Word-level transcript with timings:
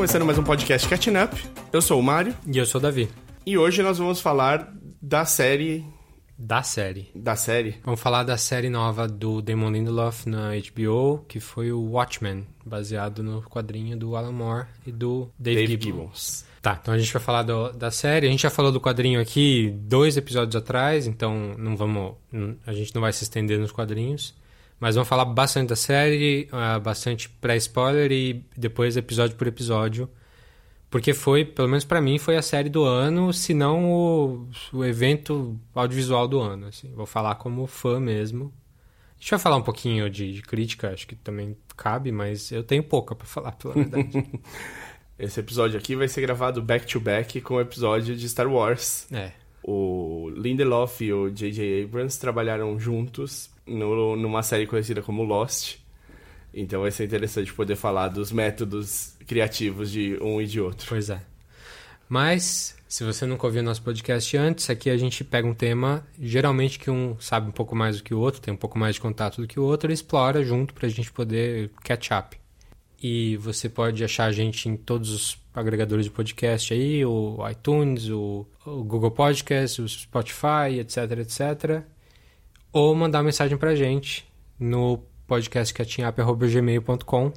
Começando 0.00 0.24
mais 0.24 0.38
um 0.38 0.42
podcast 0.44 0.88
Catching 0.88 1.16
Up. 1.22 1.36
Eu 1.70 1.82
sou 1.82 2.00
o 2.00 2.02
Mário 2.02 2.34
E 2.50 2.56
eu 2.56 2.64
sou 2.64 2.78
o 2.78 2.82
Davi. 2.82 3.06
e 3.44 3.58
hoje 3.58 3.82
nós 3.82 3.98
vamos 3.98 4.18
falar 4.18 4.72
da 5.00 5.26
série. 5.26 5.84
Da 6.38 6.62
série. 6.62 7.10
Da 7.14 7.36
série. 7.36 7.74
Vamos 7.84 8.00
falar 8.00 8.22
da 8.22 8.38
série 8.38 8.70
nova 8.70 9.06
do 9.06 9.42
Damon 9.42 9.70
Lindelof 9.70 10.26
na 10.26 10.52
HBO, 10.54 11.22
que 11.28 11.38
foi 11.38 11.70
o 11.70 11.82
Watchmen, 11.82 12.46
baseado 12.64 13.22
no 13.22 13.42
quadrinho 13.42 13.94
do 13.94 14.16
Alan 14.16 14.32
Moore 14.32 14.66
e 14.86 14.90
do 14.90 15.28
Dave, 15.38 15.66
Dave 15.66 15.72
Gibbons. 15.72 15.84
Gibbons. 15.84 16.44
Tá, 16.62 16.78
então 16.80 16.94
a 16.94 16.98
gente 16.98 17.12
vai 17.12 17.20
falar 17.20 17.42
do- 17.42 17.70
da 17.72 17.90
série. 17.90 18.26
A 18.26 18.30
gente 18.30 18.42
já 18.42 18.50
falou 18.50 18.72
do 18.72 18.80
quadrinho 18.80 19.20
aqui 19.20 19.70
dois 19.82 20.16
episódios 20.16 20.56
atrás, 20.56 21.06
então 21.06 21.54
não 21.58 21.76
vamos. 21.76 22.14
A 22.66 22.72
gente 22.72 22.94
não 22.94 23.02
vai 23.02 23.12
se 23.12 23.22
estender 23.22 23.58
nos 23.58 23.70
quadrinhos. 23.70 24.34
Mas 24.80 24.94
vamos 24.94 25.08
falar 25.08 25.26
bastante 25.26 25.68
da 25.68 25.76
série, 25.76 26.48
ah, 26.50 26.78
bastante 26.78 27.28
pré-spoiler 27.28 28.10
e 28.10 28.42
depois 28.56 28.96
episódio 28.96 29.36
por 29.36 29.46
episódio. 29.46 30.08
Porque 30.88 31.12
foi, 31.12 31.44
pelo 31.44 31.68
menos 31.68 31.84
pra 31.84 32.00
mim, 32.00 32.18
foi 32.18 32.36
a 32.36 32.42
série 32.42 32.70
do 32.70 32.82
ano, 32.82 33.32
se 33.32 33.52
não 33.52 33.92
o, 33.92 34.48
o 34.72 34.84
evento 34.84 35.60
audiovisual 35.74 36.26
do 36.26 36.40
ano. 36.40 36.66
Assim. 36.66 36.90
Vou 36.94 37.04
falar 37.04 37.34
como 37.34 37.66
fã 37.66 38.00
mesmo. 38.00 38.52
A 39.16 39.20
gente 39.20 39.30
vai 39.30 39.38
falar 39.38 39.56
um 39.56 39.62
pouquinho 39.62 40.08
de, 40.08 40.32
de 40.32 40.40
crítica, 40.40 40.90
acho 40.90 41.06
que 41.06 41.14
também 41.14 41.54
cabe, 41.76 42.10
mas 42.10 42.50
eu 42.50 42.64
tenho 42.64 42.82
pouca 42.82 43.14
pra 43.14 43.26
falar, 43.26 43.52
pela 43.52 43.74
verdade. 43.74 44.10
Esse 45.18 45.38
episódio 45.38 45.78
aqui 45.78 45.94
vai 45.94 46.08
ser 46.08 46.22
gravado 46.22 46.62
back 46.62 46.86
to 46.86 46.98
back 46.98 47.38
com 47.42 47.54
o 47.54 47.60
episódio 47.60 48.16
de 48.16 48.28
Star 48.28 48.50
Wars. 48.50 49.06
é. 49.12 49.32
O 49.62 50.30
Lindelof 50.34 51.04
e 51.04 51.12
o 51.12 51.28
J.J. 51.28 51.84
Abrams 51.84 52.18
trabalharam 52.18 52.78
juntos 52.80 53.50
no- 53.70 54.16
numa 54.16 54.42
série 54.42 54.66
conhecida 54.66 55.00
como 55.02 55.22
Lost. 55.22 55.76
Então 56.52 56.82
vai 56.82 56.90
ser 56.90 57.04
interessante 57.04 57.52
poder 57.52 57.76
falar 57.76 58.08
dos 58.08 58.32
métodos 58.32 59.14
criativos 59.26 59.90
de 59.90 60.18
um 60.20 60.40
e 60.40 60.46
de 60.46 60.60
outro. 60.60 60.86
Pois 60.88 61.08
é. 61.08 61.20
Mas, 62.08 62.76
se 62.88 63.04
você 63.04 63.24
nunca 63.24 63.46
ouviu 63.46 63.62
nosso 63.62 63.82
podcast 63.82 64.36
antes, 64.36 64.68
aqui 64.68 64.90
a 64.90 64.96
gente 64.96 65.22
pega 65.22 65.46
um 65.46 65.54
tema, 65.54 66.04
geralmente 66.20 66.76
que 66.78 66.90
um 66.90 67.16
sabe 67.20 67.48
um 67.48 67.52
pouco 67.52 67.76
mais 67.76 67.98
do 67.98 68.02
que 68.02 68.12
o 68.12 68.18
outro, 68.18 68.40
tem 68.40 68.52
um 68.52 68.56
pouco 68.56 68.76
mais 68.76 68.96
de 68.96 69.00
contato 69.00 69.40
do 69.40 69.46
que 69.46 69.60
o 69.60 69.62
outro, 69.62 69.92
e 69.92 69.94
explora 69.94 70.42
junto 70.42 70.74
pra 70.74 70.88
gente 70.88 71.12
poder 71.12 71.70
catch 71.84 72.08
up. 72.10 72.36
E 73.00 73.36
você 73.36 73.68
pode 73.68 74.02
achar 74.04 74.24
a 74.24 74.32
gente 74.32 74.68
em 74.68 74.76
todos 74.76 75.10
os 75.10 75.38
agregadores 75.54 76.04
de 76.04 76.10
podcast 76.10 76.74
aí, 76.74 77.04
o 77.04 77.38
iTunes, 77.48 78.08
o, 78.08 78.44
o 78.66 78.82
Google 78.82 79.12
Podcast, 79.12 79.80
o 79.80 79.88
Spotify, 79.88 80.80
etc, 80.80 80.96
etc. 81.20 81.84
Ou 82.72 82.94
mandar 82.94 83.22
mensagem 83.22 83.58
pra 83.58 83.74
gente 83.74 84.26
no 84.58 85.02
podcastcatchingup.gmail.com 85.26 87.32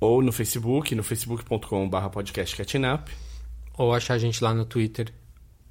Ou 0.00 0.20
no 0.20 0.32
Facebook, 0.32 0.94
no 0.94 1.02
facebook.com.br 1.04 2.08
podcast 2.10 2.56
Catching 2.56 2.84
Up. 2.86 3.10
ou 3.78 3.94
achar 3.94 4.14
a 4.14 4.18
gente 4.18 4.42
lá 4.42 4.52
no 4.52 4.64
Twitter 4.64 5.12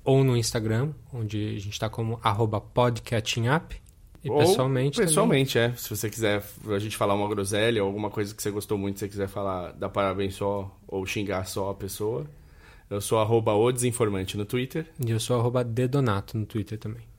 ou 0.03 0.23
no 0.23 0.35
Instagram, 0.37 0.91
onde 1.13 1.55
a 1.55 1.59
gente 1.59 1.71
está 1.71 1.89
como 1.89 2.19
arroba 2.23 2.61
podcatchingup. 2.61 3.73
E 4.23 4.29
Ou 4.29 4.37
pessoalmente 4.37 4.95
também. 4.95 5.07
Pessoalmente, 5.07 5.57
é. 5.57 5.73
Se 5.75 5.89
você 5.89 6.09
quiser 6.09 6.43
a 6.69 6.79
gente 6.79 6.95
falar 6.95 7.15
uma 7.15 7.27
groselha 7.27 7.83
ou 7.83 7.87
alguma 7.87 8.09
coisa 8.09 8.33
que 8.33 8.41
você 8.41 8.51
gostou 8.51 8.77
muito, 8.77 8.99
se 8.99 9.05
você 9.05 9.09
quiser 9.09 9.27
falar, 9.27 9.73
dar 9.73 9.89
parabéns 9.89 10.35
só 10.35 10.73
ou 10.87 11.05
xingar 11.05 11.45
só 11.45 11.71
a 11.71 11.73
pessoa. 11.73 12.25
Eu 12.89 13.01
sou 13.01 13.19
arroba 13.19 13.53
o 13.53 13.71
desinformante 13.71 14.37
no 14.37 14.45
Twitter. 14.45 14.85
E 15.03 15.11
eu 15.11 15.19
sou 15.19 15.39
arroba 15.39 15.63
dedonato 15.63 16.37
no 16.37 16.45
Twitter 16.45 16.77
também. 16.77 17.10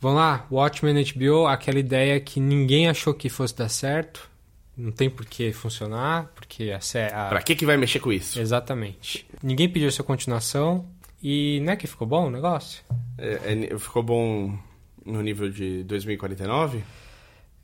Vamos 0.00 0.18
lá, 0.18 0.46
Watchmen 0.50 1.04
HBO, 1.04 1.46
aquela 1.46 1.78
ideia 1.78 2.18
que 2.18 2.40
ninguém 2.40 2.88
achou 2.88 3.12
que 3.12 3.28
fosse 3.28 3.54
dar 3.54 3.68
certo. 3.68 4.30
Não 4.74 4.90
tem 4.90 5.10
por 5.10 5.26
que 5.26 5.52
funcionar, 5.52 6.32
porque 6.34 6.70
a 6.70 6.80
série... 6.80 7.10
Pra 7.10 7.42
que 7.42 7.54
que 7.54 7.66
vai 7.66 7.76
mexer 7.76 8.00
com 8.00 8.10
isso? 8.10 8.40
Exatamente. 8.40 9.26
Ninguém 9.42 9.68
pediu 9.68 9.88
essa 9.88 10.02
continuação 10.02 10.86
e 11.22 11.60
não 11.62 11.74
é 11.74 11.76
que 11.76 11.86
ficou 11.86 12.06
bom 12.06 12.28
o 12.28 12.30
negócio? 12.30 12.82
É, 13.18 13.68
é, 13.72 13.78
ficou 13.78 14.02
bom 14.02 14.58
no 15.04 15.20
nível 15.20 15.50
de 15.50 15.84
2049? 15.84 16.82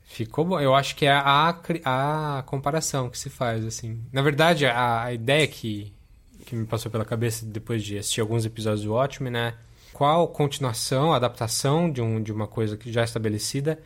Ficou 0.03 0.45
bom. 0.45 0.59
Eu 0.59 0.75
acho 0.75 0.95
que 0.95 1.07
é 1.07 1.11
a, 1.11 1.49
a 1.83 2.43
comparação 2.43 3.09
que 3.09 3.17
se 3.17 3.31
faz, 3.31 3.65
assim. 3.65 4.03
Na 4.13 4.21
verdade, 4.21 4.67
a, 4.67 5.05
a 5.05 5.13
ideia 5.13 5.47
que, 5.47 5.91
que 6.45 6.55
me 6.55 6.67
passou 6.67 6.91
pela 6.91 7.03
cabeça 7.03 7.43
depois 7.47 7.83
de 7.83 7.97
assistir 7.97 8.21
alguns 8.21 8.45
episódios 8.45 8.83
do 8.83 8.93
Watchmen 8.93 9.35
é 9.35 9.55
qual 9.97 10.27
continuação, 10.27 11.11
adaptação 11.11 11.89
de, 11.91 12.01
um, 12.03 12.21
de 12.21 12.31
uma 12.31 12.45
coisa 12.45 12.77
que 12.77 12.91
já 12.91 13.01
é 13.01 13.03
estabelecida 13.03 13.79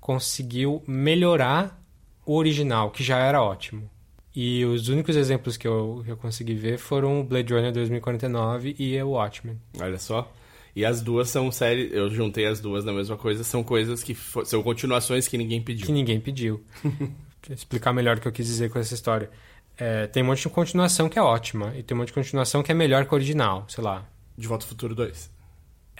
conseguiu 0.00 0.80
melhorar 0.86 1.76
o 2.24 2.36
original, 2.36 2.92
que 2.92 3.02
já 3.02 3.18
era 3.18 3.42
ótimo. 3.42 3.90
E 4.32 4.64
os 4.64 4.88
únicos 4.88 5.16
exemplos 5.16 5.56
que 5.56 5.66
eu, 5.66 6.02
que 6.04 6.10
eu 6.12 6.16
consegui 6.16 6.54
ver 6.54 6.78
foram 6.78 7.20
o 7.20 7.24
Blade 7.24 7.52
Runner 7.52 7.72
2049 7.72 8.76
e 8.78 9.02
o 9.02 9.10
Watchmen. 9.10 9.58
Olha 9.80 9.98
só. 9.98 10.32
E 10.76 10.84
as 10.84 11.00
duas 11.02 11.28
são 11.28 11.50
séries. 11.50 11.92
Eu 11.92 12.08
juntei 12.08 12.46
as 12.46 12.60
duas 12.60 12.84
na 12.84 12.92
mesma 12.92 13.16
coisa. 13.16 13.42
São 13.42 13.64
coisas 13.64 14.04
que 14.04 14.14
fo- 14.14 14.44
são 14.44 14.62
continuações 14.62 15.26
que 15.26 15.36
ninguém 15.36 15.60
pediu. 15.60 15.84
que 15.84 15.90
ninguém 15.92 16.20
pediu. 16.20 16.64
Explicar 17.50 17.92
melhor 17.92 18.18
o 18.18 18.20
que 18.20 18.28
eu 18.28 18.32
quis 18.32 18.46
dizer 18.46 18.70
com 18.70 18.78
essa 18.78 18.94
história. 18.94 19.28
É, 19.76 20.06
tem 20.06 20.22
um 20.22 20.26
monte 20.26 20.42
de 20.42 20.48
continuação 20.48 21.08
que 21.08 21.18
é 21.18 21.22
ótima, 21.22 21.74
e 21.76 21.82
tem 21.82 21.96
um 21.96 21.98
monte 21.98 22.08
de 22.08 22.14
continuação 22.14 22.62
que 22.62 22.70
é 22.70 22.74
melhor 22.74 23.04
que 23.06 23.12
o 23.12 23.16
original, 23.16 23.64
sei 23.68 23.82
lá. 23.82 24.06
De 24.38 24.46
Volta 24.46 24.64
ao 24.64 24.68
Futuro 24.68 24.94
2. 24.94 25.28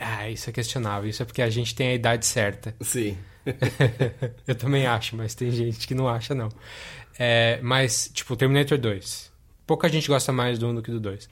Ah, 0.01 0.29
isso 0.29 0.49
é 0.49 0.53
questionável. 0.53 1.09
Isso 1.09 1.21
é 1.21 1.25
porque 1.25 1.41
a 1.41 1.49
gente 1.49 1.75
tem 1.75 1.89
a 1.89 1.93
idade 1.93 2.25
certa. 2.25 2.75
Sim. 2.81 3.17
eu 4.47 4.55
também 4.55 4.87
acho, 4.87 5.15
mas 5.15 5.35
tem 5.35 5.51
gente 5.51 5.87
que 5.87 5.93
não 5.93 6.07
acha, 6.07 6.33
não. 6.33 6.49
É, 7.17 7.59
mas, 7.61 8.09
tipo, 8.11 8.35
Terminator 8.35 8.77
2. 8.77 9.31
Pouca 9.67 9.87
gente 9.87 10.07
gosta 10.07 10.31
mais 10.31 10.57
do 10.57 10.67
1 10.67 10.75
do 10.75 10.81
que 10.81 10.91
do 10.91 10.99
2. 10.99 11.29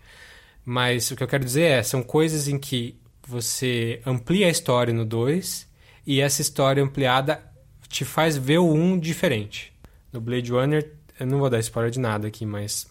Mas 0.64 1.10
o 1.10 1.16
que 1.16 1.24
eu 1.24 1.28
quero 1.28 1.44
dizer 1.44 1.64
é, 1.64 1.84
são 1.84 2.04
coisas 2.04 2.48
em 2.48 2.60
que 2.60 2.96
você 3.28 4.02
amplia 4.06 4.48
a 4.48 4.52
história 4.52 4.94
no 4.94 5.06
2 5.06 5.68
e 6.06 6.22
essa 6.22 6.42
história 6.42 6.84
ampliada 6.84 7.44
te 7.88 8.06
faz 8.06 8.38
ver 8.38 8.60
o 8.60 8.72
1 8.72 9.00
diferente. 9.00 9.74
No 10.14 10.22
Blade 10.22 10.52
Runner, 10.52 10.94
eu 11.20 11.26
não 11.26 11.40
vou 11.40 11.50
dar 11.50 11.60
spoiler 11.60 11.92
de 11.92 12.00
nada 12.00 12.28
aqui, 12.28 12.46
mas 12.46 12.88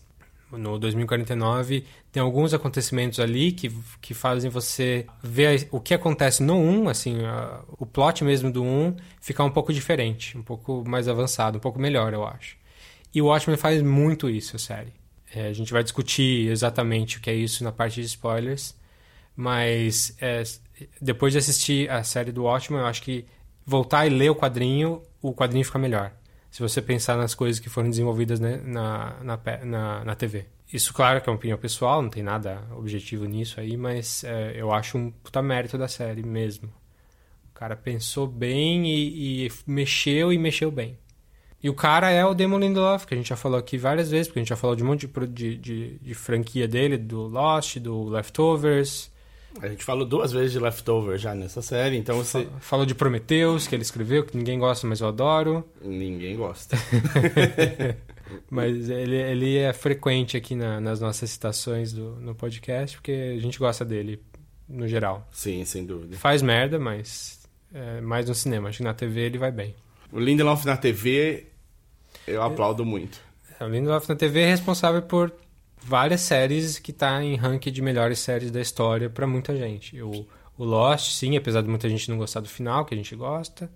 no 0.52 0.78
2049 0.78 1.84
tem 2.10 2.22
alguns 2.22 2.54
acontecimentos 2.54 3.20
ali 3.20 3.52
que, 3.52 3.70
que 4.00 4.14
fazem 4.14 4.50
você 4.50 5.06
ver 5.22 5.68
o 5.70 5.80
que 5.80 5.92
acontece 5.94 6.42
no 6.42 6.56
1, 6.56 6.88
assim, 6.88 7.24
a- 7.24 7.60
o 7.78 7.84
plot 7.86 8.24
mesmo 8.24 8.50
do 8.50 8.62
1 8.62 8.96
ficar 9.20 9.44
um 9.44 9.50
pouco 9.50 9.72
diferente, 9.72 10.36
um 10.38 10.42
pouco 10.42 10.84
mais 10.86 11.08
avançado, 11.08 11.58
um 11.58 11.60
pouco 11.60 11.78
melhor, 11.78 12.12
eu 12.12 12.24
acho. 12.26 12.56
E 13.14 13.20
o 13.22 13.26
Watchmen 13.26 13.56
faz 13.56 13.82
muito 13.82 14.28
isso, 14.28 14.56
a 14.56 14.58
série. 14.58 14.92
É, 15.34 15.48
a 15.48 15.52
gente 15.52 15.72
vai 15.72 15.82
discutir 15.82 16.48
exatamente 16.50 17.18
o 17.18 17.20
que 17.20 17.28
é 17.30 17.34
isso 17.34 17.62
na 17.64 17.72
parte 17.72 18.00
de 18.00 18.06
spoilers, 18.06 18.74
mas 19.36 20.16
é, 20.20 20.42
depois 21.00 21.32
de 21.32 21.38
assistir 21.38 21.90
a 21.90 22.02
série 22.02 22.32
do 22.32 22.44
Watchmen, 22.44 22.80
eu 22.80 22.86
acho 22.86 23.02
que 23.02 23.24
voltar 23.64 24.06
e 24.06 24.10
ler 24.10 24.30
o 24.30 24.34
quadrinho, 24.34 25.02
o 25.20 25.32
quadrinho 25.34 25.64
fica 25.64 25.78
melhor. 25.78 26.12
Se 26.50 26.60
você 26.60 26.80
pensar 26.80 27.16
nas 27.16 27.34
coisas 27.34 27.60
que 27.60 27.68
foram 27.68 27.90
desenvolvidas 27.90 28.40
né, 28.40 28.60
na, 28.64 29.16
na, 29.22 29.40
na, 29.64 30.04
na 30.04 30.14
TV. 30.14 30.46
Isso, 30.72 30.92
claro, 30.92 31.20
que 31.20 31.28
é 31.28 31.32
uma 31.32 31.36
opinião 31.36 31.58
pessoal, 31.58 32.02
não 32.02 32.10
tem 32.10 32.22
nada 32.22 32.62
objetivo 32.76 33.24
nisso 33.24 33.58
aí, 33.60 33.76
mas 33.76 34.22
é, 34.24 34.52
eu 34.54 34.72
acho 34.72 34.98
um 34.98 35.10
puta 35.10 35.40
mérito 35.40 35.78
da 35.78 35.88
série 35.88 36.22
mesmo. 36.22 36.68
O 37.50 37.54
cara 37.54 37.74
pensou 37.74 38.26
bem 38.26 38.86
e, 38.86 39.46
e 39.46 39.52
mexeu 39.66 40.32
e 40.32 40.38
mexeu 40.38 40.70
bem. 40.70 40.98
E 41.62 41.68
o 41.68 41.74
cara 41.74 42.10
é 42.10 42.24
o 42.24 42.34
Damon 42.34 42.58
Lindelof, 42.58 43.06
que 43.06 43.14
a 43.14 43.16
gente 43.16 43.30
já 43.30 43.36
falou 43.36 43.58
aqui 43.58 43.76
várias 43.76 44.10
vezes, 44.10 44.28
porque 44.28 44.38
a 44.38 44.42
gente 44.42 44.50
já 44.50 44.56
falou 44.56 44.76
de 44.76 44.84
um 44.84 44.86
monte 44.86 45.06
de, 45.06 45.26
de, 45.26 45.56
de, 45.56 45.98
de 45.98 46.14
franquia 46.14 46.68
dele, 46.68 46.96
do 46.96 47.26
Lost, 47.26 47.78
do 47.78 48.04
Leftovers, 48.08 49.10
A 49.62 49.68
gente 49.68 49.84
falou 49.84 50.04
duas 50.06 50.32
vezes 50.32 50.52
de 50.52 50.58
Leftover 50.58 51.18
já 51.18 51.34
nessa 51.34 51.60
série, 51.62 51.96
então 51.96 52.16
você. 52.16 52.46
falou 52.60 52.86
de 52.86 52.94
Prometheus, 52.94 53.66
que 53.66 53.74
ele 53.74 53.82
escreveu, 53.82 54.24
que 54.24 54.36
ninguém 54.36 54.58
gosta, 54.58 54.86
mas 54.86 55.00
eu 55.00 55.08
adoro. 55.08 55.64
Ninguém 55.82 56.36
gosta. 56.36 56.76
Mas 58.50 58.90
ele, 58.90 59.16
ele 59.16 59.56
é 59.56 59.72
frequente 59.72 60.36
aqui 60.36 60.54
na- 60.54 60.80
nas 60.80 61.00
nossas 61.00 61.30
citações 61.30 61.92
do, 61.94 62.16
no 62.16 62.34
podcast, 62.34 62.96
porque 62.98 63.34
a 63.36 63.40
gente 63.40 63.58
gosta 63.58 63.84
dele, 63.86 64.20
no 64.68 64.86
geral. 64.86 65.26
Sim, 65.32 65.64
sem 65.64 65.84
dúvida. 65.86 66.16
Faz 66.18 66.42
merda, 66.42 66.78
mas 66.78 67.40
é, 67.72 68.00
mais 68.02 68.28
no 68.28 68.34
cinema. 68.34 68.68
Acho 68.68 68.78
que 68.78 68.84
na 68.84 68.92
TV 68.92 69.20
ele 69.22 69.38
vai 69.38 69.50
bem. 69.50 69.74
O 70.12 70.18
Lindelof 70.20 70.66
na 70.66 70.76
TV, 70.76 71.46
eu 72.26 72.42
aplaudo 72.42 72.84
muito. 72.84 73.18
O 73.60 73.64
Lindelof 73.66 74.06
na 74.08 74.14
TV 74.16 74.40
é 74.40 74.46
responsável 74.50 75.00
por 75.00 75.32
várias 75.88 76.20
séries 76.20 76.78
que 76.78 76.92
tá 76.92 77.22
em 77.22 77.34
ranking 77.36 77.72
de 77.72 77.82
melhores 77.82 78.18
séries 78.18 78.50
da 78.50 78.60
história 78.60 79.08
pra 79.08 79.26
muita 79.26 79.56
gente. 79.56 80.00
O, 80.02 80.26
o 80.56 80.64
Lost, 80.64 81.10
sim, 81.12 81.36
apesar 81.36 81.62
de 81.62 81.68
muita 81.68 81.88
gente 81.88 82.08
não 82.10 82.18
gostar 82.18 82.40
do 82.40 82.48
final, 82.48 82.84
que 82.84 82.94
a 82.94 82.96
gente 82.96 83.16
gosta. 83.16 83.70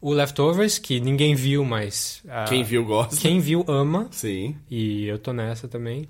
O 0.00 0.12
Leftovers, 0.12 0.78
que 0.78 1.00
ninguém 1.00 1.34
viu, 1.34 1.64
mas... 1.64 2.22
ah, 2.28 2.44
Quem 2.48 2.62
viu 2.62 2.84
gosta. 2.84 3.16
Quem 3.16 3.40
viu 3.40 3.64
ama. 3.66 4.06
Sim. 4.12 4.56
E 4.70 5.06
eu 5.06 5.18
tô 5.18 5.32
nessa 5.32 5.66
também. 5.66 6.08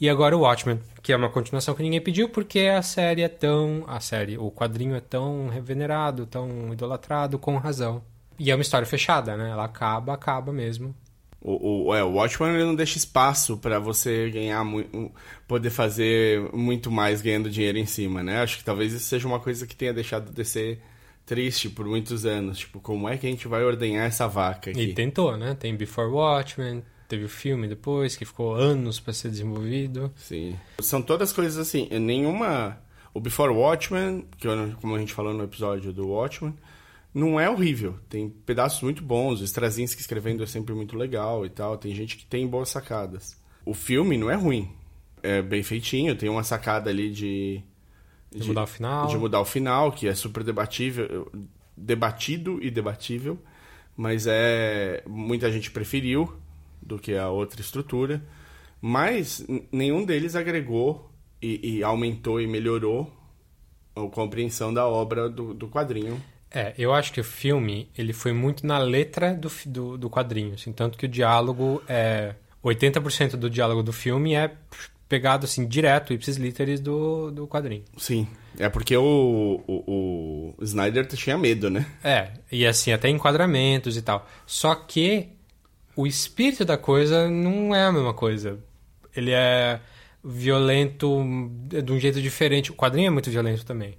E 0.00 0.08
agora 0.08 0.36
o 0.36 0.40
Watchmen, 0.40 0.78
que 1.02 1.12
é 1.12 1.16
uma 1.16 1.30
continuação 1.30 1.74
que 1.74 1.82
ninguém 1.82 2.00
pediu 2.00 2.28
porque 2.28 2.60
a 2.60 2.82
série 2.82 3.22
é 3.22 3.28
tão. 3.28 3.82
A 3.88 3.98
série, 3.98 4.36
o 4.38 4.50
quadrinho 4.50 4.94
é 4.94 5.00
tão 5.00 5.50
venerado, 5.62 6.26
tão 6.26 6.72
idolatrado, 6.72 7.38
com 7.38 7.56
razão. 7.56 8.02
E 8.38 8.50
é 8.50 8.54
uma 8.54 8.62
história 8.62 8.86
fechada, 8.86 9.36
né? 9.36 9.50
Ela 9.50 9.64
acaba, 9.64 10.12
acaba 10.12 10.52
mesmo. 10.52 10.94
O, 11.40 11.86
o, 11.86 11.94
é, 11.94 12.02
o 12.02 12.14
Watchmen 12.14 12.54
ele 12.54 12.64
não 12.64 12.74
deixa 12.74 12.98
espaço 12.98 13.56
para 13.56 13.78
você 13.78 14.28
ganhar 14.28 14.64
muito, 14.64 15.12
poder 15.46 15.70
fazer 15.70 16.42
muito 16.52 16.90
mais 16.90 17.22
ganhando 17.22 17.48
dinheiro 17.48 17.78
em 17.78 17.86
cima, 17.86 18.22
né? 18.22 18.42
Acho 18.42 18.58
que 18.58 18.64
talvez 18.64 18.92
isso 18.92 19.04
seja 19.04 19.28
uma 19.28 19.38
coisa 19.38 19.66
que 19.66 19.76
tenha 19.76 19.94
deixado 19.94 20.32
de 20.32 20.44
ser 20.44 20.80
triste 21.24 21.70
por 21.70 21.86
muitos 21.86 22.26
anos. 22.26 22.58
Tipo, 22.58 22.80
como 22.80 23.08
é 23.08 23.16
que 23.16 23.26
a 23.26 23.30
gente 23.30 23.46
vai 23.46 23.62
ordenhar 23.62 24.04
essa 24.06 24.26
vaca 24.26 24.70
aqui? 24.70 24.80
E 24.80 24.94
tentou, 24.94 25.36
né? 25.36 25.54
Tem 25.54 25.76
Before 25.76 26.10
Watchmen, 26.10 26.82
teve 27.06 27.24
o 27.24 27.28
filme 27.28 27.68
depois, 27.68 28.16
que 28.16 28.24
ficou 28.24 28.54
anos 28.54 28.98
para 28.98 29.12
ser 29.12 29.30
desenvolvido. 29.30 30.12
Sim. 30.16 30.56
São 30.80 31.00
todas 31.00 31.32
coisas 31.32 31.58
assim, 31.58 31.88
nenhuma... 32.00 32.80
O 33.14 33.20
Before 33.20 33.52
Watchmen, 33.52 34.26
que 34.36 34.46
como 34.80 34.94
a 34.94 34.98
gente 34.98 35.12
falou 35.12 35.32
no 35.32 35.42
episódio 35.42 35.92
do 35.92 36.08
Watchmen, 36.08 36.54
não 37.12 37.38
é 37.38 37.48
horrível. 37.48 37.98
Tem 38.08 38.28
pedaços 38.28 38.82
muito 38.82 39.02
bons. 39.02 39.40
O 39.40 39.44
Straczynski 39.44 40.00
escrevendo 40.00 40.42
é 40.42 40.46
sempre 40.46 40.74
muito 40.74 40.96
legal 40.96 41.44
e 41.44 41.50
tal. 41.50 41.76
Tem 41.76 41.94
gente 41.94 42.16
que 42.16 42.26
tem 42.26 42.46
boas 42.46 42.68
sacadas. 42.68 43.36
O 43.64 43.74
filme 43.74 44.16
não 44.16 44.30
é 44.30 44.34
ruim. 44.34 44.70
É 45.22 45.42
bem 45.42 45.62
feitinho. 45.62 46.16
Tem 46.16 46.28
uma 46.28 46.42
sacada 46.42 46.90
ali 46.90 47.10
de... 47.10 47.62
De, 48.30 48.40
de 48.40 48.48
mudar 48.48 48.64
o 48.64 48.66
final. 48.66 49.06
De 49.06 49.16
mudar 49.16 49.40
o 49.40 49.44
final, 49.44 49.90
que 49.90 50.06
é 50.06 50.14
super 50.14 50.44
debatível. 50.44 51.30
Debatido 51.76 52.58
e 52.62 52.70
debatível. 52.70 53.38
Mas 53.96 54.26
é... 54.26 55.02
Muita 55.06 55.50
gente 55.50 55.70
preferiu 55.70 56.32
do 56.80 56.98
que 56.98 57.14
a 57.14 57.28
outra 57.30 57.60
estrutura. 57.60 58.22
Mas 58.80 59.44
nenhum 59.72 60.04
deles 60.04 60.36
agregou 60.36 61.10
e, 61.42 61.78
e 61.78 61.82
aumentou 61.82 62.40
e 62.40 62.46
melhorou 62.46 63.12
a 63.96 64.02
compreensão 64.08 64.72
da 64.72 64.86
obra 64.86 65.28
do, 65.28 65.52
do 65.52 65.68
quadrinho. 65.68 66.22
É, 66.50 66.72
eu 66.78 66.94
acho 66.94 67.12
que 67.12 67.20
o 67.20 67.24
filme 67.24 67.90
ele 67.96 68.12
foi 68.12 68.32
muito 68.32 68.66
na 68.66 68.78
letra 68.78 69.34
do, 69.34 69.50
do, 69.66 69.98
do 69.98 70.10
quadrinho, 70.10 70.54
assim, 70.54 70.72
tanto 70.72 70.96
que 70.96 71.04
o 71.04 71.08
diálogo 71.08 71.82
é 71.88 72.34
80% 72.64 73.36
do 73.36 73.50
diálogo 73.50 73.82
do 73.82 73.92
filme 73.92 74.34
é 74.34 74.50
pegado 75.08 75.46
assim 75.46 75.66
direto, 75.66 76.12
ipsis 76.12 76.36
literis 76.36 76.80
do, 76.80 77.30
do 77.30 77.46
quadrinho. 77.46 77.84
Sim, 77.96 78.28
é 78.58 78.68
porque 78.68 78.96
o, 78.96 79.62
o, 79.66 80.54
o 80.58 80.64
Snyder 80.64 81.06
tinha 81.06 81.38
medo, 81.38 81.70
né? 81.70 81.86
É, 82.04 82.32
e 82.52 82.66
assim 82.66 82.92
até 82.92 83.08
enquadramentos 83.08 83.96
e 83.96 84.02
tal. 84.02 84.28
Só 84.46 84.74
que 84.74 85.28
o 85.96 86.06
espírito 86.06 86.64
da 86.64 86.76
coisa 86.76 87.28
não 87.28 87.74
é 87.74 87.84
a 87.84 87.92
mesma 87.92 88.12
coisa. 88.12 88.58
Ele 89.16 89.32
é 89.32 89.80
violento 90.22 91.24
de 91.66 91.92
um 91.92 91.98
jeito 91.98 92.20
diferente. 92.20 92.70
O 92.70 92.74
quadrinho 92.74 93.08
é 93.08 93.10
muito 93.10 93.30
violento 93.30 93.64
também. 93.64 93.96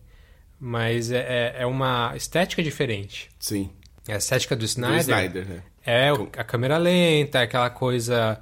Mas 0.60 1.12
é, 1.12 1.20
é, 1.20 1.62
é 1.64 1.66
uma 1.66 2.14
estética 2.16 2.62
diferente. 2.62 3.30
Sim. 3.40 3.70
É 4.08 4.14
a 4.14 4.18
estética 4.18 4.56
do 4.56 4.66
Snyder. 4.66 4.98
Do 4.98 5.02
Snyder, 5.02 5.48
né? 5.48 5.64
É 5.86 6.10
a 6.38 6.44
câmera 6.44 6.78
lenta, 6.78 7.42
aquela 7.42 7.70
coisa 7.70 8.42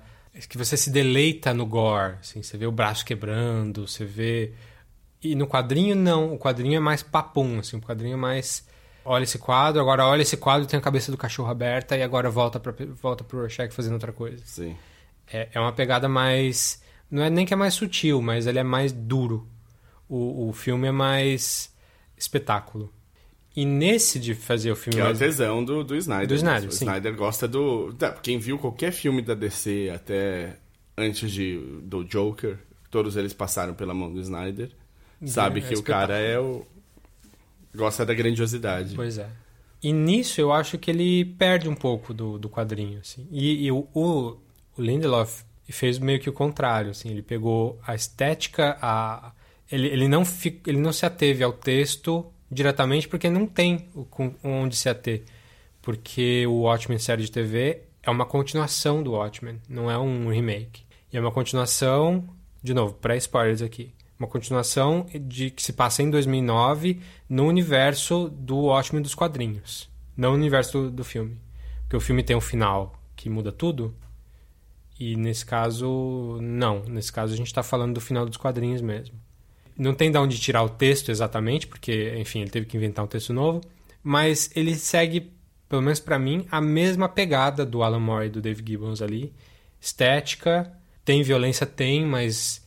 que 0.49 0.57
você 0.57 0.75
se 0.75 0.89
deleita 0.89 1.53
no 1.53 1.65
gore. 1.65 2.15
Assim, 2.19 2.41
você 2.41 2.57
vê 2.57 2.65
o 2.65 2.71
braço 2.71 3.05
quebrando, 3.05 3.87
você 3.87 4.03
vê. 4.05 4.53
E 5.21 5.35
no 5.35 5.47
quadrinho, 5.47 5.95
não. 5.95 6.33
O 6.33 6.39
quadrinho 6.39 6.77
é 6.77 6.79
mais 6.79 7.01
papum, 7.01 7.59
assim. 7.59 7.77
O 7.77 7.81
quadrinho 7.81 8.13
é 8.13 8.17
mais. 8.17 8.67
Olha 9.05 9.23
esse 9.23 9.37
quadro, 9.37 9.79
agora 9.79 10.05
olha 10.05 10.21
esse 10.21 10.35
quadro, 10.35 10.67
tem 10.67 10.77
a 10.77 10.81
cabeça 10.81 11.11
do 11.11 11.17
cachorro 11.17 11.49
aberta 11.49 11.95
e 11.95 12.03
agora 12.03 12.29
volta, 12.29 12.59
pra, 12.59 12.73
volta 13.01 13.23
pro 13.23 13.39
Rorschach 13.39 13.73
fazendo 13.73 13.93
outra 13.93 14.11
coisa. 14.11 14.43
Sim. 14.45 14.75
É, 15.31 15.47
é 15.53 15.59
uma 15.59 15.71
pegada 15.71 16.09
mais. 16.09 16.81
Não 17.09 17.23
é 17.23 17.29
nem 17.29 17.45
que 17.45 17.53
é 17.53 17.57
mais 17.57 17.73
sutil, 17.73 18.21
mas 18.21 18.47
ele 18.47 18.59
é 18.59 18.63
mais 18.63 18.91
duro. 18.91 19.47
O, 20.09 20.49
o 20.49 20.53
filme 20.53 20.87
é 20.87 20.91
mais 20.91 21.73
espetáculo. 22.17 22.91
E 23.55 23.65
nesse 23.65 24.19
de 24.19 24.35
fazer 24.35 24.71
o 24.71 24.75
filme. 24.75 24.97
Que 24.97 25.01
é 25.01 25.03
mais... 25.05 25.17
o 25.17 25.19
tesão 25.19 25.65
do, 25.65 25.83
do 25.83 25.95
Snyder. 25.95 26.27
Do 26.27 26.35
Snyder, 26.35 26.69
o 26.69 26.71
sim. 26.71 26.85
Snyder 26.85 27.15
gosta 27.15 27.47
do. 27.47 27.95
Quem 28.21 28.37
viu 28.37 28.59
qualquer 28.59 28.91
filme 28.91 29.21
da 29.21 29.33
DC 29.33 29.91
até 29.93 30.57
antes 30.95 31.31
de, 31.31 31.57
do 31.81 32.03
Joker, 32.03 32.59
todos 32.91 33.15
eles 33.15 33.33
passaram 33.33 33.73
pela 33.73 33.93
mão 33.93 34.13
do 34.13 34.19
Snyder. 34.19 34.71
Sabe 35.25 35.59
é 35.59 35.63
que 35.63 35.73
o 35.73 35.81
cara 35.81 36.17
é 36.17 36.39
o. 36.39 36.65
gosta 37.75 38.05
da 38.05 38.13
grandiosidade. 38.13 38.95
Pois 38.95 39.17
é. 39.17 39.27
E 39.81 39.91
nisso 39.91 40.41
eu 40.41 40.51
acho 40.51 40.77
que 40.77 40.89
ele 40.91 41.25
perde 41.25 41.69
um 41.69 41.75
pouco 41.75 42.13
do, 42.13 42.37
do 42.37 42.49
quadrinho. 42.49 42.99
Assim. 42.99 43.27
E, 43.31 43.65
e 43.65 43.71
o, 43.71 43.87
o, 43.93 44.37
o 44.77 44.81
Lindelof 44.81 45.43
fez 45.69 45.97
meio 45.97 46.19
que 46.19 46.29
o 46.29 46.33
contrário. 46.33 46.91
Assim. 46.91 47.09
Ele 47.09 47.21
pegou 47.21 47.79
a 47.85 47.95
estética, 47.95 48.77
a, 48.81 49.31
ele, 49.71 49.87
ele, 49.87 50.07
não, 50.07 50.23
ele 50.65 50.79
não 50.79 50.91
se 50.91 51.05
ateve 51.05 51.43
ao 51.43 51.53
texto 51.53 52.25
diretamente 52.49 53.07
porque 53.07 53.29
não 53.29 53.45
tem 53.45 53.87
onde 54.43 54.75
se 54.75 54.89
ater. 54.89 55.23
Porque 55.81 56.45
o 56.47 56.61
Watchmen 56.61 56.99
série 56.99 57.23
de 57.23 57.31
TV 57.31 57.83
é 58.03 58.09
uma 58.09 58.25
continuação 58.25 59.03
do 59.03 59.11
Watchmen, 59.11 59.61
não 59.69 59.89
é 59.91 59.97
um 59.97 60.29
remake. 60.29 60.83
E 61.11 61.17
é 61.17 61.21
uma 61.21 61.31
continuação, 61.31 62.27
de 62.61 62.73
novo, 62.73 62.93
pré-spoilers 62.93 63.61
aqui, 63.61 63.93
uma 64.19 64.27
continuação 64.27 65.05
de 65.21 65.49
que 65.49 65.61
se 65.61 65.73
passa 65.73 66.03
em 66.03 66.09
2009 66.09 67.01
no 67.29 67.45
universo 67.45 68.29
do 68.29 68.57
Watchmen 68.63 69.01
dos 69.01 69.15
quadrinhos, 69.15 69.89
não 70.15 70.31
no 70.31 70.37
universo 70.37 70.83
do, 70.83 70.91
do 70.91 71.03
filme. 71.03 71.37
Porque 71.83 71.95
o 71.95 72.01
filme 72.01 72.23
tem 72.23 72.35
um 72.35 72.41
final 72.41 72.93
que 73.15 73.29
muda 73.29 73.51
tudo, 73.51 73.95
e 74.99 75.15
nesse 75.15 75.45
caso, 75.45 76.39
não. 76.41 76.83
Nesse 76.83 77.11
caso, 77.13 77.33
a 77.33 77.37
gente 77.37 77.47
está 77.47 77.61
falando 77.61 77.93
do 77.93 78.01
final 78.01 78.25
dos 78.25 78.37
quadrinhos 78.37 78.81
mesmo. 78.81 79.15
Não 79.77 79.93
tem 79.93 80.11
de 80.11 80.17
onde 80.17 80.39
tirar 80.39 80.63
o 80.63 80.69
texto 80.69 81.09
exatamente, 81.09 81.67
porque, 81.67 82.15
enfim, 82.17 82.41
ele 82.41 82.49
teve 82.49 82.65
que 82.65 82.75
inventar 82.75 83.05
um 83.05 83.07
texto 83.07 83.31
novo. 83.31 83.61
Mas 84.01 84.49
ele 84.55 84.75
segue, 84.75 85.31
pelo 85.69 85.81
menos 85.81 85.99
para 85.99 86.17
mim, 86.17 86.47
a 86.49 86.59
mesma 86.59 87.07
pegada 87.07 87.65
do 87.65 87.83
Alan 87.83 87.99
Moore 87.99 88.27
e 88.27 88.29
do 88.29 88.41
Dave 88.41 88.63
Gibbons 88.65 89.01
ali. 89.01 89.33
Estética, 89.79 90.71
tem 91.05 91.21
violência, 91.21 91.65
tem, 91.65 92.05
mas 92.05 92.65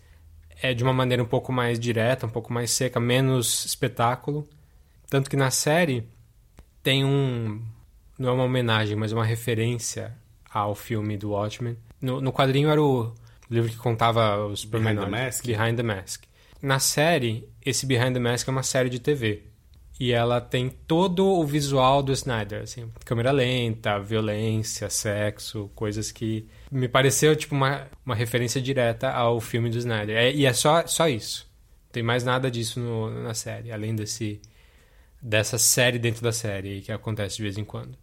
é 0.63 0.73
de 0.73 0.85
uma 0.85 0.93
maneira 0.93 1.23
um 1.23 1.27
pouco 1.27 1.53
mais 1.53 1.81
direta, 1.81 2.27
um 2.27 2.31
pouco 2.31 2.53
mais 2.53 2.71
seca, 2.71 3.01
menos 3.01 3.65
espetáculo. 3.65 4.47
Tanto 5.09 5.29
que 5.29 5.37
na 5.37 5.51
série 5.51 6.07
tem 6.83 7.05
um. 7.05 7.61
Não 8.19 8.29
é 8.29 8.33
uma 8.33 8.45
homenagem, 8.45 8.97
mas 8.97 9.13
uma 9.13 9.25
referência 9.25 10.17
ao 10.53 10.75
filme 10.75 11.17
do 11.17 11.31
Watchmen. 11.31 11.77
No, 12.01 12.21
no 12.21 12.33
quadrinho 12.33 12.69
era 12.69 12.81
o 12.81 13.13
livro 13.51 13.71
que 13.71 13.77
contava 13.77 14.45
os 14.47 14.65
Behind 14.65 14.99
the 14.99 15.07
Mask. 15.07 15.45
Behind 15.45 15.77
the 15.77 15.83
Mask. 15.83 16.30
Na 16.63 16.79
série, 16.79 17.49
esse 17.65 17.87
Behind 17.87 18.13
the 18.13 18.19
Mask 18.19 18.47
é 18.47 18.51
uma 18.51 18.63
série 18.63 18.91
de 18.91 18.99
TV. 18.99 19.45
E 19.99 20.13
ela 20.13 20.41
tem 20.41 20.71
todo 20.71 21.27
o 21.27 21.45
visual 21.45 22.03
do 22.03 22.11
Snyder, 22.13 22.63
assim, 22.63 22.91
câmera 23.05 23.31
lenta, 23.31 23.99
violência, 23.99 24.89
sexo, 24.89 25.71
coisas 25.75 26.11
que 26.11 26.49
me 26.73 26.89
pareceu 26.89 27.37
tipo 27.37 27.55
uma, 27.55 27.87
uma 28.05 28.15
referência 28.15 28.63
direta 28.63 29.11
ao 29.11 29.39
filme 29.41 29.69
do 29.69 29.77
Snyder. 29.77 30.17
É, 30.17 30.33
e 30.33 30.47
é 30.47 30.55
só, 30.55 30.87
só 30.87 31.07
isso. 31.07 31.47
Não 31.85 31.93
tem 31.93 32.03
mais 32.03 32.25
nada 32.25 32.51
disso 32.51 32.81
no, 32.81 33.11
na 33.23 33.35
série, 33.35 33.71
além 33.71 33.95
desse 33.95 34.41
dessa 35.21 35.59
série 35.59 35.99
dentro 35.99 36.23
da 36.23 36.33
série 36.33 36.81
que 36.81 36.91
acontece 36.91 37.37
de 37.37 37.43
vez 37.43 37.59
em 37.59 37.65
quando. 37.65 37.99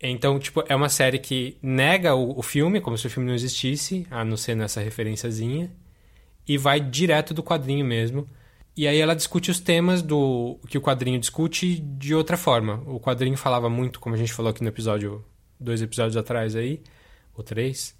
Então, 0.00 0.38
tipo, 0.38 0.62
é 0.68 0.76
uma 0.76 0.88
série 0.88 1.18
que 1.18 1.58
nega 1.60 2.14
o, 2.14 2.38
o 2.38 2.42
filme, 2.42 2.80
como 2.80 2.96
se 2.96 3.08
o 3.08 3.10
filme 3.10 3.28
não 3.28 3.34
existisse, 3.34 4.06
a 4.08 4.24
não 4.24 4.36
ser 4.36 4.54
nessa 4.54 4.80
referenciazinha 4.80 5.68
e 6.46 6.58
vai 6.58 6.80
direto 6.80 7.32
do 7.34 7.42
quadrinho 7.42 7.84
mesmo. 7.84 8.28
E 8.76 8.86
aí 8.86 8.98
ela 8.98 9.14
discute 9.14 9.50
os 9.50 9.60
temas 9.60 10.00
do 10.02 10.58
que 10.68 10.78
o 10.78 10.80
quadrinho 10.80 11.18
discute 11.18 11.78
de 11.78 12.14
outra 12.14 12.36
forma. 12.36 12.82
O 12.86 13.00
quadrinho 13.00 13.36
falava 13.36 13.68
muito, 13.68 14.00
como 14.00 14.14
a 14.14 14.18
gente 14.18 14.32
falou 14.32 14.50
aqui 14.50 14.62
no 14.62 14.68
episódio, 14.68 15.24
dois 15.58 15.82
episódios 15.82 16.16
atrás 16.16 16.56
aí, 16.56 16.80
ou 17.34 17.42
três, 17.42 17.94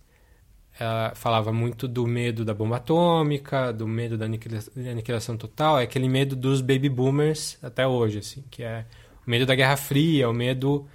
ela 0.78 1.12
falava 1.14 1.52
muito 1.52 1.86
do 1.86 2.06
medo 2.06 2.44
da 2.44 2.54
bomba 2.54 2.76
atômica, 2.76 3.72
do 3.72 3.86
medo 3.86 4.16
da 4.16 4.24
aniquilação 4.24 5.36
total, 5.36 5.78
é 5.78 5.82
aquele 5.82 6.08
medo 6.08 6.34
dos 6.34 6.60
baby 6.60 6.88
boomers 6.88 7.58
até 7.62 7.86
hoje, 7.86 8.18
assim, 8.18 8.44
que 8.50 8.62
é 8.62 8.86
o 9.26 9.30
medo 9.30 9.44
da 9.44 9.54
Guerra 9.54 9.76
Fria, 9.76 10.28
o 10.28 10.32
medo 10.32 10.88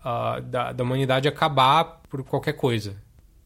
uh, 0.00 0.40
da, 0.42 0.72
da 0.72 0.82
humanidade 0.82 1.28
acabar 1.28 2.02
por 2.08 2.24
qualquer 2.24 2.54
coisa. 2.54 2.96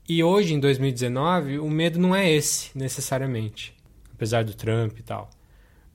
E 0.08 0.22
hoje, 0.22 0.54
em 0.54 0.60
2019, 0.60 1.58
o 1.58 1.70
medo 1.70 1.98
não 1.98 2.14
é 2.14 2.30
esse, 2.30 2.76
necessariamente. 2.76 3.74
Apesar 4.12 4.44
do 4.44 4.54
Trump 4.54 4.98
e 4.98 5.02
tal. 5.02 5.30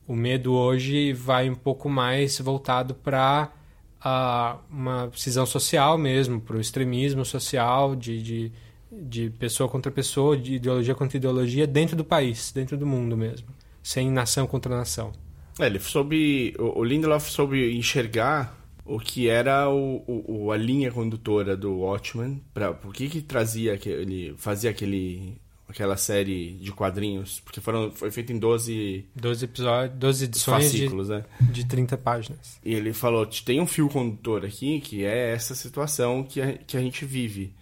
O 0.08 0.16
medo 0.16 0.54
hoje 0.54 1.12
vai 1.12 1.50
um 1.50 1.56
pouco 1.56 1.90
mais 1.90 2.40
voltado 2.40 2.96
para 2.96 3.52
uh, 4.00 4.60
uma 4.70 5.12
cisão 5.14 5.46
social 5.46 5.98
mesmo, 5.98 6.40
para 6.40 6.56
o 6.56 6.62
extremismo 6.62 7.26
social 7.26 7.96
de, 7.96 8.22
de, 8.22 8.52
de 8.92 9.30
pessoa 9.32 9.68
contra 9.68 9.92
pessoa, 9.92 10.38
de 10.38 10.56
ideologia 10.56 10.96
contra 10.96 11.18
ideologia, 11.18 11.68
dentro 11.68 11.96
do 11.96 12.06
país, 12.06 12.52
dentro 12.54 12.78
do 12.78 12.86
mundo 12.86 13.18
mesmo. 13.18 13.50
Sem 13.84 14.10
nação 14.10 14.48
contra 14.48 14.76
nação. 14.76 15.12
É, 15.60 15.66
ele 15.66 15.80
soube. 15.80 16.54
O 16.58 16.84
Lindelof 16.84 17.30
soube 17.30 17.76
enxergar 17.76 18.56
o 18.88 19.00
que 19.00 19.28
era 19.28 19.70
o, 19.70 20.04
o, 20.08 20.52
a 20.52 20.58
linha 20.58 20.92
condutora 20.92 21.56
do 21.58 21.80
Watchmen, 21.80 22.42
para 22.54 22.74
por 22.74 22.94
que 22.94 23.10
que 23.10 23.22
trazia 23.22 23.74
aquele, 23.74 24.34
fazia 24.38 24.70
aquele 24.70 25.38
aquela 25.70 25.98
série 25.98 26.54
de 26.54 26.72
quadrinhos, 26.72 27.42
porque 27.42 27.60
foram 27.60 27.92
foi 27.92 28.10
feito 28.10 28.32
em 28.32 28.40
12 28.40 29.06
12 29.14 29.46
episódios, 29.46 30.00
12 30.00 30.24
edições 30.24 30.64
fascículos, 30.64 31.08
de, 31.08 31.14
né? 31.14 31.26
de 31.42 31.66
30 31.66 31.98
páginas. 31.98 32.60
E 32.64 32.74
ele 32.74 32.94
falou, 32.94 33.26
tem 33.26 33.60
um 33.60 33.68
fio 33.68 33.90
condutor 33.90 34.46
aqui, 34.46 34.80
que 34.80 35.04
é 35.04 35.34
essa 35.34 35.54
situação 35.54 36.24
que 36.24 36.42
a, 36.42 36.54
que 36.54 36.78
a 36.78 36.80
gente 36.80 37.04
vive. 37.06 37.54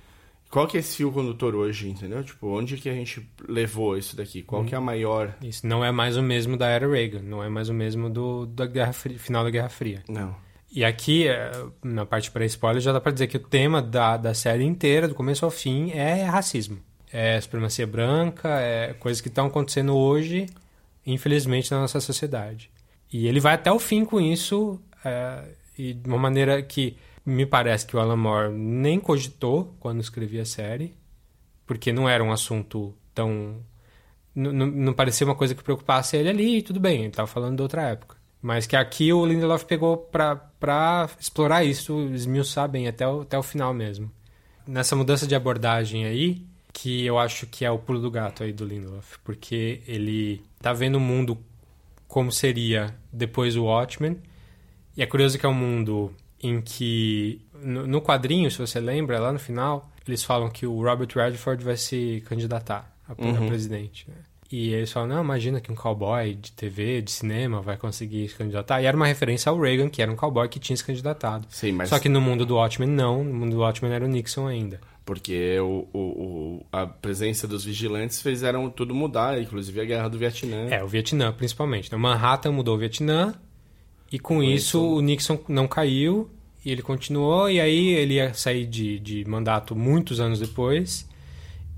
Qual 0.50 0.68
que 0.68 0.78
é 0.78 0.80
esse 0.80 0.96
fio 0.96 1.12
condutor 1.12 1.56
hoje, 1.56 1.90
entendeu? 1.90 2.24
Tipo, 2.24 2.48
onde 2.48 2.78
que 2.78 2.88
a 2.88 2.94
gente 2.94 3.28
levou 3.46 3.98
isso 3.98 4.16
daqui? 4.16 4.42
Qual 4.42 4.64
que 4.64 4.74
é 4.74 4.78
a 4.78 4.82
maior... 4.82 5.36
Isso 5.42 5.68
não 5.68 5.84
é 5.84 5.92
mais 5.92 6.16
o 6.16 6.24
mesmo 6.24 6.56
da 6.56 6.68
era 6.68 6.88
Reagan, 6.88 7.24
não 7.24 7.44
é 7.44 7.50
mais 7.50 7.68
o 7.68 7.74
mesmo 7.74 8.10
do 8.10 8.46
da 8.46 8.66
Guerra 8.66 8.94
Fria, 8.94 9.20
final 9.20 9.44
da 9.44 9.50
Guerra 9.50 9.68
Fria. 9.68 10.04
Não. 10.08 10.45
E 10.76 10.84
aqui, 10.84 11.26
é, 11.26 11.52
na 11.82 12.06
parte 12.06 12.30
para 12.30 12.44
spoiler, 12.44 12.82
já 12.82 12.92
dá 12.92 13.00
pra 13.00 13.14
dizer 13.14 13.28
que 13.28 13.38
o 13.38 13.40
tema 13.40 13.82
da, 13.82 14.18
da 14.18 14.34
série 14.34 14.66
inteira, 14.66 15.08
do 15.08 15.16
começo 15.16 15.46
ao 15.46 15.50
fim, 15.50 15.92
é 15.92 16.26
racismo. 16.26 16.80
É 17.10 17.40
supremacia 17.40 17.88
branca, 17.88 18.60
é 18.60 18.94
coisas 18.94 19.22
que 19.22 19.30
estão 19.30 19.46
acontecendo 19.46 19.96
hoje, 19.96 20.48
infelizmente, 21.08 21.72
na 21.72 21.80
nossa 21.80 22.02
sociedade. 22.02 22.70
E 23.10 23.26
ele 23.26 23.40
vai 23.40 23.54
até 23.54 23.72
o 23.72 23.80
fim 23.80 24.04
com 24.04 24.20
isso, 24.20 24.78
é, 25.06 25.46
e 25.78 25.94
de 25.94 26.10
uma 26.10 26.18
maneira 26.18 26.62
que 26.62 26.98
me 27.26 27.46
parece 27.46 27.86
que 27.86 27.96
o 27.96 28.00
Alan 28.02 28.18
Moore 28.18 28.52
nem 28.52 29.00
cogitou 29.00 29.74
quando 29.80 30.02
escrevia 30.02 30.42
a 30.42 30.46
série, 30.46 30.94
porque 31.66 31.94
não 31.94 32.10
era 32.10 32.22
um 32.22 32.34
assunto 32.34 32.94
tão. 33.14 33.64
Não, 34.36 34.52
não 34.52 34.94
parecia 34.94 35.26
uma 35.26 35.36
coisa 35.36 35.56
que 35.56 35.64
preocupasse 35.64 36.18
ele 36.18 36.28
ali, 36.28 36.62
tudo 36.62 36.82
bem, 36.82 37.00
ele 37.00 37.08
estava 37.08 37.28
falando 37.28 37.56
de 37.56 37.64
outra 37.64 37.84
época. 37.84 38.15
Mas 38.46 38.68
que 38.68 38.76
aqui 38.76 39.12
o 39.12 39.26
Lindelof 39.26 39.66
pegou 39.66 39.98
para 39.98 41.10
explorar 41.20 41.64
isso, 41.64 42.00
esmiuçar 42.14 42.70
bem 42.70 42.88
até 42.88 43.08
o, 43.08 43.22
até 43.22 43.36
o 43.36 43.42
final 43.42 43.74
mesmo. 43.74 44.12
Nessa 44.68 44.96
mudança 44.96 45.26
de 45.26 45.34
abordagem 45.34 46.06
aí, 46.06 46.46
que 46.72 47.04
eu 47.04 47.18
acho 47.18 47.48
que 47.48 47.66
é 47.66 47.72
o 47.72 47.80
pulo 47.80 48.00
do 48.00 48.12
gato 48.12 48.44
aí 48.44 48.54
do 48.54 48.64
Lindelof, 48.64 49.18
porque 49.24 49.82
ele 49.88 50.44
tá 50.62 50.74
vendo 50.74 50.98
o 50.98 51.00
mundo 51.00 51.40
como 52.08 52.32
seria 52.32 52.96
depois 53.12 53.56
do 53.56 53.64
Watchmen, 53.64 54.16
e 54.96 55.02
é 55.02 55.08
curioso 55.08 55.40
que 55.40 55.46
é 55.48 55.50
um 55.50 55.52
mundo 55.52 56.14
em 56.40 56.62
que 56.62 57.42
no, 57.52 57.88
no 57.88 58.00
quadrinho, 58.00 58.52
se 58.52 58.60
você 58.60 58.80
lembra, 58.80 59.18
lá 59.18 59.34
no 59.34 59.40
final, 59.40 59.90
eles 60.08 60.24
falam 60.24 60.52
que 60.52 60.68
o 60.68 60.84
Robert 60.84 61.10
Redford 61.16 61.64
vai 61.64 61.78
se 61.78 62.24
candidatar 62.28 62.96
a, 63.10 63.20
uhum. 63.20 63.44
a 63.44 63.48
presidente. 63.48 64.08
Né? 64.08 64.18
E 64.52 64.74
eles 64.74 64.92
falam, 64.92 65.10
não, 65.10 65.24
imagina 65.24 65.60
que 65.60 65.72
um 65.72 65.76
cowboy 65.76 66.36
de 66.36 66.52
TV, 66.52 67.02
de 67.02 67.12
cinema, 67.12 67.62
vai 67.62 67.78
conseguir 67.78 68.30
se 68.30 68.36
candidatar. 68.36 68.82
E 68.82 68.86
era 68.86 68.96
uma 68.96 69.08
referência 69.08 69.50
ao 69.50 69.60
Reagan, 69.60 69.90
que 69.90 70.02
era 70.02 70.12
um 70.12 70.16
cowboy 70.16 70.48
que 70.48 70.60
tinha 70.60 70.78
se 70.78 70.84
candidatado. 70.84 71.48
Sim, 71.50 71.72
mas... 71.72 71.90
Só 71.90 71.98
que 71.98 72.08
no 72.08 72.22
mundo 72.22 72.46
do 72.46 72.56
Watchmen, 72.56 72.90
não. 72.90 73.24
No 73.24 73.34
mundo 73.34 73.56
do 73.56 73.60
Watchmen 73.60 73.92
era 73.92 74.06
o 74.06 74.08
Nixon 74.08 74.48
ainda. 74.48 74.80
Porque 75.04 75.60
o, 75.60 75.88
o, 75.94 76.66
a 76.72 76.86
presença 76.86 77.48
dos 77.48 77.64
vigilantes 77.64 78.22
fizeram 78.22 78.70
tudo 78.70 78.94
mudar, 78.94 79.40
inclusive 79.40 79.80
a 79.82 79.86
guerra 79.86 80.08
do 80.10 80.18
Vietnã. 80.18 80.68
É, 80.70 80.84
o 80.84 80.88
Vietnã, 80.88 81.32
principalmente. 81.32 81.88
Então, 81.88 82.00
Manhattan 82.00 82.52
mudou 82.52 82.76
o 82.76 82.78
Vietnã, 82.78 83.34
e 84.12 84.18
com, 84.18 84.36
com 84.36 84.44
isso, 84.44 84.78
isso, 84.78 84.96
o 84.96 85.02
Nixon 85.02 85.40
não 85.48 85.68
caiu, 85.68 86.30
e 86.64 86.72
ele 86.72 86.82
continuou, 86.82 87.50
e 87.50 87.62
aí 87.62 87.90
ele 87.90 88.16
ia 88.16 88.34
sair 88.34 88.66
de, 88.66 89.00
de 89.00 89.26
mandato 89.26 89.76
muitos 89.76 90.20
anos 90.20 90.40
depois. 90.40 91.08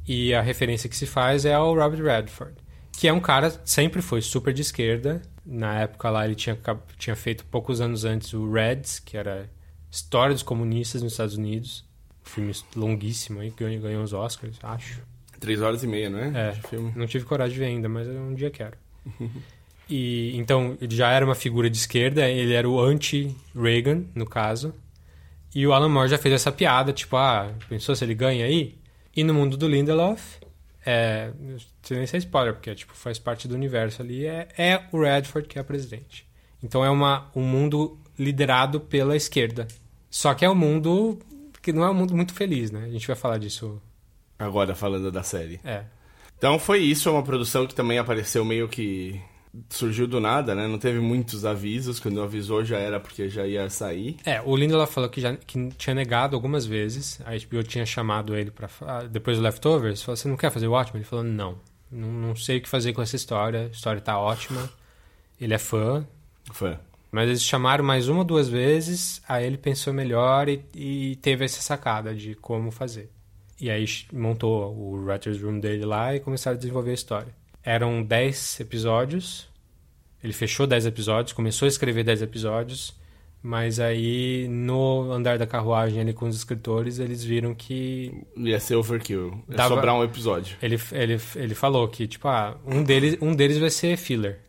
E 0.07 0.33
a 0.33 0.41
referência 0.41 0.89
que 0.89 0.95
se 0.95 1.05
faz 1.05 1.45
é 1.45 1.53
ao 1.53 1.75
Robert 1.75 2.01
Redford, 2.01 2.55
que 2.93 3.07
é 3.07 3.13
um 3.13 3.19
cara 3.19 3.51
sempre 3.65 4.01
foi 4.01 4.21
super 4.21 4.53
de 4.53 4.61
esquerda. 4.61 5.21
Na 5.45 5.81
época 5.81 6.09
lá 6.09 6.25
ele 6.25 6.35
tinha, 6.35 6.57
tinha 6.97 7.15
feito 7.15 7.45
poucos 7.45 7.81
anos 7.81 8.05
antes 8.05 8.33
o 8.33 8.51
Reds, 8.51 8.99
que 8.99 9.17
era 9.17 9.49
História 9.91 10.33
dos 10.33 10.43
Comunistas 10.43 11.01
nos 11.01 11.13
Estados 11.13 11.35
Unidos. 11.35 11.85
Um 12.25 12.29
filme 12.29 12.53
longuíssimo 12.75 13.39
aí, 13.39 13.49
ganhou, 13.49 13.81
ganhou 13.81 14.03
os 14.03 14.13
Oscars, 14.13 14.57
acho. 14.63 15.01
Três 15.39 15.61
horas 15.61 15.83
e 15.83 15.87
meia, 15.87 16.09
né? 16.09 16.31
É, 16.35 16.77
não 16.95 17.05
tive 17.05 17.25
coragem 17.25 17.53
de 17.53 17.59
ver 17.59 17.65
ainda, 17.65 17.87
mas 17.87 18.07
um 18.07 18.33
dia 18.33 18.49
quero. 18.49 18.77
E 19.89 20.35
então 20.35 20.77
ele 20.81 20.93
já 20.93 21.11
era 21.11 21.23
uma 21.23 21.35
figura 21.35 21.69
de 21.69 21.77
esquerda, 21.77 22.27
ele 22.27 22.53
era 22.53 22.69
o 22.69 22.79
anti-Reagan, 22.79 24.03
no 24.13 24.25
caso. 24.25 24.73
E 25.55 25.65
o 25.65 25.71
Alan 25.71 25.89
Moore 25.89 26.09
já 26.09 26.17
fez 26.17 26.35
essa 26.35 26.51
piada, 26.51 26.91
tipo, 26.91 27.15
ah, 27.15 27.49
pensou 27.69 27.95
se 27.95 28.03
ele 28.03 28.13
ganha 28.13 28.45
aí? 28.45 28.77
E 29.17 29.23
no 29.23 29.33
mundo 29.33 29.57
do 29.57 29.67
Lindelof, 29.67 30.37
é, 30.85 31.31
nem 31.89 32.05
se 32.05 32.15
é 32.15 32.19
spoiler, 32.19 32.53
porque 32.53 32.75
tipo, 32.75 32.93
faz 32.93 33.17
parte 33.17 33.47
do 33.47 33.55
universo 33.55 34.03
ali, 34.03 34.27
é, 34.27 34.47
é 34.55 34.83
o 34.91 35.01
Redford 35.01 35.47
que 35.47 35.57
é 35.57 35.63
presidente. 35.63 36.27
Então 36.61 36.85
é 36.85 36.89
uma, 36.91 37.31
um 37.35 37.41
mundo 37.41 37.97
liderado 38.17 38.79
pela 38.79 39.15
esquerda. 39.15 39.67
Só 40.07 40.35
que 40.35 40.45
é 40.45 40.49
um 40.49 40.53
mundo 40.53 41.17
que 41.63 41.73
não 41.73 41.83
é 41.83 41.89
um 41.89 41.95
mundo 41.95 42.15
muito 42.15 42.31
feliz, 42.31 42.69
né? 42.69 42.83
A 42.85 42.89
gente 42.89 43.07
vai 43.07 43.15
falar 43.15 43.39
disso. 43.39 43.81
Agora, 44.37 44.75
falando 44.75 45.11
da 45.11 45.23
série. 45.23 45.59
É. 45.63 45.83
Então 46.37 46.59
foi 46.59 46.79
isso, 46.79 47.09
é 47.09 47.11
uma 47.11 47.23
produção 47.23 47.65
que 47.65 47.73
também 47.73 47.97
apareceu 47.97 48.45
meio 48.45 48.69
que 48.69 49.19
surgiu 49.69 50.07
do 50.07 50.19
nada, 50.19 50.53
né? 50.53 50.67
Não 50.67 50.77
teve 50.77 50.99
muitos 50.99 51.45
avisos. 51.45 51.99
Quando 51.99 52.21
avisou 52.21 52.63
já 52.63 52.77
era 52.77 52.99
porque 52.99 53.29
já 53.29 53.45
ia 53.45 53.69
sair. 53.69 54.17
É, 54.25 54.41
o 54.41 54.55
Lindelof 54.55 54.93
falou 54.93 55.09
que 55.09 55.21
já 55.21 55.35
que 55.35 55.69
tinha 55.77 55.93
negado 55.93 56.35
algumas 56.35 56.65
vezes. 56.65 57.19
A 57.25 57.31
HBO 57.31 57.63
tinha 57.63 57.85
chamado 57.85 58.35
ele 58.35 58.51
para 58.51 59.03
depois 59.03 59.37
do 59.37 59.43
Leftovers. 59.43 60.01
Falou: 60.01 60.17
"Você 60.17 60.27
não 60.27 60.37
quer 60.37 60.51
fazer 60.51 60.67
o 60.67 60.71
ótimo?" 60.71 60.97
Ele 60.97 61.05
falou: 61.05 61.25
"Não, 61.25 61.57
não, 61.91 62.11
não 62.11 62.35
sei 62.35 62.57
o 62.57 62.61
que 62.61 62.69
fazer 62.69 62.93
com 62.93 63.01
essa 63.01 63.15
história. 63.15 63.65
A 63.65 63.67
história 63.67 64.01
tá 64.01 64.19
ótima. 64.19 64.69
Ele 65.39 65.53
é 65.53 65.59
fã." 65.59 66.05
Fã. 66.51 66.79
Mas 67.11 67.29
eles 67.29 67.43
chamaram 67.43 67.83
mais 67.83 68.09
uma 68.09 68.19
ou 68.19 68.25
duas 68.25 68.49
vezes, 68.49 69.21
aí 69.27 69.45
ele 69.45 69.57
pensou 69.57 69.93
melhor 69.93 70.49
e, 70.49 70.63
e 70.75 71.15
teve 71.17 71.45
essa 71.45 71.61
sacada 71.61 72.13
de 72.13 72.35
como 72.35 72.69
fazer. 72.69 73.09
E 73.59 73.71
aí 73.71 73.85
montou 74.13 74.75
o 74.75 75.03
writer's 75.03 75.41
room 75.41 75.59
dele 75.59 75.85
lá 75.85 76.15
e 76.15 76.19
começaram 76.19 76.55
a 76.55 76.59
desenvolver 76.59 76.91
a 76.91 76.93
história. 76.93 77.33
Eram 77.67 78.01
10 78.01 78.61
episódios. 78.61 79.45
Ele 80.23 80.31
fechou 80.31 80.65
10 80.65 80.85
episódios, 80.85 81.33
começou 81.33 81.65
a 81.65 81.67
escrever 81.67 82.01
10 82.01 82.21
episódios, 82.21 82.95
mas 83.43 83.77
aí 83.77 84.47
no 84.47 85.11
andar 85.11 85.37
da 85.37 85.45
carruagem 85.45 85.99
ali 85.99 86.13
com 86.13 86.29
os 86.29 86.37
escritores, 86.37 86.97
eles 86.97 87.21
viram 87.25 87.53
que. 87.53 88.23
Ia 88.37 88.57
ser 88.61 88.75
overkill. 88.75 89.43
Ia 89.49 89.57
dava... 89.57 89.75
sobrar 89.75 89.95
um 89.95 90.01
episódio. 90.01 90.55
Ele, 90.61 90.79
ele, 90.93 91.19
ele 91.35 91.53
falou 91.53 91.85
que, 91.89 92.07
tipo, 92.07 92.29
ah, 92.29 92.57
um 92.65 92.81
deles, 92.81 93.17
um 93.21 93.35
deles 93.35 93.57
vai 93.57 93.69
ser 93.69 93.97
filler. 93.97 94.39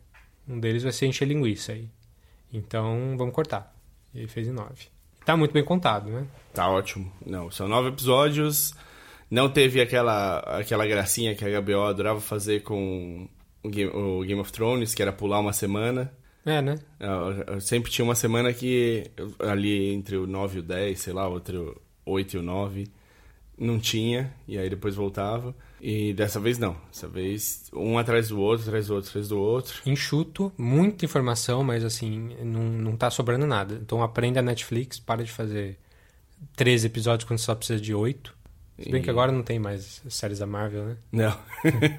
Um 0.47 0.57
deles 0.57 0.81
vai 0.81 0.93
ser 0.93 1.05
encher 1.07 1.27
linguiça 1.27 1.73
aí. 1.73 1.89
Então 2.53 3.15
vamos 3.17 3.35
cortar. 3.35 3.75
E 4.13 4.19
ele 4.19 4.27
fez 4.29 4.47
em 4.47 4.53
9. 4.53 4.69
Tá 5.25 5.35
muito 5.35 5.51
bem 5.51 5.65
contado, 5.65 6.09
né? 6.09 6.25
Tá 6.53 6.69
ótimo. 6.69 7.11
Não, 7.25 7.51
são 7.51 7.67
nove 7.67 7.89
episódios. 7.89 8.73
Não 9.29 9.49
teve 9.49 9.79
aquela, 9.79 10.39
aquela 10.39 10.87
gracinha 10.87 11.35
que 11.35 11.45
a 11.45 11.61
HBO 11.61 11.83
adorava 11.83 12.19
fazer 12.19 12.61
com 12.61 13.27
o 13.63 13.69
Game, 13.69 13.91
o 13.91 14.21
Game 14.21 14.39
of 14.41 14.51
Thrones, 14.51 14.95
que 14.95 15.01
era 15.01 15.13
pular 15.13 15.39
uma 15.39 15.53
semana. 15.53 16.11
É, 16.45 16.61
né? 16.61 16.75
Eu, 16.99 17.61
sempre 17.61 17.91
tinha 17.91 18.03
uma 18.03 18.15
semana 18.15 18.51
que 18.53 19.11
ali 19.39 19.93
entre 19.93 20.17
o 20.17 20.25
9 20.25 20.57
e 20.57 20.59
o 20.59 20.63
10, 20.63 20.99
sei 20.99 21.13
lá, 21.13 21.29
entre 21.29 21.57
o 21.57 21.79
8 22.05 22.35
e 22.35 22.39
o 22.39 22.41
9, 22.41 22.87
não 23.57 23.77
tinha, 23.79 24.33
e 24.47 24.57
aí 24.57 24.69
depois 24.69 24.95
voltava. 24.95 25.53
E 25.81 26.13
dessa 26.13 26.39
vez 26.39 26.57
não. 26.57 26.75
Dessa 26.91 27.07
vez 27.07 27.69
um 27.73 27.97
atrás 27.97 28.29
do 28.29 28.39
outro, 28.39 28.67
atrás 28.67 28.87
do 28.87 28.95
outro, 28.95 29.09
atrás 29.09 29.27
do 29.27 29.39
outro. 29.39 29.81
Enxuto, 29.85 30.51
muita 30.57 31.05
informação, 31.05 31.63
mas 31.63 31.83
assim, 31.83 32.35
não, 32.43 32.63
não 32.63 32.97
tá 32.97 33.09
sobrando 33.09 33.45
nada. 33.45 33.79
Então 33.81 34.01
aprenda 34.01 34.39
a 34.39 34.43
Netflix, 34.43 34.99
para 34.99 35.23
de 35.23 35.31
fazer 35.31 35.77
13 36.55 36.87
episódios 36.87 37.27
quando 37.27 37.39
só 37.39 37.53
precisa 37.53 37.79
de 37.79 37.93
8. 37.93 38.38
Se 38.81 38.89
bem 38.89 39.01
e... 39.01 39.03
que 39.03 39.09
agora 39.09 39.31
não 39.31 39.43
tem 39.43 39.59
mais 39.59 40.01
séries 40.09 40.39
da 40.39 40.45
Marvel, 40.45 40.85
né? 40.85 40.97
Não. 41.11 41.37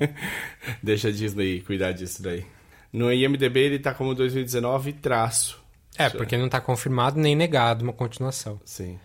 Deixa 0.83 1.09
a 1.09 1.11
Disney 1.11 1.61
cuidar 1.61 1.93
disso 1.93 2.23
daí. 2.23 2.45
No 2.93 3.13
IMDB 3.13 3.61
ele 3.61 3.79
tá 3.79 3.95
como 3.95 4.15
2019 4.15 4.95
traço. 4.95 5.61
É, 5.97 6.09
porque 6.09 6.37
não 6.37 6.49
tá 6.49 6.61
confirmado 6.61 7.21
nem 7.21 7.37
negado 7.37 7.85
uma 7.85 7.93
continuação. 7.93 8.61
Sim. 8.65 8.99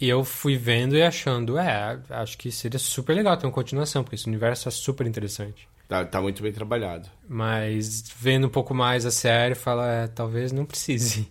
E 0.00 0.08
eu 0.08 0.24
fui 0.24 0.56
vendo 0.56 0.96
e 0.96 1.02
achando, 1.02 1.58
é, 1.58 1.98
acho 2.10 2.36
que 2.38 2.50
seria 2.50 2.78
super 2.78 3.14
legal 3.14 3.36
ter 3.36 3.46
uma 3.46 3.52
continuação, 3.52 4.02
porque 4.02 4.16
esse 4.16 4.26
universo 4.26 4.68
é 4.68 4.70
super 4.70 5.06
interessante. 5.06 5.68
Tá, 5.88 6.04
tá 6.04 6.20
muito 6.20 6.42
bem 6.42 6.52
trabalhado. 6.52 7.08
Mas 7.28 8.04
vendo 8.18 8.46
um 8.46 8.50
pouco 8.50 8.74
mais 8.74 9.04
a 9.04 9.10
série, 9.10 9.54
fala, 9.54 9.86
é, 9.92 10.06
talvez 10.06 10.50
não 10.52 10.64
precise. 10.64 11.28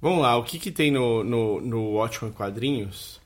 Vamos 0.00 0.22
lá, 0.22 0.36
o 0.36 0.44
que 0.44 0.58
que 0.58 0.70
tem 0.70 0.90
no, 0.90 1.22
no, 1.24 1.60
no 1.60 1.90
Watchmen 1.94 2.32
Quadrinhos 2.32 3.17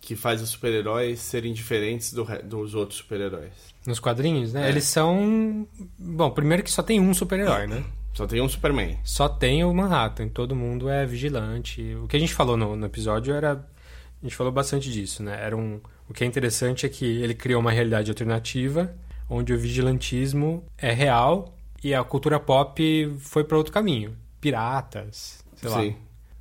que 0.00 0.16
faz 0.16 0.40
os 0.40 0.50
super-heróis 0.50 1.20
serem 1.20 1.52
diferentes 1.52 2.12
do, 2.12 2.24
dos 2.44 2.74
outros 2.74 2.98
super-heróis. 2.98 3.52
Nos 3.86 4.00
quadrinhos, 4.00 4.52
né? 4.52 4.66
É. 4.66 4.68
Eles 4.70 4.84
são. 4.84 5.66
Bom, 5.98 6.30
primeiro 6.30 6.62
que 6.62 6.70
só 6.70 6.82
tem 6.82 7.00
um 7.00 7.12
super-herói, 7.12 7.66
né? 7.66 7.84
Só 8.14 8.26
tem 8.26 8.40
um 8.40 8.48
Superman. 8.48 8.98
Só 9.04 9.28
tem 9.28 9.62
o 9.62 9.72
Manhattan. 9.72 10.28
Todo 10.28 10.56
mundo 10.56 10.88
é 10.88 11.06
vigilante. 11.06 11.94
O 12.02 12.08
que 12.08 12.16
a 12.16 12.20
gente 12.20 12.34
falou 12.34 12.56
no, 12.56 12.74
no 12.74 12.86
episódio 12.86 13.32
era. 13.32 13.52
A 13.52 14.26
gente 14.26 14.34
falou 14.34 14.52
bastante 14.52 14.90
disso, 14.90 15.22
né? 15.22 15.38
Era 15.40 15.56
um. 15.56 15.80
O 16.08 16.12
que 16.12 16.24
é 16.24 16.26
interessante 16.26 16.84
é 16.84 16.88
que 16.88 17.04
ele 17.04 17.34
criou 17.34 17.60
uma 17.60 17.70
realidade 17.70 18.10
alternativa 18.10 18.92
onde 19.30 19.52
o 19.52 19.58
vigilantismo 19.58 20.64
é 20.76 20.92
real 20.92 21.54
e 21.84 21.94
a 21.94 22.02
cultura 22.02 22.40
pop 22.40 23.16
foi 23.20 23.44
para 23.44 23.56
outro 23.56 23.72
caminho. 23.72 24.16
Piratas, 24.40 25.44
sei 25.54 25.70
Sim. 25.70 25.88
lá. 25.90 25.94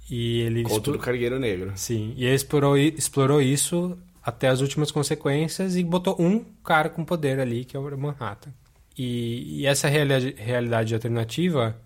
E 0.10 0.42
ele 0.42 0.64
Conto 0.64 0.76
explor... 0.78 0.98
do 0.98 1.04
Cargueiro 1.04 1.40
Negro. 1.40 1.74
Sim, 1.76 2.14
e 2.16 2.26
ele 2.26 2.36
explorou, 2.36 2.78
explorou 2.78 3.42
isso 3.42 3.98
até 4.24 4.48
as 4.48 4.62
últimas 4.62 4.92
consequências 4.92 5.76
e 5.76 5.84
botou 5.84 6.16
um 6.20 6.44
cara 6.64 6.90
com 6.90 7.04
poder 7.06 7.40
ali, 7.40 7.66
que 7.66 7.76
é 7.76 7.80
o 7.80 7.98
Manhattan. 7.98 8.54
E, 8.98 9.62
e 9.62 9.66
essa 9.66 9.88
realidade, 9.88 10.36
realidade 10.38 10.94
alternativa 10.94 11.80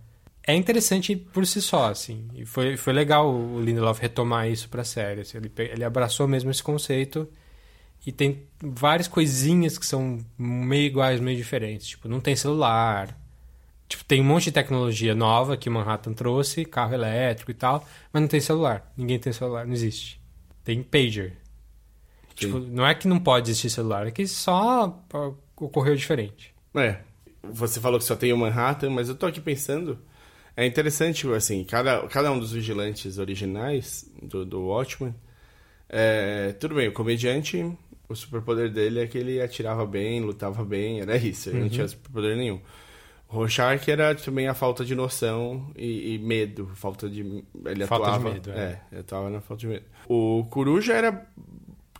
é 0.46 0.56
interessante 0.56 1.16
por 1.16 1.46
si 1.46 1.62
só, 1.62 1.90
assim. 1.90 2.28
E 2.34 2.46
foi, 2.46 2.78
foi 2.78 2.94
legal 2.94 3.32
o 3.32 3.62
Lindelof 3.62 4.02
retomar 4.02 4.50
isso 4.50 4.70
pra 4.70 4.84
série. 4.84 5.22
Assim, 5.22 5.38
ele, 5.38 5.52
ele 5.58 5.84
abraçou 5.84 6.28
mesmo 6.28 6.50
esse 6.50 6.64
conceito 6.64 7.28
E 8.06 8.12
tem 8.12 8.44
várias 8.60 9.08
coisinhas 9.08 9.78
que 9.78 9.86
são 9.86 10.18
meio 10.38 10.86
iguais, 10.88 11.20
meio 11.20 11.38
diferentes. 11.38 11.90
Tipo, 11.90 12.08
não 12.08 12.20
tem 12.20 12.36
celular. 12.36 13.16
Tipo, 13.92 14.06
tem 14.06 14.22
um 14.22 14.24
monte 14.24 14.46
de 14.46 14.54
tecnologia 14.54 15.14
nova 15.14 15.58
que 15.58 15.68
o 15.68 15.72
Manhattan 15.72 16.14
trouxe, 16.14 16.64
carro 16.64 16.94
elétrico 16.94 17.52
e 17.52 17.54
tal, 17.54 17.86
mas 18.14 18.22
não 18.22 18.30
tem 18.30 18.40
celular. 18.40 18.90
Ninguém 18.96 19.20
tem 19.20 19.34
celular, 19.34 19.66
não 19.66 19.74
existe. 19.74 20.18
Tem 20.64 20.82
pager. 20.82 21.34
Tipo, 22.34 22.58
não 22.58 22.88
é 22.88 22.96
que 22.96 23.06
não 23.06 23.20
pode 23.20 23.52
existir 23.52 23.70
celular, 23.70 24.08
é 24.08 24.12
que 24.12 24.26
só 24.26 24.98
ocorreu 25.58 25.94
diferente. 25.94 26.56
É. 26.74 27.00
Você 27.44 27.82
falou 27.82 28.00
que 28.00 28.06
só 28.06 28.16
tem 28.16 28.32
o 28.32 28.38
Manhattan, 28.38 28.92
mas 28.92 29.10
eu 29.10 29.16
tô 29.16 29.26
aqui 29.26 29.42
pensando. 29.42 30.00
É 30.56 30.66
interessante, 30.66 31.28
assim, 31.34 31.62
cada, 31.66 32.08
cada 32.08 32.32
um 32.32 32.40
dos 32.40 32.54
vigilantes 32.54 33.18
originais 33.18 34.10
do, 34.24 34.46
do 34.46 34.68
Watchmen. 34.68 35.14
É, 35.90 36.54
tudo 36.54 36.76
bem, 36.76 36.88
o 36.88 36.94
comediante, 36.94 37.78
o 38.08 38.16
superpoder 38.16 38.72
dele 38.72 39.02
é 39.02 39.08
que 39.08 39.18
ele 39.18 39.42
atirava 39.42 39.86
bem, 39.86 40.22
lutava 40.22 40.64
bem, 40.64 41.02
era 41.02 41.18
isso, 41.18 41.50
ele 41.50 41.58
uhum. 41.58 41.64
não 41.64 41.70
tinha 41.70 41.88
superpoder 41.90 42.38
nenhum. 42.38 42.62
Rorschach 43.32 43.90
era 43.90 44.14
também 44.14 44.48
a 44.48 44.54
falta 44.54 44.84
de 44.84 44.94
noção 44.94 45.72
e, 45.76 46.16
e 46.16 46.20
medo, 46.20 46.70
falta 46.76 47.10
de... 47.10 47.22
Ele 47.66 47.88
falta 47.88 48.08
atuava, 48.08 48.30
de 48.30 48.36
medo, 48.36 48.52
é. 48.52 48.60
é. 48.60 48.82
ele 48.92 49.02
atuava 49.02 49.30
na 49.30 49.40
falta 49.40 49.62
de 49.62 49.68
medo. 49.68 49.86
O 50.08 50.46
Coruja 50.50 50.94
era 50.94 51.28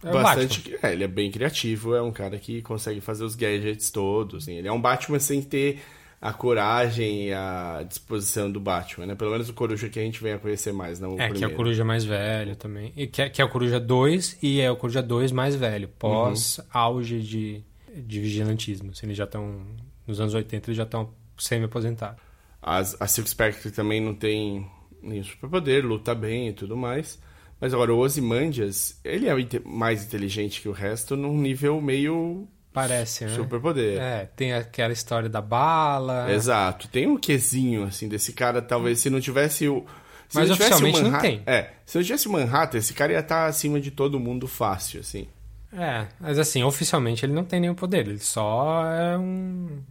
é 0.04 0.12
bastante. 0.12 0.76
É, 0.82 0.92
ele 0.92 1.04
é 1.04 1.08
bem 1.08 1.32
criativo, 1.32 1.96
é 1.96 2.02
um 2.02 2.12
cara 2.12 2.38
que 2.38 2.62
consegue 2.62 3.00
fazer 3.00 3.24
os 3.24 3.36
gadgets 3.36 3.92
todos. 3.92 4.44
Assim. 4.44 4.56
Ele 4.56 4.68
é 4.68 4.72
um 4.72 4.82
Batman 4.82 5.20
sem 5.20 5.42
ter 5.42 5.80
a 6.20 6.34
coragem 6.34 7.28
e 7.28 7.34
a 7.34 7.84
disposição 7.88 8.52
do 8.52 8.60
Batman, 8.60 9.08
né? 9.08 9.16
Pelo 9.16 9.32
menos 9.32 9.50
o 9.50 9.54
Coruja 9.54 9.90
que 9.90 10.00
a 10.00 10.04
gente 10.04 10.22
vem 10.22 10.34
a 10.34 10.38
conhecer 10.38 10.72
mais, 10.72 11.00
não 11.00 11.12
o 11.12 11.14
É, 11.14 11.30
primeiro. 11.30 11.40
que 11.40 11.44
é 11.44 11.48
o 11.48 11.56
Coruja 11.56 11.84
mais 11.84 12.04
velho 12.04 12.56
também. 12.56 12.94
E 12.96 13.08
que, 13.08 13.22
é, 13.22 13.30
que 13.30 13.42
é 13.42 13.46
o 13.46 13.50
Coruja 13.50 13.80
2 13.80 14.38
e 14.42 14.60
é 14.60 14.70
o 14.70 14.76
Coruja 14.76 15.02
2 15.02 15.32
mais 15.32 15.56
velho, 15.56 15.88
pós-auge 15.88 17.16
uhum. 17.16 17.22
de, 17.22 17.64
de 17.96 18.20
vigilantismo. 18.20 18.92
Assim, 18.92 19.08
eles 19.08 19.18
já 19.18 19.24
estão... 19.24 19.66
Nos 20.06 20.20
anos 20.20 20.34
80 20.34 20.70
eles 20.70 20.78
já 20.78 20.84
estão 20.84 21.10
semi-aposentados. 21.44 22.22
A 22.62 23.08
Silk 23.08 23.30
Spectre 23.30 23.72
também 23.72 24.00
não 24.00 24.14
tem 24.14 24.70
nenhum 25.02 25.24
superpoder, 25.24 25.84
luta 25.84 26.14
bem 26.14 26.50
e 26.50 26.54
tudo 26.54 26.78
mais. 26.78 27.20
Mas 27.60 27.74
agora, 27.74 27.94
o 27.94 27.98
Ozymandias, 27.98 29.00
ele 29.04 29.28
é 29.28 29.34
mais 29.66 30.06
inteligente 30.06 30.62
que 30.62 30.70
o 30.70 30.72
resto 30.72 31.16
num 31.16 31.38
nível 31.38 31.82
meio... 31.82 32.48
Parece, 32.72 33.26
né? 33.26 33.36
Superpoder. 33.36 34.00
É, 34.00 34.26
tem 34.36 34.54
aquela 34.54 34.94
história 34.94 35.28
da 35.28 35.42
bala... 35.42 36.32
Exato. 36.32 36.88
Tem 36.88 37.08
um 37.08 37.18
quesinho, 37.18 37.84
assim, 37.84 38.08
desse 38.08 38.32
cara, 38.34 38.62
talvez, 38.62 39.00
se 39.00 39.10
não 39.10 39.20
tivesse 39.20 39.68
o... 39.68 39.86
Se 40.30 40.38
Mas 40.38 40.50
não 40.50 40.56
oficialmente 40.56 41.02
não 41.02 41.20
tem. 41.20 41.44
É, 41.46 41.72
se 41.86 41.98
não 41.98 42.04
tivesse 42.04 42.28
o 42.28 42.32
Manhattan, 42.32 42.78
esse 42.78 42.94
cara 42.94 43.12
ia 43.12 43.20
estar 43.20 43.48
acima 43.48 43.82
de 43.82 43.92
todo 43.92 44.20
mundo 44.20 44.48
fácil, 44.48 45.02
assim. 45.02 45.28
É, 45.74 46.08
mas 46.20 46.40
assim, 46.40 46.64
oficialmente 46.64 47.26
ele 47.26 47.34
não 47.34 47.44
tem 47.44 47.60
nenhum 47.60 47.76
poder, 47.76 48.08
ele 48.08 48.20
só 48.20 48.86
é 48.86 49.18
um... 49.18 49.82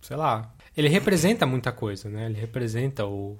sei 0.00 0.16
lá... 0.16 0.52
Ele 0.76 0.88
representa 0.88 1.46
muita 1.46 1.72
coisa, 1.72 2.08
né? 2.08 2.26
Ele 2.26 2.38
representa 2.38 3.06
o 3.06 3.36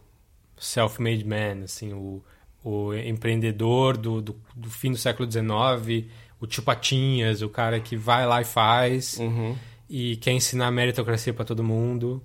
self-made 0.56 1.24
man, 1.24 1.64
assim, 1.64 1.92
o 1.92 2.22
o 2.66 2.92
empreendedor 2.92 3.96
do, 3.96 4.20
do, 4.20 4.36
do, 4.56 4.68
fim 4.68 4.90
do 4.90 4.98
século 4.98 5.30
XIX, 5.30 6.10
o 6.40 6.48
tio 6.48 6.64
Patinhas, 6.64 7.40
o 7.40 7.48
cara 7.48 7.78
que 7.78 7.96
vai 7.96 8.26
lá 8.26 8.40
e 8.40 8.44
faz 8.44 9.18
uhum. 9.18 9.56
e 9.88 10.16
quer 10.16 10.32
ensinar 10.32 10.66
a 10.66 10.70
meritocracia 10.72 11.32
para 11.32 11.44
todo 11.44 11.62
mundo, 11.62 12.20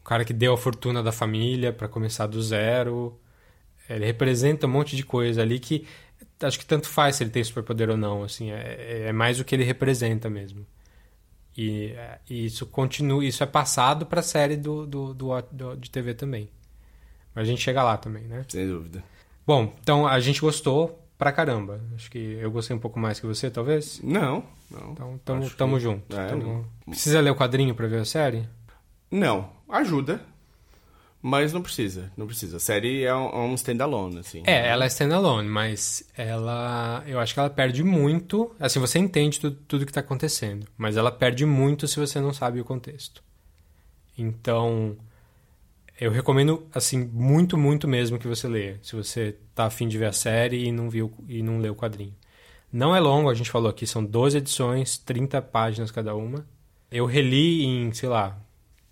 o 0.00 0.04
cara 0.04 0.24
que 0.24 0.32
deu 0.32 0.54
a 0.54 0.56
fortuna 0.56 1.02
da 1.02 1.10
família 1.10 1.72
para 1.72 1.88
começar 1.88 2.28
do 2.28 2.40
zero. 2.40 3.18
Ele 3.88 4.06
representa 4.06 4.68
um 4.68 4.70
monte 4.70 4.94
de 4.94 5.02
coisa 5.02 5.42
ali 5.42 5.58
que 5.58 5.84
acho 6.40 6.60
que 6.60 6.64
tanto 6.64 6.86
faz 6.86 7.16
se 7.16 7.24
ele 7.24 7.30
tem 7.30 7.42
superpoder 7.42 7.90
ou 7.90 7.96
não, 7.96 8.22
assim, 8.22 8.52
é, 8.52 9.08
é 9.08 9.12
mais 9.12 9.40
o 9.40 9.44
que 9.44 9.56
ele 9.56 9.64
representa 9.64 10.30
mesmo. 10.30 10.64
E, 11.62 11.94
e 12.30 12.46
isso 12.46 12.64
continua, 12.64 13.22
isso 13.22 13.42
é 13.42 13.46
passado 13.46 14.06
para 14.06 14.20
a 14.20 14.22
série 14.22 14.56
do, 14.56 14.86
do, 14.86 15.12
do, 15.12 15.42
do, 15.52 15.76
de 15.76 15.90
TV 15.90 16.14
também. 16.14 16.48
Mas 17.34 17.42
a 17.42 17.50
gente 17.50 17.60
chega 17.60 17.82
lá 17.82 17.98
também, 17.98 18.22
né? 18.22 18.46
Sem 18.48 18.66
dúvida. 18.66 19.04
Bom, 19.46 19.70
então 19.82 20.06
a 20.06 20.18
gente 20.20 20.40
gostou 20.40 21.06
pra 21.18 21.30
caramba. 21.30 21.78
Acho 21.94 22.10
que 22.10 22.38
eu 22.40 22.50
gostei 22.50 22.74
um 22.74 22.78
pouco 22.80 22.98
mais 22.98 23.20
que 23.20 23.26
você, 23.26 23.50
talvez? 23.50 24.00
Não, 24.02 24.42
não. 24.70 24.92
Então 24.92 25.20
tamo, 25.22 25.50
tamo 25.50 25.76
que... 25.76 25.82
junto. 25.82 26.16
É, 26.16 26.28
tamo... 26.28 26.64
Precisa 26.86 27.20
ler 27.20 27.30
o 27.30 27.36
quadrinho 27.36 27.74
pra 27.74 27.86
ver 27.86 28.00
a 28.00 28.04
série? 28.06 28.48
Não, 29.10 29.50
ajuda. 29.68 30.24
Mas 31.22 31.52
não 31.52 31.60
precisa, 31.60 32.10
não 32.16 32.26
precisa. 32.26 32.56
A 32.56 32.60
série 32.60 33.04
é 33.04 33.14
um, 33.14 33.28
é 33.28 33.38
um 33.38 33.54
standalone, 33.54 34.18
assim. 34.18 34.42
É, 34.46 34.68
ela 34.68 34.84
é 34.84 34.88
standalone, 34.88 35.48
mas 35.48 36.02
ela. 36.16 37.04
Eu 37.06 37.20
acho 37.20 37.34
que 37.34 37.40
ela 37.40 37.50
perde 37.50 37.84
muito. 37.84 38.54
Assim, 38.58 38.80
você 38.80 38.98
entende 38.98 39.38
tudo, 39.38 39.56
tudo 39.68 39.86
que 39.86 39.92
tá 39.92 40.00
acontecendo, 40.00 40.66
mas 40.78 40.96
ela 40.96 41.12
perde 41.12 41.44
muito 41.44 41.86
se 41.86 42.00
você 42.00 42.20
não 42.20 42.32
sabe 42.32 42.60
o 42.60 42.64
contexto. 42.64 43.22
Então, 44.16 44.96
eu 46.00 46.10
recomendo, 46.10 46.66
assim, 46.74 47.04
muito, 47.12 47.58
muito 47.58 47.86
mesmo 47.86 48.18
que 48.18 48.26
você 48.26 48.48
leia. 48.48 48.78
Se 48.82 48.96
você 48.96 49.36
tá 49.54 49.66
afim 49.66 49.88
de 49.88 49.98
ver 49.98 50.06
a 50.06 50.12
série 50.12 50.64
e 50.64 50.72
não 50.72 50.88
viu 50.88 51.12
e 51.28 51.42
não 51.42 51.58
leu 51.58 51.74
o 51.74 51.76
quadrinho. 51.76 52.14
Não 52.72 52.96
é 52.96 53.00
longo, 53.00 53.28
a 53.28 53.34
gente 53.34 53.50
falou 53.50 53.68
aqui, 53.68 53.86
são 53.86 54.02
12 54.02 54.38
edições, 54.38 54.96
30 54.96 55.42
páginas 55.42 55.90
cada 55.90 56.14
uma. 56.14 56.46
Eu 56.90 57.04
reli 57.04 57.64
em, 57.64 57.92
sei 57.92 58.08
lá, 58.08 58.38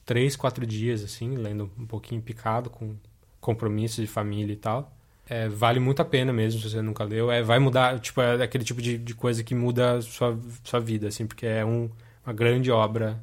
3, 0.08 0.34
4 0.36 0.66
dias, 0.66 1.04
assim, 1.04 1.36
lendo 1.36 1.70
um 1.78 1.84
pouquinho 1.84 2.22
picado, 2.22 2.70
com 2.70 2.96
compromissos 3.38 3.98
de 3.98 4.06
família 4.06 4.54
e 4.54 4.56
tal. 4.56 4.90
É, 5.28 5.50
vale 5.50 5.78
muito 5.78 6.00
a 6.00 6.04
pena 6.04 6.32
mesmo, 6.32 6.58
se 6.58 6.70
você 6.70 6.80
nunca 6.80 7.04
leu. 7.04 7.30
É, 7.30 7.42
vai 7.42 7.58
mudar, 7.58 8.00
tipo, 8.00 8.22
é 8.22 8.42
aquele 8.42 8.64
tipo 8.64 8.80
de, 8.80 8.96
de 8.96 9.14
coisa 9.14 9.44
que 9.44 9.54
muda 9.54 9.98
a 9.98 10.00
sua, 10.00 10.38
sua 10.64 10.80
vida, 10.80 11.08
assim, 11.08 11.26
porque 11.26 11.44
é 11.44 11.62
um, 11.62 11.90
uma 12.24 12.32
grande 12.32 12.70
obra 12.70 13.22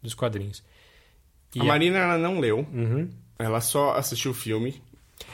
dos 0.00 0.14
quadrinhos. 0.14 0.62
E 1.52 1.60
a 1.62 1.64
Marina, 1.64 1.98
ela 1.98 2.16
não 2.16 2.38
leu. 2.38 2.58
Uhum. 2.72 3.10
Ela 3.36 3.60
só 3.60 3.94
assistiu 3.94 4.30
o 4.30 4.34
filme. 4.34 4.80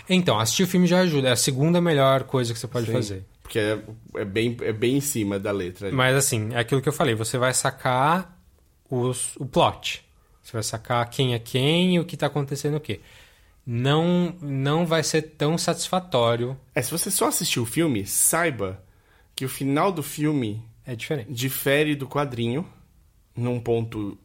Então, 0.09 0.41
assistir 0.41 0.63
o 0.63 0.67
filme 0.67 0.87
já 0.87 1.01
ajuda. 1.01 1.29
É 1.29 1.33
a 1.33 1.37
segunda 1.37 1.79
melhor 1.79 2.25
coisa 2.25 2.55
que 2.55 2.59
você 2.59 2.67
pode 2.67 2.87
Sim, 2.87 2.93
fazer. 2.93 3.27
Porque 3.43 3.59
é, 3.59 3.79
é, 4.15 4.25
bem, 4.25 4.57
é 4.63 4.73
bem 4.73 4.97
em 4.97 5.01
cima 5.03 5.39
da 5.39 5.53
letra. 5.53 5.93
Mas, 5.93 6.17
assim, 6.17 6.55
é 6.55 6.61
aquilo 6.61 6.81
que 6.81 6.89
eu 6.89 6.93
falei. 6.95 7.15
Você 7.15 7.37
vai 7.37 7.53
sacar 7.53 8.35
os, 8.91 9.37
o 9.37 9.45
plot. 9.45 10.06
Você 10.47 10.53
vai 10.53 10.63
sacar 10.63 11.11
quem 11.11 11.35
é 11.35 11.41
quem 11.41 11.97
e 11.97 11.99
o 11.99 12.05
que 12.05 12.15
está 12.15 12.29
acontecendo 12.29 12.77
o 12.77 12.81
quê. 12.81 13.01
Não, 13.67 14.33
não 14.41 14.87
vai 14.87 15.03
ser 15.03 15.23
tão 15.23 15.59
satisfatório. 15.59 16.57
É, 16.73 16.81
se 16.81 16.93
você 16.93 17.11
só 17.11 17.27
assistiu 17.27 17.65
o 17.65 17.67
filme, 17.67 18.07
saiba 18.07 18.81
que 19.35 19.45
o 19.45 19.49
final 19.49 19.91
do 19.91 20.05
filme... 20.05 20.63
É 20.85 20.95
diferente. 20.95 21.33
Difere 21.33 21.97
do 21.97 22.07
quadrinho 22.07 22.65
num 23.35 23.59
ponto 23.59 24.17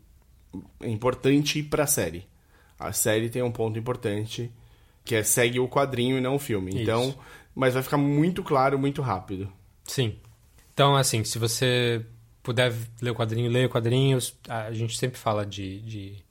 importante 0.84 1.64
para 1.64 1.86
a 1.86 1.88
série. 1.88 2.28
A 2.78 2.94
série 2.94 3.28
tem 3.28 3.42
um 3.42 3.52
ponto 3.52 3.80
importante 3.80 4.52
que 5.04 5.16
é 5.16 5.24
segue 5.24 5.60
o 5.60 5.68
quadrinho 5.68 6.20
e 6.20 6.22
não 6.22 6.36
o 6.36 6.40
filme. 6.40 6.70
Isso. 6.70 6.82
Então, 6.84 7.16
mas 7.56 7.74
vai 7.74 7.82
ficar 7.82 7.98
muito 7.98 8.44
claro 8.44 8.78
muito 8.78 9.02
rápido. 9.02 9.52
Sim. 9.86 10.16
Então, 10.72 10.96
assim, 10.96 11.24
se 11.24 11.40
você 11.40 12.06
puder 12.44 12.74
ler 13.02 13.12
o 13.12 13.16
quadrinho, 13.16 13.50
leia 13.50 13.68
o 13.68 13.70
quadrinho. 13.70 14.18
A 14.48 14.72
gente 14.72 14.98
sempre 14.98 15.18
fala 15.18 15.46
de, 15.46 15.80
de 15.82 16.26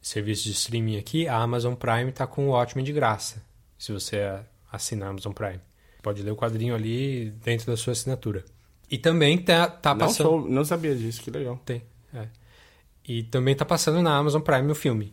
serviços 0.00 0.44
de 0.44 0.52
streaming 0.52 0.98
aqui. 0.98 1.28
A 1.28 1.36
Amazon 1.36 1.74
Prime 1.74 2.10
está 2.10 2.26
com 2.26 2.48
o 2.48 2.50
Watchmen 2.50 2.84
de 2.84 2.92
graça. 2.92 3.42
Se 3.78 3.92
você 3.92 4.40
assinar 4.70 5.08
a 5.08 5.10
Amazon 5.10 5.32
Prime. 5.32 5.60
Pode 6.02 6.22
ler 6.22 6.30
o 6.30 6.36
quadrinho 6.36 6.74
ali 6.74 7.30
dentro 7.44 7.66
da 7.66 7.76
sua 7.76 7.92
assinatura. 7.92 8.44
E 8.90 8.98
também 8.98 9.38
tá, 9.38 9.66
tá 9.68 9.90
não 9.90 9.98
passando... 9.98 10.26
Sou, 10.26 10.48
não 10.48 10.64
sabia 10.64 10.94
disso, 10.94 11.22
que 11.22 11.30
legal. 11.30 11.60
Tem, 11.64 11.82
é. 12.14 12.26
E 13.06 13.22
também 13.24 13.54
tá 13.54 13.64
passando 13.64 14.00
na 14.02 14.16
Amazon 14.16 14.40
Prime 14.40 14.70
o 14.70 14.74
filme. 14.74 15.12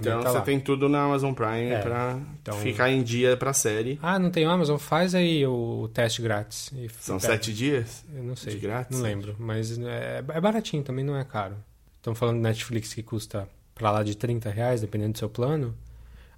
Então 0.00 0.22
tá 0.22 0.30
você 0.30 0.38
lá. 0.38 0.44
tem 0.44 0.60
tudo 0.60 0.88
na 0.88 1.04
Amazon 1.04 1.32
Prime 1.32 1.70
é, 1.70 1.80
pra 1.80 2.18
então... 2.40 2.56
ficar 2.58 2.90
em 2.90 3.02
dia 3.02 3.36
pra 3.36 3.52
série. 3.52 3.98
Ah, 4.02 4.18
não 4.18 4.30
tem 4.30 4.44
Amazon? 4.44 4.78
Faz 4.78 5.14
aí 5.14 5.46
o, 5.46 5.88
teste 5.92 6.22
grátis. 6.22 6.72
São 7.00 7.18
sete 7.18 7.52
dias? 7.52 8.04
Eu 8.14 8.22
não 8.22 8.36
sei. 8.36 8.54
De 8.54 8.60
grátis? 8.60 8.96
Não 8.96 9.02
lembro. 9.02 9.36
Mas 9.38 9.78
é, 9.78 10.24
é 10.28 10.40
baratinho, 10.40 10.82
também 10.82 11.04
não 11.04 11.16
é 11.16 11.24
caro. 11.24 11.56
Estamos 11.96 12.18
falando 12.18 12.36
do 12.36 12.42
Netflix 12.42 12.92
que 12.92 13.02
custa 13.02 13.48
pra 13.74 13.90
lá 13.90 14.02
de 14.02 14.16
30 14.16 14.50
reais, 14.50 14.80
dependendo 14.80 15.12
do 15.12 15.18
seu 15.18 15.28
plano. 15.28 15.74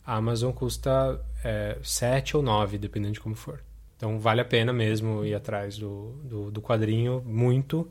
A 0.07 0.17
Amazon 0.17 0.53
custa 0.53 1.21
é, 1.43 1.79
7 1.83 2.37
ou 2.37 2.43
9, 2.43 2.77
dependendo 2.79 3.15
de 3.15 3.21
como 3.21 3.35
for. 3.35 3.61
Então 3.97 4.19
vale 4.19 4.41
a 4.41 4.45
pena 4.45 4.73
mesmo 4.73 5.25
ir 5.25 5.35
atrás 5.35 5.79
do, 5.79 6.13
do, 6.25 6.51
do 6.51 6.61
quadrinho 6.61 7.23
muito 7.25 7.91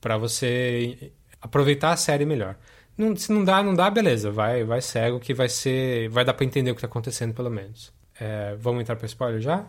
para 0.00 0.16
você 0.16 1.12
aproveitar 1.40 1.92
a 1.92 1.96
série 1.96 2.24
melhor. 2.24 2.56
Não, 2.96 3.16
se 3.16 3.32
não 3.32 3.44
dá, 3.44 3.62
não 3.62 3.74
dá, 3.74 3.90
beleza. 3.90 4.30
Vai, 4.30 4.64
vai 4.64 4.80
cego 4.80 5.18
que 5.18 5.34
vai 5.34 5.48
ser. 5.48 6.08
Vai 6.08 6.24
dar 6.24 6.34
pra 6.34 6.44
entender 6.44 6.70
o 6.70 6.74
que 6.74 6.80
tá 6.80 6.86
acontecendo, 6.86 7.34
pelo 7.34 7.50
menos. 7.50 7.92
É, 8.18 8.54
vamos 8.56 8.82
entrar 8.82 8.96
pra 8.96 9.06
spoiler 9.06 9.40
já? 9.40 9.66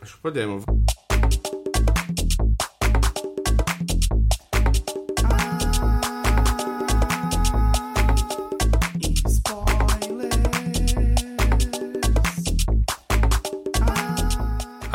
Acho 0.00 0.16
que 0.16 0.22
podemos. 0.22 0.64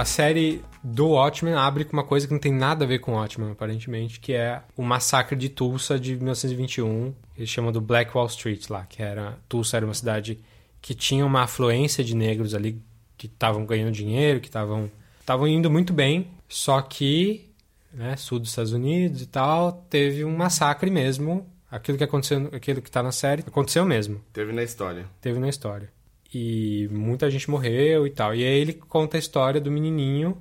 A 0.04 0.06
série 0.06 0.62
do 0.84 1.12
Watchmen 1.12 1.54
abre 1.54 1.86
com 1.86 1.94
uma 1.94 2.04
coisa 2.04 2.28
que 2.28 2.34
não 2.34 2.40
tem 2.40 2.52
nada 2.52 2.84
a 2.84 2.88
ver 2.88 3.00
com 3.00 3.14
Watchmen, 3.14 3.54
aparentemente, 3.54 4.20
que 4.20 4.34
é 4.34 4.62
o 4.76 4.84
massacre 4.84 5.34
de 5.34 5.48
Tulsa 5.48 5.98
de 5.98 6.18
1921. 6.18 7.14
Eles 7.38 7.48
chamam 7.48 7.72
do 7.72 7.80
Black 7.80 8.12
Wall 8.14 8.26
Street 8.26 8.70
lá, 8.70 8.86
que 8.86 9.02
era 9.02 9.40
Tulsa 9.48 9.78
era 9.78 9.86
uma 9.86 9.94
cidade 9.94 10.42
que 10.82 10.94
tinha 10.94 11.26
uma 11.26 11.44
afluência 11.44 12.04
de 12.04 12.18
negros 12.18 12.54
ali 12.54 12.82
que 13.18 13.28
estavam 13.28 13.66
ganhando 13.66 13.94
dinheiro, 13.94 14.42
que 14.42 14.48
estavam 14.48 14.92
estavam 15.22 15.48
indo 15.48 15.72
muito 15.72 15.94
bem, 15.94 16.28
só 16.50 16.82
que, 16.82 17.50
né, 17.94 18.18
sul 18.18 18.40
dos 18.40 18.50
Estados 18.50 18.74
Unidos 18.74 19.22
e 19.22 19.26
tal, 19.26 19.72
teve 19.90 20.26
um 20.26 20.36
massacre 20.36 20.92
mesmo. 20.92 21.48
Aquilo 21.72 21.98
que 21.98 22.04
aconteceu, 22.04 22.50
aquilo 22.52 22.82
que 22.82 22.92
tá 22.92 23.02
na 23.02 23.14
série, 23.14 23.42
aconteceu 23.48 23.86
mesmo. 23.86 24.22
Teve 24.34 24.52
na 24.52 24.64
história. 24.64 25.06
Teve 25.22 25.40
na 25.40 25.48
história. 25.48 25.90
E 26.34 26.88
muita 26.92 27.30
gente 27.30 27.50
morreu 27.50 28.08
e 28.08 28.10
tal. 28.10 28.34
E 28.34 28.44
aí 28.44 28.60
ele 28.60 28.74
conta 28.74 29.18
a 29.18 29.20
história 29.20 29.62
do 29.62 29.70
menininho, 29.72 30.38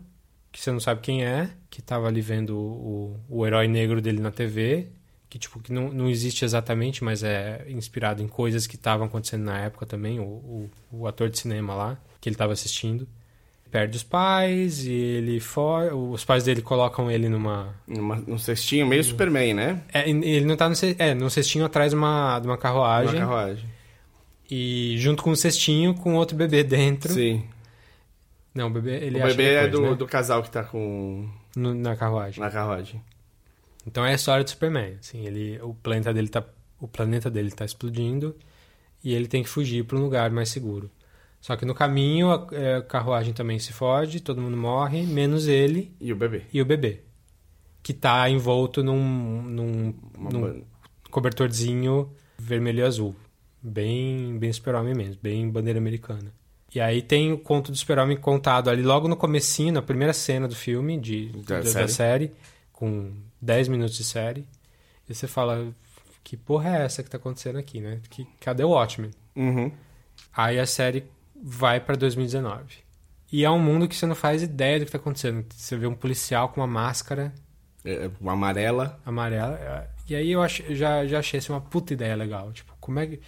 que 0.50 0.60
você 0.60 0.70
não 0.70 0.80
sabe 0.80 1.00
quem 1.00 1.24
é, 1.24 1.50
que 1.70 1.82
tava 1.82 2.06
ali 2.08 2.20
vendo 2.20 2.56
o, 2.56 3.20
o, 3.28 3.46
herói 3.46 3.68
negro 3.68 4.00
dele 4.00 4.20
na 4.20 4.30
TV, 4.30 4.88
que 5.28 5.38
tipo 5.38 5.60
que 5.60 5.72
não, 5.72 5.92
não 5.92 6.08
existe 6.08 6.44
exatamente, 6.44 7.02
mas 7.02 7.22
é 7.22 7.64
inspirado 7.68 8.22
em 8.22 8.28
coisas 8.28 8.66
que 8.66 8.76
estavam 8.76 9.06
acontecendo 9.06 9.44
na 9.44 9.58
época 9.58 9.86
também, 9.86 10.20
o, 10.20 10.24
o, 10.24 10.70
o 10.90 11.06
ator 11.06 11.28
de 11.30 11.38
cinema 11.38 11.74
lá, 11.74 11.98
que 12.20 12.28
ele 12.28 12.34
estava 12.34 12.52
assistindo 12.52 13.08
perde 13.70 13.96
os 13.96 14.02
pais 14.02 14.84
e 14.84 14.92
ele 14.92 15.40
for... 15.40 15.94
os 15.94 16.22
pais 16.26 16.44
dele 16.44 16.60
colocam 16.60 17.10
ele 17.10 17.26
numa 17.30 17.74
Numa, 17.88 18.16
num 18.16 18.36
cestinho 18.36 18.86
meio 18.86 19.02
Superman, 19.02 19.54
né? 19.54 19.82
é, 19.90 20.08
ele 20.10 20.44
não 20.44 20.56
tá 20.56 20.68
no, 20.68 20.76
ce- 20.76 20.94
é, 20.98 21.14
num 21.14 21.30
cestinho 21.30 21.64
atrás 21.64 21.90
de 21.92 21.96
uma, 21.96 22.38
de 22.38 22.46
uma 22.46 22.58
carruagem 22.58 23.14
Uma 23.14 23.20
carruagem. 23.20 23.64
E 24.54 24.96
junto 24.98 25.22
com 25.22 25.30
o 25.30 25.36
cestinho 25.36 25.94
com 25.94 26.14
outro 26.16 26.36
bebê 26.36 26.62
dentro 26.64 27.12
Sim. 27.12 27.44
não 28.54 28.66
o 28.66 28.70
bebê 28.70 28.96
ele 29.06 29.18
o 29.22 29.26
bebê 29.26 29.54
é 29.54 29.62
depois, 29.68 29.72
do, 29.84 29.90
né? 29.90 29.96
do 29.96 30.06
casal 30.06 30.42
que 30.42 30.50
tá 30.50 30.62
com 30.64 31.28
No- 31.56 31.74
na 31.74 31.96
carruagem 31.96 32.40
na 32.42 32.50
carruagem. 32.50 33.00
então 33.86 34.04
é 34.04 34.10
a 34.12 34.14
história 34.14 34.44
do 34.44 34.50
Superman 34.50 34.96
assim 35.00 35.24
ele 35.26 35.58
o 35.62 35.72
planeta 35.74 36.12
dele 36.12 36.28
tá 36.28 36.44
o 36.80 36.86
planeta 36.88 37.30
dele 37.30 37.50
tá 37.50 37.64
explodindo 37.64 38.36
e 39.02 39.14
ele 39.14 39.26
tem 39.28 39.42
que 39.42 39.48
fugir 39.48 39.84
para 39.84 39.96
um 39.96 40.02
lugar 40.02 40.30
mais 40.30 40.48
seguro 40.50 40.90
só 41.40 41.56
que 41.56 41.64
no 41.64 41.74
caminho 41.74 42.30
a, 42.30 42.46
é, 42.52 42.76
a 42.76 42.82
carruagem 42.82 43.32
também 43.32 43.58
se 43.58 43.72
fode 43.72 44.20
todo 44.20 44.40
mundo 44.40 44.56
morre 44.56 45.02
menos 45.04 45.48
ele 45.48 45.92
E 46.00 46.12
o 46.12 46.16
bebê. 46.16 46.42
e 46.52 46.60
o 46.60 46.64
bebê, 46.64 47.00
que 47.82 47.92
tá 47.92 48.28
envolto 48.30 48.82
num, 48.82 49.42
num, 49.42 49.94
Uma 50.16 50.30
num 50.30 50.40
ban- 50.42 50.60
cobertorzinho 51.10 52.10
vermelho 52.38 52.80
e 52.80 52.82
azul. 52.82 53.14
Bem, 53.62 54.38
bem 54.38 54.52
super-homem 54.52 54.94
mesmo, 54.94 55.18
bem 55.22 55.48
bandeira 55.48 55.78
americana. 55.78 56.32
E 56.74 56.80
aí 56.80 57.02
tem 57.02 57.32
o 57.32 57.38
conto 57.38 57.70
do 57.70 57.76
super-homem 57.76 58.16
contado 58.16 58.68
ali 58.70 58.82
logo 58.82 59.06
no 59.06 59.16
comecinho, 59.16 59.72
na 59.74 59.82
primeira 59.82 60.12
cena 60.12 60.48
do 60.48 60.54
filme, 60.56 60.98
de, 60.98 61.28
Da 61.44 61.60
da, 61.60 61.66
série. 61.66 61.82
da 61.84 61.88
série, 61.88 62.32
com 62.72 63.12
10 63.40 63.68
minutos 63.68 63.94
de 63.96 64.04
série. 64.04 64.46
E 65.08 65.14
você 65.14 65.28
fala, 65.28 65.72
que 66.24 66.36
porra 66.36 66.76
é 66.78 66.84
essa 66.84 67.02
que 67.02 67.10
tá 67.10 67.18
acontecendo 67.18 67.58
aqui, 67.58 67.80
né? 67.80 68.00
Que, 68.10 68.26
cadê 68.40 68.64
o 68.64 68.70
Watchmen? 68.70 69.10
Uhum. 69.36 69.70
Aí 70.34 70.58
a 70.58 70.66
série 70.66 71.04
vai 71.40 71.78
pra 71.78 71.94
2019. 71.94 72.78
E 73.30 73.44
é 73.44 73.50
um 73.50 73.58
mundo 73.58 73.86
que 73.86 73.94
você 73.94 74.06
não 74.06 74.14
faz 74.14 74.42
ideia 74.42 74.78
do 74.78 74.86
que 74.86 74.92
tá 74.92 74.98
acontecendo. 74.98 75.44
Você 75.54 75.76
vê 75.76 75.86
um 75.86 75.94
policial 75.94 76.48
com 76.48 76.60
uma 76.60 76.66
máscara 76.66 77.32
É, 77.84 78.10
uma 78.20 78.32
amarela. 78.32 78.98
amarela. 79.04 79.58
é, 79.58 79.88
E 80.08 80.14
aí 80.14 80.32
eu 80.32 80.42
ach, 80.42 80.62
já, 80.70 81.06
já 81.06 81.18
achei 81.18 81.38
assim, 81.38 81.52
uma 81.52 81.60
puta 81.60 81.92
ideia 81.92 82.14
legal. 82.16 82.50
Tipo, 82.52 82.72
como 82.80 82.98
é 82.98 83.06
que. 83.06 83.20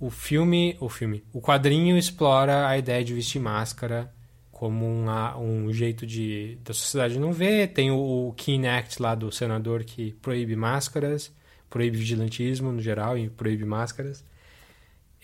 O 0.00 0.10
filme. 0.10 0.76
O 0.80 0.88
filme. 0.88 1.24
O 1.32 1.40
quadrinho 1.40 1.96
explora 1.96 2.68
a 2.68 2.78
ideia 2.78 3.04
de 3.04 3.14
vestir 3.14 3.40
máscara 3.40 4.12
como 4.50 4.84
uma, 4.86 5.36
um 5.38 5.72
jeito 5.72 6.06
de 6.06 6.58
da 6.64 6.74
sociedade 6.74 7.18
não 7.18 7.32
ver. 7.32 7.68
Tem 7.72 7.90
o, 7.90 8.28
o 8.28 8.32
Keane 8.34 8.68
Act 8.68 9.00
lá 9.00 9.14
do 9.14 9.30
senador 9.30 9.84
que 9.84 10.12
proíbe 10.22 10.56
máscaras, 10.56 11.32
proíbe 11.70 11.98
vigilantismo 11.98 12.72
no 12.72 12.80
geral 12.80 13.16
e 13.16 13.28
proíbe 13.28 13.64
máscaras. 13.64 14.24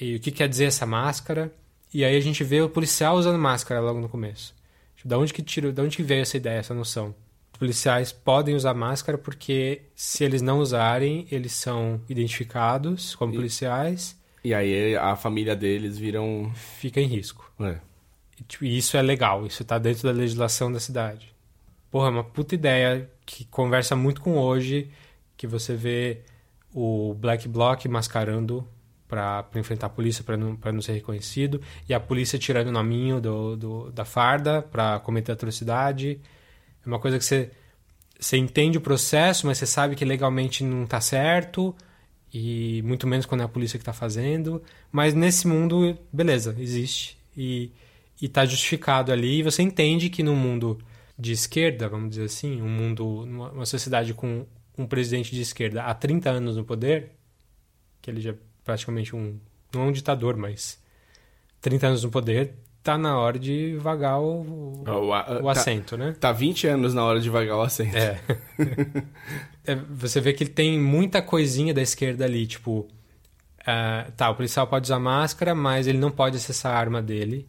E 0.00 0.16
o 0.16 0.20
que 0.20 0.30
quer 0.30 0.48
dizer 0.48 0.64
essa 0.66 0.86
máscara? 0.86 1.52
E 1.92 2.04
aí 2.04 2.16
a 2.16 2.20
gente 2.20 2.42
vê 2.42 2.60
o 2.60 2.68
policial 2.68 3.16
usando 3.16 3.38
máscara 3.38 3.80
logo 3.80 4.00
no 4.00 4.08
começo. 4.08 4.54
Da 5.04 5.18
onde 5.18 5.34
que 5.34 5.42
tirou, 5.42 5.70
da 5.70 5.82
onde 5.82 5.96
que 5.96 6.02
veio 6.02 6.22
essa 6.22 6.36
ideia, 6.36 6.58
essa 6.58 6.72
noção? 6.74 7.14
Os 7.52 7.58
policiais 7.58 8.10
podem 8.10 8.54
usar 8.54 8.72
máscara 8.74 9.18
porque 9.18 9.82
se 9.94 10.24
eles 10.24 10.40
não 10.40 10.58
usarem, 10.60 11.26
eles 11.30 11.52
são 11.52 12.00
identificados 12.08 13.14
como 13.14 13.32
E- 13.32 13.36
policiais, 13.36 14.18
E 14.44 14.52
aí 14.54 14.94
a 14.96 15.16
família 15.16 15.56
deles 15.56 15.96
viram. 15.98 16.52
fica 16.54 17.00
em 17.00 17.06
risco. 17.06 17.50
É. 17.60 17.78
E, 18.38 18.44
tipo, 18.44 18.64
e 18.64 18.76
isso 18.76 18.96
é 18.96 19.02
legal, 19.02 19.46
isso 19.46 19.64
tá 19.64 19.78
dentro 19.78 20.02
da 20.02 20.10
legislação 20.12 20.70
da 20.70 20.78
cidade. 20.78 21.34
Porra, 21.90 22.08
é 22.08 22.10
uma 22.10 22.24
puta 22.24 22.54
ideia 22.54 23.10
que 23.24 23.44
conversa 23.46 23.96
muito 23.96 24.20
com 24.20 24.36
hoje, 24.36 24.90
que 25.36 25.46
você 25.46 25.74
vê 25.74 26.20
o 26.74 27.14
Black 27.14 27.48
Bloc 27.48 27.86
mascarando 27.86 28.66
pra, 29.06 29.44
pra 29.44 29.60
enfrentar 29.60 29.86
a 29.86 29.90
polícia, 29.90 30.24
pra 30.24 30.36
não, 30.36 30.56
pra 30.56 30.72
não 30.72 30.82
ser 30.82 30.92
reconhecido, 30.92 31.62
e 31.88 31.94
a 31.94 32.00
polícia 32.00 32.38
tirando 32.38 32.68
o 32.68 32.72
nominho 32.72 33.20
do, 33.20 33.56
do- 33.56 33.92
da 33.92 34.04
farda 34.04 34.60
pra 34.60 34.98
cometer 34.98 35.30
atrocidade. 35.32 36.20
É 36.84 36.88
uma 36.88 36.98
coisa 36.98 37.16
que 37.18 37.24
você, 37.24 37.50
você 38.18 38.36
entende 38.36 38.76
o 38.76 38.80
processo, 38.80 39.46
mas 39.46 39.56
você 39.58 39.66
sabe 39.66 39.94
que 39.94 40.04
legalmente 40.04 40.64
não 40.64 40.84
tá 40.86 41.00
certo, 41.00 41.74
e 42.36 42.82
muito 42.82 43.06
menos 43.06 43.24
quando 43.26 43.42
é 43.42 43.44
a 43.44 43.48
polícia 43.48 43.78
que 43.78 43.84
tá 43.84 43.92
fazendo. 43.92 44.60
Mas 44.90 45.14
nesse 45.14 45.46
mundo, 45.46 45.96
beleza, 46.12 46.56
existe. 46.58 47.16
E, 47.36 47.70
e 48.20 48.28
tá 48.28 48.44
justificado 48.44 49.12
ali. 49.12 49.38
E 49.38 49.42
você 49.44 49.62
entende 49.62 50.10
que 50.10 50.20
no 50.20 50.34
mundo 50.34 50.80
de 51.16 51.30
esquerda, 51.30 51.88
vamos 51.88 52.10
dizer 52.10 52.24
assim, 52.24 52.60
um 52.60 52.68
mundo, 52.68 53.22
uma 53.22 53.64
sociedade 53.64 54.12
com 54.12 54.44
um 54.76 54.84
presidente 54.84 55.32
de 55.32 55.40
esquerda 55.42 55.84
há 55.84 55.94
30 55.94 56.28
anos 56.28 56.56
no 56.56 56.64
poder, 56.64 57.12
que 58.02 58.10
ele 58.10 58.20
já 58.20 58.32
é 58.32 58.36
praticamente 58.64 59.14
um. 59.14 59.38
não 59.72 59.82
é 59.82 59.84
um 59.84 59.92
ditador, 59.92 60.36
mas 60.36 60.82
30 61.60 61.86
anos 61.86 62.02
no 62.02 62.10
poder, 62.10 62.54
tá 62.84 62.96
na 62.98 63.18
hora 63.18 63.38
de 63.38 63.76
vagar 63.78 64.20
o, 64.20 64.84
O, 64.86 65.12
a- 65.12 65.40
o 65.40 65.44
tá, 65.44 65.50
assento, 65.50 65.96
né? 65.96 66.14
tá 66.20 66.30
20 66.30 66.66
anos 66.68 66.94
na 66.94 67.02
hora 67.04 67.18
de 67.20 67.28
vagar 67.30 67.56
o 67.56 67.62
assento. 67.62 67.96
É. 67.96 68.20
É, 69.66 69.74
Você 69.74 70.20
vê 70.20 70.34
que 70.34 70.44
ele 70.44 70.50
tem 70.50 70.78
muita 70.78 71.22
coisinha 71.22 71.72
da 71.72 71.80
esquerda 71.80 72.26
ali, 72.26 72.46
tipo. 72.46 72.86
ah, 73.66 74.06
tá, 74.14 74.28
o 74.30 74.34
policial 74.34 74.66
pode 74.66 74.84
usar 74.84 74.98
máscara, 74.98 75.54
mas 75.54 75.86
ele 75.86 75.96
não 75.96 76.10
pode 76.10 76.36
acessar 76.36 76.76
a 76.76 76.78
arma 76.78 77.00
dele 77.00 77.48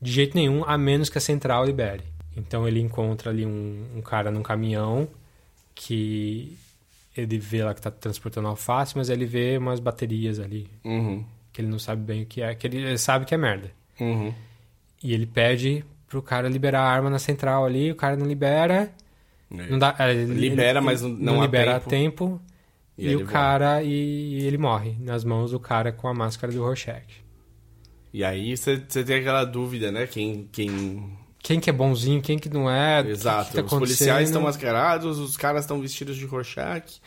de 0.00 0.10
jeito 0.10 0.34
nenhum, 0.34 0.64
a 0.64 0.76
menos 0.78 1.10
que 1.10 1.18
a 1.18 1.20
central 1.20 1.64
libere. 1.66 2.02
Então 2.36 2.66
ele 2.66 2.80
encontra 2.80 3.30
ali 3.30 3.44
um, 3.44 3.84
um 3.96 4.00
cara 4.00 4.30
num 4.30 4.42
caminhão 4.42 5.06
que 5.74 6.56
ele 7.16 7.38
vê 7.38 7.62
lá 7.62 7.74
que 7.74 7.80
tá 7.82 7.90
transportando 7.90 8.48
alface, 8.48 8.96
mas 8.96 9.08
ele 9.10 9.24
vê 9.26 9.56
umas 9.58 9.80
baterias 9.80 10.40
ali, 10.40 10.66
Uhum. 10.84 11.24
que 11.52 11.60
ele 11.60 11.68
não 11.68 11.78
sabe 11.78 12.02
bem 12.02 12.22
o 12.22 12.26
que 12.26 12.40
é, 12.42 12.54
que 12.54 12.66
ele 12.66 12.96
sabe 12.98 13.24
que 13.24 13.34
é 13.34 13.38
merda. 13.38 13.70
Uhum. 14.00 14.32
E 15.02 15.12
ele 15.12 15.26
pede 15.26 15.84
pro 16.08 16.22
cara 16.22 16.48
liberar 16.48 16.80
a 16.82 16.88
arma 16.90 17.10
na 17.10 17.18
central 17.18 17.64
ali, 17.64 17.90
o 17.90 17.94
cara 17.94 18.16
não 18.16 18.26
libera. 18.26 18.92
Não 19.50 19.78
dá, 19.78 19.94
é, 19.98 20.12
ele- 20.12 20.34
Libera, 20.34 20.78
ele- 20.78 20.86
mas 20.86 21.02
não- 21.02 21.10
não 21.10 21.42
libera 21.42 21.76
a 21.76 21.80
tempo. 21.80 21.90
tempo. 22.26 22.42
E 22.96 23.08
E, 23.10 23.16
o 23.16 23.26
cara 23.26 23.82
e, 23.82 23.88
e 23.88 24.46
ele 24.46 24.56
morre 24.58 24.96
nas 25.00 25.24
mãos 25.24 25.50
do 25.50 25.58
cara 25.60 25.90
com 25.92 26.06
a 26.08 26.14
máscara 26.14 26.52
do 26.52 26.62
Rorschach. 26.62 27.22
E 28.12 28.22
aí 28.22 28.56
você 28.56 28.76
tem 28.78 29.16
aquela 29.16 29.44
dúvida, 29.44 29.90
né? 29.90 30.06
Quem. 30.06 30.48
quem... 30.52 31.12
Quem 31.40 31.60
que 31.60 31.68
é 31.68 31.72
bonzinho, 31.72 32.22
quem 32.22 32.38
que 32.38 32.48
não 32.48 32.70
é? 32.70 33.00
o 33.00 33.04
que 33.04 33.10
Exato. 33.10 33.50
que 33.50 33.56
tá 33.58 33.62
os 33.64 33.68
policiais 33.70 34.28
estão 34.30 34.40
mascarados, 34.40 35.18
os 35.18 35.36
caras 35.36 35.64
estão 35.64 35.78
vestidos 35.78 36.16
de 36.16 36.24
Rorschach. 36.24 37.00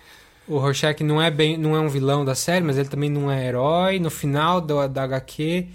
O 0.47 0.60
Rorschach 0.60 1.02
não 1.04 1.19
é 1.19 1.32
bem, 1.32 1.58
não 1.58 1.76
é 1.76 1.80
um 1.80 1.88
vilão 1.89 2.23
da 2.23 2.36
série, 2.36 2.63
mas 2.63 2.78
ele 2.78 2.88
também 2.88 3.10
não 3.10 3.32
é 3.32 3.47
herói. 3.47 3.97
No 3.97 4.12
final 4.12 4.62
do, 4.62 4.88
da 4.88 5.04
HQ, 5.06 5.67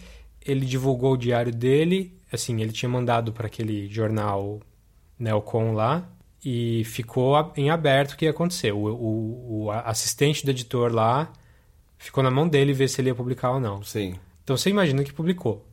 ele 0.47 0.67
divulgou 0.67 1.13
o 1.13 1.17
diário 1.17 1.53
dele. 1.53 2.19
Assim, 2.33 2.61
ele 2.61 2.73
tinha 2.73 2.89
mandado 2.89 3.33
para 3.33 3.47
aquele 3.47 3.89
jornal 3.89 4.61
Neocon 5.19 5.73
lá 5.73 6.09
e 6.45 6.83
ficou 6.85 7.53
em 7.57 7.71
aberto 7.71 8.13
o 8.13 8.17
que 8.17 8.25
ia 8.25 8.31
acontecer. 8.31 8.73
O, 8.73 8.87
o, 8.87 9.65
o 9.65 9.71
assistente 9.71 10.45
do 10.45 10.51
editor 10.51 10.93
lá 10.93 11.33
ficou 11.99 12.23
na 12.23 12.31
mão 12.31 12.49
dele 12.49 12.73
ver 12.73 12.89
se 12.89 13.01
ele 13.01 13.11
ia 13.11 13.15
publicar 13.15 13.53
ou 13.53 13.61
não. 13.61 13.83
Sim. 13.83 14.15
Então 14.43 14.57
você 14.57 14.71
imagina 14.71 15.05
que 15.05 15.13
publicou. 15.13 15.67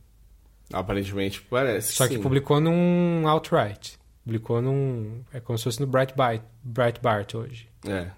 Aparentemente 0.72 1.42
parece. 1.42 1.94
Só 1.94 2.08
que 2.08 2.16
sim. 2.16 2.22
publicou 2.22 2.60
num 2.60 3.28
outright. 3.28 3.98
Publicou 4.24 4.62
num. 4.62 5.24
É 5.34 5.40
como 5.40 5.58
se 5.58 5.64
fosse 5.64 5.80
no 5.80 5.88
Breitbart, 5.88 6.44
Breitbart 6.64 7.34
hoje. 7.34 7.68
É. 7.88 8.12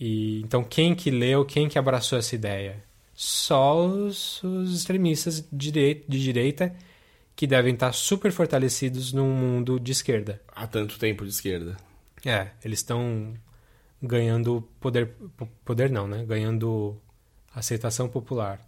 E, 0.00 0.40
então, 0.42 0.62
quem 0.62 0.94
que 0.94 1.10
leu, 1.10 1.44
quem 1.44 1.68
que 1.68 1.78
abraçou 1.78 2.18
essa 2.18 2.34
ideia? 2.34 2.82
Só 3.20 3.84
os, 3.84 4.40
os 4.44 4.72
extremistas 4.72 5.40
de 5.50 5.72
direita, 5.72 6.04
de 6.08 6.22
direita 6.22 6.76
que 7.34 7.48
devem 7.48 7.74
estar 7.74 7.92
super 7.92 8.30
fortalecidos 8.30 9.12
num 9.12 9.32
mundo 9.32 9.80
de 9.80 9.90
esquerda. 9.90 10.40
Há 10.54 10.68
tanto 10.68 11.00
tempo 11.00 11.24
de 11.24 11.30
esquerda. 11.30 11.76
É, 12.24 12.50
eles 12.64 12.78
estão 12.78 13.34
ganhando 14.00 14.62
poder, 14.78 15.08
po- 15.36 15.48
poder 15.64 15.90
não, 15.90 16.06
né? 16.06 16.24
Ganhando 16.24 16.96
aceitação 17.52 18.08
popular. 18.08 18.60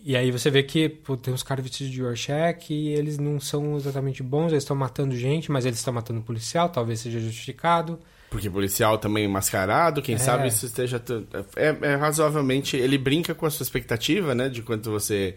E 0.00 0.16
aí 0.16 0.30
você 0.30 0.50
vê 0.50 0.62
que 0.62 0.88
pô, 0.88 1.16
tem 1.16 1.34
uns 1.34 1.42
caras 1.42 1.64
vestidos 1.64 1.92
de 1.92 2.00
Rorschach 2.00 2.72
e 2.72 2.88
eles 2.90 3.18
não 3.18 3.40
são 3.40 3.76
exatamente 3.76 4.22
bons, 4.22 4.52
eles 4.52 4.62
estão 4.62 4.76
matando 4.76 5.16
gente, 5.16 5.50
mas 5.50 5.66
eles 5.66 5.80
estão 5.80 5.92
matando 5.92 6.22
policial, 6.22 6.68
talvez 6.68 7.00
seja 7.00 7.18
justificado. 7.18 7.98
Porque 8.30 8.50
policial 8.50 8.98
também 8.98 9.26
mascarado, 9.28 10.02
quem 10.02 10.16
É. 10.16 10.18
sabe 10.18 10.48
isso 10.48 10.66
esteja. 10.66 10.98
t- 10.98 11.24
É, 11.56 11.76
é 11.82 11.94
razoavelmente. 11.94 12.76
Ele 12.76 12.98
brinca 12.98 13.34
com 13.34 13.46
a 13.46 13.50
sua 13.50 13.62
expectativa, 13.64 14.34
né? 14.34 14.48
De 14.48 14.62
quando 14.62 14.90
você 14.90 15.36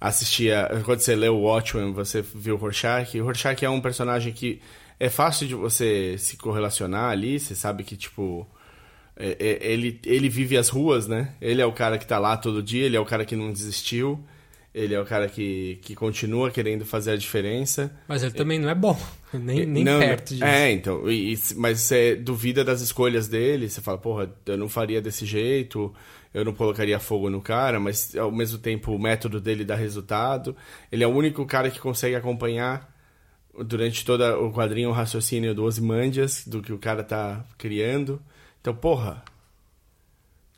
assistia. 0.00 0.68
Quando 0.84 1.00
você 1.00 1.16
leu 1.16 1.36
o 1.36 1.42
Watchmen, 1.42 1.92
você 1.92 2.22
viu 2.22 2.54
o 2.54 2.58
Rorschach. 2.58 3.18
O 3.20 3.24
Rorschach 3.24 3.64
é 3.64 3.70
um 3.70 3.80
personagem 3.80 4.32
que 4.32 4.60
é 5.00 5.08
fácil 5.08 5.46
de 5.46 5.54
você 5.54 6.16
se 6.18 6.36
correlacionar 6.36 7.10
ali. 7.10 7.38
Você 7.40 7.54
sabe 7.54 7.82
que, 7.84 7.96
tipo. 7.96 8.46
é- 9.20 9.36
é- 9.40 9.72
ele, 9.72 10.00
ele 10.04 10.28
vive 10.28 10.56
as 10.56 10.68
ruas, 10.68 11.08
né? 11.08 11.32
Ele 11.40 11.60
é 11.60 11.66
o 11.66 11.72
cara 11.72 11.98
que 11.98 12.06
tá 12.06 12.20
lá 12.20 12.36
todo 12.36 12.62
dia, 12.62 12.84
ele 12.86 12.96
é 12.96 13.00
o 13.00 13.04
cara 13.04 13.24
que 13.24 13.34
não 13.34 13.50
desistiu. 13.52 14.22
Ele 14.78 14.94
é 14.94 15.00
o 15.00 15.04
cara 15.04 15.28
que, 15.28 15.76
que 15.82 15.96
continua 15.96 16.52
querendo 16.52 16.86
fazer 16.86 17.10
a 17.10 17.16
diferença. 17.16 17.92
Mas 18.06 18.22
ele 18.22 18.32
também 18.32 18.60
não 18.60 18.70
é 18.70 18.76
bom, 18.76 18.96
nem, 19.34 19.66
nem 19.66 19.82
Não, 19.82 19.98
perto 19.98 20.28
disso. 20.28 20.44
É, 20.44 20.70
então. 20.70 21.10
e- 21.10 21.36
mas 21.56 21.80
você 21.80 22.14
duvida 22.14 22.62
das 22.64 22.80
escolhas 22.80 23.26
dele. 23.26 23.68
Você 23.68 23.80
fala, 23.80 23.98
porra, 23.98 24.30
eu 24.46 24.56
não 24.56 24.68
faria 24.68 25.02
desse 25.02 25.26
jeito. 25.26 25.92
Eu 26.32 26.44
não 26.44 26.52
colocaria 26.52 27.00
fogo 27.00 27.28
no 27.28 27.40
cara. 27.42 27.80
Mas 27.80 28.14
ao 28.14 28.30
mesmo 28.30 28.58
tempo 28.58 28.92
o 28.94 28.98
método 29.00 29.40
dele 29.40 29.64
dá 29.64 29.74
resultado. 29.74 30.54
Ele 30.92 31.02
é 31.02 31.06
o 31.08 31.10
único 31.10 31.44
cara 31.44 31.70
que 31.70 31.80
consegue 31.80 32.14
acompanhar 32.14 32.94
durante 33.64 34.04
todo 34.04 34.22
o 34.46 34.52
quadrinho 34.52 34.90
o 34.90 34.92
raciocínio 34.92 35.56
do 35.56 35.64
Ozymandias, 35.64 36.44
do 36.46 36.62
que 36.62 36.72
o 36.72 36.78
cara 36.78 37.02
tá 37.02 37.44
criando. 37.58 38.22
Então, 38.60 38.72
porra. 38.76 39.24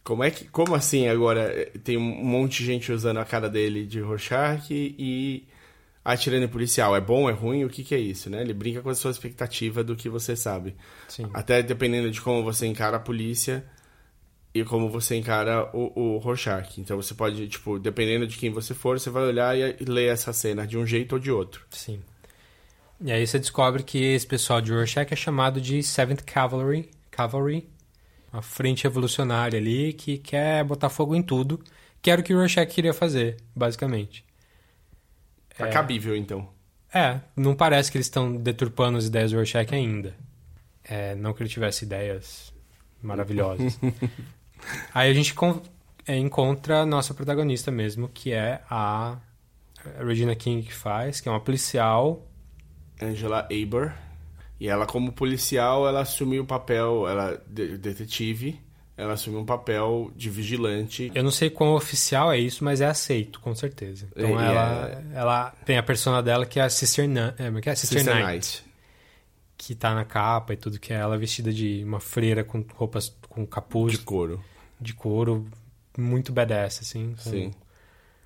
Como 0.02 0.24
é 0.24 0.30
que. 0.30 0.44
Como 0.46 0.74
assim 0.74 1.08
agora 1.08 1.42
eh, 1.42 1.72
tem 1.82 1.96
um 1.96 2.24
monte 2.24 2.58
de 2.58 2.66
gente 2.66 2.92
usando 2.92 3.18
a 3.18 3.24
cara 3.24 3.48
dele 3.48 3.86
de 3.86 4.00
Rorschach 4.00 4.66
e 4.70 5.46
atirando 6.04 6.44
em 6.44 6.48
policial? 6.48 6.96
É 6.96 7.00
bom, 7.00 7.28
é 7.28 7.32
ruim? 7.32 7.64
O 7.64 7.68
que, 7.68 7.84
que 7.84 7.94
é 7.94 7.98
isso, 7.98 8.30
né? 8.30 8.40
Ele 8.40 8.54
brinca 8.54 8.80
com 8.82 8.90
a 8.90 8.94
sua 8.94 9.10
expectativa 9.10 9.84
do 9.84 9.94
que 9.94 10.08
você 10.08 10.34
sabe. 10.34 10.74
Sim. 11.08 11.28
Até 11.34 11.62
dependendo 11.62 12.10
de 12.10 12.20
como 12.20 12.42
você 12.42 12.66
encara 12.66 12.96
a 12.96 13.00
polícia 13.00 13.64
e 14.54 14.64
como 14.64 14.88
você 14.88 15.16
encara 15.16 15.70
o, 15.74 16.16
o 16.16 16.18
Rorschach. 16.18 16.80
Então 16.80 16.96
você 16.96 17.14
pode, 17.14 17.46
tipo, 17.48 17.78
dependendo 17.78 18.26
de 18.26 18.36
quem 18.36 18.50
você 18.50 18.74
for, 18.74 18.98
você 18.98 19.10
vai 19.10 19.24
olhar 19.24 19.56
e 19.56 19.76
e 19.80 19.84
ler 19.84 20.12
essa 20.12 20.32
cena 20.32 20.66
de 20.66 20.76
um 20.76 20.86
jeito 20.86 21.12
ou 21.12 21.18
de 21.18 21.30
outro. 21.30 21.64
Sim. 21.70 22.00
E 23.02 23.10
aí 23.10 23.26
você 23.26 23.38
descobre 23.38 23.82
que 23.82 23.98
esse 23.98 24.26
pessoal 24.26 24.60
de 24.60 24.72
Rorschach 24.72 25.10
é 25.10 25.16
chamado 25.16 25.58
de 25.58 25.82
Seventh 25.82 26.22
Cavalry, 26.24 26.90
Cavalry, 27.10 27.66
uma 28.32 28.42
frente 28.42 28.84
revolucionária 28.84 29.58
ali 29.58 29.92
que 29.92 30.18
quer 30.18 30.64
botar 30.64 30.88
fogo 30.88 31.14
em 31.14 31.22
tudo, 31.22 31.60
que 32.00 32.10
era 32.10 32.20
o 32.20 32.24
que 32.24 32.34
o 32.34 32.38
Rorschach 32.38 32.72
queria 32.72 32.94
fazer, 32.94 33.36
basicamente. 33.54 34.24
Tá 35.56 35.68
cabível, 35.68 36.16
então. 36.16 36.48
É, 36.92 37.20
não 37.36 37.54
parece 37.54 37.90
que 37.90 37.98
eles 37.98 38.06
estão 38.06 38.34
deturpando 38.34 38.98
as 38.98 39.06
ideias 39.06 39.30
do 39.30 39.36
Rorschach 39.36 39.74
ainda. 39.74 40.14
É, 40.82 41.14
não 41.14 41.32
que 41.32 41.42
ele 41.42 41.50
tivesse 41.50 41.84
ideias 41.84 42.52
maravilhosas. 43.02 43.78
Aí 44.94 45.10
a 45.10 45.14
gente 45.14 45.34
é, 46.06 46.16
encontra 46.16 46.80
a 46.80 46.86
nossa 46.86 47.14
protagonista 47.14 47.70
mesmo, 47.70 48.08
que 48.08 48.32
é 48.32 48.62
a 48.68 49.18
Regina 49.98 50.34
King 50.34 50.66
que 50.66 50.74
faz, 50.74 51.20
que 51.20 51.28
é 51.28 51.32
uma 51.32 51.40
policial 51.40 52.26
Angela 53.00 53.48
Aber. 53.50 53.92
E 54.60 54.68
ela, 54.68 54.84
como 54.86 55.10
policial, 55.12 55.88
ela 55.88 56.00
assumiu 56.02 56.42
o 56.42 56.46
papel, 56.46 57.08
ela, 57.08 57.42
de- 57.48 57.78
detetive, 57.78 58.60
ela 58.96 59.14
assumiu 59.14 59.40
um 59.40 59.44
papel 59.46 60.12
de 60.14 60.28
vigilante. 60.28 61.10
Eu 61.14 61.24
não 61.24 61.30
sei 61.30 61.48
quão 61.48 61.72
oficial 61.74 62.30
é 62.30 62.38
isso, 62.38 62.62
mas 62.62 62.82
é 62.82 62.86
aceito, 62.86 63.40
com 63.40 63.54
certeza. 63.54 64.06
Então 64.14 64.28
E- 64.28 64.32
e 64.32 64.46
ela, 64.46 65.04
ela 65.14 65.50
tem 65.64 65.78
a 65.78 65.82
persona 65.82 66.22
dela 66.22 66.44
que 66.44 66.60
é 66.60 66.62
a 66.64 66.68
Sister, 66.68 67.08
Na 67.08 67.34
é, 67.38 67.46
como 67.46 67.58
é 67.58 67.60
que 67.62 67.70
é? 67.70 67.74
Sister, 67.74 68.00
Sister 68.00 68.14
Knight, 68.14 68.26
Knight. 68.32 68.64
que 69.56 69.74
tá 69.74 69.94
na 69.94 70.04
capa 70.04 70.52
e 70.52 70.56
tudo, 70.58 70.78
que 70.78 70.92
é 70.92 70.96
ela 70.96 71.16
vestida 71.16 71.50
de 71.50 71.82
uma 71.82 71.98
freira 72.00 72.44
com 72.44 72.62
roupas 72.74 73.16
com 73.30 73.46
capuz 73.46 73.92
De 73.94 73.98
de, 74.00 74.04
couro. 74.04 74.44
couro, 74.96 75.46
muito 75.96 76.32
badass, 76.34 76.80
assim. 76.82 77.14
com- 77.24 77.30
Sim. 77.30 77.50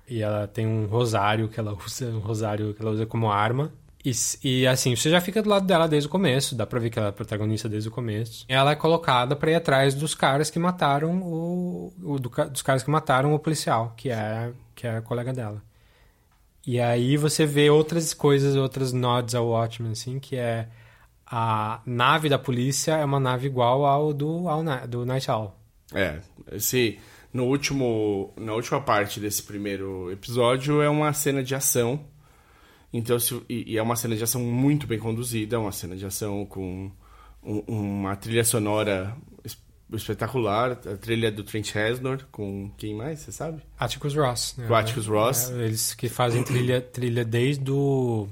E 0.07 0.21
ela 0.21 0.45
tem 0.47 0.67
um 0.67 0.85
rosário 0.87 1.47
que 1.47 1.57
ela 1.59 1.73
usa, 1.73 2.07
um 2.09 2.19
rosário 2.19 2.73
que 2.73 2.81
ela 2.81 2.91
usa 2.91 3.05
como 3.05 3.31
arma. 3.31 3.71
E, 4.05 4.11
e, 4.43 4.67
assim, 4.67 4.95
você 4.95 5.09
já 5.09 5.19
fica 5.19 5.41
do 5.41 5.49
lado 5.49 5.65
dela 5.65 5.87
desde 5.87 6.07
o 6.07 6.11
começo, 6.11 6.53
dá 6.55 6.65
pra 6.67 6.79
ver 6.79 6.91
que 6.91 6.99
ela 6.99 7.07
é 7.07 7.11
protagonista 7.11 7.67
desde 7.67 7.89
o 7.89 7.91
começo. 7.91 8.45
Ela 8.47 8.71
é 8.71 8.75
colocada 8.75 9.35
pra 9.35 9.49
ir 9.51 9.55
atrás 9.55 9.95
dos 9.95 10.13
caras 10.13 10.49
que 10.51 10.59
mataram 10.59 11.21
o. 11.23 11.91
o- 12.03 12.19
do 12.19 12.29
dos 12.29 12.61
caras 12.61 12.83
que 12.83 12.89
mataram 12.91 13.33
o 13.33 13.39
policial, 13.39 13.93
que 13.97 14.09
é, 14.11 14.51
que 14.75 14.85
é 14.85 14.97
a 14.97 15.01
colega 15.01 15.33
dela. 15.33 15.61
E 16.67 16.79
aí 16.79 17.17
você 17.17 17.45
vê 17.45 17.69
outras 17.69 18.13
coisas, 18.13 18.55
outras 18.55 18.91
nods 18.93 19.33
ao 19.35 19.47
Watchmen, 19.47 19.91
assim, 19.91 20.19
que 20.19 20.35
é 20.35 20.67
a 21.25 21.81
nave 21.85 22.29
da 22.29 22.37
polícia 22.37 22.93
é 22.93 23.05
uma 23.05 23.19
nave 23.19 23.47
igual 23.47 23.85
ao 23.85 24.13
do, 24.13 24.47
ao, 24.47 24.63
do 24.87 25.05
Night 25.05 25.29
Owl. 25.29 25.55
É, 25.93 26.19
esse 26.51 26.99
no 27.33 27.45
último 27.45 28.33
na 28.37 28.53
última 28.53 28.79
parte 28.81 29.19
desse 29.19 29.41
primeiro 29.43 30.11
episódio 30.11 30.81
é 30.81 30.89
uma 30.89 31.11
cena 31.13 31.43
de 31.43 31.53
ação. 31.55 31.99
Então 32.97 33.19
se, 33.19 33.39
e, 33.49 33.73
e 33.73 33.77
é 33.77 33.81
uma 33.83 33.95
cena 33.95 34.15
de 34.15 34.23
ação 34.23 34.41
muito 34.41 34.87
bem 34.87 34.97
conduzida, 34.99 35.59
uma 35.59 35.71
cena 35.71 35.95
de 35.95 36.05
ação 36.05 36.45
com 36.45 36.89
um- 37.43 37.63
uma 37.67 38.15
trilha 38.15 38.43
sonora 38.43 39.15
es- 39.43 39.57
espetacular, 39.93 40.71
a 40.71 40.97
trilha 40.97 41.31
do 41.31 41.43
Trent 41.43 41.71
Reznor 41.71 42.25
com 42.31 42.71
quem 42.77 42.95
mais, 42.95 43.19
você 43.19 43.31
sabe? 43.31 43.61
Atticus 43.77 44.15
Ross. 44.15 44.55
Né? 44.57 44.67
Com 44.67 44.75
Atticus 44.75 45.07
Ross. 45.07 45.51
É, 45.51 45.65
eles 45.65 45.93
que 45.93 46.07
fazem 46.09 46.43
trilha, 46.43 46.81
trilha 46.81 47.23
desde 47.25 47.69
o 47.71 48.27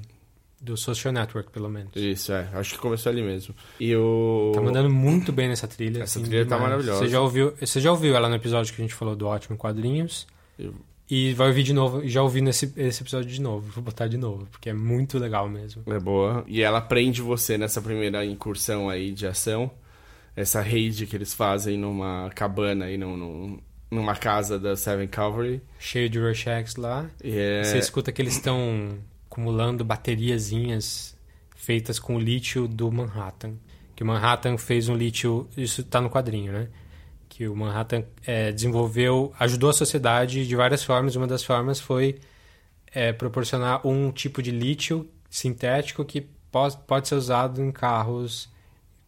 do 0.60 0.78
Social 0.78 1.12
Network, 1.12 1.50
pelo 1.50 1.68
menos. 1.68 1.90
Isso, 1.94 2.32
é, 2.32 2.48
acho 2.54 2.72
que 2.74 2.78
começou 2.80 3.12
ali 3.12 3.22
mesmo. 3.22 3.54
E 3.78 3.94
o 3.94 4.52
Tá 4.54 4.62
mandando 4.62 4.88
muito 4.88 5.30
bem 5.30 5.46
nessa 5.48 5.68
trilha. 5.68 6.02
Essa 6.02 6.18
assim, 6.18 6.26
trilha 6.26 6.46
tá 6.46 6.56
demais. 6.56 6.62
maravilhosa. 6.72 7.00
Você 7.00 7.08
já, 7.10 7.20
ouviu, 7.20 7.52
você 7.60 7.80
já 7.80 7.90
ouviu 7.90 8.16
ela 8.16 8.30
no 8.30 8.34
episódio 8.36 8.72
que 8.74 8.80
a 8.80 8.84
gente 8.84 8.94
falou 8.94 9.14
do 9.14 9.26
Ótimo 9.26 9.58
Quadrinhos. 9.58 10.26
Eu- 10.58 10.74
E 11.10 11.34
vai 11.34 11.48
ouvir 11.48 11.62
de 11.62 11.72
novo. 11.72 12.06
Já 12.08 12.22
ouvi 12.22 12.40
nesse 12.40 12.72
esse 12.76 13.02
episódio 13.02 13.30
de 13.30 13.40
novo. 13.40 13.70
Vou 13.72 13.84
botar 13.84 14.06
de 14.08 14.16
novo, 14.16 14.46
porque 14.50 14.70
é 14.70 14.72
muito 14.72 15.18
legal 15.18 15.48
mesmo. 15.48 15.82
É 15.86 15.98
boa. 16.00 16.42
E 16.46 16.62
ela 16.62 16.80
prende 16.80 17.20
você 17.20 17.58
nessa 17.58 17.80
primeira 17.82 18.24
incursão 18.24 18.88
aí 18.88 19.12
de 19.12 19.26
ação. 19.26 19.70
Essa 20.34 20.60
raid 20.62 21.06
que 21.06 21.14
eles 21.14 21.32
fazem 21.34 21.76
numa 21.78 22.30
cabana 22.34 22.86
aí, 22.86 22.96
num, 22.98 23.16
num- 23.16 23.58
numa 23.90 24.16
casa 24.16 24.58
da 24.58 24.74
Seven 24.76 25.06
Cavalry. 25.06 25.62
Cheio 25.78 26.08
de 26.08 26.18
Rorschachs 26.18 26.76
lá. 26.76 27.06
É... 27.22 27.62
Você 27.62 27.78
escuta 27.78 28.10
que 28.10 28.20
eles 28.20 28.34
estão 28.34 28.98
acumulando 29.30 29.84
bateriazinhas 29.84 31.14
feitas 31.54 31.98
com 31.98 32.18
lítio 32.18 32.66
do 32.66 32.90
Manhattan. 32.90 33.54
Que 33.94 34.02
o 34.02 34.06
Manhattan 34.06 34.56
fez 34.58 34.88
um 34.88 34.96
lítio. 34.96 35.46
Isso 35.56 35.84
tá 35.84 36.00
no 36.00 36.10
quadrinho, 36.10 36.52
né? 36.52 36.68
Que 37.34 37.48
o 37.48 37.56
Manhattan 37.56 38.04
é, 38.24 38.52
desenvolveu, 38.52 39.34
ajudou 39.40 39.70
a 39.70 39.72
sociedade 39.72 40.46
de 40.46 40.54
várias 40.54 40.84
formas. 40.84 41.16
Uma 41.16 41.26
das 41.26 41.42
formas 41.42 41.80
foi 41.80 42.20
é, 42.92 43.12
proporcionar 43.12 43.84
um 43.84 44.12
tipo 44.12 44.40
de 44.40 44.52
lítio 44.52 45.10
sintético 45.28 46.04
que 46.04 46.20
pode, 46.20 46.76
pode 46.86 47.08
ser 47.08 47.16
usado 47.16 47.60
em 47.60 47.72
carros 47.72 48.48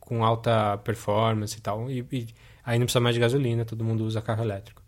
com 0.00 0.24
alta 0.24 0.76
performance 0.78 1.56
e 1.56 1.60
tal. 1.60 1.88
E, 1.88 2.04
e 2.10 2.26
aí 2.64 2.80
não 2.80 2.86
precisa 2.86 2.98
mais 2.98 3.14
de 3.14 3.20
gasolina, 3.20 3.64
todo 3.64 3.84
mundo 3.84 4.04
usa 4.04 4.20
carro 4.20 4.42
elétrico. 4.42 4.82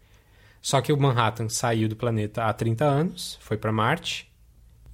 Só 0.60 0.80
que 0.80 0.92
o 0.92 1.00
Manhattan 1.00 1.48
saiu 1.48 1.88
do 1.88 1.94
planeta 1.94 2.44
há 2.44 2.52
30 2.52 2.84
anos, 2.84 3.38
foi 3.40 3.56
para 3.56 3.70
Marte, 3.70 4.28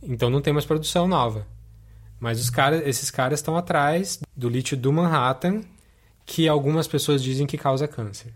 então 0.02 0.28
não 0.28 0.42
tem 0.42 0.52
mais 0.52 0.66
produção 0.66 1.08
nova. 1.08 1.46
Mas 2.20 2.38
os 2.42 2.50
cara, 2.50 2.86
esses 2.86 3.10
caras 3.10 3.38
estão 3.38 3.56
atrás 3.56 4.20
do 4.36 4.50
lítio 4.50 4.76
do 4.76 4.92
Manhattan, 4.92 5.62
que 6.26 6.48
algumas 6.48 6.86
pessoas 6.86 7.22
dizem 7.22 7.46
que 7.46 7.58
causa 7.58 7.86
câncer. 7.86 8.32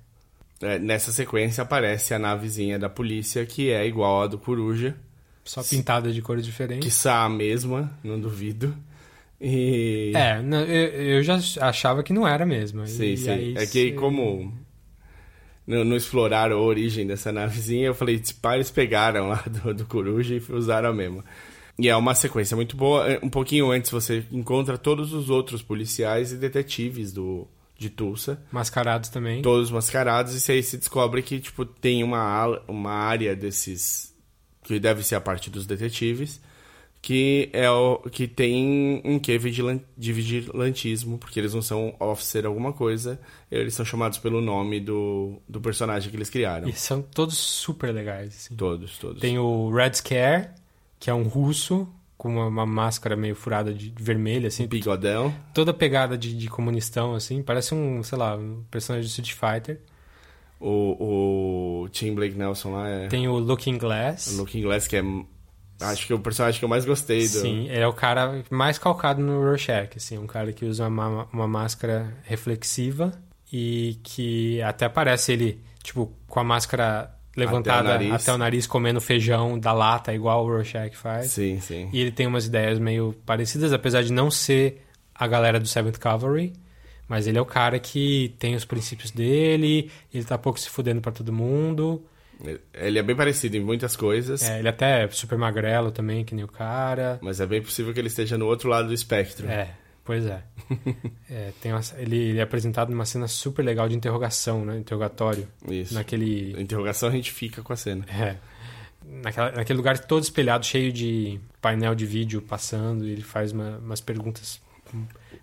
é, 0.60 0.78
nessa 0.78 1.12
sequência 1.12 1.62
aparece 1.62 2.12
a 2.14 2.18
navezinha 2.18 2.78
da 2.78 2.88
polícia, 2.88 3.44
que 3.46 3.70
é 3.70 3.86
igual 3.86 4.22
à 4.22 4.26
do 4.26 4.38
Coruja. 4.38 4.96
Só 5.44 5.62
pintada 5.62 6.12
de 6.12 6.20
cores 6.20 6.44
diferentes. 6.44 6.86
Quiçá 6.86 7.24
a 7.24 7.28
mesma, 7.28 7.90
não 8.04 8.20
duvido. 8.20 8.76
E... 9.40 10.12
É, 10.14 10.40
eu, 11.16 11.22
já 11.22 11.38
achava 11.60 12.02
que 12.02 12.12
não 12.12 12.26
era 12.28 12.44
mesmo. 12.44 12.86
Sim, 12.86 13.12
E 13.12 13.16
sim. 13.16 13.30
aí 13.30 13.54
É 13.56 13.66
que 13.66 13.92
como 13.92 14.52
não, 15.66 15.84
não 15.84 15.96
exploraram 15.96 16.56
a 16.58 16.60
origem 16.60 17.06
dessa 17.06 17.30
navezinha, 17.30 17.86
eu 17.86 17.94
falei, 17.94 18.20
pá, 18.42 18.56
eles 18.56 18.70
pegaram 18.70 19.28
lá 19.28 19.42
do, 19.46 19.72
do 19.72 19.86
Coruja 19.86 20.34
e 20.34 20.52
usaram 20.52 20.90
a 20.90 20.92
mesma. 20.92 21.24
E 21.78 21.88
é 21.88 21.96
uma 21.96 22.14
sequência 22.14 22.56
muito 22.56 22.76
boa. 22.76 23.08
É, 23.08 23.20
Um 23.22 23.30
pouquinho 23.30 23.70
antes 23.70 23.90
você 23.90 24.24
encontra 24.32 24.76
todos 24.76 25.12
os 25.12 25.30
outros 25.30 25.62
policiais 25.62 26.32
e 26.32 26.36
detetives 26.36 27.12
do, 27.12 27.46
de 27.78 27.88
Tulsa, 27.88 28.42
Mascarados 28.50 29.08
também. 29.08 29.40
todos 29.40 29.70
mascarados, 29.70 30.48
e 30.48 30.52
aí 30.52 30.62
se 30.62 30.76
descobre 30.76 31.22
que 31.22 31.38
tipo, 31.38 31.64
tem 31.64 32.02
uma, 32.02 32.60
uma 32.66 32.90
área 32.90 33.36
desses 33.36 34.12
que 34.64 34.80
deve 34.80 35.04
ser 35.04 35.14
a 35.14 35.20
parte 35.20 35.48
dos 35.48 35.64
detetives, 35.64 36.40
que 37.00 37.48
é 37.52 37.70
o 37.70 37.98
que 38.10 38.26
tem 38.26 39.00
um 39.04 39.18
quê 39.20 39.38
de 39.96 40.12
vigilantismo, 40.12 41.16
porque 41.16 41.38
eles 41.38 41.54
não 41.54 41.62
são 41.62 41.94
officer 42.00 42.44
alguma 42.44 42.72
coisa, 42.72 43.20
eles 43.50 43.74
são 43.74 43.86
chamados 43.86 44.18
pelo 44.18 44.40
nome 44.40 44.80
do, 44.80 45.40
do 45.48 45.60
personagem 45.60 46.10
que 46.10 46.16
eles 46.16 46.28
criaram. 46.28 46.68
E 46.68 46.72
são 46.72 47.00
todos 47.00 47.38
super 47.38 47.94
legais, 47.94 48.34
assim. 48.34 48.56
Todos, 48.56 48.98
todos. 48.98 49.20
Tem 49.20 49.38
o 49.38 49.70
Red 49.70 49.94
Scare, 49.94 50.48
que 50.98 51.08
é 51.08 51.14
um 51.14 51.22
russo 51.22 51.88
com 52.18 52.28
uma, 52.28 52.46
uma 52.46 52.66
máscara 52.66 53.16
meio 53.16 53.36
furada 53.36 53.72
de 53.72 53.94
vermelha, 53.96 54.48
assim. 54.48 54.66
Bigodão. 54.66 55.32
Toda 55.54 55.72
pegada 55.72 56.18
de, 56.18 56.36
de 56.36 56.48
comunistão, 56.48 57.14
assim. 57.14 57.40
Parece 57.42 57.74
um, 57.74 58.02
sei 58.02 58.18
lá, 58.18 58.36
um 58.36 58.64
personagem 58.68 59.06
de 59.06 59.10
Street 59.10 59.32
Fighter. 59.32 59.80
O, 60.60 61.84
o 61.84 61.88
Tim 61.90 62.12
Blake 62.16 62.36
Nelson 62.36 62.72
lá 62.72 62.88
é 62.88 63.06
Tem 63.06 63.28
o 63.28 63.38
Looking 63.38 63.78
Glass. 63.78 64.26
o 64.32 64.38
Looking 64.38 64.62
Glass, 64.62 64.88
que 64.88 64.96
é. 64.96 65.02
Acho 65.80 66.08
que 66.08 66.12
é 66.12 66.16
o 66.16 66.18
personagem 66.18 66.58
que 66.58 66.64
eu 66.64 66.68
mais 66.68 66.84
gostei 66.84 67.20
do. 67.20 67.28
Sim, 67.28 67.68
ele 67.68 67.78
é 67.78 67.86
o 67.86 67.92
cara 67.92 68.42
mais 68.50 68.76
calcado 68.78 69.22
no 69.22 69.40
Rorschach, 69.40 69.92
assim. 69.96 70.18
Um 70.18 70.26
cara 70.26 70.52
que 70.52 70.64
usa 70.64 70.88
uma, 70.88 71.28
uma 71.32 71.46
máscara 71.46 72.12
reflexiva 72.24 73.12
e 73.52 73.96
que 74.02 74.60
até 74.62 74.88
parece 74.88 75.32
ele, 75.32 75.62
tipo, 75.84 76.12
com 76.26 76.40
a 76.40 76.44
máscara 76.44 77.16
levantada 77.38 77.78
Até 77.80 77.88
o 77.88 78.08
nariz. 78.08 78.22
até 78.22 78.32
o 78.34 78.38
nariz 78.38 78.66
comendo 78.66 79.00
feijão 79.00 79.58
da 79.58 79.72
lata, 79.72 80.12
igual 80.12 80.44
o 80.44 80.48
Rorschach 80.48 80.94
faz. 80.96 81.30
Sim, 81.30 81.60
sim. 81.60 81.88
E 81.92 82.00
ele 82.00 82.10
tem 82.12 82.26
umas 82.26 82.46
ideias 82.46 82.78
meio 82.78 83.14
parecidas, 83.24 83.72
apesar 83.72 84.02
de 84.02 84.12
não 84.12 84.30
ser 84.30 84.84
a 85.14 85.26
galera 85.26 85.58
do 85.58 85.66
Seventh 85.66 85.98
Cavalry. 85.98 86.52
Mas 87.08 87.26
ele 87.26 87.38
é 87.38 87.40
o 87.40 87.46
cara 87.46 87.78
que 87.78 88.34
tem 88.38 88.54
os 88.54 88.66
princípios 88.66 89.10
dele, 89.10 89.90
ele 90.12 90.24
tá 90.24 90.36
pouco 90.36 90.60
se 90.60 90.68
fudendo 90.68 91.00
pra 91.00 91.10
todo 91.10 91.32
mundo. 91.32 92.04
Ele 92.74 92.98
é 92.98 93.02
bem 93.02 93.16
parecido 93.16 93.56
em 93.56 93.60
muitas 93.60 93.96
coisas, 93.96 94.42
É, 94.48 94.58
ele 94.60 94.68
até 94.68 95.04
é 95.04 95.08
super 95.08 95.36
magrelo 95.38 95.90
também, 95.90 96.24
que 96.24 96.34
nem 96.34 96.44
o 96.44 96.48
cara. 96.48 97.18
mas 97.22 97.40
é 97.40 97.46
bem 97.46 97.60
possível 97.62 97.92
que 97.94 97.98
ele 97.98 98.08
esteja 98.08 98.36
no 98.38 98.46
outro 98.46 98.68
lado 98.68 98.88
do 98.88 98.94
espectro. 98.94 99.48
É, 99.48 99.70
pois 100.08 100.24
é. 100.26 100.42
É, 101.30 101.52
tem 101.60 101.72
uma- 101.72 101.82
ele, 101.98 102.16
ele 102.16 102.38
é 102.38 102.42
apresentado 102.42 102.88
numa 102.90 103.04
cena 103.04 103.28
super 103.28 103.62
legal 103.62 103.86
de 103.88 103.94
interrogação, 103.94 104.64
né? 104.64 104.78
Interrogatório. 104.78 105.46
Isso. 105.68 105.92
Naquele. 105.92 106.54
Na 106.54 106.62
interrogação 106.62 107.08
a 107.10 107.12
gente 107.12 107.30
fica 107.30 107.60
com 107.62 107.72
a 107.72 107.76
cena. 107.76 108.04
É. 108.08 108.36
Naquela, 109.06 109.52
naquele 109.52 109.76
lugar 109.76 109.98
todo 109.98 110.22
espelhado, 110.22 110.64
cheio 110.64 110.90
de 110.92 111.38
painel 111.60 111.94
de 111.94 112.06
vídeo 112.06 112.40
passando, 112.42 113.06
e 113.06 113.10
ele 113.12 113.22
faz 113.22 113.52
uma- 113.52 113.76
umas 113.78 114.00
perguntas 114.00 114.60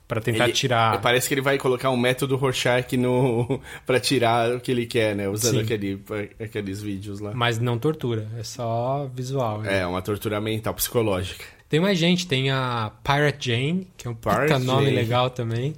pra 0.08 0.20
tentar 0.22 0.46
Ele- 0.46 0.54
tirar. 0.54 1.00
Parece 1.02 1.28
que 1.28 1.34
ele 1.36 1.42
vai 1.42 1.58
colocar 1.60 1.90
um 1.92 1.98
método 1.98 2.36
Rorschach 2.36 2.96
no... 2.98 3.62
pra 3.86 4.00
tirar 4.00 4.56
o 4.56 4.60
que 4.60 4.72
ele 4.72 4.86
quer, 4.88 5.16
né? 5.16 5.28
Usando 5.30 5.60
aquele, 5.60 6.02
aqueles 6.40 6.82
vídeos 6.82 7.20
lá. 7.20 7.32
Mas 7.34 7.60
não 7.60 7.78
tortura, 7.78 8.28
é 8.38 8.44
só 8.44 9.10
visual. 9.14 9.62
né? 9.62 9.80
É, 9.82 9.86
uma 9.88 10.02
tortura 10.02 10.42
mental, 10.42 10.74
psicológica. 10.74 11.46
Tem 11.68 11.80
mais 11.80 11.98
gente, 11.98 12.28
tem 12.28 12.52
a 12.52 12.92
Pirate 13.04 13.50
Jane, 13.50 13.88
que 13.98 14.08
é 14.08 14.12
um 14.12 14.16
puta 14.16 14.36
Pirate 14.46 14.64
nome 14.66 14.86
Jane. 14.86 14.96
legal 14.96 15.30
também. 15.30 15.74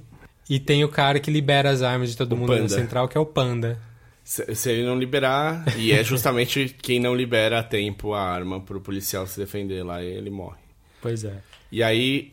E 0.48 0.58
tem 0.58 0.84
o 0.84 0.88
cara 0.88 1.20
que 1.20 1.30
libera 1.30 1.70
as 1.70 1.82
armas 1.82 2.10
de 2.10 2.16
todo 2.16 2.32
O 2.32 2.36
mundo 2.36 2.50
na 2.52 2.56
Panda. 2.58 2.68
central, 2.68 3.08
que 3.08 3.16
é 3.16 3.20
o 3.20 3.26
Panda. 3.26 3.80
Se, 4.24 4.54
se 4.54 4.70
ele 4.70 4.84
não 4.84 4.98
liberar, 4.98 5.64
e 5.78 5.92
é 5.92 6.04
justamente 6.04 6.74
quem 6.82 7.00
não 7.00 7.14
libera 7.14 7.58
a 7.60 7.62
tempo 7.62 8.12
a 8.12 8.22
arma 8.22 8.60
pro 8.60 8.80
policial 8.80 9.26
se 9.26 9.38
defender 9.40 9.82
lá, 9.82 10.02
e 10.02 10.06
ele 10.06 10.30
morre. 10.30 10.58
Pois 11.00 11.24
é. 11.24 11.38
E 11.70 11.82
aí 11.82 12.32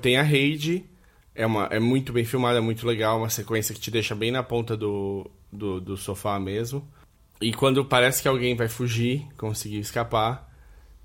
tem 0.00 0.16
a 0.16 0.22
raid, 0.22 0.84
é, 1.34 1.44
uma, 1.46 1.66
é 1.66 1.78
muito 1.78 2.12
bem 2.12 2.24
filmada, 2.24 2.58
é 2.58 2.60
muito 2.60 2.86
legal, 2.86 3.18
uma 3.18 3.30
sequência 3.30 3.74
que 3.74 3.80
te 3.80 3.90
deixa 3.90 4.14
bem 4.14 4.30
na 4.30 4.42
ponta 4.42 4.76
do, 4.76 5.28
do, 5.52 5.80
do 5.80 5.96
sofá 5.96 6.38
mesmo. 6.38 6.86
E 7.40 7.52
quando 7.52 7.84
parece 7.84 8.22
que 8.22 8.28
alguém 8.28 8.56
vai 8.56 8.68
fugir, 8.68 9.26
conseguir 9.36 9.78
escapar, 9.78 10.50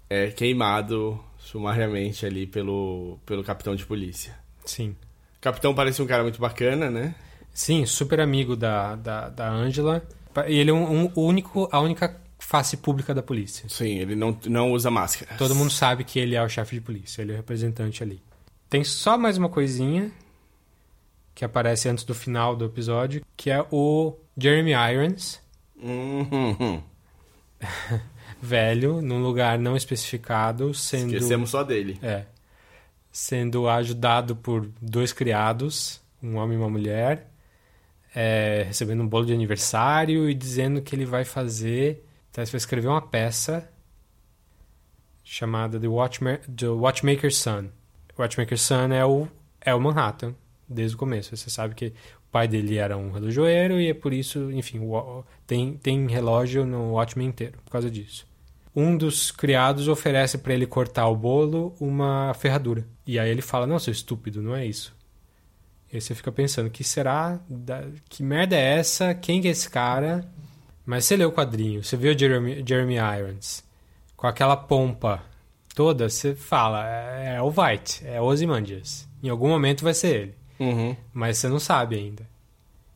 é 0.09 0.27
queimado 0.27 1.19
sumariamente 1.51 2.25
ali 2.25 2.47
pelo, 2.47 3.19
pelo 3.25 3.43
capitão 3.43 3.75
de 3.75 3.85
polícia. 3.85 4.37
Sim. 4.65 4.95
O 5.37 5.41
capitão 5.41 5.73
parece 5.73 6.01
um 6.01 6.07
cara 6.07 6.23
muito 6.23 6.39
bacana, 6.39 6.89
né? 6.89 7.13
Sim, 7.53 7.85
super 7.85 8.21
amigo 8.21 8.55
da, 8.55 8.95
da, 8.95 9.29
da 9.29 9.49
Angela. 9.49 10.01
E 10.47 10.55
ele 10.55 10.69
é 10.69 10.73
um, 10.73 11.05
um 11.05 11.11
único, 11.15 11.67
a 11.71 11.79
única 11.81 12.19
face 12.39 12.77
pública 12.77 13.13
da 13.13 13.21
polícia. 13.21 13.67
Sim, 13.67 13.97
ele 13.97 14.15
não, 14.15 14.37
não 14.45 14.71
usa 14.71 14.89
máscara. 14.89 15.35
Todo 15.37 15.53
mundo 15.53 15.71
sabe 15.71 16.05
que 16.05 16.19
ele 16.19 16.35
é 16.35 16.41
o 16.41 16.47
chefe 16.47 16.75
de 16.75 16.81
polícia, 16.81 17.21
ele 17.21 17.31
é 17.31 17.33
o 17.33 17.37
representante 17.37 18.01
ali. 18.01 18.21
Tem 18.69 18.83
só 18.83 19.17
mais 19.17 19.37
uma 19.37 19.49
coisinha 19.49 20.09
que 21.35 21.43
aparece 21.43 21.89
antes 21.89 22.05
do 22.05 22.15
final 22.15 22.55
do 22.55 22.65
episódio, 22.65 23.25
que 23.35 23.49
é 23.49 23.65
o 23.71 24.15
Jeremy 24.37 24.71
Irons, 24.71 25.41
Uhum. 25.81 26.81
velho, 28.41 29.01
num 29.01 29.21
lugar 29.21 29.59
não 29.59 29.75
especificado, 29.75 30.73
sendo 30.73 31.13
Esquecemos 31.13 31.51
só 31.51 31.63
dele. 31.63 31.99
É. 32.01 32.25
Sendo 33.11 33.69
ajudado 33.69 34.35
por 34.35 34.69
dois 34.81 35.13
criados, 35.13 36.01
um 36.23 36.37
homem 36.37 36.57
e 36.57 36.61
uma 36.61 36.69
mulher, 36.69 37.29
é, 38.15 38.63
recebendo 38.67 39.03
um 39.03 39.07
bolo 39.07 39.25
de 39.25 39.33
aniversário 39.33 40.29
e 40.29 40.33
dizendo 40.33 40.81
que 40.81 40.95
ele 40.95 41.05
vai 41.05 41.23
fazer. 41.23 42.03
Então, 42.31 42.43
ele 42.43 42.51
vai 42.51 42.57
escrever 42.57 42.87
uma 42.87 43.01
peça 43.01 43.69
chamada 45.23 45.79
The, 45.79 45.87
Watchma 45.87 46.39
The 46.57 46.67
Watchmaker's 46.67 47.37
Son. 47.37 47.69
O 48.17 48.21
Watchmaker's 48.21 48.61
Son 48.61 48.91
é 48.91 49.05
o, 49.05 49.27
é 49.61 49.73
o 49.73 49.79
Manhattan, 49.79 50.33
desde 50.67 50.95
o 50.95 50.99
começo. 50.99 51.35
Você 51.35 51.49
sabe 51.49 51.75
que 51.75 51.87
o 51.87 52.31
pai 52.31 52.47
dele 52.47 52.77
era 52.77 52.97
um 52.97 53.11
relojoeiro 53.11 53.79
e 53.79 53.89
é 53.89 53.93
por 53.93 54.13
isso, 54.13 54.51
enfim, 54.51 54.79
tem, 55.45 55.77
tem 55.77 56.07
relógio 56.07 56.65
no 56.65 56.93
Watchmen 56.93 57.27
inteiro, 57.27 57.59
por 57.63 57.71
causa 57.71 57.89
disso 57.89 58.30
um 58.75 58.95
dos 58.95 59.31
criados 59.31 59.87
oferece 59.87 60.37
pra 60.37 60.53
ele 60.53 60.65
cortar 60.65 61.07
o 61.07 61.15
bolo 61.15 61.75
uma 61.79 62.33
ferradura. 62.33 62.85
E 63.05 63.19
aí 63.19 63.29
ele 63.29 63.41
fala: 63.41 63.67
Não, 63.67 63.79
seu 63.79 63.91
estúpido, 63.91 64.41
não 64.41 64.55
é 64.55 64.65
isso. 64.65 64.95
E 65.91 65.97
aí 65.97 66.01
você 66.01 66.15
fica 66.15 66.31
pensando: 66.31 66.69
Que 66.69 66.83
será? 66.83 67.39
Da- 67.49 67.83
Que 68.09 68.23
merda 68.23 68.55
é 68.55 68.77
essa? 68.77 69.13
Quem 69.13 69.41
que 69.41 69.47
é 69.47 69.51
esse 69.51 69.69
cara? 69.69 70.25
Mas 70.85 71.05
você 71.05 71.15
leu 71.15 71.29
o 71.29 71.33
quadrinho, 71.33 71.83
você 71.83 71.95
viu 71.95 72.13
o 72.13 72.17
Jeremy, 72.17 72.63
Jeremy 72.67 72.95
Irons 72.95 73.63
com 74.15 74.27
aquela 74.27 74.55
pompa 74.55 75.21
toda, 75.75 76.09
você 76.09 76.33
fala: 76.35 76.87
É, 76.87 77.35
é 77.35 77.41
o 77.41 77.47
White, 77.49 78.01
é 78.05 78.21
Ozymandias. 78.21 79.07
Em 79.21 79.29
algum 79.29 79.49
momento 79.49 79.83
vai 79.83 79.93
ser 79.93 80.15
ele. 80.15 80.35
Uhum. 80.59 80.95
Mas 81.13 81.37
você 81.37 81.47
não 81.49 81.59
sabe 81.59 81.95
ainda. 81.95 82.29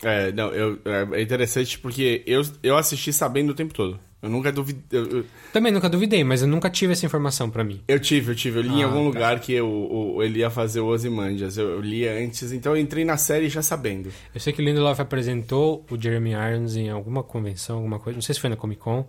É, 0.04 0.32
não, 0.32 0.50
eu, 0.54 0.80
é 1.14 1.22
interessante 1.22 1.80
porque 1.80 2.22
eu, 2.28 2.42
eu 2.62 2.78
assisti 2.78 3.12
sabendo 3.14 3.52
o 3.52 3.56
tempo 3.56 3.74
todo. 3.74 4.00
Eu 4.22 4.30
nunca 4.30 4.52
duvidei. 4.52 4.84
Eu, 5.00 5.06
eu, 5.20 5.26
Também 5.54 5.72
nunca 5.72 5.88
duvidei, 5.88 6.24
mas 6.24 6.42
eu 6.42 6.48
nunca 6.48 6.68
tive 6.70 6.94
essa 6.94 7.06
informação 7.06 7.50
pra 7.50 7.64
mim. 7.64 7.82
eu 7.88 8.00
tive, 8.00 8.32
eu 8.32 8.36
tive. 8.36 8.58
Eu 8.60 8.64
li 8.64 8.70
em 8.70 8.84
Ah, 8.84 8.88
algum 8.88 9.00
tá. 9.00 9.06
lugar 9.06 9.40
que 9.40 9.54
eu, 9.54 10.18
ele 10.24 10.40
ia 10.40 10.50
fazer 10.50 10.80
o 10.80 10.88
Ozymandias. 10.88 11.58
Eu, 11.58 11.70
eu 11.70 11.82
li 11.82 12.08
antes, 12.08 12.52
então 12.52 12.76
eu 12.76 12.82
entrei 12.82 13.06
na 13.06 13.18
série 13.18 13.50
já 13.50 13.62
sabendo. 13.62 14.12
Eu 14.34 14.40
sei 14.40 14.52
que 14.52 14.62
o 14.62 14.66
Lindelof 14.66 15.00
apresentou 15.00 15.86
o 15.92 16.02
Jeremy 16.02 16.32
Irons 16.32 16.76
em 16.76 16.90
alguma 16.90 17.22
convenção, 17.22 17.78
alguma 17.78 18.00
coisa, 18.00 18.18
não 18.18 18.22
sei 18.22 18.34
se 18.34 18.42
foi 18.42 18.50
na 18.50 18.56
Comic 18.56 18.82
Con, 18.82 19.08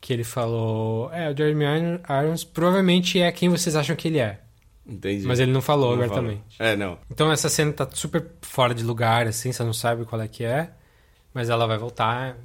que 0.00 0.12
ele 0.12 0.24
falou: 0.24 1.12
É, 1.12 1.30
o 1.30 1.36
Jeremy 1.36 1.64
Iron- 1.64 2.00
Irons 2.24 2.42
provavelmente 2.42 3.20
é 3.20 3.30
quem 3.30 3.48
vocês 3.48 3.76
acham 3.76 3.94
que 3.94 4.08
ele 4.08 4.18
é. 4.18 4.40
Entendi. 4.84 5.24
Mas 5.26 5.38
ele 5.38 5.52
não 5.52 5.60
falou 5.62 5.90
Não 5.94 6.02
abertamente. 6.02 6.56
fala. 6.58 6.70
É, 6.70 6.76
não. 6.76 6.98
Então 7.08 7.30
essa 7.30 7.48
cena 7.48 7.72
tá 7.72 7.88
super 7.92 8.26
fora 8.42 8.74
de 8.74 8.82
lugar, 8.82 9.28
assim, 9.28 9.52
você 9.52 9.62
não 9.62 9.72
sabe 9.74 10.04
qual 10.04 10.20
é 10.20 10.26
que 10.26 10.42
é, 10.42 10.70
mas 11.32 11.48
ela 11.48 11.66
vai 11.68 11.78
voltar. 11.78 12.36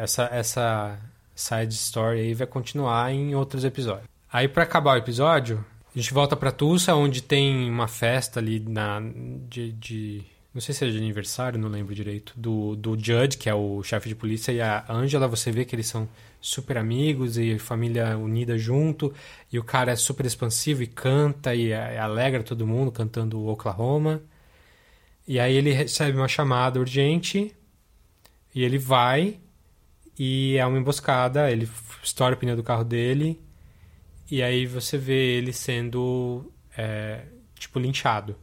Essa, 0.00 0.28
essa 0.32 0.98
side 1.34 1.74
story 1.74 2.20
aí 2.20 2.34
vai 2.34 2.46
continuar 2.46 3.12
em 3.12 3.34
outros 3.34 3.64
episódios. 3.64 4.08
Aí 4.32 4.48
pra 4.48 4.62
acabar 4.64 4.94
o 4.94 4.98
episódio, 4.98 5.64
a 5.94 5.98
gente 5.98 6.12
volta 6.12 6.34
pra 6.36 6.50
Tulsa, 6.52 6.94
onde 6.94 7.22
tem 7.22 7.70
uma 7.70 7.86
festa 7.88 8.40
ali 8.40 8.58
na, 8.60 9.00
de, 9.48 9.72
de- 9.72 10.22
Não 10.52 10.60
sei 10.60 10.74
se 10.74 10.84
é 10.84 10.90
de 10.90 10.96
aniversário, 10.98 11.58
não 11.58 11.68
lembro 11.68 11.94
direito. 11.94 12.32
Do, 12.36 12.74
do 12.76 12.96
Judge, 12.96 13.36
que 13.38 13.48
é 13.48 13.54
o 13.54 13.82
chefe 13.82 14.08
de 14.08 14.14
polícia, 14.14 14.52
e 14.52 14.60
a 14.60 14.84
Angela, 14.88 15.28
você 15.28 15.50
vê 15.52 15.64
que 15.64 15.74
eles 15.74 15.86
são 15.86 16.08
super 16.40 16.76
amigos 16.78 17.38
e 17.38 17.58
família 17.58 18.18
unida 18.18 18.58
junto. 18.58 19.12
E 19.52 19.58
o 19.58 19.64
cara 19.64 19.92
é 19.92 19.96
super 19.96 20.26
expansivo 20.26 20.82
e 20.82 20.86
canta 20.86 21.54
e 21.54 21.72
alegra 21.72 22.42
todo 22.42 22.66
mundo 22.66 22.90
cantando 22.92 23.46
Oklahoma. 23.46 24.20
E 25.26 25.40
aí 25.40 25.54
ele 25.56 25.72
recebe 25.72 26.18
uma 26.18 26.28
chamada 26.28 26.78
urgente 26.78 27.54
e 28.54 28.62
ele 28.62 28.78
vai 28.78 29.38
e 30.18 30.56
é 30.56 30.66
uma 30.66 30.78
emboscada, 30.78 31.50
ele 31.50 31.68
estoura 32.02 32.34
o 32.34 32.38
pneu 32.38 32.56
do 32.56 32.62
carro 32.62 32.84
dele 32.84 33.40
e 34.30 34.42
aí 34.42 34.66
você 34.66 34.96
vê 34.96 35.36
ele 35.36 35.52
sendo 35.52 36.52
é, 36.76 37.24
tipo 37.58 37.78
linchado, 37.78 38.36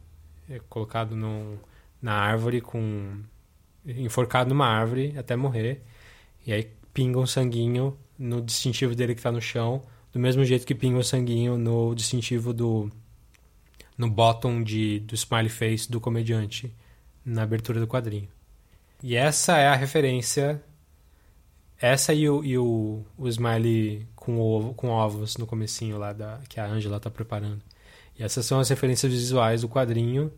É, 0.50 0.60
colocado 0.70 1.16
num, 1.16 1.58
na 2.02 2.14
árvore 2.14 2.62
com 2.62 3.24
enforcado 3.86 4.50
numa 4.50 4.68
árvore 4.68 5.14
até 5.18 5.36
morrer 5.36 5.82
e 6.46 6.52
aí 6.54 6.70
pinga 6.94 7.20
um 7.20 7.26
sanguinho 7.26 7.98
no 8.20 8.42
distintivo 8.42 8.94
dele 8.96 9.16
que 9.16 9.22
tá 9.22 9.32
no 9.32 9.42
chão, 9.42 9.82
do 10.12 10.20
mesmo 10.20 10.44
jeito 10.44 10.66
que 10.66 10.76
pinga 10.76 11.00
o 11.00 11.04
sanguinho 11.04 11.58
no 11.58 11.96
distintivo 11.96 12.54
do 12.54 12.92
no 13.98 14.10
bottom 14.10 14.64
de, 14.64 15.00
do 15.02 15.16
smiley 15.16 15.50
face 15.50 15.90
do 15.90 16.02
comediante 16.02 16.74
na 17.24 17.44
abertura 17.44 17.80
do 17.80 17.88
quadrinho. 17.88 18.28
E 19.02 19.16
essa 19.16 19.58
é 19.58 19.68
a 19.68 19.76
referência 19.76 20.62
Essa 21.82 22.14
e 22.14 22.30
o, 22.30 22.44
e 22.44 22.58
o, 22.58 23.04
o 23.18 23.28
Smiley 23.28 24.08
com, 24.16 24.40
ovo, 24.40 24.74
com 24.74 24.90
ovos 24.90 25.38
no 25.38 25.48
comecinho 25.48 25.98
lá 25.98 26.14
da, 26.14 26.40
que 26.48 26.60
a 26.60 26.66
Angela 26.68 27.00
tá 27.00 27.10
preparando. 27.10 27.62
E 28.18 28.24
essas 28.24 28.46
são 28.46 28.60
as 28.60 28.70
referências 28.70 29.12
visuais 29.12 29.62
do 29.62 29.70
quadrinho 29.70 30.32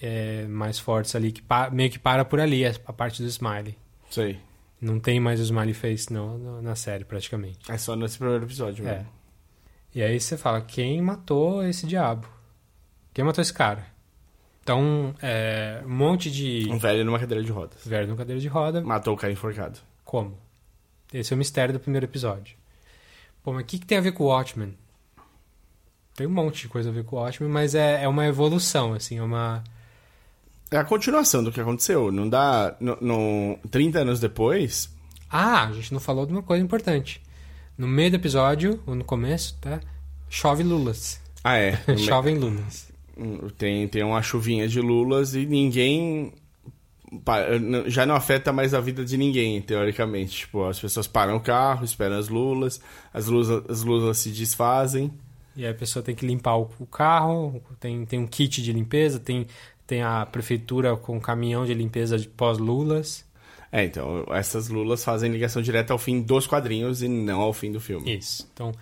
é, 0.00 0.46
mais 0.46 0.78
fortes 0.78 1.14
ali, 1.16 1.32
que 1.32 1.40
pa, 1.40 1.70
meio 1.70 1.90
que 1.90 1.98
para 1.98 2.24
por 2.24 2.38
ali, 2.38 2.66
a 2.66 2.92
parte 2.92 3.22
do 3.22 3.28
Smiley. 3.28 3.76
Sei. 4.10 4.38
Não 4.80 5.00
tem 5.00 5.18
mais 5.18 5.40
o 5.40 5.42
Smiley 5.42 5.74
Face 5.74 6.12
no, 6.12 6.60
na 6.62 6.74
série, 6.76 7.04
praticamente. 7.04 7.58
É 7.70 7.78
só 7.78 7.96
nesse 7.96 8.18
primeiro 8.18 8.44
episódio 8.44 8.86
É. 8.86 8.96
mesmo. 8.96 9.08
E 9.94 10.02
aí 10.02 10.20
você 10.20 10.36
fala, 10.36 10.60
quem 10.60 11.00
matou 11.00 11.64
esse 11.64 11.86
diabo? 11.86 12.28
Quem 13.14 13.24
matou 13.24 13.40
esse 13.42 13.52
cara? 13.52 13.86
Então, 14.62 15.14
é, 15.22 15.82
um 15.84 15.88
monte 15.96 16.30
de 16.30 16.68
Um 16.70 16.78
velho 16.78 17.04
numa 17.04 17.18
cadeira 17.18 17.42
de 17.42 17.50
rodas. 17.50 17.84
velho 17.86 18.06
no 18.06 18.14
cadeira 18.16 18.38
de 18.38 18.46
roda. 18.48 18.82
Matou 18.82 19.14
o 19.14 19.16
cara 19.16 19.32
enforcado. 19.32 19.78
Como? 20.04 20.36
Esse 21.12 21.32
é 21.32 21.36
o 21.36 21.38
mistério 21.38 21.72
do 21.72 21.80
primeiro 21.80 22.06
episódio. 22.06 22.56
Pô, 23.42 23.52
mas 23.52 23.62
o 23.62 23.66
que, 23.66 23.78
que 23.78 23.86
tem 23.86 23.98
a 23.98 24.00
ver 24.02 24.12
com 24.12 24.24
o 24.24 24.26
Watchmen? 24.26 24.76
Tem 26.14 26.26
um 26.26 26.30
monte 26.30 26.62
de 26.62 26.68
coisa 26.68 26.90
a 26.90 26.92
ver 26.92 27.04
com 27.04 27.16
o 27.16 27.20
Watchmen, 27.20 27.50
mas 27.50 27.74
é, 27.74 28.02
é 28.02 28.08
uma 28.08 28.26
evolução, 28.26 28.92
assim, 28.92 29.18
é 29.18 29.22
uma... 29.22 29.62
É 30.70 30.76
a 30.76 30.84
continuação 30.84 31.42
do 31.42 31.50
que 31.50 31.60
aconteceu. 31.60 32.12
Não 32.12 32.28
dá. 32.28 32.76
No, 32.78 32.98
no- 33.00 33.58
30 33.70 34.00
anos 34.00 34.20
depois. 34.20 34.90
Ah, 35.30 35.66
a 35.66 35.72
gente 35.72 35.94
não 35.94 36.00
falou 36.00 36.26
de 36.26 36.32
uma 36.32 36.42
coisa 36.42 36.62
importante. 36.62 37.22
No 37.76 37.86
meio 37.88 38.10
do 38.10 38.16
episódio, 38.16 38.82
ou 38.86 38.94
no 38.94 39.02
começo, 39.04 39.56
tá? 39.62 39.80
Chove 40.28 40.62
lulas. 40.62 41.20
Ah, 41.42 41.56
é. 41.56 41.78
Chovem 41.96 42.36
lulas. 42.36 42.88
Tem, 43.56 43.88
tem 43.88 44.02
uma 44.04 44.20
chuvinha 44.20 44.68
de 44.68 44.78
lulas 44.80 45.34
e 45.34 45.46
ninguém. 45.46 46.34
Já 47.86 48.04
não 48.04 48.14
afeta 48.14 48.52
mais 48.52 48.74
a 48.74 48.80
vida 48.80 49.04
de 49.04 49.16
ninguém, 49.16 49.60
teoricamente. 49.62 50.38
Tipo, 50.38 50.64
as 50.66 50.78
pessoas 50.78 51.06
param 51.06 51.36
o 51.36 51.40
carro, 51.40 51.84
esperam 51.84 52.18
as 52.18 52.28
lulas, 52.28 52.80
as 53.12 53.26
lulas, 53.26 53.64
as 53.68 53.82
lulas 53.82 54.18
se 54.18 54.30
desfazem. 54.30 55.12
E 55.56 55.64
aí 55.64 55.72
a 55.72 55.74
pessoa 55.74 56.02
tem 56.02 56.14
que 56.14 56.24
limpar 56.24 56.56
o, 56.56 56.86
carro, 56.86 57.60
tem, 57.80 58.04
tem 58.06 58.18
um 58.18 58.26
kit 58.26 58.62
de 58.62 58.72
limpeza, 58.72 59.18
tem, 59.18 59.46
tem 59.86 60.02
a 60.02 60.24
prefeitura 60.24 60.96
com 60.96 61.20
caminhão 61.20 61.66
de 61.66 61.74
limpeza 61.74 62.16
de 62.16 62.28
pós-lulas. 62.28 63.26
É, 63.72 63.84
então, 63.84 64.24
essas 64.30 64.68
lulas 64.68 65.04
fazem 65.04 65.30
ligação 65.30 65.60
direta 65.60 65.92
ao 65.92 65.98
fim 65.98 66.22
dos 66.22 66.46
quadrinhos 66.46 67.02
e 67.02 67.08
não 67.08 67.40
ao 67.40 67.52
fim 67.52 67.72
do 67.72 67.80
filme. 67.80 68.16
Isso. 68.16 68.48
Então, 68.54 68.72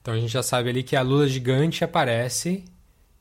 então 0.00 0.12
a 0.12 0.18
gente 0.18 0.32
já 0.32 0.42
sabe 0.42 0.68
ali 0.68 0.82
que 0.82 0.96
a 0.96 1.02
lula 1.02 1.26
gigante 1.26 1.84
aparece 1.84 2.64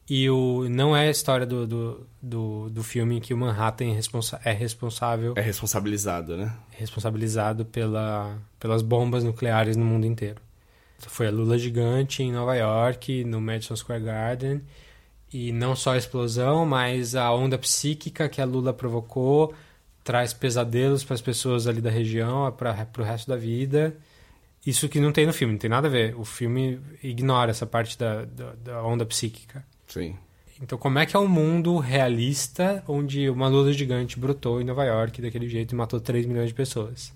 e 0.10 0.30
o, 0.30 0.68
não 0.70 0.96
é 0.96 1.08
a 1.08 1.12
história 1.12 1.46
do, 1.46 1.66
do, 1.66 2.08
do, 2.22 2.70
do 2.70 2.84
filme 2.84 3.18
em 3.18 3.22
que 3.22 3.34
o 3.34 3.38
Manhattan 3.38 3.86
é, 3.86 3.94
responsa 3.94 4.40
é 4.44 4.52
responsável, 4.52 5.34
É 5.38 5.42
responsabilizado, 5.42 6.36
né? 6.36 6.54
responsabilizado 6.72 7.66
pela, 7.66 8.38
pelas 8.60 8.82
bombas 8.82 9.24
nucleares 9.24 9.78
no 9.78 9.86
mundo 9.86 10.06
inteiro. 10.06 10.42
Foi 11.00 11.28
a 11.28 11.32
lula 11.32 11.58
gigante 11.58 12.24
em 12.24 12.32
Nova 12.32 12.56
York, 12.56 13.24
no 13.24 13.40
Madison 13.42 13.76
Square 13.76 14.04
Garden. 14.04 14.62
E 15.32 15.52
não 15.52 15.76
só 15.76 15.94
a 15.94 15.98
explosão, 15.98 16.66
mas 16.66 17.16
a 17.16 17.34
onda 17.34 17.58
psíquica 17.58 18.30
que 18.30 18.42
a 18.42 18.46
lula 18.46 18.74
provocou 18.74 19.54
traz 20.04 20.34
pesadelos 20.34 21.04
para 21.04 21.16
as 21.16 21.22
pessoas 21.22 21.66
ali 21.66 21.82
da 21.82 21.90
região, 21.90 22.52
para 22.52 22.88
o 23.00 23.04
resto 23.04 23.30
da 23.30 23.38
vida. 23.38 23.96
Isso 24.66 24.88
que 24.88 25.00
não 25.00 25.12
tem 25.12 25.26
no 25.26 25.34
filme, 25.34 25.54
não 25.54 25.60
tem 25.60 25.70
nada 25.70 25.88
a 25.88 25.92
ver. 25.92 26.16
O 26.18 26.26
filme 26.26 26.80
ignora 27.02 27.52
essa 27.52 27.66
parte 27.66 27.98
da, 27.98 28.26
da, 28.26 28.54
da 28.54 28.84
onda 28.84 29.06
psíquica. 29.06 29.66
Sim. 29.94 30.16
Então, 30.62 30.78
como 30.78 30.98
é 30.98 31.06
que 31.06 31.16
é 31.16 31.20
um 31.20 31.28
mundo 31.28 31.78
realista 31.78 32.84
onde 32.88 33.30
uma 33.30 33.48
lula 33.48 33.72
gigante 33.74 34.18
brotou 34.20 34.60
em 34.62 34.64
Nova 34.64 34.84
York 34.86 35.22
daquele 35.22 35.48
jeito 35.48 35.74
e 35.74 35.76
matou 35.76 36.00
3 36.00 36.26
milhões 36.26 36.48
de 36.48 36.54
pessoas? 36.54 37.14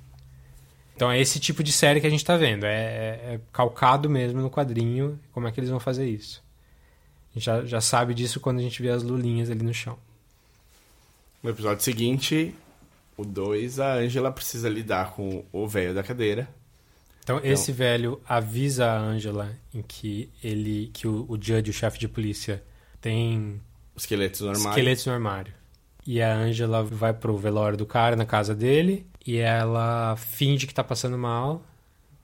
Então, 0.95 1.09
é 1.11 1.19
esse 1.19 1.39
tipo 1.39 1.63
de 1.63 1.71
série 1.71 1.99
que 2.01 2.07
a 2.07 2.09
gente 2.09 2.25
tá 2.25 2.35
vendo. 2.37 2.65
É, 2.65 2.69
é- 2.69 3.33
é 3.35 3.39
calcado 3.51 4.09
mesmo 4.09 4.41
no 4.41 4.49
quadrinho 4.49 5.19
como 5.31 5.47
é 5.47 5.51
que 5.51 5.59
eles 5.59 5.69
vão 5.69 5.79
fazer 5.79 6.07
isso. 6.07 6.43
A 7.31 7.33
gente 7.39 7.45
já, 7.45 7.65
já 7.65 7.81
sabe 7.81 8.13
disso 8.13 8.39
quando 8.39 8.59
a 8.59 8.63
gente 8.63 8.81
vê 8.81 8.89
as 8.89 9.03
lulinhas 9.03 9.49
ali 9.49 9.63
no 9.63 9.73
chão. 9.73 9.97
No 11.41 11.49
episódio 11.51 11.83
seguinte, 11.83 12.53
o 13.15 13.23
2, 13.23 13.79
a 13.79 13.93
Angela 13.93 14.31
precisa 14.31 14.67
lidar 14.67 15.11
com 15.11 15.43
o 15.51 15.67
velho 15.67 15.93
da 15.93 16.03
cadeira. 16.03 16.47
Então, 17.27 17.41
esse 17.43 17.73
velho 17.73 18.21
avisa 18.25 18.85
a 18.85 18.97
Angela 18.97 19.51
em 19.73 19.81
que 19.81 20.31
ele, 20.41 20.89
que 20.93 21.05
o, 21.05 21.25
o 21.27 21.33
Judge, 21.35 21.71
o 21.71 21.73
chefe 21.73 21.99
de 21.99 22.07
polícia, 22.07 22.63
tem 23.01 23.59
Esqueletos 23.97 24.39
no 24.39 24.47
armário. 24.47 24.69
esqueletos 24.69 25.05
no 25.07 25.11
armário. 25.11 25.53
E 26.05 26.21
a 26.21 26.33
Angela 26.33 26.83
vai 26.83 27.11
pro 27.11 27.35
velório 27.37 27.77
do 27.77 27.85
cara 27.85 28.15
na 28.15 28.25
casa 28.25 28.55
dele 28.55 29.05
e 29.25 29.35
ela 29.39 30.15
finge 30.15 30.65
que 30.65 30.73
tá 30.73 30.85
passando 30.85 31.17
mal 31.17 31.61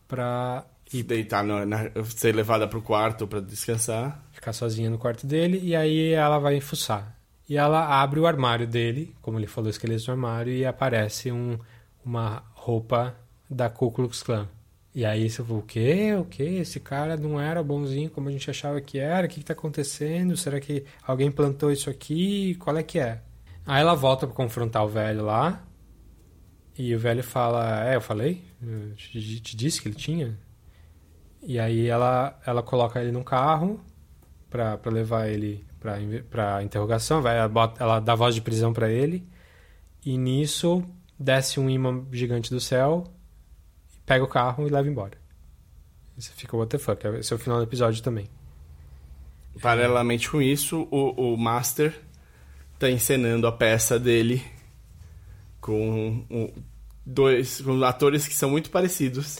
pra 0.07 0.65
E 0.93 1.03
deitar 1.03 1.43
no, 1.43 1.65
na, 1.65 1.89
ser 2.05 2.33
levada 2.33 2.65
pro 2.65 2.81
quarto 2.81 3.27
pra 3.27 3.41
descansar. 3.41 4.23
ficar 4.31 4.53
sozinha 4.53 4.89
no 4.89 4.97
quarto 4.97 5.27
dele 5.27 5.59
e 5.61 5.75
aí 5.75 6.13
ela 6.13 6.39
vai 6.39 6.61
fuçar. 6.61 7.13
E 7.49 7.57
ela 7.57 8.01
abre 8.01 8.21
o 8.21 8.25
armário 8.25 8.65
dele, 8.65 9.13
como 9.21 9.37
ele 9.37 9.47
falou, 9.47 9.69
esqueletos 9.69 10.07
no 10.07 10.13
armário, 10.13 10.53
e 10.53 10.65
aparece 10.65 11.29
um, 11.29 11.59
uma 12.05 12.41
roupa 12.53 13.13
da 13.49 13.69
Ku 13.69 13.91
Klux 13.91 14.23
Klan. 14.23 14.47
E 14.95 15.03
aí 15.05 15.27
você 15.29 15.43
falou, 15.43 15.59
o 15.61 15.65
quê? 15.65 16.13
O 16.15 16.25
quê? 16.25 16.43
Esse 16.43 16.79
cara 16.79 17.17
não 17.17 17.39
era 17.41 17.63
bonzinho 17.63 18.09
como 18.11 18.29
a 18.29 18.31
gente 18.31 18.49
achava 18.49 18.79
que 18.79 18.99
era? 18.99 19.25
O 19.25 19.29
que, 19.29 19.39
que 19.39 19.45
tá 19.45 19.53
acontecendo? 19.53 20.37
Será 20.37 20.59
que 20.59 20.83
alguém 21.05 21.31
plantou 21.31 21.71
isso 21.71 21.89
aqui? 21.89 22.55
Qual 22.55 22.77
é 22.77 22.83
que 22.83 22.99
é? 22.99 23.21
Aí 23.65 23.81
ela 23.81 23.95
volta 23.95 24.27
pra 24.27 24.35
confrontar 24.35 24.83
o 24.85 24.87
velho 24.89 25.23
lá. 25.25 25.63
E 26.77 26.93
o 26.95 26.99
velho 26.99 27.23
fala, 27.23 27.89
é, 27.89 27.95
eu 27.95 28.01
falei? 28.01 28.43
Eu 28.61 28.95
te, 28.95 29.55
disse 29.55 29.81
que 29.81 29.87
ele 29.87 29.95
tinha? 29.95 30.37
E 31.41 31.59
aí 31.59 31.87
ela, 31.87 32.39
ela 32.45 32.63
coloca 32.63 33.01
ele 33.01 33.11
num 33.11 33.23
carro 33.23 33.79
pra 34.49 34.79
levar 34.91 35.27
ele 35.27 35.65
pra 36.29 36.63
interrogação. 36.63 37.21
Vai, 37.21 37.37
ela, 37.37 37.49
bota- 37.49 37.83
ela 37.83 37.99
dá 37.99 38.15
voz 38.15 38.33
de 38.35 38.41
prisão 38.41 38.71
pra 38.73 38.89
ele. 38.91 39.27
E 40.05 40.17
nisso 40.17 40.83
desce 41.19 41.59
um 41.59 41.69
imã 41.69 42.05
gigante 42.11 42.49
do 42.49 42.59
céu, 42.59 43.05
pega 44.05 44.23
o 44.23 44.27
carro 44.27 44.67
e 44.67 44.69
leva 44.69 44.87
embora. 44.87 45.17
E 46.17 46.21
você 46.21 46.31
fica, 46.33 46.55
what 46.55 46.69
the 46.69 46.77
fuck? 46.77 47.05
Esse 47.19 47.33
é 47.33 47.35
o 47.35 47.39
final 47.39 47.57
do 47.57 47.63
episódio 47.63 48.01
também. 48.03 48.29
Paralelamente 49.61 50.29
com 50.29 50.41
isso, 50.41 50.87
o, 50.91 51.33
o 51.33 51.37
Master 51.37 51.99
tá 52.79 52.89
encenando 52.89 53.45
a 53.47 53.51
peça 53.51 53.99
dele 53.99 54.43
com 55.61 56.25
um- 56.29 56.51
dois 57.05 57.61
com 57.61 57.83
atores 57.83 58.27
que 58.27 58.33
são 58.33 58.49
muito 58.49 58.69
parecidos. 58.69 59.39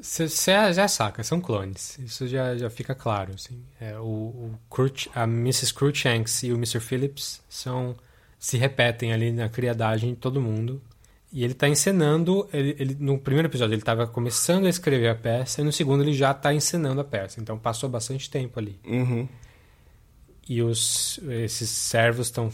Você 0.00 0.26
já 0.72 0.88
saca, 0.88 1.22
são 1.22 1.40
clones. 1.40 1.96
Isso 1.98 2.26
já, 2.26 2.56
já 2.56 2.68
fica 2.68 2.94
claro. 2.94 3.34
Assim. 3.34 3.62
É, 3.80 3.96
o, 3.98 4.02
o 4.04 4.58
a 5.14 5.24
Mrs. 5.24 5.72
Cruikshanks 5.72 6.42
e 6.42 6.52
o 6.52 6.56
Mr. 6.56 6.80
Phillips 6.80 7.40
são, 7.48 7.96
se 8.38 8.56
repetem 8.56 9.12
ali 9.12 9.30
na 9.30 9.48
criadagem 9.48 10.10
de 10.10 10.16
todo 10.16 10.40
mundo. 10.40 10.82
E 11.32 11.42
ele 11.44 11.52
está 11.54 11.66
encenando. 11.68 12.46
Ele, 12.52 12.76
ele- 12.78 12.96
no 13.00 13.18
primeiro 13.18 13.48
episódio, 13.48 13.72
ele 13.74 13.80
estava 13.82 14.06
começando 14.06 14.66
a 14.66 14.68
escrever 14.68 15.08
a 15.08 15.14
peça, 15.14 15.60
e 15.60 15.64
no 15.64 15.72
segundo, 15.72 16.02
ele 16.02 16.12
já 16.12 16.30
está 16.32 16.52
encenando 16.52 17.00
a 17.00 17.04
peça. 17.04 17.40
Então, 17.40 17.58
passou 17.58 17.88
bastante 17.88 18.28
tempo 18.30 18.58
ali. 18.58 18.78
Uhum. 18.86 19.26
E 20.48 20.60
os, 20.60 21.18
esses 21.30 21.70
servos 21.70 22.26
estão 22.26 22.50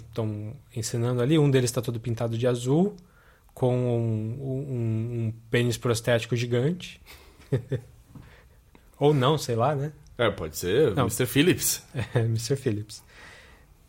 encenando 0.76 1.20
ali. 1.22 1.39
Um 1.39 1.51
deles 1.51 1.70
está 1.70 1.83
todo 1.83 1.99
pintado 1.99 2.39
de 2.39 2.47
azul, 2.47 2.95
com 3.55 3.74
um, 3.74 4.43
um- 4.43 5.26
um 5.26 5.33
pênis 5.51 5.76
prostético 5.76 6.37
gigante. 6.37 7.01
Ou 9.01 9.12
não, 9.14 9.39
sei 9.39 9.57
lá, 9.57 9.74
né? 9.74 9.93
É, 10.16 10.31
pode 10.31 10.57
ser 10.57 10.95
Não. 10.95 11.05
Mr. 11.05 11.26
Phillips. 11.26 11.83
É, 12.14 12.20
Mr. 12.20 12.57
Phillips. 12.57 13.03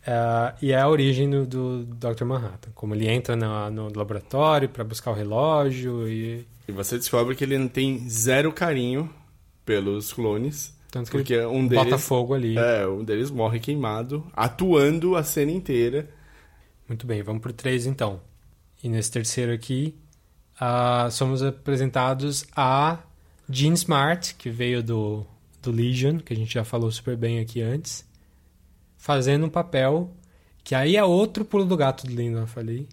Ah, 0.06 0.54
e 0.62 0.72
é 0.72 0.80
a 0.80 0.88
origem 0.88 1.28
do, 1.28 1.46
do 1.46 1.84
Dr. 1.84 2.24
Manhattan. 2.24 2.70
Como 2.74 2.94
ele 2.94 3.08
entra 3.08 3.36
na- 3.36 3.70
no 3.70 3.92
laboratório 3.94 4.68
para 4.68 4.82
buscar 4.84 5.10
o 5.10 5.14
relógio 5.14 6.08
e... 6.08 6.46
E 6.66 6.72
você 6.72 6.96
descobre 6.96 7.34
que 7.34 7.44
ele 7.44 7.58
não 7.58 7.68
tem 7.68 8.08
zero 8.08 8.52
carinho 8.52 9.10
pelos 9.64 10.12
clones. 10.12 10.74
Tanto 10.90 11.10
que 11.10 11.16
Porque 11.16 11.38
um 11.44 11.60
ele 11.60 11.68
deles. 11.68 11.84
bota 11.84 11.98
fogo 11.98 12.34
ali. 12.34 12.56
É, 12.58 12.86
um 12.86 13.04
deles 13.04 13.30
morre 13.30 13.60
queimado, 13.60 14.24
atuando 14.32 15.14
a 15.16 15.22
cena 15.22 15.52
inteira. 15.52 16.08
Muito 16.88 17.06
bem, 17.06 17.22
vamos 17.22 17.42
pro 17.42 17.52
3 17.52 17.86
então. 17.86 18.20
E 18.82 18.88
nesse 18.88 19.10
terceiro 19.10 19.52
aqui, 19.52 19.94
ah, 20.58 21.08
somos 21.10 21.42
apresentados 21.42 22.44
a 22.56 22.98
Jean 23.48 23.74
Smart, 23.74 24.34
que 24.36 24.48
veio 24.50 24.82
do, 24.82 25.24
do 25.62 25.70
Legion, 25.70 26.18
que 26.18 26.32
a 26.32 26.36
gente 26.36 26.54
já 26.54 26.64
falou 26.64 26.90
super 26.90 27.16
bem 27.16 27.38
aqui 27.38 27.60
antes, 27.62 28.04
fazendo 29.00 29.46
um 29.46 29.50
papel 29.50 30.12
que 30.62 30.74
aí 30.74 30.94
é 30.94 31.02
outro 31.02 31.44
pulo 31.44 31.64
do 31.64 31.76
gato 31.76 32.06
do 32.06 32.20
eu 32.20 32.46
falei. 32.46 32.86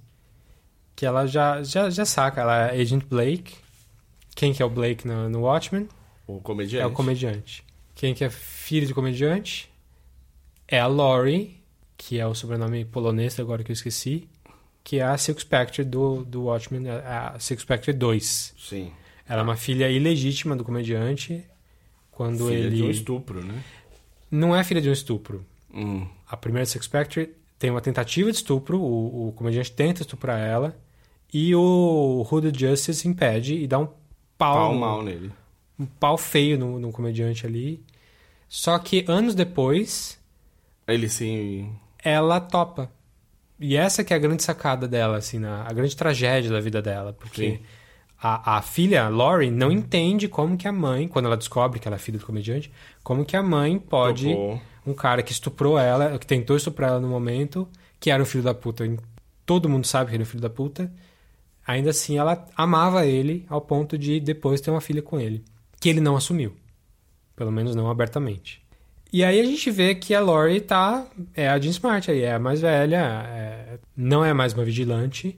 Que 0.96 1.06
ela 1.06 1.28
já, 1.28 1.62
já, 1.62 1.92
já 1.92 2.06
saca, 2.06 2.42
ela 2.42 2.72
é 2.72 2.82
Agent 2.82 3.04
Blake. 3.04 3.56
Quem 4.34 4.52
que 4.52 4.64
é 4.64 4.66
o 4.66 4.70
Blake 4.70 5.06
no, 5.06 5.30
no 5.30 5.42
Watchmen? 5.42 5.88
O 6.26 6.40
comediante. 6.40 6.84
É 6.84 6.86
o 6.88 6.92
comediante. 6.92 7.64
Quem 7.94 8.16
que 8.16 8.24
é 8.24 8.30
filho 8.30 8.88
de 8.88 8.94
comediante? 8.94 9.70
É 10.68 10.80
a 10.80 10.88
Lori, 10.88 11.62
que 11.96 12.20
é 12.20 12.26
o 12.26 12.34
sobrenome 12.34 12.84
polonês, 12.86 13.40
agora 13.40 13.64
que 13.64 13.72
eu 13.72 13.76
esqueci, 13.76 14.28
que 14.84 15.00
é 15.00 15.04
a 15.04 15.18
Silk 15.18 15.42
Spectre 15.42 15.84
do, 15.84 16.24
do 16.24 16.46
Watchmen, 16.46 16.90
a 16.90 17.36
a 17.36 17.40
Silk 17.40 17.62
Spectre 17.62 17.94
2. 17.94 18.56
Sim. 18.58 18.92
Ela 19.28 19.42
é 19.42 19.44
uma 19.44 19.58
filha 19.58 19.90
ilegítima 19.90 20.56
do 20.56 20.64
comediante. 20.64 21.44
Quando 22.12 22.48
Filha 22.48 22.58
ele. 22.58 22.78
de 22.78 22.84
um 22.84 22.90
estupro, 22.90 23.44
né? 23.44 23.64
Não 24.32 24.56
é 24.56 24.64
filha 24.64 24.82
de 24.82 24.90
um 24.90 24.94
estupro. 24.94 25.46
Hum. 25.78 26.08
A 26.28 26.36
primeira 26.36 26.66
Sex 26.66 26.88
Factory 26.88 27.34
tem 27.60 27.70
uma 27.70 27.82
tentativa 27.82 28.32
de 28.32 28.38
estupro, 28.38 28.80
o, 28.80 29.30
o 29.30 29.32
comediante 29.34 29.72
tenta 29.72 30.02
estuprar 30.02 30.40
ela, 30.40 30.76
e 31.34 31.54
o 31.56 32.26
Hoodoo 32.30 32.52
Justice 32.54 33.08
impede 33.08 33.56
e 33.56 33.68
dá 33.68 33.80
um 33.80 33.88
pau, 34.38 34.56
Pau 34.56 34.74
no- 34.74 34.80
mal 34.80 35.04
nele. 35.04 35.32
um 35.80 35.86
pau 35.86 36.18
feio 36.18 36.58
no, 36.58 36.80
no 36.80 36.92
comediante 36.92 37.46
ali. 37.46 37.84
Só 38.50 38.78
que 38.80 39.04
anos 39.08 39.36
depois, 39.36 40.20
Ele 40.88 41.10
sim. 41.10 41.72
ela 42.04 42.40
topa. 42.40 42.90
E 43.60 43.76
essa 43.76 44.04
que 44.04 44.14
é 44.14 44.16
a 44.16 44.20
grande 44.20 44.44
sacada 44.44 44.88
dela, 44.88 45.18
assim, 45.18 45.40
na, 45.40 45.64
a 45.68 45.74
grande 45.74 45.96
tragédia 45.96 46.50
da 46.52 46.60
vida 46.62 46.82
dela. 46.82 47.12
Porque 47.12 47.60
a, 48.22 48.58
a 48.58 48.62
filha, 48.62 49.10
Laurie, 49.10 49.50
não 49.52 49.72
entende 49.72 50.28
como 50.28 50.56
que 50.56 50.68
a 50.68 50.72
mãe, 50.72 51.08
quando 51.08 51.26
ela 51.26 51.36
descobre 51.36 51.80
que 51.80 51.88
ela 51.88 51.96
é 51.96 52.00
filha 52.00 52.20
do 52.20 52.26
comediante, 52.26 52.72
como 53.04 53.26
que 53.26 53.36
a 53.36 53.44
mãe 53.44 53.78
pode... 53.80 54.30
Topou. 54.30 54.62
Um 54.88 54.94
cara 54.94 55.22
que 55.22 55.34
estuprou 55.34 55.78
ela, 55.78 56.18
que 56.18 56.26
tentou 56.26 56.56
estuprar 56.56 56.92
ela 56.92 57.00
no 57.00 57.10
momento, 57.10 57.68
que 58.00 58.10
era 58.10 58.24
um 58.24 58.26
filho 58.26 58.44
da 58.44 58.54
puta. 58.54 58.90
Todo 59.46 59.68
mundo 59.70 59.86
sabe 59.86 60.10
que 60.10 60.16
ele 60.16 60.24
é 60.24 60.26
um 60.26 60.30
filho 60.30 60.42
da 60.42 60.50
puta. 60.50 60.90
Ainda 61.68 61.90
assim, 61.90 62.18
ela 62.18 62.48
amava 62.56 63.06
ele 63.06 63.46
ao 63.50 63.60
ponto 63.60 63.98
de 63.98 64.20
depois 64.22 64.62
ter 64.62 64.72
uma 64.72 64.80
filha 64.80 65.02
com 65.02 65.20
ele. 65.20 65.44
Que 65.80 65.90
ele 65.90 66.00
não 66.00 66.16
assumiu. 66.16 66.56
Pelo 67.36 67.52
menos 67.52 67.76
não 67.76 67.90
abertamente. 67.90 68.66
E 69.12 69.24
aí 69.24 69.40
a 69.40 69.44
gente 69.44 69.70
vê 69.70 69.94
que 69.94 70.16
a 70.16 70.20
Lori 70.22 70.62
tá. 70.62 71.06
É 71.36 71.50
a 71.50 71.60
Jean 71.60 71.72
Smart 71.72 72.10
aí, 72.10 72.22
é 72.22 72.34
a 72.34 72.40
mais 72.40 72.62
velha, 72.62 73.26
é- 73.28 73.80
não 73.96 74.24
é 74.24 74.34
mais 74.34 74.54
uma 74.54 74.64
vigilante. 74.64 75.38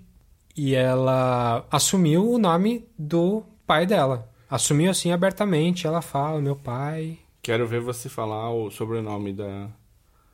E 0.55 0.75
ela 0.75 1.65
assumiu 1.71 2.29
o 2.29 2.37
nome 2.37 2.87
do 2.97 3.43
pai 3.65 3.85
dela. 3.85 4.29
Assumiu 4.49 4.91
assim 4.91 5.11
abertamente. 5.11 5.87
Ela 5.87 6.01
fala: 6.01 6.41
meu 6.41 6.55
pai. 6.55 7.17
Quero 7.41 7.65
ver 7.67 7.79
você 7.81 8.09
falar 8.09 8.51
o 8.51 8.69
sobrenome 8.69 9.33
da 9.33 9.69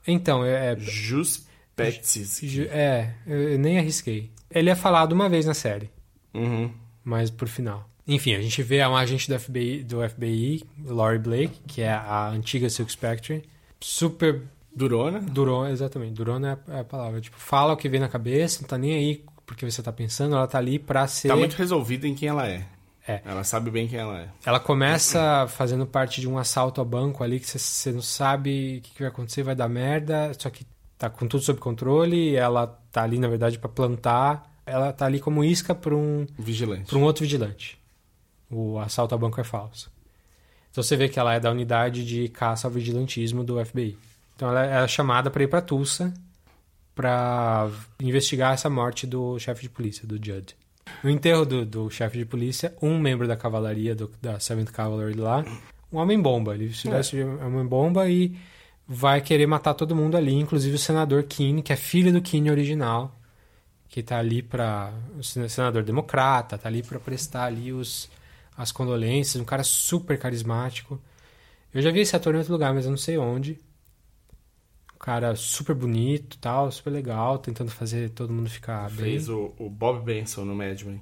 Então, 0.08 0.44
é, 0.44 0.74
é 0.74 0.76
Jus 0.80 1.46
Petsis. 1.76 2.40
Ju- 2.44 2.68
É, 2.70 3.14
eu 3.28 3.58
nem 3.60 3.78
arrisquei. 3.78 4.32
Ele 4.50 4.70
é 4.70 4.76
falado 4.76 5.12
uma 5.14 5.28
vez 5.30 5.46
na 5.46 5.54
série, 5.54 5.90
Uhum. 6.34 6.72
mas 7.04 7.30
por 7.30 7.48
final. 7.48 7.90
Enfim, 8.08 8.36
a 8.36 8.42
gente 8.42 8.62
vê 8.62 8.86
um 8.86 8.96
agente 8.96 9.28
do 9.28 9.40
FBI, 9.40 9.84
do 9.84 10.08
FBI, 10.08 10.64
Laurie 10.86 11.20
Blake, 11.20 11.60
que 11.68 11.82
é 11.82 11.92
a 11.92 12.30
antiga 12.30 12.70
Silk 12.70 12.92
Spectre. 12.92 13.44
Super 13.82 14.44
Durona? 14.76 15.20
durona, 15.20 15.72
exatamente. 15.72 16.14
Durona 16.14 16.60
é 16.68 16.78
é 16.78 16.80
a 16.82 16.84
palavra. 16.84 17.20
Tipo, 17.22 17.38
fala 17.38 17.74
o 17.74 17.78
que 17.78 17.90
vem 17.90 18.00
na 18.00 18.08
cabeça, 18.10 18.62
não 18.62 18.68
tá 18.68 18.78
nem 18.78 18.94
aí 18.94 19.24
porque 19.46 19.70
você 19.70 19.82
tá 19.82 19.92
pensando, 19.92 20.36
ela 20.36 20.48
tá 20.48 20.58
ali 20.58 20.78
pra 20.80 21.08
ser... 21.08 21.28
Tá 21.28 21.36
muito 21.36 21.56
resolvida 21.56 22.08
em 22.08 22.16
quem 22.16 22.30
ela 22.30 22.48
é. 22.48 22.66
É. 23.08 23.22
Ela 23.24 23.44
sabe 23.44 23.70
bem 23.70 23.88
quem 23.88 24.00
ela 24.00 24.20
é. 24.22 24.30
Ela 24.46 24.60
começa 24.60 25.46
fazendo 25.50 25.86
parte 25.86 26.20
de 26.20 26.28
um 26.28 26.38
assalto 26.40 26.82
ao 26.82 26.86
banco 26.86 27.24
ali 27.24 27.40
que 27.40 27.46
você- 27.48 27.92
não 27.92 28.02
sabe 28.02 28.78
o 28.78 28.82
que 28.82 28.92
que 28.96 29.00
vai 29.00 29.10
acontecer, 29.10 29.44
vai 29.44 29.56
dar 29.56 29.70
merda, 29.70 30.32
só 30.40 30.50
que 30.50 30.66
tá 30.98 31.10
com 31.10 31.28
tudo 31.28 31.44
sob 31.44 31.60
controle, 31.60 32.36
ela 32.36 32.66
tá 32.92 33.04
ali, 33.04 33.20
na 33.20 33.28
verdade, 33.28 33.60
pra 33.60 33.70
plantar. 33.70 34.52
Ela 34.66 34.92
tá 34.92 35.06
ali 35.06 35.20
como 35.20 35.44
isca 35.44 35.76
pra 35.76 35.96
um, 35.96 36.26
Vigilante. 36.40 36.90
pra 36.90 36.98
um 36.98 37.04
outro 37.04 37.24
vigilante. 37.24 37.78
O 38.50 38.80
assalto 38.80 39.14
ao 39.14 39.20
banco 39.20 39.40
é 39.40 39.44
falso. 39.44 39.92
Então 40.72 40.84
você 40.84 40.96
vê 40.98 41.08
que 41.08 41.20
ela 41.20 41.34
é 41.36 41.40
da 41.40 41.52
unidade 41.52 42.04
de 42.04 42.28
caça 42.30 42.68
ao 42.68 42.72
vigilantismo 42.72 43.44
do 43.44 43.64
FBI. 43.64 43.98
Então 44.36 44.50
ela 44.50 44.66
é 44.66 44.88
chamada 44.88 45.30
pra 45.30 45.44
ir 45.44 45.48
pra 45.48 45.62
Tulsa 45.62 46.12
pra 46.94 47.70
investigar 48.00 48.54
essa 48.54 48.70
morte 48.70 49.06
do 49.06 49.38
chefe 49.40 49.62
de 49.64 49.70
polícia, 49.70 50.08
do 50.08 50.16
Judd. 50.16 50.56
No 51.04 51.10
enterro 51.10 51.46
do, 51.46 51.66
do 51.66 51.90
chefe 51.90 52.18
de 52.18 52.26
polícia, 52.26 52.76
um 52.82 52.98
membro 53.00 53.28
da 53.28 53.36
cavalaria 53.36 53.96
do, 53.96 54.12
da 54.22 54.38
7th 54.38 54.72
Cavalry 54.72 55.14
lá, 55.16 55.44
um 55.92 55.98
homem-bomba. 55.98 56.54
Ele 56.56 56.74
se 56.74 56.88
veste 56.90 57.16
de 57.18 57.24
homem-bomba 57.24 58.08
e 58.10 58.36
vai 58.88 59.22
querer 59.22 59.48
matar 59.48 59.74
todo 59.74 59.96
mundo 59.96 60.16
ali, 60.16 60.34
inclusive 60.34 60.76
o 60.76 60.80
senador 60.80 61.24
Keane, 61.24 61.62
que 61.64 61.74
é 61.74 61.76
filho 61.76 62.12
do 62.14 62.22
Keane 62.22 62.52
original, 62.52 63.16
que 63.90 64.04
tá 64.04 64.20
ali 64.20 64.42
para 64.42 64.94
o 65.18 65.24
sen- 65.24 65.48
senador 65.50 65.84
democrata, 65.84 66.58
tá 66.58 66.70
ali 66.70 66.84
para 66.84 67.00
prestar 67.00 67.46
ali 67.46 67.72
os 67.74 68.10
as 68.58 68.72
condolências, 68.72 69.42
um 69.42 69.46
cara 69.46 69.64
super 69.64 70.18
carismático. 70.18 70.98
Eu 71.74 71.82
já 71.82 71.92
vi 71.92 72.00
esse 72.00 72.16
ator 72.16 72.34
em 72.34 72.38
outro 72.38 72.54
lugar, 72.54 72.74
mas 72.74 72.86
eu 72.86 72.92
não 72.92 72.98
sei 72.98 73.18
onde. 73.18 73.60
Cara 75.06 75.36
super 75.36 75.76
bonito, 75.76 76.36
tal, 76.40 76.72
super 76.72 76.90
legal, 76.90 77.38
tentando 77.38 77.70
fazer 77.70 78.10
todo 78.10 78.34
mundo 78.34 78.50
ficar 78.50 78.88
bem. 78.90 79.12
Fez 79.12 79.30
o, 79.30 79.54
o 79.60 79.70
Bob 79.70 80.04
Benson 80.04 80.44
no 80.46 80.56
Mad 80.56 80.82
Men. 80.82 81.00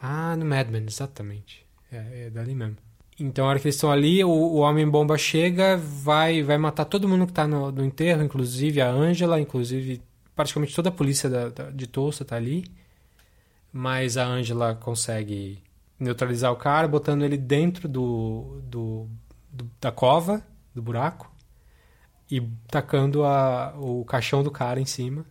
Ah, 0.00 0.36
no 0.36 0.44
Mad 0.44 0.68
Men, 0.68 0.84
exatamente. 0.86 1.66
É, 1.90 2.26
é 2.26 2.30
dali 2.30 2.54
mesmo. 2.54 2.76
Então, 3.18 3.44
a 3.44 3.48
hora 3.48 3.58
que 3.58 3.66
eles 3.66 3.74
estão 3.74 3.90
ali, 3.90 4.22
o, 4.22 4.28
o 4.30 4.58
Homem-Bomba 4.58 5.18
chega, 5.18 5.76
vai 5.76 6.42
vai 6.42 6.56
matar 6.56 6.84
todo 6.84 7.08
mundo 7.08 7.26
que 7.26 7.32
tá 7.32 7.46
no, 7.46 7.72
no 7.72 7.84
enterro, 7.84 8.22
inclusive 8.22 8.80
a 8.80 8.88
Angela, 8.88 9.40
inclusive 9.40 10.00
praticamente 10.36 10.74
toda 10.74 10.88
a 10.90 10.92
polícia 10.92 11.28
da- 11.28 11.48
da- 11.48 11.70
de 11.70 11.86
Tulsa 11.88 12.24
tá 12.24 12.36
ali. 12.36 12.64
Mas 13.72 14.16
a 14.16 14.24
Angela 14.24 14.74
consegue 14.74 15.58
neutralizar 15.98 16.52
o 16.52 16.56
cara, 16.56 16.86
botando 16.86 17.24
ele 17.24 17.36
dentro 17.36 17.88
do, 17.88 18.60
do, 18.68 19.08
do- 19.50 19.70
da 19.80 19.90
cova, 19.90 20.42
do 20.74 20.82
buraco, 20.82 21.31
e 22.36 22.40
tacando 22.68 23.24
a, 23.24 23.74
o 23.76 24.04
caixão 24.06 24.42
do 24.42 24.50
cara 24.50 24.80
em 24.80 24.86
cima. 24.86 25.24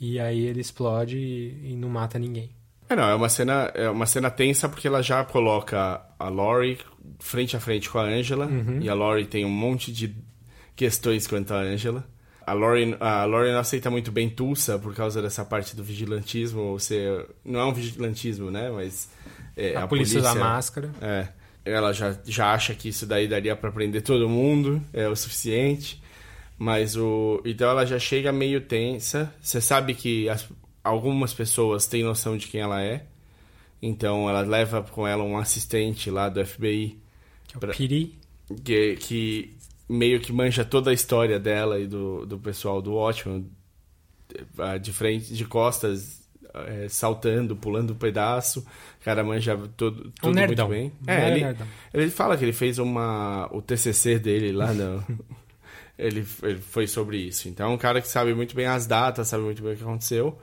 E 0.00 0.20
aí 0.20 0.46
ele 0.46 0.60
explode 0.60 1.18
e- 1.18 1.72
e 1.72 1.76
não 1.76 1.88
mata 1.88 2.18
ninguém. 2.18 2.50
É, 2.88 2.94
não, 2.94 3.02
é 3.02 3.14
uma 3.14 3.28
cena, 3.28 3.70
é 3.74 3.90
uma 3.90 4.06
cena 4.06 4.30
tensa 4.30 4.68
porque 4.68 4.86
ela 4.86 5.02
já 5.02 5.24
coloca 5.24 6.00
a 6.18 6.28
Laurie 6.28 6.78
frente 7.18 7.56
a 7.56 7.60
frente 7.60 7.90
com 7.90 7.98
a 7.98 8.04
Angela. 8.04 8.46
Uhum. 8.46 8.78
E 8.80 8.88
a 8.88 8.94
Laurie 8.94 9.26
tem 9.26 9.44
um 9.44 9.50
monte 9.50 9.92
de 9.92 10.14
questões 10.76 11.26
quanto 11.26 11.52
a 11.52 11.58
Angela. 11.58 12.04
A 12.46 12.52
Laurie, 12.54 12.96
a 13.00 13.24
Laurie 13.26 13.52
não 13.52 13.58
aceita 13.58 13.90
muito 13.90 14.10
bem 14.12 14.30
Tulsa 14.30 14.78
por 14.78 14.94
causa 14.94 15.20
dessa 15.20 15.44
parte 15.44 15.74
do 15.76 15.82
vigilantismo. 15.82 16.60
Ou 16.62 16.78
seja, 16.78 17.26
não 17.44 17.60
é 17.60 17.64
um 17.64 17.74
vigilantismo, 17.74 18.50
né? 18.50 18.70
Mas 18.70 19.10
é, 19.56 19.76
a, 19.76 19.86
polícia 19.86 20.20
usa 20.20 20.34
máscara. 20.36 20.90
É. 21.02 21.28
Ela 21.68 21.92
já, 21.92 22.16
já 22.24 22.52
acha 22.52 22.74
que 22.74 22.88
isso 22.88 23.06
daí 23.06 23.28
daria 23.28 23.54
pra 23.56 23.70
prender 23.72 24.02
todo 24.02 24.28
mundo, 24.28 24.82
é 24.92 25.06
o 25.08 25.14
suficiente. 25.16 26.02
Mas 26.56 26.96
o. 26.96 27.40
Então 27.44 27.70
ela 27.70 27.84
já 27.86 27.98
chega 27.98 28.32
meio 28.32 28.60
tensa. 28.60 29.32
Você 29.40 29.60
sabe 29.60 29.94
que 29.94 30.28
as- 30.28 30.48
algumas 30.82 31.32
pessoas 31.32 31.86
têm 31.86 32.02
noção 32.02 32.36
de 32.36 32.46
quem 32.48 32.60
ela 32.60 32.82
é. 32.82 33.06
Então 33.80 34.28
ela 34.28 34.40
leva 34.40 34.82
com 34.82 35.06
ela 35.06 35.22
um 35.22 35.38
assistente 35.38 36.10
lá 36.10 36.28
do 36.28 36.44
FBI 36.44 36.98
Que 37.46 37.54
é 37.54 37.56
o 37.56 37.60
Pra- 37.60 37.72
Piri. 37.72 38.18
que, 38.64 38.96
que 38.96 39.56
meio 39.88 40.18
que 40.20 40.32
manja 40.32 40.64
toda 40.64 40.90
a 40.90 40.94
história 40.94 41.38
dela 41.38 41.78
e 41.78 41.86
do, 41.86 42.26
do 42.26 42.38
pessoal 42.38 42.82
do 42.82 42.94
Watchmen 42.94 43.48
ah, 44.58 44.76
de 44.76 44.92
frente, 44.92 45.32
de 45.32 45.44
costas, 45.44 46.27
eh, 46.54 46.86
saltando, 46.88 47.54
pulando 47.56 47.92
um 47.92 47.96
pedaço. 47.96 48.60
O 49.00 49.04
cara 49.04 49.22
manja 49.24 49.56
tudo, 49.76 50.08
Um 50.08 50.32
tudo 50.32 50.38
muito 50.46 50.66
bem. 50.66 50.92
Um 51.06 51.10
É, 51.10 51.30
ele, 51.30 51.40
nerdão. 51.44 51.66
ele 51.94 52.10
fala 52.10 52.36
que 52.36 52.44
ele 52.44 52.52
fez 52.52 52.78
uma 52.78 53.48
o 53.52 53.60
TCC 53.62 54.18
dele 54.18 54.52
lá 54.52 54.72
no 54.72 55.02
ele, 55.98 56.24
ele 56.42 56.60
foi 56.60 56.86
sobre 56.86 57.18
isso. 57.18 57.48
Então 57.48 57.70
é 57.70 57.74
um 57.74 57.78
cara 57.78 58.00
que 58.00 58.08
sabe 58.08 58.34
muito 58.34 58.54
bem 58.54 58.66
as 58.66 58.86
datas, 58.86 59.28
sabe 59.28 59.42
muito 59.44 59.62
bem 59.62 59.72
o 59.72 59.76
que 59.76 59.82
aconteceu. 59.82 60.38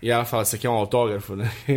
E 0.00 0.10
ela 0.10 0.24
fala, 0.24 0.42
isso 0.42 0.56
aqui 0.56 0.66
é 0.66 0.70
um 0.70 0.74
autógrafo, 0.74 1.34
né? 1.36 1.50
E 1.68 1.74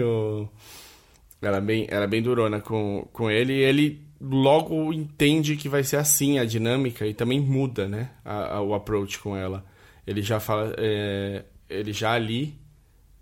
ela 1.41 1.57
é 1.57 1.61
bem, 1.61 1.85
ela 1.89 2.05
é 2.05 2.07
bem 2.07 2.21
durona 2.21 2.59
com, 2.59 3.07
com 3.13 3.29
ele 3.29 3.53
e 3.53 3.61
ele 3.63 4.03
logo 4.19 4.91
entende 4.93 5.55
que 5.55 5.69
vai 5.69 5.83
ser 5.83 5.97
assim 5.97 6.39
a 6.39 6.45
dinâmica 6.45 7.05
e 7.05 7.13
também 7.13 7.39
muda, 7.39 7.87
né? 7.87 8.09
A, 8.23 8.55
a- 8.57 8.61
o 8.61 8.73
approach 8.73 9.19
com 9.19 9.35
ela. 9.37 9.63
Ele 10.07 10.21
já 10.21 10.39
fala, 10.39 10.73
é, 10.77 11.43
ele 11.69 11.91
já 11.93 12.13
ali, 12.13 12.55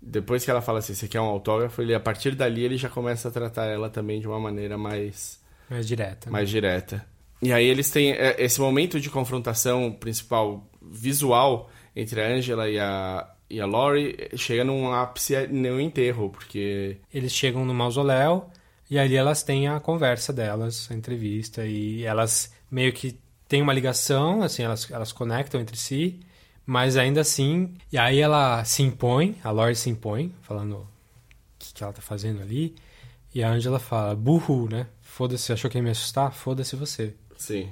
depois 0.06 0.44
que 0.44 0.50
ela 0.50 0.60
fala 0.60 0.80
assim, 0.80 0.92
aqui 1.04 1.16
é 1.16 1.20
um 1.20 1.24
autógrafo, 1.24 1.80
ele 1.80 1.94
a 1.94 2.00
partir 2.00 2.34
dali 2.34 2.62
ele 2.62 2.76
já 2.76 2.88
começa 2.88 3.28
a 3.28 3.30
tratar 3.30 3.66
ela 3.66 3.88
também 3.88 4.20
de 4.20 4.28
uma 4.28 4.38
maneira 4.38 4.76
mais 4.76 5.40
Mais 5.68 5.86
direta. 5.86 6.26
né? 6.26 6.32
mais 6.32 6.48
direta. 6.50 7.04
E 7.42 7.52
aí 7.52 7.66
eles 7.66 7.90
têm 7.90 8.12
é, 8.12 8.36
esse 8.38 8.60
momento 8.60 9.00
de 9.00 9.10
confrontação 9.10 9.92
principal 9.92 10.68
visual 10.80 11.70
entre 11.96 12.20
a 12.20 12.28
Angela 12.28 12.68
e 12.68 12.78
a, 12.78 13.28
e 13.48 13.60
a 13.60 13.66
Laurie 13.66 14.16
eh, 14.18 14.36
chega 14.36 14.64
num 14.64 14.92
ápice 14.92 15.46
no 15.48 15.80
enterro, 15.80 16.30
porque 16.30 16.98
Eles 17.12 17.32
chegam 17.32 17.64
no 17.64 17.74
mausoléu 17.74 18.48
e 18.90 18.98
ali 18.98 19.16
elas 19.16 19.42
têm 19.42 19.68
a 19.68 19.80
conversa 19.80 20.32
delas, 20.32 20.88
a 20.90 20.94
entrevista, 20.94 21.64
e 21.64 22.04
elas 22.04 22.52
meio 22.70 22.92
que 22.92 23.18
têm 23.48 23.62
uma 23.62 23.72
ligação, 23.72 24.42
assim, 24.42 24.62
elas, 24.62 24.90
elas 24.90 25.12
conectam 25.12 25.60
entre 25.60 25.76
si, 25.76 26.20
mas 26.66 26.96
ainda 26.96 27.20
assim. 27.20 27.74
E 27.92 27.98
aí 27.98 28.18
ela 28.20 28.64
se 28.64 28.82
impõe, 28.82 29.36
a 29.44 29.50
Lori 29.50 29.74
se 29.76 29.90
impõe, 29.90 30.34
falando 30.42 30.76
o 30.76 30.86
que, 31.58 31.72
que 31.74 31.82
ela 31.82 31.92
tá 31.92 32.02
fazendo 32.02 32.40
ali, 32.42 32.74
e 33.34 33.42
a 33.42 33.50
Angela 33.50 33.78
fala, 33.78 34.14
burro, 34.14 34.68
né? 34.70 34.86
Foda-se, 35.02 35.52
achou 35.52 35.70
que 35.70 35.78
ia 35.78 35.82
me 35.82 35.90
assustar? 35.90 36.32
Foda-se 36.32 36.74
você. 36.76 37.14
sim, 37.36 37.70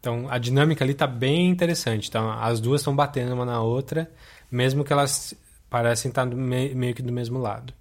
Então 0.00 0.26
a 0.30 0.38
dinâmica 0.38 0.84
ali 0.84 0.94
tá 0.94 1.06
bem 1.06 1.48
interessante. 1.48 2.08
Então 2.08 2.30
as 2.30 2.60
duas 2.60 2.80
estão 2.80 2.94
batendo 2.96 3.34
uma 3.34 3.44
na 3.44 3.60
outra, 3.60 4.10
mesmo 4.50 4.84
que 4.84 4.92
elas 4.92 5.34
parecem 5.70 6.08
estar 6.08 6.24
do 6.24 6.36
me- 6.36 6.74
meio 6.74 6.94
que 6.94 7.02
do 7.02 7.12
mesmo 7.12 7.38
lado. 7.38 7.72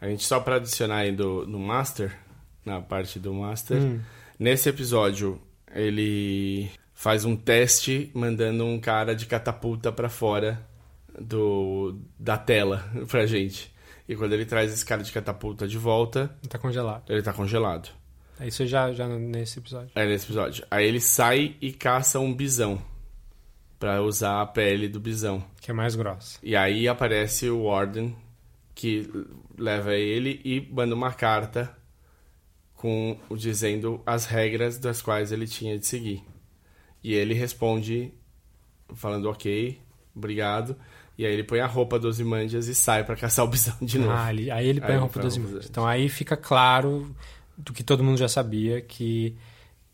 a 0.00 0.06
gente 0.08 0.24
só 0.24 0.40
para 0.40 0.56
adicionar 0.56 0.98
aí 0.98 1.12
do, 1.12 1.46
no 1.46 1.58
Master, 1.58 2.16
na 2.64 2.80
parte 2.80 3.18
do 3.18 3.32
Master. 3.34 3.80
Hum. 3.82 4.00
Nesse 4.38 4.68
episódio, 4.68 5.40
ele 5.74 6.70
faz 7.04 7.26
um 7.26 7.36
teste 7.36 8.10
mandando 8.14 8.64
um 8.64 8.80
cara 8.80 9.14
de 9.14 9.26
catapulta 9.26 9.92
pra 9.92 10.08
fora 10.08 10.66
do 11.20 11.98
da 12.18 12.38
tela 12.38 12.82
pra 13.10 13.26
gente. 13.26 13.70
E 14.08 14.16
quando 14.16 14.32
ele 14.32 14.46
traz 14.46 14.72
esse 14.72 14.84
cara 14.86 15.02
de 15.02 15.12
catapulta 15.12 15.68
de 15.68 15.76
volta, 15.76 16.34
Tá 16.48 16.58
congelado. 16.58 17.02
ele 17.12 17.20
tá 17.20 17.30
congelado. 17.34 17.90
Isso 18.40 18.66
já, 18.66 18.90
já 18.90 19.06
nesse 19.06 19.58
episódio. 19.58 19.90
É 19.94 20.06
nesse 20.06 20.24
episódio. 20.24 20.64
Aí 20.70 20.86
ele 20.88 20.98
sai 21.00 21.56
e 21.60 21.72
caça 21.74 22.18
um 22.18 22.32
bisão 22.34 22.80
pra 23.78 24.00
usar 24.02 24.40
a 24.40 24.46
pele 24.46 24.88
do 24.88 24.98
bisão. 24.98 25.44
Que 25.60 25.70
é 25.72 25.74
mais 25.74 25.94
grossa. 25.94 26.38
E 26.42 26.56
aí 26.56 26.88
aparece 26.88 27.50
o 27.50 27.64
Warden 27.64 28.16
que 28.74 29.10
leva 29.58 29.92
ele 29.94 30.40
e 30.42 30.66
manda 30.72 30.94
uma 30.94 31.12
carta 31.12 31.70
com 32.74 33.18
dizendo 33.36 34.00
as 34.06 34.24
regras 34.24 34.78
das 34.78 35.02
quais 35.02 35.30
ele 35.32 35.46
tinha 35.46 35.78
de 35.78 35.86
seguir. 35.86 36.24
E 37.04 37.12
ele 37.14 37.34
responde 37.34 38.12
falando 38.94 39.28
ok, 39.30 39.78
obrigado. 40.16 40.74
E 41.16 41.24
aí 41.24 41.32
ele 41.32 41.44
põe 41.44 41.60
a 41.60 41.66
roupa 41.66 41.98
dos 41.98 42.18
Imandias 42.18 42.66
e 42.66 42.74
sai 42.74 43.04
pra 43.04 43.14
caçar 43.14 43.44
o 43.44 43.48
bisão 43.48 43.76
de 43.80 43.98
novo. 43.98 44.10
Ah, 44.12 44.30
ele- 44.32 44.50
aí 44.50 44.66
ele 44.66 44.80
põe 44.80 44.90
Aí 44.90 44.96
a 44.96 45.00
roupa 45.00 45.20
dos 45.20 45.36
dos 45.36 45.66
Então 45.66 45.86
aí 45.86 46.08
fica 46.08 46.36
claro 46.36 47.14
do 47.56 47.72
que 47.72 47.84
todo 47.84 48.02
mundo 48.02 48.18
já 48.18 48.26
sabia 48.28 48.80
que 48.80 49.36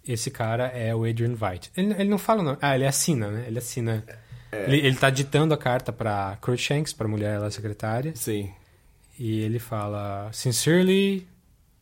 esse 0.06 0.30
cara 0.30 0.68
é 0.68 0.94
o 0.94 1.04
Adrian 1.04 1.34
Veidt. 1.34 1.70
Ele, 1.76 1.92
ele 1.94 2.08
não 2.08 2.16
fala 2.16 2.42
não. 2.42 2.56
Ah, 2.62 2.74
ele 2.74 2.86
assina, 2.86 3.28
né? 3.30 3.44
Ele 3.46 3.58
assina. 3.58 4.02
É. 4.52 4.64
Ele, 4.64 4.78
ele 4.86 4.96
tá 4.96 5.10
ditando 5.10 5.52
a 5.52 5.58
carta 5.58 5.92
pra 5.92 6.38
Cruikshanks, 6.40 6.92
pra 6.92 7.06
mulher 7.06 7.38
lá 7.38 7.50
secretária, 7.50 8.12
Sim, 8.16 8.50
e 9.18 9.40
ele 9.42 9.58
fala 9.58 10.28
Sincerely 10.32 11.28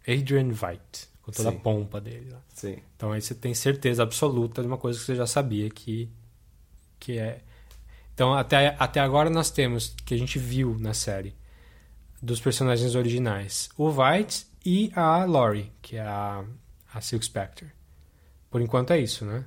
Adrian 0.06 0.48
Veidt, 0.50 1.08
com 1.28 1.32
toda 1.32 1.50
Sim. 1.50 1.56
a 1.56 1.60
pompa 1.60 2.00
dele 2.00 2.30
lá. 2.30 2.40
sim. 2.54 2.78
Então 2.96 3.12
aí 3.12 3.20
você 3.20 3.34
tem 3.34 3.54
certeza 3.54 4.02
absoluta 4.02 4.62
de 4.62 4.66
uma 4.68 4.78
coisa 4.78 4.98
que 4.98 5.04
você 5.04 5.14
já 5.14 5.26
sabia 5.26 5.68
que 5.70 6.10
que 6.98 7.18
é. 7.18 7.40
Então 8.14 8.34
até 8.34 8.74
até 8.78 8.98
agora 9.00 9.28
nós 9.30 9.50
temos 9.50 9.94
que 10.04 10.14
a 10.14 10.16
gente 10.18 10.38
viu 10.38 10.76
na 10.80 10.94
série 10.94 11.34
dos 12.22 12.40
personagens 12.40 12.94
originais, 12.94 13.68
o 13.76 13.90
Veidt 13.90 14.46
e 14.64 14.90
a 14.94 15.24
Laurie, 15.24 15.70
que 15.82 15.96
é 15.96 16.00
a 16.02 16.44
a 16.92 17.00
Silk 17.00 17.24
Spectre. 17.24 17.66
Por 18.50 18.60
enquanto 18.62 18.92
é 18.92 18.98
isso, 18.98 19.24
né? 19.26 19.44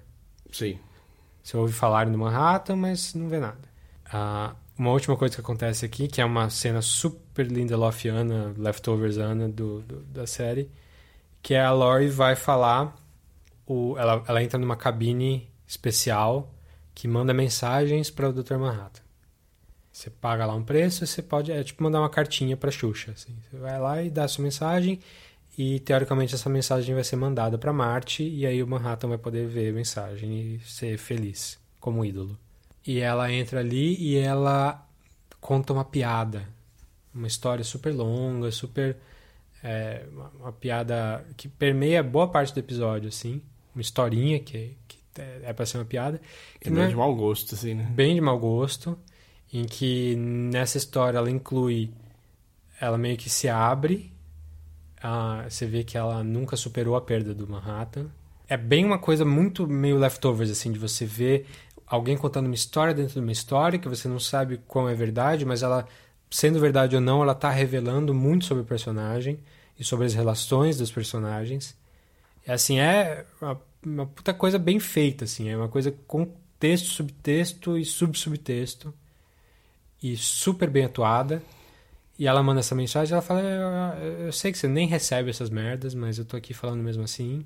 Sim. 0.51 0.77
Você 1.43 1.57
ouve 1.57 1.73
falar 1.73 2.05
no 2.05 2.17
Manhattan, 2.19 2.75
mas 2.75 3.15
não 3.15 3.27
vê 3.27 3.39
nada. 3.39 3.67
Ah, 4.05 4.55
uma 4.77 4.91
última 4.91 5.17
coisa 5.17 5.33
que 5.35 5.41
acontece 5.41 5.83
aqui, 5.85 6.07
que 6.07 6.21
é 6.21 6.25
uma 6.25 6.49
cena 6.51 6.81
super 6.83 7.47
Lindelofiana, 7.47 8.53
leftoversana 8.57 9.49
do, 9.49 9.81
do- 9.81 10.03
da 10.03 10.27
série, 10.27 10.69
que 11.41 11.53
é 11.53 11.61
a 11.61 11.71
Laurie 11.71 12.09
vai 12.09 12.35
falar, 12.35 12.95
o, 13.65 13.95
ela, 13.97 14.23
ela 14.27 14.43
entra 14.43 14.59
numa 14.59 14.75
cabine 14.75 15.49
especial 15.67 16.53
que 16.93 17.07
manda 17.07 17.33
mensagens 17.33 18.09
para 18.09 18.29
o 18.29 18.33
Dr. 18.33 18.57
Manhattan. 18.57 19.01
Você 19.91 20.09
paga 20.09 20.45
lá 20.45 20.55
um 20.55 20.63
preço, 20.63 21.05
você 21.05 21.21
pode, 21.21 21.51
é 21.51 21.63
tipo 21.63 21.83
mandar 21.83 21.99
uma 21.99 22.09
cartinha 22.09 22.55
para 22.55 22.71
Xuxa. 22.71 23.11
Assim. 23.11 23.35
Você 23.41 23.57
vai 23.57 23.79
lá 23.79 24.01
e 24.01 24.09
dá 24.09 24.23
a 24.23 24.27
sua 24.27 24.43
mensagem 24.43 24.99
e 25.57 25.79
teoricamente 25.79 26.33
essa 26.33 26.49
mensagem 26.49 26.95
vai 26.95 27.03
ser 27.03 27.17
mandada 27.17 27.57
para 27.57 27.73
Marte 27.73 28.23
e 28.23 28.45
aí 28.45 28.63
o 28.63 28.67
Manhattan 28.67 29.09
vai 29.09 29.17
poder 29.17 29.47
ver 29.47 29.69
a 29.69 29.73
mensagem 29.73 30.55
e 30.55 30.59
ser 30.61 30.97
feliz 30.97 31.59
como 31.79 32.05
ídolo. 32.05 32.37
E 32.85 32.99
ela 32.99 33.31
entra 33.31 33.59
ali 33.59 33.95
e 34.01 34.17
ela 34.17 34.87
conta 35.39 35.73
uma 35.73 35.83
piada, 35.83 36.47
uma 37.13 37.27
história 37.27 37.63
super 37.63 37.93
longa, 37.93 38.49
super 38.51 38.97
é, 39.63 40.05
uma, 40.11 40.31
uma 40.39 40.51
piada 40.51 41.25
que 41.37 41.47
permeia 41.47 42.01
boa 42.03 42.27
parte 42.27 42.53
do 42.53 42.59
episódio 42.59 43.07
assim, 43.09 43.41
uma 43.75 43.81
historinha 43.81 44.39
que, 44.39 44.75
que 44.87 44.97
é 45.43 45.51
para 45.53 45.65
ser 45.65 45.77
uma 45.77 45.85
piada 45.85 46.21
É 46.63 46.69
meio 46.69 46.85
é- 46.85 46.89
de 46.89 46.95
mau 46.95 47.13
gosto, 47.15 47.55
assim, 47.55 47.73
né? 47.73 47.83
bem 47.91 48.15
de 48.15 48.21
mau 48.21 48.37
gosto, 48.39 48.97
em 49.53 49.65
que 49.65 50.15
nessa 50.15 50.77
história 50.77 51.17
ela 51.17 51.29
inclui. 51.29 51.91
Ela 52.79 52.97
meio 52.97 53.17
que 53.17 53.29
se 53.29 53.47
abre. 53.49 54.11
ah, 55.03 55.45
você 55.49 55.65
vê 55.65 55.83
que 55.83 55.97
ela 55.97 56.23
nunca 56.23 56.55
superou 56.55 56.95
a 56.95 57.01
perda 57.01 57.33
do 57.33 57.47
Manhattan. 57.47 58.07
É 58.47 58.55
bem 58.57 58.85
uma 58.85 58.99
coisa 58.99 59.23
muito 59.25 59.67
meio 59.67 59.97
leftovers, 59.97 60.49
assim, 60.51 60.71
de 60.71 60.79
você 60.79 61.05
ver 61.05 61.47
alguém 61.87 62.17
contando 62.17 62.45
uma 62.45 62.55
história 62.55 62.93
dentro 62.93 63.13
de 63.15 63.19
uma 63.19 63.31
história 63.31 63.77
que 63.79 63.87
você 63.89 64.07
não 64.07 64.19
sabe 64.19 64.59
qual 64.67 64.87
é 64.89 64.93
verdade, 64.93 65.45
mas 65.45 65.63
ela, 65.63 65.85
sendo 66.31 66.59
verdade 66.59 66.95
ou 66.95 67.01
não, 67.01 67.21
ela 67.21 67.35
tá 67.35 67.49
revelando 67.51 68.13
muito 68.13 68.45
sobre 68.45 68.63
o 68.63 68.65
personagem 68.65 69.37
e 69.77 69.83
sobre 69.83 70.05
as 70.05 70.13
relações 70.13 70.77
dos 70.77 70.89
personagens. 70.89 71.77
Assim, 72.47 72.79
é 72.79 73.25
uma, 73.41 73.61
uma 73.85 74.05
puta 74.07 74.33
coisa 74.33 74.57
bem 74.57 74.79
feita, 74.79 75.25
assim, 75.25 75.49
é 75.49 75.57
uma 75.57 75.67
coisa 75.67 75.91
com 76.07 76.25
texto, 76.57 76.87
subtexto 76.87 77.77
e 77.77 77.83
subsubtexto 77.83 78.93
e 80.01 80.15
super 80.15 80.69
bem 80.69 80.85
atuada. 80.85 81.43
E 82.17 82.27
ela 82.27 82.41
manda 82.41 82.59
essa 82.61 82.75
mensagem, 82.75 83.13
ela 83.13 83.21
fala: 83.21 83.41
eu, 83.41 84.25
eu 84.25 84.31
sei 84.31 84.51
que 84.51 84.57
você 84.57 84.67
nem 84.67 84.87
recebe 84.87 85.29
essas 85.29 85.49
merdas, 85.49 85.93
mas 85.93 86.17
eu 86.17 86.25
tô 86.25 86.37
aqui 86.37 86.53
falando 86.53 86.81
mesmo 86.81 87.03
assim. 87.03 87.45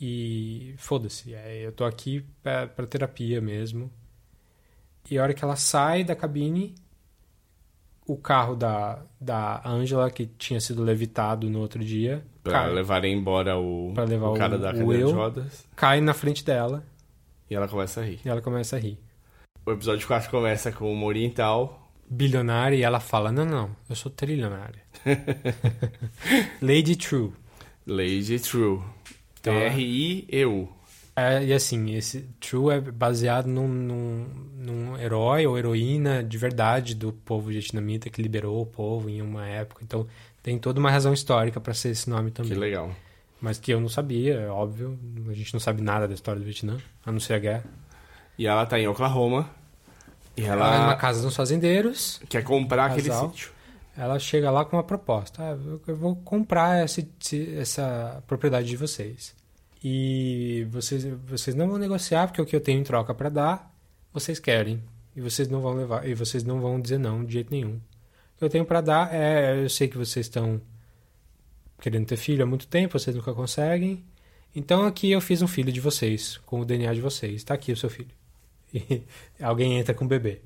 E 0.00 0.74
foda-se, 0.76 1.34
é, 1.34 1.66
eu 1.66 1.72
tô 1.72 1.84
aqui 1.84 2.24
pra, 2.42 2.66
pra 2.66 2.86
terapia 2.86 3.40
mesmo. 3.40 3.90
E 5.10 5.18
a 5.18 5.22
hora 5.22 5.34
que 5.34 5.44
ela 5.44 5.56
sai 5.56 6.04
da 6.04 6.16
cabine, 6.16 6.74
o 8.06 8.16
carro 8.16 8.54
da, 8.56 9.02
da 9.20 9.60
Angela, 9.68 10.10
que 10.10 10.26
tinha 10.26 10.60
sido 10.60 10.82
levitado 10.82 11.48
no 11.50 11.60
outro 11.60 11.84
dia, 11.84 12.24
Pra 12.42 12.52
cai, 12.52 12.72
levarem 12.72 13.12
embora 13.18 13.58
o, 13.58 13.92
levar 14.08 14.28
o 14.30 14.34
cara 14.34 14.56
o- 14.56 14.58
da 14.58 14.72
cadeira 14.72 14.98
eu. 15.02 15.08
de 15.08 15.12
rodas. 15.12 15.66
cai 15.74 16.00
na 16.00 16.14
frente 16.14 16.44
dela 16.44 16.84
E 17.50 17.54
ela 17.56 17.66
começa 17.66 18.00
a 18.00 18.04
rir. 18.04 18.20
e 18.24 18.28
ela 18.28 18.40
começa 18.40 18.76
a 18.76 18.78
rir. 18.78 18.98
O 19.66 19.72
episódio 19.72 20.06
4 20.06 20.30
começa 20.30 20.70
com 20.70 20.92
uma 20.92 21.06
oriental. 21.06 21.90
bilionária 22.08 22.76
e 22.76 22.82
ela 22.82 23.00
fala: 23.00 23.32
Não, 23.32 23.44
não, 23.44 23.70
eu 23.90 23.96
sou 23.96 24.12
trilionária. 24.12 24.80
Lady 26.62 26.96
True. 26.96 27.32
Lady 27.86 28.38
True. 28.38 28.80
Então, 29.40 29.52
T-R-I-E-U. 29.54 30.68
É, 31.18 31.42
e 31.42 31.52
assim, 31.52 31.94
esse 31.94 32.28
True 32.38 32.74
é 32.74 32.80
baseado 32.80 33.46
num, 33.46 33.66
num, 33.66 34.26
num 34.58 34.98
herói 34.98 35.46
ou 35.46 35.56
heroína 35.56 36.22
de 36.22 36.36
verdade 36.36 36.94
do 36.94 37.10
povo 37.12 37.48
vietnamita 37.48 38.10
que 38.10 38.20
liberou 38.20 38.60
o 38.60 38.66
povo 38.66 39.08
em 39.08 39.22
uma 39.22 39.46
época. 39.46 39.82
Então 39.82 40.06
tem 40.42 40.58
toda 40.58 40.78
uma 40.78 40.90
razão 40.90 41.14
histórica 41.14 41.58
para 41.58 41.72
ser 41.72 41.88
esse 41.88 42.08
nome 42.10 42.30
Que 42.30 42.36
também. 42.42 42.58
legal. 42.58 42.90
Mas 43.40 43.58
que 43.58 43.72
eu 43.72 43.80
não 43.80 43.88
sabia, 43.88 44.34
é 44.34 44.48
óbvio. 44.48 44.98
A 45.28 45.32
gente 45.32 45.52
não 45.54 45.60
sabe 45.60 45.82
nada 45.82 46.06
da 46.06 46.12
história 46.14 46.38
do 46.38 46.44
Vietnã, 46.44 46.76
a 47.04 47.10
não 47.10 47.18
ser 47.20 47.34
a 47.34 47.38
guerra. 47.38 47.64
E 48.38 48.46
ela 48.46 48.66
tá 48.66 48.78
em 48.78 48.86
Oklahoma. 48.86 49.48
E 50.36 50.42
Ela 50.44 50.74
é 50.74 50.78
numa 50.80 50.96
casa 50.96 51.22
dos 51.22 51.34
fazendeiros. 51.34 52.20
quer 52.28 52.44
comprar 52.44 52.86
aquele 52.90 53.10
sítio. 53.10 53.50
ela 53.96 54.18
chega 54.18 54.50
lá 54.50 54.66
com 54.66 54.76
uma 54.76 54.82
proposta. 54.84 55.42
Ah, 55.42 55.56
eu- 55.88 55.96
vou 55.96 56.14
comprar 56.16 56.84
esse- 56.84 57.08
essa 57.58 58.22
propriedade 58.26 58.68
de 58.68 58.76
vocês. 58.76 59.34
E 59.88 60.66
vocês, 60.68 61.04
vocês 61.28 61.54
não 61.54 61.68
vão 61.68 61.78
negociar, 61.78 62.26
porque 62.26 62.42
o 62.42 62.44
que 62.44 62.56
eu 62.56 62.60
tenho 62.60 62.80
em 62.80 62.82
troca 62.82 63.14
para 63.14 63.28
dar, 63.28 63.72
vocês 64.12 64.40
querem. 64.40 64.82
E 65.14 65.20
vocês 65.20 65.46
não 65.46 65.60
vão 65.60 65.74
levar, 65.74 66.08
e 66.08 66.12
vocês 66.12 66.42
não 66.42 66.60
vão 66.60 66.80
dizer 66.80 66.98
não 66.98 67.24
de 67.24 67.34
jeito 67.34 67.52
nenhum. 67.52 67.76
O 67.76 68.38
que 68.38 68.44
eu 68.44 68.50
tenho 68.50 68.64
para 68.64 68.80
dar 68.80 69.14
é, 69.14 69.62
eu 69.62 69.70
sei 69.70 69.86
que 69.86 69.96
vocês 69.96 70.26
estão 70.26 70.60
querendo 71.80 72.04
ter 72.04 72.16
filho 72.16 72.42
há 72.42 72.46
muito 72.46 72.66
tempo, 72.66 72.98
vocês 72.98 73.14
nunca 73.14 73.32
conseguem. 73.32 74.04
Então 74.56 74.84
aqui 74.84 75.12
eu 75.12 75.20
fiz 75.20 75.40
um 75.40 75.46
filho 75.46 75.70
de 75.70 75.80
vocês, 75.80 76.36
com 76.38 76.58
o 76.58 76.64
DNA 76.64 76.92
de 76.92 77.00
vocês. 77.00 77.36
Está 77.36 77.54
aqui 77.54 77.70
o 77.70 77.76
seu 77.76 77.88
filho. 77.88 78.10
E 78.74 79.04
alguém 79.40 79.78
entra 79.78 79.94
com 79.94 80.04
o 80.04 80.08
bebê. 80.08 80.40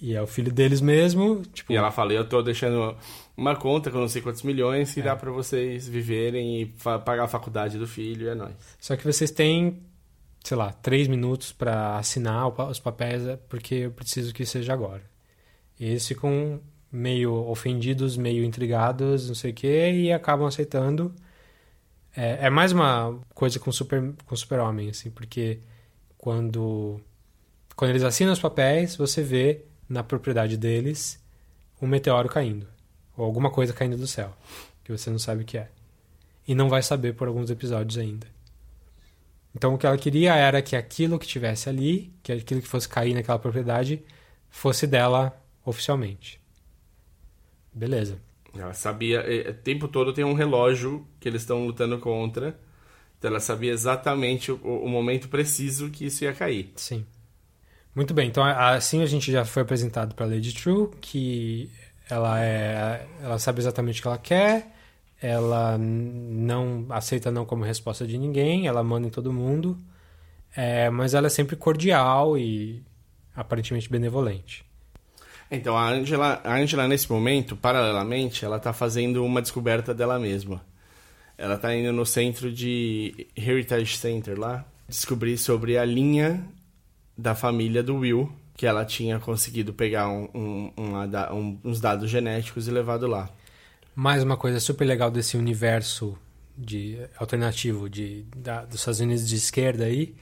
E 0.00 0.16
é 0.16 0.20
o 0.20 0.26
filho 0.26 0.52
deles 0.52 0.80
mesmo, 0.80 1.42
tipo, 1.54 1.72
E 1.72 1.76
ela 1.76 1.92
fala, 1.92 2.12
eu 2.12 2.28
tô 2.28 2.42
deixando 2.42 2.96
uma 3.36 3.54
conta 3.56 3.90
com 3.90 3.98
não 3.98 4.08
sei 4.08 4.22
quantos 4.22 4.42
milhões 4.42 4.94
que 4.94 5.00
É. 5.00 5.02
dá 5.04 5.14
pra 5.16 5.30
vocês 5.30 5.86
viverem 5.86 6.62
e 6.62 6.66
pagar 7.04 7.24
a 7.24 7.28
faculdade 7.28 7.78
do 7.78 7.86
filho, 7.86 8.28
é 8.28 8.34
nóis. 8.34 8.54
Só 8.80 8.96
que 8.96 9.04
vocês 9.04 9.30
têm, 9.30 9.82
sei 10.42 10.56
lá, 10.56 10.72
três 10.72 11.06
minutos 11.08 11.52
para 11.52 11.98
assinar 11.98 12.48
os 12.48 12.80
papéis, 12.80 13.26
é 13.26 13.36
porque 13.36 13.74
eu 13.74 13.90
preciso 13.90 14.32
que 14.32 14.46
seja 14.46 14.72
agora. 14.72 15.02
E 15.78 15.84
eles 15.86 16.06
ficam 16.06 16.60
meio 16.90 17.32
ofendidos, 17.48 18.16
meio 18.16 18.42
intrigados, 18.44 19.28
não 19.28 19.34
sei 19.34 19.50
o 19.50 19.54
quê, 19.54 19.90
e 19.92 20.12
acabam 20.12 20.46
aceitando. 20.46 21.14
É, 22.16 22.46
é 22.46 22.50
mais 22.50 22.72
uma 22.72 23.18
coisa 23.34 23.58
com 23.58 23.70
super 23.70 24.14
com 24.24 24.34
super-homem, 24.34 24.88
assim, 24.88 25.10
porque 25.10 25.58
quando, 26.16 26.98
quando 27.74 27.90
eles 27.90 28.02
assinam 28.02 28.32
os 28.32 28.40
papéis, 28.40 28.96
você 28.96 29.22
vê 29.22 29.64
na 29.86 30.02
propriedade 30.02 30.56
deles 30.56 31.22
um 31.82 31.86
meteoro 31.86 32.28
caindo. 32.30 32.66
Ou 33.16 33.24
alguma 33.24 33.50
coisa 33.50 33.72
caindo 33.72 33.96
do 33.96 34.06
céu, 34.06 34.36
que 34.84 34.92
você 34.92 35.10
não 35.10 35.18
sabe 35.18 35.42
o 35.42 35.46
que 35.46 35.58
é. 35.58 35.68
E 36.46 36.54
não 36.54 36.68
vai 36.68 36.82
saber 36.82 37.14
por 37.14 37.28
alguns 37.28 37.50
episódios 37.50 37.98
ainda. 37.98 38.26
Então 39.54 39.74
o 39.74 39.78
que 39.78 39.86
ela 39.86 39.96
queria 39.96 40.34
era 40.34 40.60
que 40.60 40.76
aquilo 40.76 41.18
que 41.18 41.26
tivesse 41.26 41.68
ali, 41.68 42.12
que 42.22 42.30
aquilo 42.30 42.60
que 42.60 42.68
fosse 42.68 42.88
cair 42.88 43.14
naquela 43.14 43.38
propriedade, 43.38 44.02
fosse 44.50 44.86
dela 44.86 45.34
oficialmente. 45.64 46.38
Beleza. 47.72 48.18
Ela 48.54 48.74
sabia, 48.74 49.24
o 49.50 49.54
tempo 49.54 49.88
todo 49.88 50.12
tem 50.12 50.24
um 50.24 50.34
relógio 50.34 51.06
que 51.18 51.28
eles 51.28 51.42
estão 51.42 51.66
lutando 51.66 51.98
contra. 51.98 52.58
Então 53.18 53.30
ela 53.30 53.40
sabia 53.40 53.72
exatamente 53.72 54.52
o, 54.52 54.56
o 54.56 54.88
momento 54.88 55.28
preciso 55.28 55.90
que 55.90 56.06
isso 56.06 56.24
ia 56.24 56.32
cair. 56.32 56.72
Sim. 56.76 57.04
Muito 57.94 58.12
bem, 58.12 58.28
então 58.28 58.44
assim 58.44 59.02
a 59.02 59.06
gente 59.06 59.32
já 59.32 59.42
foi 59.42 59.62
apresentado 59.62 60.14
para 60.14 60.26
Lady 60.26 60.52
True, 60.52 60.90
que 61.00 61.70
ela 62.08 62.42
é, 62.42 63.06
ela 63.22 63.38
sabe 63.38 63.60
exatamente 63.60 64.00
o 64.00 64.02
que 64.02 64.08
ela 64.08 64.18
quer, 64.18 64.72
ela 65.20 65.76
não 65.78 66.86
aceita 66.90 67.30
não 67.30 67.44
como 67.44 67.64
resposta 67.64 68.06
de 68.06 68.18
ninguém, 68.18 68.66
ela 68.66 68.82
manda 68.82 69.08
em 69.08 69.10
todo 69.10 69.32
mundo, 69.32 69.78
é, 70.54 70.88
mas 70.90 71.14
ela 71.14 71.26
é 71.26 71.30
sempre 71.30 71.56
cordial 71.56 72.38
e 72.38 72.82
aparentemente 73.34 73.90
benevolente. 73.90 74.64
Então 75.50 75.76
a 75.76 75.88
Angela, 75.88 76.40
a 76.42 76.56
Angela 76.56 76.88
nesse 76.88 77.10
momento, 77.10 77.56
paralelamente, 77.56 78.44
ela 78.44 78.56
está 78.56 78.72
fazendo 78.72 79.24
uma 79.24 79.40
descoberta 79.40 79.94
dela 79.94 80.18
mesma. 80.18 80.64
Ela 81.38 81.54
está 81.54 81.74
indo 81.74 81.92
no 81.92 82.06
centro 82.06 82.50
de 82.50 83.28
Heritage 83.36 83.96
Center 83.96 84.38
lá, 84.38 84.64
descobrir 84.88 85.36
sobre 85.36 85.76
a 85.76 85.84
linha 85.84 86.44
da 87.16 87.34
família 87.34 87.82
do 87.82 87.96
Will, 87.96 88.32
que 88.56 88.66
ela 88.66 88.84
tinha 88.84 89.18
conseguido 89.20 89.74
pegar 89.74 90.08
um, 90.08 90.28
um, 90.34 90.72
um, 90.78 91.60
uns 91.62 91.80
dados 91.80 92.10
genéticos 92.10 92.66
e 92.66 92.70
levado 92.70 93.06
lá. 93.06 93.28
Mais 93.94 94.22
uma 94.22 94.36
coisa 94.36 94.58
super 94.58 94.86
legal 94.86 95.10
desse 95.10 95.36
universo 95.36 96.18
de 96.56 96.98
alternativo 97.18 97.88
de, 97.88 98.24
da, 98.34 98.64
dos 98.64 98.80
Estados 98.80 99.00
Unidos 99.00 99.28
de 99.28 99.36
esquerda 99.36 99.84
aí 99.84 100.14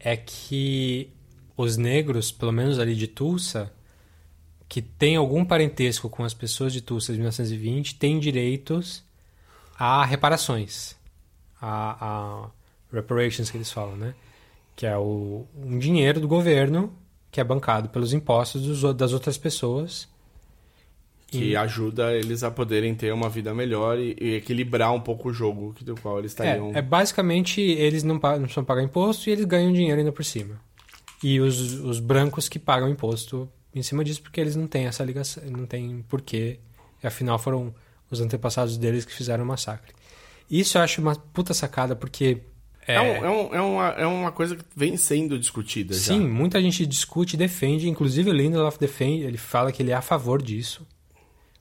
é 0.00 0.16
que 0.16 1.10
os 1.54 1.76
negros, 1.76 2.32
pelo 2.32 2.52
menos 2.52 2.78
ali 2.78 2.94
de 2.94 3.06
Tulsa, 3.06 3.70
que 4.68 4.80
tem 4.80 5.16
algum 5.16 5.44
parentesco 5.44 6.08
com 6.08 6.24
as 6.24 6.32
pessoas 6.32 6.72
de 6.72 6.80
Tulsa 6.80 7.12
de 7.12 7.18
1920, 7.18 7.96
têm 7.96 8.18
direitos 8.18 9.04
a 9.78 10.02
reparações, 10.04 10.96
a, 11.60 11.96
a 12.00 12.50
reparations 12.90 13.50
que 13.50 13.58
eles 13.58 13.70
falam, 13.70 13.96
né? 13.96 14.14
que 14.74 14.86
é 14.86 14.96
o, 14.96 15.46
um 15.54 15.78
dinheiro 15.78 16.20
do 16.20 16.28
governo 16.28 16.92
que 17.36 17.40
é 17.40 17.44
bancado 17.44 17.90
pelos 17.90 18.14
impostos 18.14 18.62
dos, 18.62 18.96
das 18.96 19.12
outras 19.12 19.36
pessoas. 19.36 20.08
Que 21.26 21.50
e... 21.50 21.56
ajuda 21.56 22.14
eles 22.14 22.42
a 22.42 22.50
poderem 22.50 22.94
ter 22.94 23.12
uma 23.12 23.28
vida 23.28 23.52
melhor 23.52 23.98
e, 23.98 24.16
e, 24.18 24.36
equilibrar 24.36 24.90
um 24.94 25.00
pouco 25.00 25.28
o 25.28 25.32
jogo 25.34 25.74
do 25.82 25.94
qual 26.00 26.18
eles 26.18 26.32
estariam. 26.32 26.72
É, 26.74 26.78
é 26.78 26.82
basicamente 26.82 27.60
eles 27.60 28.02
não, 28.02 28.14
não 28.14 28.20
precisam 28.40 28.64
pagar 28.64 28.82
imposto 28.82 29.28
e 29.28 29.32
eles 29.32 29.44
ganham 29.44 29.70
dinheiro 29.70 29.98
ainda 29.98 30.12
por 30.12 30.24
cima. 30.24 30.58
E 31.22 31.38
os, 31.38 31.74
os 31.74 32.00
brancos 32.00 32.48
que 32.48 32.58
pagam 32.58 32.88
imposto 32.88 33.46
em 33.74 33.82
cima 33.82 34.02
disso 34.02 34.22
porque 34.22 34.40
eles 34.40 34.56
não 34.56 34.66
têm 34.66 34.86
essa 34.86 35.04
ligação, 35.04 35.42
não 35.50 35.66
tem 35.66 36.02
porquê. 36.08 36.58
Afinal 37.02 37.38
foram 37.38 37.74
os 38.10 38.18
antepassados 38.18 38.78
deles 38.78 39.04
que 39.04 39.12
fizeram 39.12 39.44
o 39.44 39.46
massacre. 39.46 39.92
Isso 40.50 40.78
eu 40.78 40.82
acho 40.82 41.02
uma 41.02 41.14
puta 41.14 41.52
sacada 41.52 41.94
porque 41.94 42.38
é, 42.86 42.94
é, 42.94 43.00
um, 43.00 43.06
é, 43.06 43.30
um, 43.30 43.54
é, 43.54 43.60
uma, 43.60 43.88
é 43.88 44.06
uma 44.06 44.32
coisa 44.32 44.54
que 44.54 44.64
vem 44.76 44.96
sendo 44.96 45.38
discutida 45.38 45.92
Sim, 45.94 46.22
já. 46.22 46.28
muita 46.28 46.60
gente 46.60 46.86
discute 46.86 47.34
e 47.34 47.38
defende. 47.38 47.88
Inclusive 47.88 48.30
o 48.30 48.32
Lindelof 48.32 48.78
defende, 48.78 49.24
ele 49.24 49.36
fala 49.36 49.72
que 49.72 49.82
ele 49.82 49.90
é 49.90 49.94
a 49.94 50.02
favor 50.02 50.40
disso. 50.40 50.86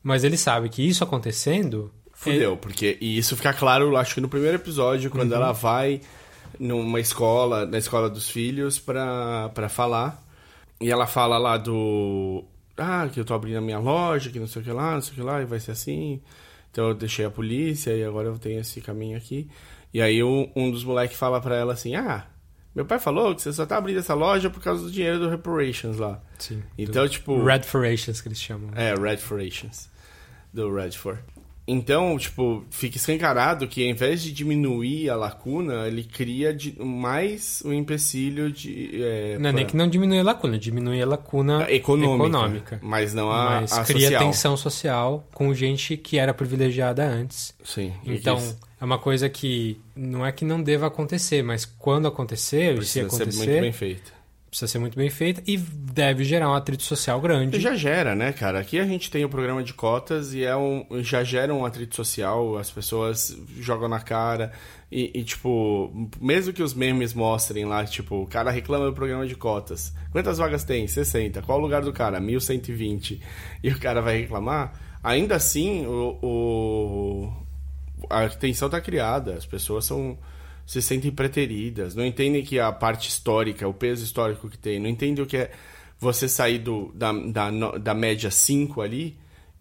Mas 0.04 0.24
ele 0.24 0.38
sabe 0.38 0.70
que 0.70 0.88
isso 0.88 1.04
acontecendo... 1.04 1.92
Fudeu, 2.14 2.52
ele... 2.52 2.60
porque... 2.62 2.98
E 3.02 3.18
isso 3.18 3.36
fica 3.36 3.54
claro, 3.54 3.98
acho 3.98 4.14
que 4.14 4.22
no 4.22 4.30
primeiro 4.30 4.56
episódio, 4.56 5.10
quando 5.10 5.32
uhum. 5.32 5.38
ela 5.38 5.52
vai 5.52 6.02
numa 6.60 7.00
escola, 7.00 7.66
na 7.66 7.78
escola 7.78 8.10
dos 8.10 8.30
filhos, 8.30 8.78
pra, 8.78 9.50
pra 9.50 9.68
falar. 9.68 10.24
E 10.80 10.92
ela 10.92 11.08
fala 11.08 11.38
lá 11.38 11.58
do... 11.58 12.44
Ah, 12.78 13.10
que 13.12 13.20
eu 13.20 13.26
tô 13.26 13.34
abrindo 13.34 13.58
a 13.58 13.62
minha 13.62 13.80
loja, 13.80 14.30
que 14.30 14.40
não 14.40 14.48
sei 14.48 14.62
o 14.62 14.66
que 14.66 14.72
lá, 14.72 14.94
não 14.94 15.02
sei 15.02 15.14
o 15.14 15.16
que 15.16 15.22
lá, 15.22 15.42
e 15.42 15.46
vai 15.46 15.60
ser 15.60 15.72
assim. 15.72 16.22
Então 16.72 16.90
eu 16.90 16.94
deixei 16.94 17.26
a 17.26 17.32
polícia 17.32 17.92
e 17.92 18.04
agora 18.04 18.28
eu 18.28 18.38
tenho 18.38 18.60
esse 18.60 18.82
caminho 18.82 19.18
aqui. 19.18 19.50
E 19.96 20.02
aí 20.02 20.22
um, 20.22 20.52
um 20.54 20.70
dos 20.70 20.84
moleques 20.84 21.18
fala 21.18 21.40
pra 21.40 21.56
ela 21.56 21.72
assim: 21.72 21.96
Ah, 21.96 22.26
meu 22.76 22.86
pai 22.86 23.00
falou 23.00 23.34
que 23.34 23.42
você 23.42 23.54
só 23.54 23.66
tá 23.66 23.78
abrindo 23.78 24.00
essa 24.00 24.14
loja 24.14 24.50
por 24.50 24.62
causa 24.62 24.84
do 24.84 24.92
dinheiro 24.92 25.20
do 25.20 25.30
Reparations 25.30 25.96
lá. 25.98 26.22
Sim. 26.38 26.62
Então, 26.78 27.08
tipo. 27.08 27.42
Red 27.42 27.62
Furations 27.62 28.20
que 28.20 28.28
eles 28.28 28.42
chamam. 28.42 28.72
É, 28.76 28.94
Red 28.94 29.20
Furations. 29.20 29.90
Do 30.54 30.74
Redford. 30.76 31.22
Então, 31.66 32.18
tipo, 32.18 32.66
fica 32.70 32.98
escancarado 32.98 33.70
que 33.70 33.84
ao 33.84 33.90
invés 33.90 34.22
de 34.22 34.34
diminuir 34.34 35.10
a 35.10 35.16
lacuna, 35.16 35.88
ele 35.88 36.04
cria 36.04 36.54
de, 36.54 36.78
mais 36.78 37.64
um 37.66 37.72
empecilho 37.72 38.52
de. 38.52 39.02
É, 39.02 39.34
não, 39.36 39.44
pra... 39.44 39.52
nem 39.54 39.66
que 39.66 39.78
não 39.78 39.88
diminui 39.88 40.20
a 40.20 40.24
lacuna, 40.24 40.60
diminui 40.60 41.02
a 41.02 41.06
lacuna 41.08 41.72
econômica. 41.72 42.28
econômica 42.28 42.80
mas 42.84 43.14
não 43.14 43.32
a, 43.32 43.62
mas 43.62 43.72
a 43.72 43.86
cria 43.86 44.10
social. 44.10 44.24
tensão 44.26 44.58
social 44.58 45.28
com 45.34 45.54
gente 45.54 45.96
que 45.96 46.18
era 46.18 46.34
privilegiada 46.34 47.08
antes. 47.08 47.56
Sim. 47.64 47.94
Então, 48.06 48.38
é 48.80 48.86
uma 48.86 49.00
coisa 49.00 49.30
que 49.30 49.80
não 49.96 50.26
é 50.26 50.32
que 50.32 50.44
não 50.46 50.62
deva 50.62 50.88
acontecer, 50.88 51.44
mas 51.44 51.66
quando 51.66 52.08
acontecer, 52.08 52.76
Precisa 52.76 53.10
se 53.10 53.16
acontecer. 53.16 53.32
Ser 53.32 53.50
muito 53.50 53.62
bem 53.62 53.72
feito 53.72 54.16
precisa 54.56 54.72
ser 54.72 54.80
muito 54.80 54.98
bem 54.98 55.10
feita 55.10 55.44
e 55.46 55.58
deve 55.58 56.24
gerar 56.24 56.50
um 56.50 56.54
atrito 56.54 56.84
social 56.84 57.20
grande. 57.20 57.60
Já 57.60 57.76
gera, 57.76 58.16
né, 58.16 58.32
cara? 58.32 58.60
Aqui 58.60 58.80
a 58.80 58.86
gente 58.86 59.12
tem 59.12 59.26
o 59.26 59.30
programa 59.30 59.62
de 59.62 59.74
cotas 59.74 60.34
e 60.34 60.46
é 60.46 60.56
um, 60.56 60.86
já 61.02 61.26
gera 61.26 61.54
um 61.54 61.66
atrito 61.66 61.94
social, 61.94 62.58
as 62.58 62.72
pessoas 62.72 63.38
jogam 63.60 63.90
na 63.90 64.00
cara 64.00 64.54
e, 64.90 65.12
e, 65.14 65.24
tipo, 65.26 65.92
mesmo 66.22 66.54
que 66.54 66.64
os 66.64 66.74
memes 66.74 67.14
mostrem 67.14 67.66
lá, 67.66 67.84
tipo, 67.84 68.22
o 68.22 68.28
cara 68.28 68.50
reclama 68.50 68.86
do 68.86 68.94
programa 68.94 69.28
de 69.28 69.36
cotas. 69.36 69.94
Quantas 70.10 70.38
vagas 70.38 70.64
tem? 70.64 70.88
60. 70.88 71.42
Qual 71.42 71.60
o 71.60 71.62
lugar 71.62 71.82
do 71.82 71.92
cara? 71.92 72.22
1120. 72.22 73.22
E 73.62 73.70
o 73.70 73.80
cara 73.80 74.02
vai 74.02 74.20
reclamar. 74.22 74.80
Ainda 75.04 75.36
assim, 75.36 75.86
o, 75.86 76.18
o 76.22 77.45
a 78.10 78.28
tensão 78.30 78.70
tá 78.70 78.82
criada, 78.82 79.34
as 79.34 79.46
pessoas 79.46 79.86
são 79.86 80.18
se 80.66 80.82
sentem 80.82 81.12
preteridas, 81.12 81.94
não 81.94 82.04
entendem 82.04 82.44
que 82.44 82.60
a 82.60 82.72
parte 82.72 83.08
histórica, 83.08 83.68
o 83.68 83.74
peso 83.74 84.04
histórico 84.04 84.50
que 84.50 84.58
tem, 84.58 84.80
não 84.80 84.90
entendem 84.90 85.24
o 85.24 85.28
que 85.28 85.38
é 85.38 85.52
você 86.00 86.28
sair 86.28 86.60
do, 86.60 86.92
da, 86.94 87.12
da, 87.12 87.52
da 87.78 87.94
média 87.94 88.32
5 88.32 88.82
ali, 88.82 89.18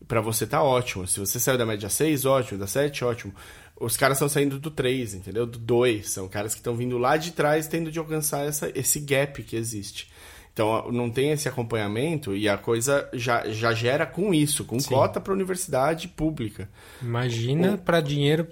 para 0.09 0.21
você 0.21 0.47
tá 0.47 0.63
ótimo. 0.63 1.07
Se 1.07 1.21
você 1.21 1.39
saiu 1.39 1.59
da 1.59 1.67
média 1.67 1.89
6, 1.89 2.25
ótimo, 2.25 2.59
da 2.59 2.67
7, 2.67 3.05
ótimo. 3.05 3.35
Os 3.79 3.97
caras 3.97 4.17
estão 4.17 4.29
saindo 4.29 4.59
do 4.59 4.71
3, 4.71 5.15
entendeu? 5.15 5.47
Do 5.47 5.59
2. 5.59 6.11
São 6.11 6.29
caras 6.29 6.55
que 6.55 6.61
estão 6.61 6.77
vindo 6.77 6.97
lá 6.99 7.17
de 7.17 7.33
trás 7.33 7.67
tendo 7.67 7.91
de 7.91 7.99
alcançar 7.99 8.47
essa, 8.47 8.71
esse 8.75 9.01
gap 9.01 9.43
que 9.43 9.57
existe. 9.57 10.11
Então 10.55 10.91
não 10.93 11.11
tem 11.11 11.33
esse 11.33 11.49
acompanhamento 11.49 12.35
e 12.35 12.49
a 12.49 12.57
coisa 12.57 13.11
já, 13.13 13.45
já 13.51 13.75
gera 13.75 14.07
com 14.07 14.33
isso, 14.33 14.65
com 14.65 14.79
Sim. 14.79 14.91
cota 14.91 15.21
para 15.21 15.33
universidade 15.33 16.07
pública. 16.07 16.71
Imagina 17.03 17.77
para 17.77 18.01
dinheiro 18.01 18.47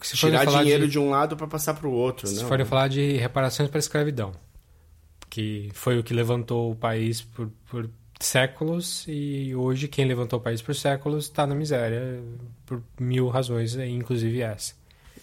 se 0.00 0.16
tirar 0.16 0.46
dinheiro 0.46 0.86
de... 0.86 0.92
de... 0.92 0.98
um 1.00 1.10
lado 1.10 1.36
para 1.36 1.48
passar 1.48 1.74
para 1.74 1.88
o 1.88 1.92
outro. 1.92 2.28
Se 2.28 2.44
forem 2.44 2.64
falar 2.64 2.86
de 2.86 3.16
reparações 3.16 3.68
para 3.68 3.80
escravidão, 3.80 4.32
que 5.28 5.68
foi 5.74 5.98
o 5.98 6.04
que 6.04 6.14
levantou 6.14 6.70
o 6.70 6.76
país 6.76 7.22
por, 7.22 7.50
por 7.68 7.90
séculos 8.20 9.04
e 9.08 9.52
hoje 9.52 9.88
quem 9.88 10.04
levantou 10.04 10.38
o 10.38 10.42
país 10.42 10.62
por 10.62 10.76
séculos 10.76 11.24
está 11.24 11.44
na 11.44 11.56
miséria 11.56 12.22
por 12.64 12.80
mil 13.00 13.26
razões, 13.26 13.74
inclusive 13.74 14.42
essa. 14.42 14.74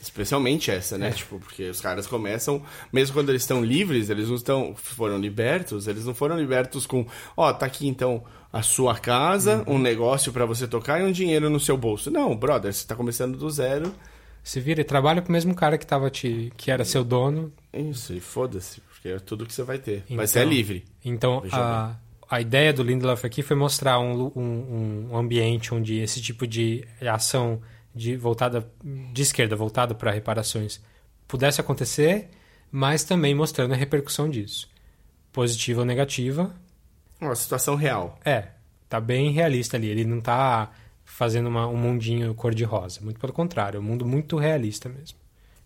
Especialmente 0.02 0.72
essa, 0.72 0.98
né? 0.98 1.10
É. 1.10 1.12
Tipo, 1.12 1.40
porque 1.40 1.70
os 1.70 1.82
caras 1.82 2.08
começam, 2.08 2.62
mesmo 2.92 3.14
quando 3.14 3.30
eles 3.30 3.42
estão 3.42 3.64
livres, 3.64 4.10
eles 4.10 4.28
não 4.28 4.36
estão, 4.36 4.76
foram 4.76 5.18
libertos, 5.18 5.88
eles 5.88 6.06
não 6.06 6.14
foram 6.14 6.40
libertos 6.40 6.86
com, 6.86 7.06
ó, 7.36 7.50
oh, 7.50 7.54
tá 7.54 7.66
aqui 7.66 7.88
então 7.88 8.24
a 8.52 8.62
sua 8.62 8.96
casa, 8.98 9.64
uhum. 9.68 9.76
um 9.76 9.80
negócio 9.80 10.32
para 10.32 10.46
você 10.46 10.68
tocar 10.68 11.02
e 11.02 11.04
um 11.04 11.12
dinheiro 11.12 11.50
no 11.50 11.60
seu 11.60 11.78
bolso. 11.78 12.10
Não, 12.10 12.36
brother, 12.36 12.74
você 12.74 12.88
tá 12.88 12.96
começando 12.96 13.38
do 13.38 13.50
zero 13.50 13.94
se 14.46 14.60
vira 14.60 14.80
e 14.80 14.84
trabalha 14.84 15.24
com 15.24 15.30
o 15.30 15.32
mesmo 15.32 15.56
cara 15.56 15.76
que 15.76 15.88
tava 15.88 16.08
te, 16.12 16.54
que 16.56 16.70
era 16.70 16.86
seu 16.86 17.04
dono. 17.04 17.52
Isso, 17.74 18.14
e 18.14 18.20
foda-se, 18.20 18.80
porque 18.80 19.10
é 19.10 19.18
tudo 19.18 19.44
que 19.44 19.52
você 19.52 19.64
vai 19.64 19.80
ter. 19.80 20.04
Então, 20.06 20.18
vai 20.18 20.28
ser 20.28 20.48
livre. 20.48 20.86
Então, 21.04 21.44
a, 21.52 21.96
a 22.30 22.42
ideia 22.42 22.72
do 22.72 22.84
Lindelof 22.84 23.26
aqui 23.26 23.42
foi 23.42 23.58
mostrar 23.58 23.98
um, 23.98 24.32
um, 24.36 25.08
um 25.10 25.18
ambiente 25.18 25.74
onde 25.74 25.98
esse 25.98 26.22
tipo 26.22 26.46
de 26.46 26.88
ação 27.02 27.60
de 27.96 28.18
voltada 28.18 28.70
de 28.84 29.22
esquerda, 29.22 29.56
voltada 29.56 29.96
para 29.96 30.12
reparações, 30.12 30.82
pudesse 31.28 31.62
acontecer, 31.62 32.30
mas 32.72 33.04
também 33.04 33.34
mostrando 33.34 33.74
a 33.74 33.78
repercussão 33.78 34.30
disso. 34.30 34.70
Positiva 35.32 35.82
ou 35.82 35.86
negativa. 35.86 36.54
Uma 37.22 37.36
situação 37.36 37.76
real. 37.76 38.20
É, 38.26 38.50
tá 38.90 39.00
bem 39.00 39.32
realista 39.32 39.78
ali. 39.78 39.88
Ele 39.88 40.04
não 40.04 40.20
tá 40.20 40.72
fazendo 41.06 41.48
uma, 41.48 41.68
um 41.68 41.78
mundinho 41.78 42.34
cor-de-rosa. 42.34 43.00
Muito 43.02 43.20
pelo 43.20 43.32
contrário, 43.32 43.78
é 43.78 43.80
um 43.80 43.84
mundo 43.84 44.06
muito 44.06 44.38
realista 44.38 44.90
mesmo. 44.90 45.18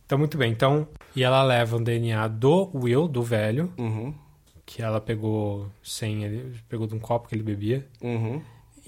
Então, 0.05 0.17
muito 0.17 0.37
bem. 0.37 0.51
Então, 0.51 0.87
e 1.15 1.23
ela 1.23 1.43
leva 1.43 1.77
o 1.77 1.83
DNA 1.83 2.27
do 2.27 2.69
Will, 2.73 3.07
do 3.07 3.23
velho, 3.23 3.71
uhum. 3.77 4.13
que 4.65 4.81
ela 4.81 4.99
pegou 4.99 5.69
sem 5.83 6.23
ele, 6.23 6.59
pegou 6.67 6.87
de 6.87 6.95
um 6.95 6.99
copo 6.99 7.27
que 7.27 7.35
ele 7.35 7.43
bebia. 7.43 7.87
Uhum. 8.01 8.41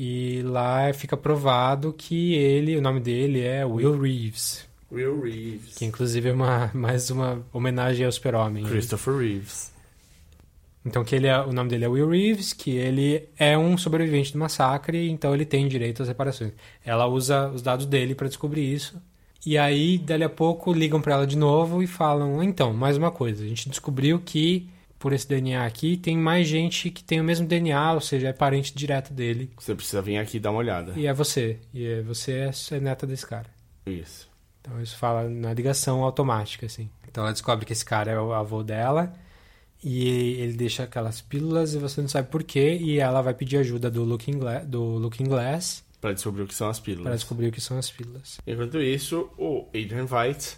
E 0.03 0.41
lá 0.41 0.91
fica 0.93 1.15
provado 1.15 1.93
que 1.93 2.33
ele, 2.33 2.75
o 2.75 2.81
nome 2.81 2.99
dele 2.99 3.41
é 3.41 3.63
Will 3.63 4.01
Reeves. 4.01 4.67
Will 4.91 5.21
Reeves. 5.21 5.75
Que 5.77 5.85
inclusive 5.85 6.29
é 6.29 6.33
uma, 6.33 6.71
mais 6.73 7.11
uma 7.11 7.45
homenagem 7.53 8.03
ao 8.03 8.11
super-homem. 8.11 8.65
Christopher 8.65 9.15
Reeves. 9.17 9.71
Então 10.83 11.03
que 11.03 11.13
ele 11.13 11.27
é, 11.27 11.39
o 11.39 11.53
nome 11.53 11.69
dele 11.69 11.85
é 11.85 11.87
Will 11.87 12.09
Reeves, 12.09 12.51
que 12.51 12.71
ele 12.71 13.29
é 13.37 13.55
um 13.55 13.77
sobrevivente 13.77 14.33
do 14.33 14.39
massacre, 14.39 15.07
então 15.07 15.35
ele 15.35 15.45
tem 15.45 15.67
direito 15.67 16.01
às 16.01 16.07
reparações. 16.07 16.53
Ela 16.83 17.05
usa 17.05 17.49
os 17.49 17.61
dados 17.61 17.85
dele 17.85 18.15
para 18.15 18.27
descobrir 18.27 18.73
isso. 18.73 18.99
E 19.45 19.55
aí, 19.55 19.99
dali 19.99 20.23
a 20.23 20.29
pouco, 20.29 20.73
ligam 20.73 20.99
para 20.99 21.13
ela 21.13 21.27
de 21.27 21.37
novo 21.37 21.83
e 21.83 21.85
falam: 21.85 22.41
então, 22.41 22.73
mais 22.73 22.97
uma 22.97 23.11
coisa, 23.11 23.43
a 23.43 23.47
gente 23.47 23.69
descobriu 23.69 24.19
que 24.19 24.67
por 25.01 25.13
esse 25.13 25.27
DNA 25.27 25.65
aqui 25.65 25.97
tem 25.97 26.15
mais 26.15 26.47
gente 26.47 26.91
que 26.91 27.03
tem 27.03 27.19
o 27.19 27.23
mesmo 27.23 27.47
DNA, 27.47 27.93
ou 27.93 27.99
seja, 27.99 28.27
é 28.29 28.33
parente 28.33 28.71
direto 28.73 29.11
dele. 29.11 29.51
Você 29.57 29.73
precisa 29.73 29.99
vir 29.99 30.17
aqui 30.17 30.39
dar 30.39 30.51
uma 30.51 30.59
olhada. 30.59 30.93
E 30.95 31.07
é 31.07 31.13
você. 31.13 31.57
E 31.73 31.83
é, 31.83 32.01
você 32.03 32.33
é, 32.33 32.75
é 32.75 32.79
neta 32.79 33.07
desse 33.07 33.25
cara. 33.25 33.47
Isso. 33.87 34.29
Então 34.61 34.79
isso 34.79 34.95
fala 34.95 35.27
na 35.27 35.51
ligação 35.55 36.03
automática, 36.03 36.67
assim. 36.67 36.87
Então 37.09 37.23
ela 37.23 37.33
descobre 37.33 37.65
que 37.65 37.73
esse 37.73 37.83
cara 37.83 38.11
é 38.11 38.19
o 38.19 38.31
avô 38.31 38.61
dela 38.61 39.11
e 39.83 40.07
ele 40.39 40.53
deixa 40.53 40.83
aquelas 40.83 41.19
pílulas 41.19 41.73
e 41.73 41.79
você 41.79 41.99
não 41.99 42.07
sabe 42.07 42.29
por 42.29 42.43
quê 42.43 42.77
e 42.79 42.99
ela 42.99 43.23
vai 43.23 43.33
pedir 43.33 43.57
ajuda 43.57 43.89
do 43.89 44.03
Looking 44.03 44.37
Glass, 44.37 44.67
do 44.67 44.83
Looking 44.83 45.25
Glass 45.25 45.83
Pra 45.99 46.13
descobrir 46.13 46.43
o 46.43 46.47
que 46.47 46.53
são 46.55 46.69
as 46.69 46.79
pílulas. 46.79 47.03
para 47.03 47.15
descobrir 47.15 47.47
o 47.47 47.51
que 47.51 47.61
são 47.61 47.77
as 47.77 47.89
pílulas. 47.89 48.39
Enquanto 48.45 48.79
isso, 48.79 49.29
o 49.37 49.67
Adrian 49.69 50.05
White 50.05 50.57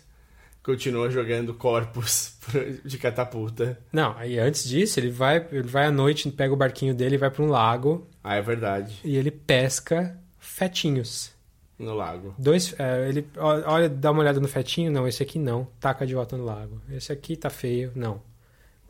continua 0.63 1.09
jogando 1.11 1.53
corpos 1.53 2.37
de 2.85 2.97
catapulta. 2.97 3.77
Não, 3.91 4.15
aí 4.17 4.39
antes 4.39 4.63
disso, 4.67 4.99
ele 4.99 5.09
vai, 5.11 5.45
ele 5.51 5.67
vai 5.67 5.85
à 5.85 5.91
noite, 5.91 6.29
pega 6.31 6.53
o 6.53 6.57
barquinho 6.57 6.95
dele 6.95 7.15
e 7.15 7.17
vai 7.17 7.29
para 7.29 7.43
um 7.43 7.49
lago 7.49 8.07
Ah, 8.23 8.35
é 8.35 8.41
verdade. 8.41 8.99
e 9.03 9.15
ele 9.17 9.29
pesca 9.31 10.17
fetinhos. 10.39 11.31
No 11.77 11.95
lago. 11.95 12.33
Dois, 12.37 12.73
é, 12.79 13.09
ele 13.09 13.27
olha, 13.35 13.89
dá 13.89 14.11
uma 14.11 14.21
olhada 14.21 14.39
no 14.39 14.47
fetinho, 14.47 14.91
não, 14.91 15.07
esse 15.07 15.21
aqui 15.23 15.37
não, 15.39 15.67
taca 15.79 16.05
de 16.05 16.13
volta 16.13 16.37
no 16.37 16.45
lago. 16.45 16.79
Esse 16.89 17.11
aqui 17.11 17.35
tá 17.35 17.49
feio, 17.49 17.91
não. 17.95 18.21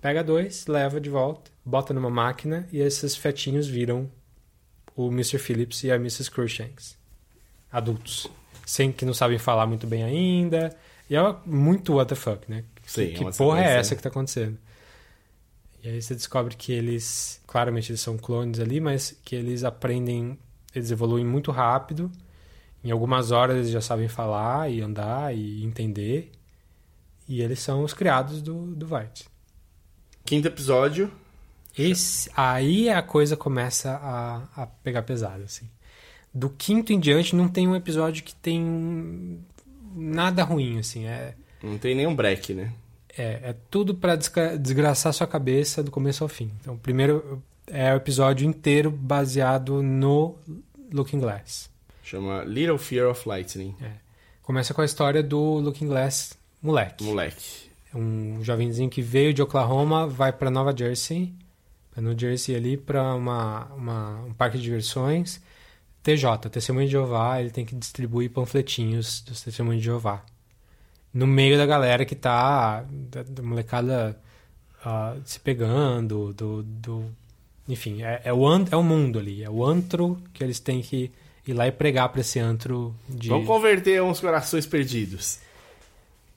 Pega 0.02 0.22
dois, 0.24 0.68
leva 0.68 1.00
de 1.00 1.10
volta, 1.10 1.50
bota 1.66 1.94
numa 1.94 2.10
máquina 2.10 2.68
e 2.72 2.80
esses 2.82 3.16
fetinhos 3.16 3.68
viram 3.68 4.12
o 4.96 5.08
Mr. 5.08 5.40
Phillips 5.40 5.84
e 5.86 5.92
a 5.92 5.96
Mrs. 5.96 6.30
Cruikshanks. 6.30 6.98
Adultos. 7.72 8.28
Sem 8.66 8.92
que 8.92 9.06
não 9.06 9.14
sabem 9.14 9.40
falar 9.40 9.66
muito 9.66 9.88
bem 9.88 10.04
ainda. 10.04 10.76
E 11.10 11.16
é 11.16 11.36
muito 11.46 11.96
what 11.96 12.10
the 12.10 12.16
fuck, 12.16 12.50
né? 12.50 12.64
Sim, 12.86 13.10
que 13.10 13.18
é 13.18 13.22
uma 13.22 13.32
porra 13.32 13.62
é 13.62 13.78
essa 13.78 13.96
que 13.96 14.02
tá 14.02 14.10
acontecendo? 14.10 14.58
E 15.84 15.90
aí 15.90 16.02
você 16.02 16.16
descobre 16.16 16.56
que 16.56 16.72
eles, 16.72 17.42
claramente 17.46 17.92
eles 17.92 18.00
são 18.00 18.18
clones 18.18 18.60
ali, 18.60 18.80
mas 18.80 19.20
que 19.24 19.36
eles 19.36 19.66
aprendem, 19.66 20.38
eles 20.74 20.92
evoluem 20.92 21.26
muito 21.26 21.52
rápido. 21.52 22.10
Em 22.84 22.92
algumas 22.92 23.32
horas 23.32 23.58
eles 23.58 23.70
já 23.70 23.82
sabem 23.82 24.08
falar 24.08 24.72
e 24.72 24.82
andar 24.82 25.36
e 25.36 25.64
entender. 25.64 26.32
E 27.28 27.42
eles 27.42 27.60
são 27.60 27.84
os 27.84 27.94
criados 27.94 28.42
do, 28.42 28.68
do 28.76 28.96
White. 28.96 29.26
Quinto 30.26 30.48
episódio. 30.48 31.12
Esse, 31.78 32.30
aí 32.36 32.90
a 32.90 33.02
coisa 33.02 33.36
começa 33.36 33.92
a, 33.92 34.64
a 34.64 34.68
pegar 34.68 35.04
pesado, 35.04 35.44
assim. 35.44 35.70
Do 36.34 36.50
quinto 36.50 36.94
em 36.94 37.00
diante 37.00 37.36
não 37.36 37.48
tem 37.48 37.68
um 37.68 37.76
episódio 37.76 38.24
que 38.24 38.36
tem 38.36 39.44
nada 39.96 40.44
ruim, 40.44 40.80
assim. 40.80 41.06
É, 41.06 41.34
Não 41.62 41.78
tem 41.78 41.96
nenhum 41.96 42.16
break, 42.16 42.54
né? 42.54 42.72
é, 43.18 43.40
é 43.44 43.56
tudo 43.70 43.94
pra 43.96 44.16
desgra- 44.16 44.58
desgraçar 44.58 45.14
sua 45.14 45.28
cabeça 45.28 45.84
do 45.84 45.92
começo 45.92 46.24
ao 46.24 46.28
fim. 46.28 46.52
Então, 46.62 46.74
o 46.74 46.78
primeiro 46.80 47.42
é 47.68 47.94
o 47.94 47.98
episódio 47.98 48.48
inteiro 48.48 48.90
baseado 48.92 49.82
no 49.84 50.36
Looking 50.92 51.20
Glass. 51.20 51.70
Chama 52.04 52.44
Little 52.44 52.78
Fear 52.78 53.10
of 53.10 53.28
Lightning. 53.30 53.76
Começa 54.42 54.74
com 54.74 54.82
a 54.82 54.86
história 54.86 55.24
do 55.24 55.60
Looking 55.60 55.88
Glass 55.88 56.38
moleque. 56.62 57.04
Moleque. 57.04 57.70
É 57.94 57.98
um 57.98 58.44
jovenzinho 58.44 58.90
que 58.90 59.02
veio 59.02 59.34
de 59.34 59.42
Oklahoma, 59.42 60.08
vai 60.08 60.34
para 60.34 60.50
Nova 60.50 60.76
Jersey, 60.76 61.32
pra 61.92 62.02
New 62.02 62.18
Jersey 62.18 62.56
ali 62.56 62.76
para 62.76 63.14
uma, 63.16 63.66
uma- 63.76 64.22
um 64.26 64.34
parque 64.34 64.58
de 64.58 64.64
diversões. 64.64 65.40
TJ, 66.04 66.50
Testemunho 66.50 66.86
de 66.86 66.92
Jeová, 66.92 67.40
ele 67.40 67.50
tem 67.50 67.66
que 67.66 67.74
distribuir 67.74 68.30
panfletinhos 68.30 69.22
dos 69.22 69.42
Testemunhos 69.42 69.82
de 69.82 69.86
Jeová. 69.86 70.22
No 71.14 71.26
meio 71.26 71.58
da 71.58 71.66
galera 71.66 72.04
que 72.04 72.16
tá, 72.16 72.86
da, 72.92 73.24
da 73.24 73.42
molecada 73.42 74.20
ah, 74.84 75.16
se 75.24 75.40
pegando, 75.40 76.34
do, 76.34 76.62
do 76.62 77.06
enfim, 77.68 78.04
é, 78.04 78.22
é, 78.26 78.34
o 78.34 78.46
an, 78.46 78.66
é 78.70 78.76
o 78.76 78.84
mundo 78.84 79.18
ali, 79.18 79.44
é 79.44 79.50
o 79.50 79.66
antro 79.66 80.22
que 80.34 80.44
eles 80.44 80.60
têm 80.60 80.82
que 80.82 81.10
ir 81.48 81.54
lá 81.54 81.68
e 81.68 81.72
pregar 81.72 82.10
para 82.10 82.20
esse 82.20 82.38
antro 82.38 82.94
de... 83.08 83.30
Vamos 83.30 83.48
converter 83.48 84.04
uns 84.04 84.20
corações 84.20 84.66
perdidos. 84.66 85.40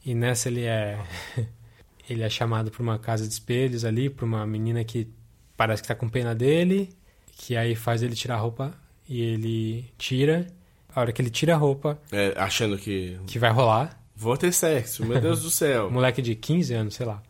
E 0.05 0.15
nessa 0.15 0.49
ele 0.49 0.65
é 0.65 0.97
ele 2.09 2.23
é 2.23 2.31
chamado 2.31 2.71
para 2.71 2.83
uma 2.83 2.99
casa 3.01 3.27
de 3.27 3.33
espelhos 3.33 3.85
ali, 3.85 4.09
para 4.09 4.25
uma 4.25 4.47
menina 4.47 4.85
que 4.85 5.09
parece 5.57 5.83
que 5.83 5.89
tá 5.89 5.95
com 5.97 6.09
pena 6.09 6.33
dele, 6.33 6.91
que 7.37 7.57
aí 7.57 7.75
faz 7.75 8.03
ele 8.03 8.15
tirar 8.15 8.37
a 8.37 8.39
roupa 8.39 8.86
e 9.09 9.21
ele 9.23 9.85
tira. 9.99 10.47
A 10.95 11.01
hora 11.01 11.13
que 11.13 11.21
ele 11.21 11.29
tira 11.31 11.55
a 11.55 11.57
roupa, 11.59 11.99
É, 12.11 12.33
achando 12.37 12.79
que 12.79 13.19
que 13.27 13.39
vai 13.39 13.51
rolar, 13.53 14.03
vou 14.17 14.37
ter 14.37 14.51
sexo, 14.53 15.05
meu 15.05 15.21
Deus 15.21 15.43
do 15.43 15.51
céu. 15.51 15.91
moleque 15.93 16.23
de 16.23 16.35
15 16.35 16.73
anos, 16.75 16.95
sei 16.95 17.05
lá. 17.07 17.23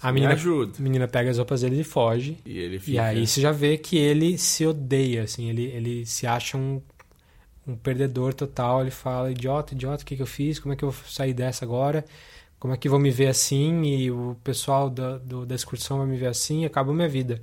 A 0.00 0.08
Me 0.12 0.20
menina, 0.20 0.34
ajuda. 0.34 0.74
a 0.78 0.82
menina 0.82 1.08
pega 1.08 1.28
as 1.28 1.38
roupas 1.38 1.62
dele 1.62 1.80
e 1.80 1.84
foge. 1.84 2.38
E 2.46 2.56
ele 2.58 2.78
fica. 2.78 2.92
E 2.92 2.98
aí 3.00 3.26
você 3.26 3.40
já 3.40 3.50
vê 3.50 3.76
que 3.76 3.96
ele 3.98 4.38
se 4.38 4.64
odeia, 4.64 5.24
assim, 5.24 5.48
ele, 5.48 5.64
ele 5.64 6.06
se 6.06 6.24
acha 6.28 6.56
um, 6.56 6.80
um 7.66 7.74
perdedor 7.74 8.32
total. 8.32 8.82
Ele 8.82 8.92
fala, 8.92 9.32
idiota, 9.32 9.74
idiota, 9.74 10.04
o 10.04 10.06
que, 10.06 10.14
que 10.14 10.22
eu 10.22 10.26
fiz? 10.26 10.60
Como 10.60 10.72
é 10.72 10.76
que 10.76 10.84
eu 10.84 10.90
vou 10.92 11.04
sair 11.10 11.34
dessa 11.34 11.64
agora? 11.64 12.04
Como 12.60 12.72
é 12.72 12.76
que 12.76 12.88
vão 12.88 13.00
me 13.00 13.10
ver 13.10 13.26
assim? 13.26 13.82
E 13.82 14.08
o 14.12 14.36
pessoal 14.44 14.88
da, 14.88 15.18
do- 15.18 15.44
da 15.44 15.56
excursão 15.56 15.98
vai 15.98 16.06
me 16.06 16.16
ver 16.16 16.28
assim? 16.28 16.62
E 16.62 16.66
acabou 16.66 16.94
minha 16.94 17.08
vida. 17.08 17.42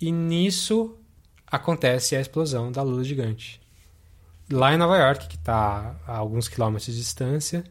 E 0.00 0.10
nisso 0.10 0.96
acontece 1.46 2.16
a 2.16 2.20
explosão 2.20 2.70
da 2.72 2.82
lula 2.82 3.04
gigante. 3.04 3.60
Lá 4.50 4.72
em 4.72 4.76
Nova 4.76 4.96
York, 4.96 5.28
que 5.28 5.36
está 5.36 5.96
a 6.06 6.16
alguns 6.16 6.48
quilômetros 6.48 6.86
de 6.94 7.00
distância, 7.00 7.64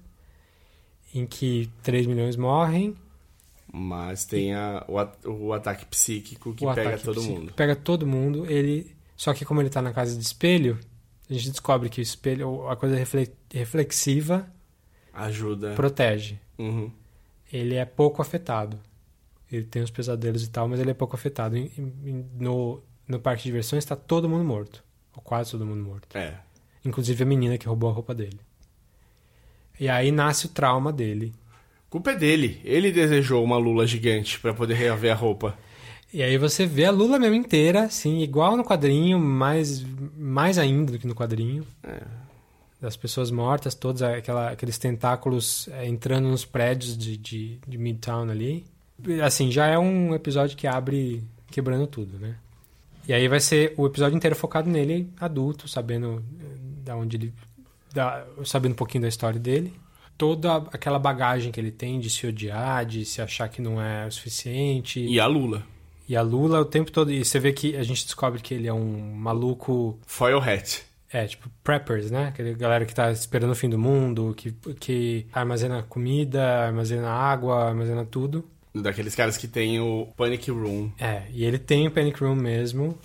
em 1.14 1.26
que 1.26 1.70
3 1.84 2.06
milhões 2.08 2.36
morrem, 2.36 2.96
Mas 3.72 4.26
tem 4.26 4.54
a, 4.54 4.86
o, 4.88 5.48
o 5.48 5.54
ataque 5.54 5.86
psíquico 5.86 6.54
que 6.54 6.66
o 6.66 6.74
pega 6.74 6.98
todo 6.98 7.22
mundo. 7.24 7.54
Pega 7.54 7.76
todo 7.76 8.06
mundo. 8.08 8.46
Ele, 8.50 8.96
só 9.16 9.34
que 9.34 9.44
como 9.46 9.62
ele 9.62 9.70
tá 9.70 9.82
na 9.82 9.94
casa 9.94 10.18
de 10.18 10.24
espelho, 10.24 10.78
a 11.30 11.34
gente 11.34 11.50
descobre 11.50 11.90
que 11.90 12.00
o 12.00 12.04
espelho, 12.04 12.68
a 12.70 12.76
coisa 12.76 12.96
refle- 12.96 13.34
reflexiva, 13.54 14.50
Ajuda. 15.14 15.74
protege. 15.76 16.38
Uhum. 16.58 16.92
Ele 17.52 17.76
é 17.76 17.86
pouco 17.86 18.22
afetado. 18.22 18.78
Ele 19.52 19.64
tem 19.64 19.82
os 19.82 19.92
pesadelos 19.92 20.44
e 20.44 20.50
tal, 20.50 20.68
mas 20.68 20.80
ele 20.80 20.92
é 20.92 20.94
pouco 20.94 21.16
afetado. 21.16 21.56
No, 22.38 22.82
no 23.08 23.20
parque 23.20 23.44
de 23.44 23.50
diversões 23.50 23.84
está 23.84 23.96
todo 23.96 24.30
mundo 24.30 24.44
morto. 24.44 24.84
Ou 25.16 25.22
quase 25.22 25.52
todo 25.52 25.66
mundo 25.66 25.84
morto. 25.84 26.18
É. 26.18 26.36
Inclusive 26.84 27.24
a 27.24 27.26
menina 27.26 27.58
que 27.58 27.68
roubou 27.68 27.90
a 27.90 27.94
roupa 27.94 28.14
dele. 28.14 28.40
E 29.80 29.90
aí 29.90 30.12
nasce 30.12 30.46
o 30.46 30.50
trauma 30.50 30.92
dele. 30.92 31.34
Culpa 31.90 32.12
é 32.12 32.16
dele. 32.16 32.62
Ele 32.64 32.92
desejou 32.92 33.44
uma 33.44 33.58
lula 33.58 33.88
gigante 33.88 34.40
pra 34.40 34.54
poder 34.54 34.74
reaver 34.74 35.12
a 35.12 35.16
roupa. 35.16 35.58
E 36.14 36.24
aí 36.24 36.38
você 36.38 36.66
vê 36.66 36.86
a 36.86 36.92
Lula 36.92 37.20
mesmo 37.20 37.36
inteira, 37.36 37.84
assim, 37.84 38.22
igual 38.22 38.56
no 38.56 38.64
quadrinho, 38.64 39.20
mais, 39.20 39.84
mais 40.16 40.58
ainda 40.58 40.94
do 40.94 41.00
que 41.00 41.06
no 41.06 41.14
quadrinho. 41.14 41.66
É. 41.84 42.02
Das 42.80 42.96
pessoas 42.96 43.32
mortas, 43.32 43.76
todos 43.76 44.02
aquela, 44.02 44.52
aqueles 44.52 44.78
tentáculos 44.78 45.68
é, 45.74 45.86
entrando 45.88 46.30
nos 46.30 46.46
prédios 46.46 46.98
de, 46.98 47.18
de, 47.18 47.60
de 47.68 47.78
Midtown 47.78 48.30
ali. 48.30 48.66
Assim, 49.22 49.52
já 49.52 49.68
é 49.68 49.78
um 49.78 50.16
episódio 50.16 50.56
que 50.56 50.68
abre 50.68 51.22
quebrando 51.52 51.86
tudo, 51.86 52.18
né? 52.18 52.38
E 53.08 53.14
aí 53.14 53.28
vai 53.28 53.40
ser 53.40 53.74
o 53.78 53.86
episódio 53.86 54.16
inteiro 54.16 54.36
focado 54.36 54.70
nele, 54.70 55.12
adulto, 55.20 55.68
sabendo 55.68 56.24
eh, 56.40 56.46
da 56.84 56.96
onde 56.96 57.18
ele... 57.18 57.34
Da, 57.94 58.26
sabendo 58.44 58.74
um 58.74 58.76
pouquinho 58.76 59.04
da 59.04 59.08
história 59.08 59.40
dele. 59.40 59.74
Toda 60.18 60.58
aquela 60.72 61.00
bagagem 61.00 61.52
que 61.52 61.60
ele 61.60 61.72
tem 61.72 62.00
de 62.00 62.10
se 62.10 62.26
odiar, 62.26 62.86
de 62.86 63.06
se 63.06 63.22
achar 63.22 63.48
que 63.48 63.62
não 63.62 63.82
é 63.82 64.08
o 64.08 64.12
suficiente. 64.12 65.00
E 65.00 65.20
a 65.20 65.28
lula. 65.28 65.64
E 66.08 66.16
a 66.16 66.22
Lula 66.22 66.60
o 66.60 66.66
tempo 66.66 66.92
todo. 66.92 67.12
E 67.12 67.26
você 67.26 67.40
vê 67.40 67.52
que 67.52 67.76
a 67.76 67.84
gente 67.84 68.06
descobre 68.06 68.40
que 68.42 68.54
ele 68.54 68.68
é 68.68 68.74
um 68.74 69.14
maluco. 69.16 70.00
Foil 70.06 70.40
hat. 70.40 70.84
É, 71.12 71.26
tipo, 71.26 71.50
preppers, 71.64 72.12
né? 72.12 72.28
Aquela 72.28 72.54
galera 72.54 72.86
que 72.86 72.94
tá 72.94 73.12
esperando 73.12 73.52
o 73.52 73.56
fim 73.56 73.70
do 73.70 73.78
mundo, 73.78 74.34
que, 74.36 74.52
que 74.80 75.28
armazena 75.32 75.84
comida, 75.84 76.66
armazena 76.66 77.10
água, 77.10 77.70
armazena 77.70 78.06
tudo. 78.06 78.46
Daqueles 78.82 79.16
caras 79.16 79.38
que 79.38 79.48
tem 79.48 79.80
o 79.80 80.08
Panic 80.18 80.52
Room. 80.52 80.92
É, 81.00 81.24
e 81.32 81.46
ele 81.46 81.58
tem 81.58 81.88
o 81.88 81.92
Panic 81.92 82.22
Room 82.22 82.36
mesmo, 82.36 82.98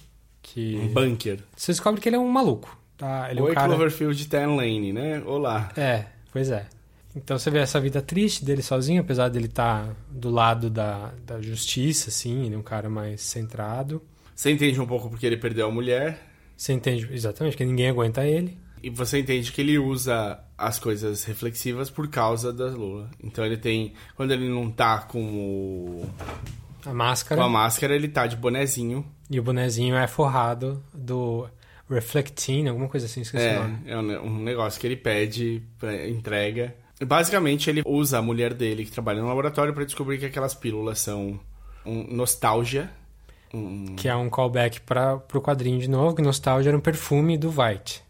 que. 0.43 0.77
Um 0.77 0.89
bunker. 0.89 1.41
Você 1.57 1.73
descobre 1.73 2.01
que 2.01 2.09
ele 2.09 2.17
é 2.17 2.19
um 2.19 2.29
maluco, 2.29 2.77
tá? 2.97 3.29
Ele 3.31 3.41
é 3.41 3.43
um 3.43 3.47
Oi, 3.47 3.55
cara. 3.55 3.69
Cloverfield 3.69 4.29
Tan 4.29 4.57
Lane, 4.57 4.93
né? 4.93 5.23
Olá. 5.25 5.71
É, 5.77 6.07
pois 6.33 6.51
é. 6.51 6.67
Então 7.15 7.39
você 7.39 7.51
vê 7.51 7.59
essa 7.59 7.81
vida 7.81 8.01
triste 8.01 8.45
dele 8.45 8.63
sozinho, 8.63 9.01
apesar 9.01 9.29
dele 9.29 9.47
estar 9.47 9.95
do 10.09 10.31
lado 10.31 10.71
da, 10.71 11.13
da 11.27 11.41
justiça, 11.41 12.09
assim, 12.09 12.47
ele 12.47 12.55
é 12.55 12.59
um 12.59 12.63
cara 12.63 12.89
mais 12.89 13.21
centrado. 13.21 14.03
Você 14.35 14.51
entende 14.51 14.81
um 14.81 14.87
pouco 14.87 15.11
porque 15.11 15.27
ele 15.27 15.37
perdeu 15.37 15.69
a 15.69 15.71
mulher. 15.71 16.31
Você 16.57 16.73
entende 16.73 17.09
exatamente 17.13 17.57
que 17.57 17.65
ninguém 17.65 17.89
aguenta 17.89 18.25
ele. 18.25 18.57
E 18.83 18.89
você 18.89 19.19
entende 19.19 19.53
que 19.53 19.61
ele 19.61 19.79
usa 19.79 20.39
as 20.61 20.79
coisas 20.79 21.25
reflexivas 21.25 21.89
por 21.91 22.09
causa 22.09 22.53
da 22.53 22.67
lula. 22.67 23.11
Então 23.23 23.45
ele 23.45 23.57
tem. 23.57 23.95
Quando 24.15 24.33
ele 24.33 24.49
não 24.49 24.71
tá 24.71 24.99
com 24.99 25.23
o. 25.23 26.11
a 26.85 26.93
máscara. 26.93 27.41
Com 27.41 27.47
a 27.47 27.51
máscara 27.51 27.95
ele 27.95 28.09
tá 28.09 28.27
de 28.27 28.37
bonezinho. 28.37 29.05
E 29.31 29.41
o 29.41 29.43
bonezinho 29.43 29.97
é 29.97 30.07
forrado 30.07 30.83
do 30.93 31.49
Reflectine, 31.89 32.69
alguma 32.69 32.89
coisa 32.89 33.07
assim, 33.07 33.23
esqueci 33.23 33.47
é, 33.47 33.59
o 33.59 33.63
nome. 33.63 33.79
É 33.87 34.21
um, 34.21 34.43
negócio 34.43 34.81
que 34.81 34.87
ele 34.87 34.97
pede, 34.97 35.63
pra, 35.79 36.09
entrega. 36.09 36.75
Basicamente, 37.05 37.71
ele 37.71 37.83
usa 37.87 38.19
a 38.19 38.23
mulher 38.23 38.53
dele, 38.53 38.85
que 38.85 38.91
trabalha 38.91 39.23
no 39.23 39.29
laboratório, 39.29 39.73
para 39.73 39.85
descobrir 39.85 40.19
que 40.19 40.27
aquelas 40.27 40.55
pílulas 40.55 41.01
são 41.01 41.41
um, 41.87 42.05
nostalgia. 42.15 42.91
Um... 43.55 43.97
Que 43.97 44.09
é 44.09 44.15
um 44.15 44.29
callback 44.29 44.81
para 44.83 45.17
pro 45.17 45.41
quadrinho 45.41 45.81
de 45.81 45.89
novo, 45.89 46.15
que 46.15 46.23
nostalgia 46.23 46.71
era 46.71 46.77
um 46.77 46.81
perfume 46.81 47.39
do 47.39 47.49
White. 47.49 48.03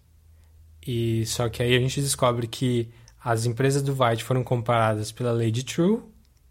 E 0.86 1.26
só 1.26 1.48
que 1.48 1.62
aí 1.62 1.76
a 1.76 1.80
gente 1.80 2.00
descobre 2.00 2.46
que 2.46 2.88
as 3.22 3.44
empresas 3.44 3.82
do 3.82 3.92
White 3.92 4.24
foram 4.24 4.42
comparadas 4.42 5.12
pela 5.12 5.32
Lady 5.32 5.62
True, 5.62 6.02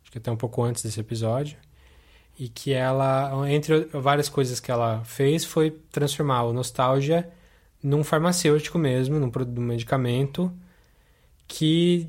acho 0.04 0.12
que 0.12 0.18
até 0.18 0.32
um 0.32 0.38
pouco 0.38 0.64
antes 0.64 0.84
desse 0.84 1.00
episódio, 1.00 1.58
e 2.38 2.48
que 2.48 2.72
ela, 2.72 3.32
entre 3.52 3.86
várias 3.94 4.30
coisas 4.30 4.60
que 4.60 4.72
ela 4.72 5.04
fez, 5.04 5.44
foi 5.44 5.72
transformar 5.92 6.44
o 6.44 6.54
Nostalgia 6.54 7.30
num 7.82 8.04
farmacêutico 8.04 8.78
mesmo, 8.78 9.20
num, 9.20 9.32
num 9.48 9.62
medicamento 9.62 10.52
que 11.48 12.08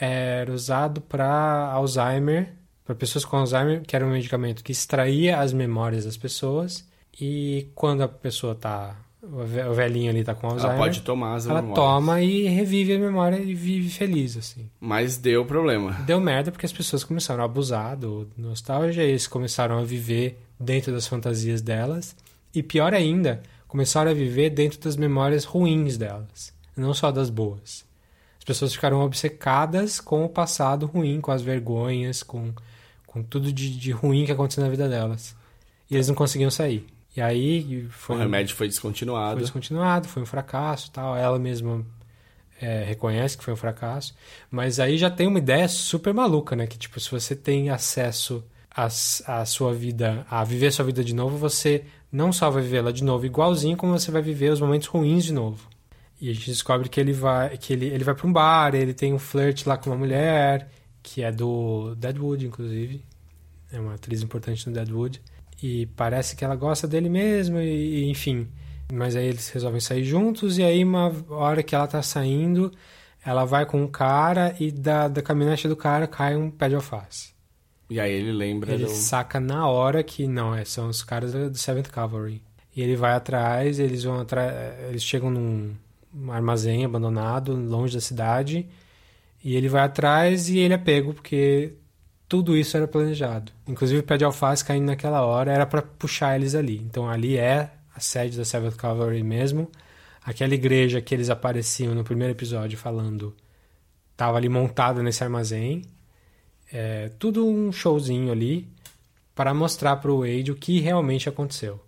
era 0.00 0.52
usado 0.52 1.00
para 1.00 1.70
Alzheimer, 1.70 2.54
para 2.84 2.94
pessoas 2.94 3.24
com 3.24 3.36
Alzheimer, 3.36 3.82
que 3.82 3.94
era 3.94 4.06
um 4.06 4.10
medicamento 4.10 4.64
que 4.64 4.72
extraía 4.72 5.38
as 5.38 5.52
memórias 5.52 6.04
das 6.06 6.16
pessoas 6.16 6.88
e 7.20 7.70
quando 7.74 8.02
a 8.02 8.08
pessoa 8.08 8.52
está 8.52 8.96
o 9.22 9.74
velhinho 9.74 10.10
ali 10.10 10.22
tá 10.22 10.34
com 10.34 10.46
Alzheimer. 10.46 10.76
Ela 10.76 10.84
pode 10.84 11.00
tomar 11.02 11.34
as 11.34 11.46
Ela 11.46 11.60
memórias. 11.60 11.84
toma 11.84 12.22
e 12.22 12.46
revive 12.46 12.94
a 12.94 12.98
memória 12.98 13.36
e 13.36 13.52
vive 13.52 13.90
feliz, 13.90 14.36
assim. 14.36 14.70
Mas 14.80 15.16
deu 15.16 15.44
problema. 15.44 15.92
Deu 16.06 16.20
merda 16.20 16.52
porque 16.52 16.66
as 16.66 16.72
pessoas 16.72 17.02
começaram 17.02 17.42
a 17.42 17.46
abusar 17.46 17.96
do 17.96 18.28
nostalgia, 18.36 19.02
eles 19.02 19.26
começaram 19.26 19.78
a 19.78 19.82
viver 19.82 20.38
dentro 20.58 20.92
das 20.92 21.06
fantasias 21.06 21.60
delas. 21.60 22.14
E 22.54 22.62
pior 22.62 22.94
ainda, 22.94 23.42
começaram 23.66 24.10
a 24.10 24.14
viver 24.14 24.50
dentro 24.50 24.78
das 24.80 24.96
memórias 24.96 25.44
ruins 25.44 25.96
delas, 25.96 26.52
não 26.76 26.94
só 26.94 27.10
das 27.10 27.28
boas. 27.28 27.84
As 28.38 28.44
pessoas 28.44 28.72
ficaram 28.72 29.00
obcecadas 29.02 30.00
com 30.00 30.24
o 30.24 30.28
passado 30.28 30.86
ruim, 30.86 31.20
com 31.20 31.32
as 31.32 31.42
vergonhas, 31.42 32.22
com, 32.22 32.52
com 33.06 33.22
tudo 33.22 33.52
de, 33.52 33.76
de 33.76 33.90
ruim 33.90 34.24
que 34.24 34.32
aconteceu 34.32 34.62
na 34.62 34.70
vida 34.70 34.88
delas. 34.88 35.36
E 35.90 35.94
eles 35.96 36.08
não 36.08 36.14
conseguiam 36.14 36.50
sair. 36.50 36.86
E 37.18 37.20
aí 37.20 37.88
foi. 37.90 38.14
O 38.14 38.18
remédio 38.20 38.54
foi 38.54 38.68
descontinuado. 38.68 39.32
Foi 39.32 39.42
descontinuado, 39.42 40.06
foi 40.06 40.22
um 40.22 40.26
fracasso 40.26 40.88
tal. 40.92 41.16
Ela 41.16 41.36
mesma 41.36 41.84
é, 42.60 42.84
reconhece 42.84 43.36
que 43.36 43.42
foi 43.42 43.52
um 43.52 43.56
fracasso. 43.56 44.14
Mas 44.48 44.78
aí 44.78 44.96
já 44.96 45.10
tem 45.10 45.26
uma 45.26 45.40
ideia 45.40 45.66
super 45.66 46.14
maluca, 46.14 46.54
né? 46.54 46.68
Que 46.68 46.78
tipo, 46.78 47.00
se 47.00 47.10
você 47.10 47.34
tem 47.34 47.70
acesso 47.70 48.44
à, 48.70 49.44
sua 49.44 49.74
vida, 49.74 50.24
a 50.30 50.44
viver 50.44 50.68
a 50.68 50.70
sua 50.70 50.84
vida 50.84 51.02
de 51.02 51.12
novo, 51.12 51.36
você 51.36 51.84
não 52.12 52.32
só 52.32 52.48
vai 52.50 52.62
vivê-la 52.62 52.92
de 52.92 53.02
novo 53.02 53.26
igualzinho, 53.26 53.76
como 53.76 53.98
você 53.98 54.12
vai 54.12 54.22
viver 54.22 54.52
os 54.52 54.60
momentos 54.60 54.86
ruins 54.86 55.24
de 55.24 55.32
novo. 55.32 55.68
E 56.20 56.30
a 56.30 56.32
gente 56.32 56.48
descobre 56.48 56.88
que 56.88 57.00
ele 57.00 57.12
vai 57.12 57.58
que 57.58 57.72
ele, 57.72 57.86
ele 57.86 58.04
vai 58.04 58.14
para 58.14 58.28
um 58.28 58.32
bar, 58.32 58.76
ele 58.76 58.94
tem 58.94 59.12
um 59.12 59.18
flirt 59.18 59.66
lá 59.66 59.76
com 59.76 59.90
uma 59.90 59.96
mulher, 59.96 60.70
que 61.02 61.24
é 61.24 61.32
do 61.32 61.96
Deadwood, 61.96 62.46
inclusive. 62.46 63.04
É 63.72 63.80
uma 63.80 63.94
atriz 63.94 64.22
importante 64.22 64.68
no 64.68 64.72
Deadwood. 64.72 65.20
E 65.62 65.86
parece 65.86 66.36
que 66.36 66.44
ela 66.44 66.54
gosta 66.54 66.86
dele 66.86 67.08
mesmo, 67.08 67.58
e, 67.58 68.04
e, 68.04 68.10
enfim. 68.10 68.48
Mas 68.92 69.16
aí 69.16 69.26
eles 69.26 69.50
resolvem 69.50 69.80
sair 69.80 70.04
juntos, 70.04 70.58
e 70.58 70.62
aí 70.62 70.82
uma 70.84 71.12
hora 71.28 71.62
que 71.62 71.74
ela 71.74 71.86
tá 71.86 72.00
saindo, 72.00 72.72
ela 73.24 73.44
vai 73.44 73.66
com 73.66 73.82
um 73.82 73.88
cara 73.88 74.54
e 74.58 74.70
da, 74.70 75.08
da 75.08 75.20
caminhonete 75.20 75.68
do 75.68 75.76
cara 75.76 76.06
cai 76.06 76.36
um 76.36 76.50
pé 76.50 76.68
de 76.68 76.74
alface. 76.74 77.32
E 77.90 77.98
aí 77.98 78.12
ele 78.12 78.32
lembra 78.32 78.72
Ele 78.72 78.84
do... 78.84 78.90
saca 78.90 79.40
na 79.40 79.66
hora 79.66 80.02
que 80.02 80.26
não, 80.26 80.54
é, 80.54 80.64
são 80.64 80.88
os 80.88 81.02
caras 81.02 81.32
do 81.32 81.56
Seventh 81.56 81.88
Cavalry. 81.88 82.42
E 82.76 82.82
ele 82.82 82.96
vai 82.96 83.12
atrás, 83.12 83.78
eles 83.78 84.04
vão 84.04 84.20
atrás, 84.20 84.54
eles 84.88 85.02
chegam 85.02 85.30
num 85.30 85.74
armazém 86.28 86.84
abandonado, 86.84 87.54
longe 87.54 87.94
da 87.94 88.00
cidade, 88.00 88.68
e 89.42 89.56
ele 89.56 89.68
vai 89.68 89.82
atrás 89.82 90.48
e 90.48 90.58
ele 90.58 90.74
é 90.74 90.78
pego 90.78 91.14
porque 91.14 91.74
tudo 92.28 92.56
isso 92.56 92.76
era 92.76 92.86
planejado. 92.86 93.50
Inclusive 93.66 94.00
o 94.00 94.02
pé 94.02 94.18
de 94.18 94.24
alface 94.24 94.64
caindo 94.64 94.86
naquela 94.86 95.22
hora 95.22 95.50
era 95.52 95.64
para 95.64 95.80
puxar 95.80 96.36
eles 96.36 96.54
ali. 96.54 96.78
Então 96.78 97.08
ali 97.08 97.38
é 97.38 97.70
a 97.94 98.00
sede 98.00 98.36
da 98.36 98.44
Seventh 98.44 98.76
Cavalry 98.76 99.22
mesmo. 99.22 99.70
Aquela 100.22 100.54
igreja 100.54 101.00
que 101.00 101.14
eles 101.14 101.30
apareciam 101.30 101.94
no 101.94 102.04
primeiro 102.04 102.32
episódio 102.32 102.76
falando 102.76 103.34
estava 104.12 104.36
ali 104.36 104.48
montada 104.48 105.02
nesse 105.02 105.24
armazém. 105.24 105.82
É, 106.70 107.10
tudo 107.18 107.46
um 107.46 107.72
showzinho 107.72 108.30
ali 108.30 108.68
para 109.34 109.54
mostrar 109.54 109.96
para 109.96 110.12
o 110.12 110.20
Wade 110.20 110.52
o 110.52 110.56
que 110.56 110.80
realmente 110.80 111.28
aconteceu. 111.28 111.80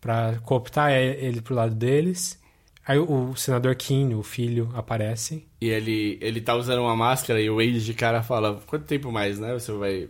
Para 0.00 0.38
cooptar 0.40 0.92
ele 0.92 1.40
pro 1.40 1.54
lado 1.54 1.74
deles 1.74 2.38
Aí 2.86 2.98
o, 2.98 3.34
senador 3.34 3.74
Kim, 3.74 4.14
o 4.14 4.22
filho, 4.22 4.70
aparece. 4.72 5.44
E 5.60 5.68
ele, 5.68 6.18
ele 6.20 6.40
tá 6.40 6.54
usando 6.54 6.80
uma 6.82 6.94
máscara 6.94 7.40
e 7.40 7.50
o 7.50 7.56
Wade 7.56 7.84
de 7.84 7.94
cara 7.94 8.22
fala: 8.22 8.62
Quanto 8.64 8.84
tempo 8.84 9.10
mais, 9.10 9.40
né? 9.40 9.52
Você 9.52 9.72
vai. 9.72 10.08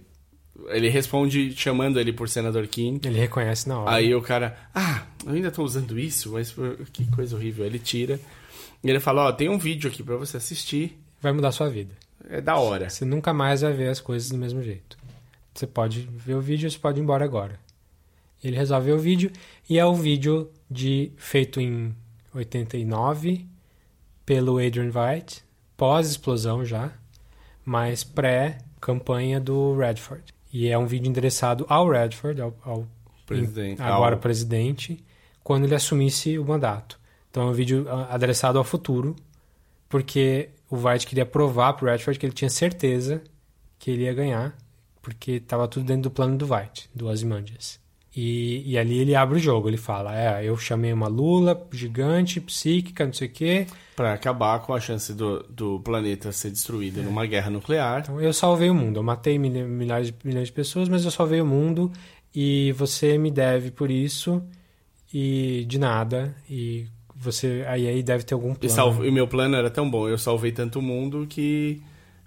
Ele 0.68 0.88
responde 0.88 1.54
chamando 1.56 1.98
ele 1.98 2.12
por 2.12 2.28
senador 2.28 2.66
Kim. 2.66 3.00
Ele 3.02 3.18
reconhece 3.18 3.66
na 3.66 3.80
hora. 3.80 3.96
Aí 3.96 4.14
o 4.14 4.20
cara: 4.20 4.58
Ah, 4.74 5.04
eu 5.24 5.32
ainda 5.32 5.50
tô 5.50 5.64
usando 5.64 5.98
isso, 5.98 6.32
mas 6.32 6.54
que 6.92 7.10
coisa 7.10 7.34
horrível. 7.34 7.64
Ele 7.64 7.78
tira. 7.78 8.20
E 8.84 8.90
ele 8.90 9.00
fala: 9.00 9.24
Ó, 9.24 9.28
oh, 9.30 9.32
tem 9.32 9.48
um 9.48 9.58
vídeo 9.58 9.88
aqui 9.88 10.02
para 10.02 10.16
você 10.16 10.36
assistir. 10.36 10.98
Vai 11.22 11.32
mudar 11.32 11.52
sua 11.52 11.70
vida. 11.70 11.94
É 12.28 12.42
da 12.42 12.56
hora. 12.56 12.90
Você 12.90 13.06
nunca 13.06 13.32
mais 13.32 13.62
vai 13.62 13.72
ver 13.72 13.88
as 13.88 14.00
coisas 14.00 14.28
do 14.28 14.36
mesmo 14.36 14.62
jeito. 14.62 14.98
Você 15.54 15.66
pode 15.66 16.02
ver 16.12 16.34
o 16.34 16.42
vídeo, 16.42 16.70
você 16.70 16.78
pode 16.78 17.00
ir 17.00 17.02
embora 17.02 17.24
agora. 17.24 17.58
Ele 18.44 18.54
resolve 18.54 18.86
ver 18.90 18.92
o 18.92 18.98
vídeo 18.98 19.30
e 19.68 19.78
é 19.78 19.86
o 19.86 19.94
vídeo 19.94 20.50
de 20.70 21.10
feito 21.16 21.58
em 21.58 21.94
89 22.36 23.46
pelo 24.24 24.58
Adrian 24.58 24.90
White, 24.90 25.44
pós-explosão 25.76 26.64
já, 26.64 26.92
mas 27.64 28.02
pré-campanha 28.02 29.40
do 29.40 29.76
Redford. 29.76 30.24
E 30.52 30.68
é 30.68 30.78
um 30.78 30.86
vídeo 30.86 31.08
endereçado 31.08 31.66
ao 31.68 31.88
Redford, 31.88 32.40
ao, 32.40 32.56
ao 32.64 32.86
presidente, 33.26 33.82
agora 33.82 34.14
ao... 34.14 34.20
presidente, 34.20 35.04
quando 35.42 35.64
ele 35.64 35.74
assumisse 35.74 36.38
o 36.38 36.44
mandato. 36.44 36.98
Então 37.30 37.48
é 37.48 37.50
um 37.50 37.52
vídeo 37.52 37.86
ah, 37.88 38.14
adressado 38.14 38.58
ao 38.58 38.64
futuro, 38.64 39.14
porque 39.88 40.50
o 40.70 40.76
White 40.76 41.06
queria 41.06 41.26
provar 41.26 41.74
para 41.74 41.84
o 41.84 41.88
Redford 41.88 42.18
que 42.18 42.26
ele 42.26 42.32
tinha 42.32 42.50
certeza 42.50 43.22
que 43.78 43.90
ele 43.90 44.04
ia 44.04 44.14
ganhar, 44.14 44.56
porque 45.02 45.32
estava 45.32 45.68
tudo 45.68 45.86
dentro 45.86 46.04
do 46.04 46.10
plano 46.10 46.36
do 46.36 46.52
White, 46.52 46.88
do 46.94 47.06
Ozymandias. 47.06 47.78
E, 48.16 48.62
e, 48.64 48.78
ali 48.78 48.98
ele 48.98 49.14
abre 49.14 49.36
o 49.36 49.38
jogo, 49.38 49.68
ele 49.68 49.76
fala, 49.76 50.18
é, 50.18 50.42
eu 50.42 50.56
chamei 50.56 50.90
uma 50.90 51.06
lula 51.06 51.68
gigante, 51.70 52.40
psíquica, 52.40 53.04
não 53.04 53.12
sei 53.12 53.28
o 53.28 53.30
quê. 53.30 53.66
Pra 53.94 54.14
acabar 54.14 54.58
com 54.60 54.72
a 54.72 54.80
chance 54.80 55.12
do, 55.12 55.42
do 55.42 55.80
planeta 55.80 56.32
ser 56.32 56.50
destruído 56.50 57.00
é. 57.00 57.02
numa 57.02 57.26
guerra 57.26 57.50
nuclear. 57.50 58.00
Então 58.00 58.18
eu 58.18 58.32
salvei 58.32 58.70
o 58.70 58.74
mundo, 58.74 59.00
eu 59.00 59.02
matei 59.02 59.38
milhares 59.38 60.06
de, 60.06 60.14
milhões 60.24 60.48
de 60.48 60.52
pessoas, 60.54 60.88
mas 60.88 61.04
eu 61.04 61.10
salvei 61.10 61.42
o 61.42 61.46
mundo 61.46 61.92
e 62.34 62.72
você 62.72 63.18
me 63.18 63.30
deve 63.30 63.70
por 63.70 63.90
isso 63.90 64.42
e 65.12 65.66
de 65.68 65.78
nada. 65.78 66.34
E 66.48 66.86
você 67.14 67.66
aí, 67.68 67.86
aí 67.86 68.02
deve 68.02 68.24
ter 68.24 68.32
algum 68.32 68.54
plano. 68.54 68.60
E, 68.62 68.70
salvo, 68.70 69.04
e 69.04 69.10
meu 69.10 69.28
plano 69.28 69.56
era 69.56 69.68
tão 69.68 69.90
bom, 69.90 70.08
eu 70.08 70.16
salvei 70.16 70.52
tanto 70.52 70.80
mundo 70.80 71.26
que 71.28 71.82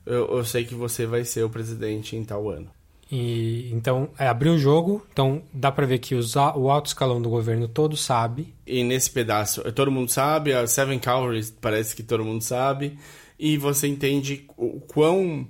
eu, 0.06 0.38
eu 0.38 0.46
sei 0.46 0.66
que 0.66 0.76
você 0.76 1.08
vai 1.08 1.26
ser 1.26 1.44
o 1.44 1.50
presidente 1.50 2.16
em 2.16 2.24
tal 2.24 2.48
ano. 2.48 2.70
E, 3.12 3.72
então, 3.74 4.10
é, 4.20 4.28
abriu 4.28 4.54
o 4.54 4.58
jogo, 4.58 5.06
então 5.12 5.42
dá 5.52 5.72
para 5.72 5.86
ver 5.86 5.98
que 5.98 6.14
os, 6.14 6.36
o 6.36 6.70
alto 6.70 6.88
escalão 6.88 7.22
do 7.22 7.30
governo 7.30 7.68
todo 7.68 7.98
sabe. 7.98 8.54
E 8.68 8.84
nesse 8.84 9.10
pedaço, 9.10 9.64
todo 9.72 9.92
mundo 9.92 10.12
sabe, 10.12 10.54
a 10.54 10.68
Seven 10.68 11.00
Cavalry 11.00 11.44
parece 11.60 11.96
que 11.96 12.04
todo 12.04 12.24
mundo 12.24 12.44
sabe, 12.44 13.00
e 13.38 13.58
você 13.58 13.88
entende 13.88 14.46
o 14.56 14.80
quão 14.82 15.48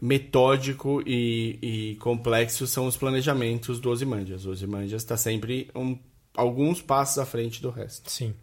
metódico 0.00 1.02
e, 1.06 1.58
e 1.62 1.96
complexo 1.96 2.66
são 2.66 2.86
os 2.86 2.96
planejamentos 2.96 3.78
do 3.78 3.90
Ozymandias. 3.90 4.46
O 4.46 4.50
Ozymandias 4.50 5.02
está 5.02 5.16
sempre 5.16 5.70
um, 5.74 5.98
alguns 6.34 6.80
passos 6.80 7.18
à 7.18 7.26
frente 7.26 7.60
do 7.60 7.70
resto. 7.70 8.10
Sim. 8.10 8.34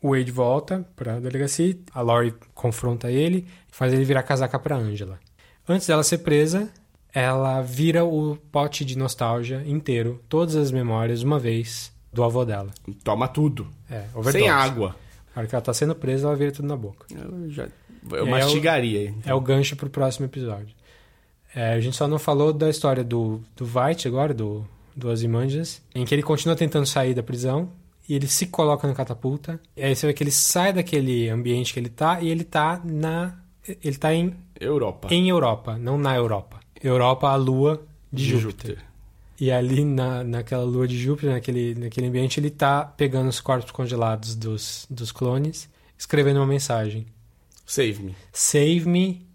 O 0.00 0.10
Wade 0.10 0.30
volta 0.30 0.86
para 0.94 1.16
a 1.16 1.20
delegacia, 1.20 1.78
a 1.92 2.02
Laurie 2.02 2.34
confronta 2.54 3.10
ele, 3.10 3.46
faz 3.68 3.92
ele 3.92 4.04
virar 4.04 4.22
casaca 4.22 4.58
para 4.58 4.76
Angela. 4.76 5.18
Antes 5.66 5.86
dela 5.86 6.02
ser 6.02 6.18
presa, 6.18 6.70
ela 7.14 7.62
vira 7.62 8.04
o 8.04 8.36
pote 8.50 8.84
de 8.84 8.98
nostalgia 8.98 9.62
inteiro, 9.64 10.20
todas 10.28 10.56
as 10.56 10.72
memórias, 10.72 11.22
uma 11.22 11.38
vez, 11.38 11.92
do 12.12 12.24
avô 12.24 12.44
dela. 12.44 12.72
Toma 13.04 13.28
tudo. 13.28 13.68
É, 13.88 14.06
overdose. 14.12 14.38
Sem 14.38 14.48
água. 14.48 14.96
Na 15.34 15.40
hora 15.40 15.48
que 15.48 15.54
ela 15.54 15.62
tá 15.62 15.72
sendo 15.72 15.94
presa, 15.94 16.26
ela 16.26 16.36
vira 16.36 16.50
tudo 16.50 16.66
na 16.66 16.76
boca. 16.76 17.06
Eu, 17.10 17.50
já, 17.50 17.68
eu 18.10 18.26
mastigaria. 18.26 19.14
É 19.24 19.30
o, 19.30 19.30
é 19.30 19.34
o 19.34 19.40
gancho 19.40 19.76
pro 19.76 19.88
próximo 19.88 20.26
episódio. 20.26 20.74
É, 21.54 21.74
a 21.74 21.80
gente 21.80 21.96
só 21.96 22.08
não 22.08 22.18
falou 22.18 22.52
da 22.52 22.68
história 22.68 23.04
do, 23.04 23.40
do 23.54 23.64
Vite 23.64 24.08
agora, 24.08 24.34
do, 24.34 24.66
do 24.94 25.08
Ozymandias, 25.08 25.80
em 25.94 26.04
que 26.04 26.12
ele 26.12 26.22
continua 26.22 26.56
tentando 26.56 26.84
sair 26.84 27.14
da 27.14 27.22
prisão 27.22 27.70
e 28.08 28.14
ele 28.14 28.26
se 28.26 28.46
coloca 28.46 28.88
na 28.88 28.94
catapulta. 28.94 29.60
E 29.76 29.84
aí 29.84 29.94
você 29.94 30.08
vê 30.08 30.12
que 30.12 30.24
ele 30.24 30.32
sai 30.32 30.72
daquele 30.72 31.28
ambiente 31.28 31.72
que 31.72 31.78
ele 31.78 31.88
tá 31.88 32.20
e 32.20 32.28
ele 32.28 32.42
tá 32.42 32.80
na... 32.84 33.38
Ele 33.66 33.96
tá 33.96 34.12
em... 34.12 34.34
Europa. 34.60 35.08
Em 35.10 35.28
Europa, 35.28 35.78
não 35.78 35.96
na 35.96 36.14
Europa. 36.14 36.63
Europa, 36.88 37.28
a 37.28 37.36
lua 37.36 37.82
de, 38.12 38.24
de 38.24 38.30
Júpiter. 38.30 38.70
Júpiter. 38.70 38.94
E 39.40 39.50
ali 39.50 39.84
na, 39.84 40.22
naquela 40.22 40.62
lua 40.62 40.86
de 40.86 40.96
Júpiter, 40.96 41.30
naquele, 41.30 41.74
naquele 41.74 42.06
ambiente, 42.06 42.38
ele 42.38 42.50
tá 42.50 42.84
pegando 42.84 43.28
os 43.28 43.40
corpos 43.40 43.70
congelados 43.72 44.34
dos, 44.36 44.86
dos 44.88 45.10
clones, 45.10 45.68
escrevendo 45.98 46.38
uma 46.38 46.46
mensagem. 46.46 47.06
Save 47.66 48.02
me. 48.02 48.16
Save 48.32 48.86
me 48.86 49.26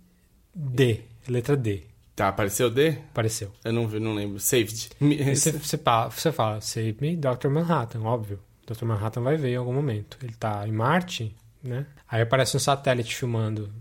D. 0.56 1.02
Letra 1.28 1.58
D. 1.58 1.84
Tá, 2.16 2.30
apareceu 2.30 2.70
D? 2.70 2.90
Apareceu. 2.90 3.52
Eu 3.64 3.74
não 3.74 3.88
não 3.88 4.14
lembro. 4.14 4.40
Saved. 4.40 4.90
Você, 5.00 5.52
você, 5.52 5.78
fala, 5.78 6.10
você 6.10 6.32
fala, 6.32 6.62
save 6.62 6.98
me 7.00 7.16
Dr. 7.16 7.48
Manhattan, 7.50 8.02
óbvio. 8.02 8.40
Dr. 8.68 8.86
Manhattan 8.86 9.22
vai 9.22 9.38
ver 9.38 9.54
em 9.54 9.56
algum 9.56 9.74
momento. 9.74 10.18
Ele 10.22 10.34
tá 10.34 10.68
em 10.68 10.72
Marte, 10.72 11.36
né? 11.64 11.86
Aí 12.08 12.22
aparece 12.22 12.56
um 12.56 12.60
satélite 12.60 13.16
filmando 13.16 13.72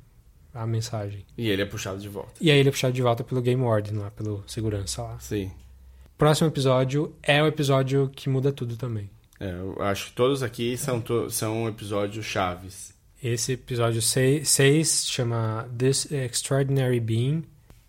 a 0.55 0.67
mensagem. 0.67 1.25
E 1.37 1.49
ele 1.49 1.63
é 1.63 1.65
puxado 1.67 1.99
de 2.01 2.09
volta. 2.09 2.33
E 2.41 2.51
aí 2.51 2.59
ele 2.59 2.69
é 2.69 2.73
puxado 2.73 2.93
de 2.95 3.03
volta 3.03 3.23
pelo 3.25 3.41
Game 3.43 3.63
Warden 3.63 3.95
lá, 3.99 4.11
pelo 4.11 4.43
segurança 4.47 5.03
lá. 5.03 5.19
Sim. 5.21 5.51
Próximo 6.17 6.49
episódio 6.49 7.15
é 7.23 7.43
o 7.43 7.47
episódio 7.47 8.11
que 8.15 8.29
muda 8.29 8.51
tudo 8.53 8.77
também. 8.77 9.09
É, 9.39 9.51
eu 9.53 9.77
acho 9.83 10.07
que 10.07 10.13
todos 10.13 10.43
aqui 10.43 10.77
são, 10.77 11.01
to- 11.01 11.31
são 11.31 11.69
episódios 11.69 12.27
chaves. 12.27 12.93
Esse 13.23 13.53
episódio 13.53 14.01
6 14.03 15.07
chama 15.09 15.69
This 15.77 16.11
Extraordinary 16.11 16.99
Being, 17.01 17.45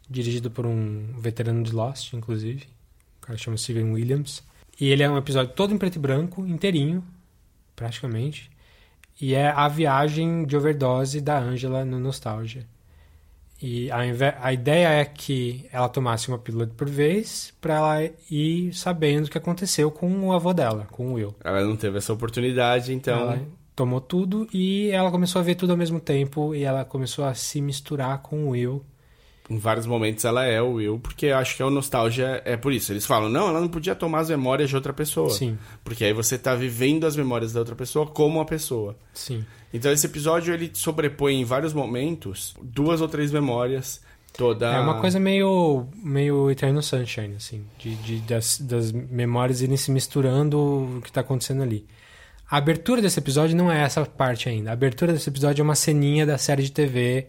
dirigido 0.09 0.51
por 0.51 0.65
um 0.65 1.13
veterano 1.19 1.63
de 1.63 1.71
Lost, 1.71 2.13
inclusive. 2.13 2.63
O 3.21 3.25
cara 3.25 3.37
chama 3.37 3.57
Steven 3.57 3.91
Williams. 3.93 4.43
E 4.79 4.87
ele 4.89 5.03
é 5.03 5.09
um 5.09 5.17
episódio 5.17 5.53
todo 5.55 5.73
em 5.73 5.77
preto 5.77 5.95
e 5.95 5.99
branco, 5.99 6.45
inteirinho, 6.45 7.03
praticamente. 7.75 8.49
E 9.21 9.35
é 9.35 9.49
a 9.49 9.67
viagem 9.67 10.45
de 10.45 10.55
overdose 10.55 11.19
da 11.19 11.37
Angela 11.37 11.83
no 11.83 11.99
Nostalgia. 11.99 12.65
E 13.61 13.91
a, 13.91 13.97
a 14.41 14.53
ideia 14.53 14.87
é 14.87 15.03
que 15.03 15.65
ela 15.71 15.89
tomasse 15.89 16.29
uma 16.29 16.37
pílula 16.37 16.65
por 16.67 16.89
vez 16.89 17.53
para 17.59 17.75
ela 17.75 18.09
ir 18.31 18.73
sabendo 18.73 19.25
o 19.25 19.29
que 19.29 19.37
aconteceu 19.37 19.91
com 19.91 20.27
o 20.27 20.31
avô 20.31 20.53
dela, 20.53 20.87
com 20.91 21.09
o 21.09 21.13
Will. 21.13 21.35
Ela 21.43 21.65
não 21.65 21.75
teve 21.75 21.97
essa 21.97 22.13
oportunidade, 22.13 22.93
então. 22.93 23.19
Ela 23.19 23.41
tomou 23.75 23.99
tudo 23.99 24.47
e 24.53 24.89
ela 24.91 25.11
começou 25.11 25.39
a 25.39 25.43
ver 25.43 25.55
tudo 25.55 25.71
ao 25.71 25.77
mesmo 25.77 25.99
tempo 25.99 26.55
e 26.55 26.63
ela 26.63 26.85
começou 26.85 27.25
a 27.25 27.33
se 27.33 27.61
misturar 27.61 28.21
com 28.21 28.45
o 28.45 28.49
Will. 28.49 28.83
Em 29.49 29.57
vários 29.57 29.85
momentos 29.87 30.23
ela 30.25 30.45
é 30.45 30.61
o 30.61 30.73
Will, 30.73 30.99
porque 30.99 31.25
eu 31.27 31.37
acho 31.37 31.57
que 31.57 31.63
a 31.63 31.69
nostalgia 31.71 32.41
é 32.45 32.55
por 32.55 32.71
isso. 32.71 32.91
Eles 32.93 33.05
falam, 33.05 33.29
não, 33.29 33.49
ela 33.49 33.59
não 33.59 33.67
podia 33.67 33.95
tomar 33.95 34.19
as 34.19 34.29
memórias 34.29 34.69
de 34.69 34.75
outra 34.75 34.93
pessoa. 34.93 35.31
Sim, 35.31 35.57
Porque 35.83 36.03
aí 36.05 36.13
você 36.13 36.37
tá 36.37 36.53
vivendo 36.53 37.05
as 37.07 37.15
memórias 37.15 37.51
da 37.53 37.59
outra 37.59 37.75
pessoa 37.75 38.05
como 38.05 38.37
uma 38.37 38.45
pessoa. 38.45 38.95
sim. 39.13 39.43
Então 39.73 39.91
esse 39.91 40.05
episódio 40.07 40.51
ele 40.53 40.71
sobrepõe 40.73 41.41
em 41.41 41.45
vários 41.45 41.73
momentos 41.73 42.55
duas 42.61 43.01
ou 43.01 43.07
três 43.07 43.31
memórias. 43.31 44.01
Toda. 44.35 44.71
É 44.73 44.79
uma 44.79 44.99
coisa 45.01 45.19
meio, 45.19 45.87
meio 46.03 46.49
Eternal 46.49 46.81
Sunshine, 46.81 47.35
assim, 47.35 47.63
de, 47.77 47.95
de- 47.95 48.19
das, 48.21 48.59
das 48.59 48.91
memórias 48.91 49.61
irem 49.61 49.75
se 49.77 49.91
misturando 49.91 50.57
o 50.59 51.01
que 51.03 51.11
tá 51.11 51.21
acontecendo 51.21 51.61
ali. 51.63 51.85
A 52.49 52.57
abertura 52.57 53.01
desse 53.01 53.19
episódio 53.19 53.55
não 53.55 53.71
é 53.71 53.81
essa 53.83 54.03
parte 54.05 54.47
ainda. 54.49 54.69
A 54.69 54.73
abertura 54.73 55.13
desse 55.13 55.29
episódio 55.29 55.61
é 55.61 55.63
uma 55.63 55.75
ceninha 55.75 56.25
da 56.25 56.37
série 56.37 56.63
de 56.63 56.71
TV 56.71 57.27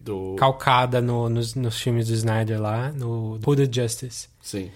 do. 0.00 0.34
calcada 0.38 1.00
no- 1.00 1.28
nos, 1.28 1.54
nos 1.54 1.80
filmes 1.80 2.08
do 2.08 2.14
Snyder 2.14 2.60
lá, 2.60 2.90
no 2.92 3.38
Hooded 3.46 3.74
Justice. 3.74 4.28
Sim. 4.40 4.70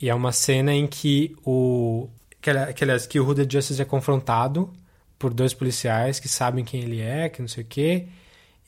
E 0.00 0.08
é 0.10 0.14
uma 0.14 0.32
cena 0.32 0.72
em 0.74 0.86
que 0.86 1.36
o. 1.44 2.08
Que, 2.40 2.50
ali- 2.50 2.72
que, 2.74 2.82
aliás, 2.84 3.06
que 3.06 3.18
o 3.20 3.26
Hooded 3.26 3.52
Justice 3.52 3.80
é 3.80 3.84
confrontado 3.84 4.70
por 5.18 5.32
dois 5.32 5.54
policiais 5.54 6.18
que 6.18 6.28
sabem 6.28 6.64
quem 6.64 6.80
ele 6.82 7.00
é, 7.00 7.28
que 7.28 7.40
não 7.40 7.48
sei 7.48 7.62
o 7.62 7.66
quê. 7.66 8.06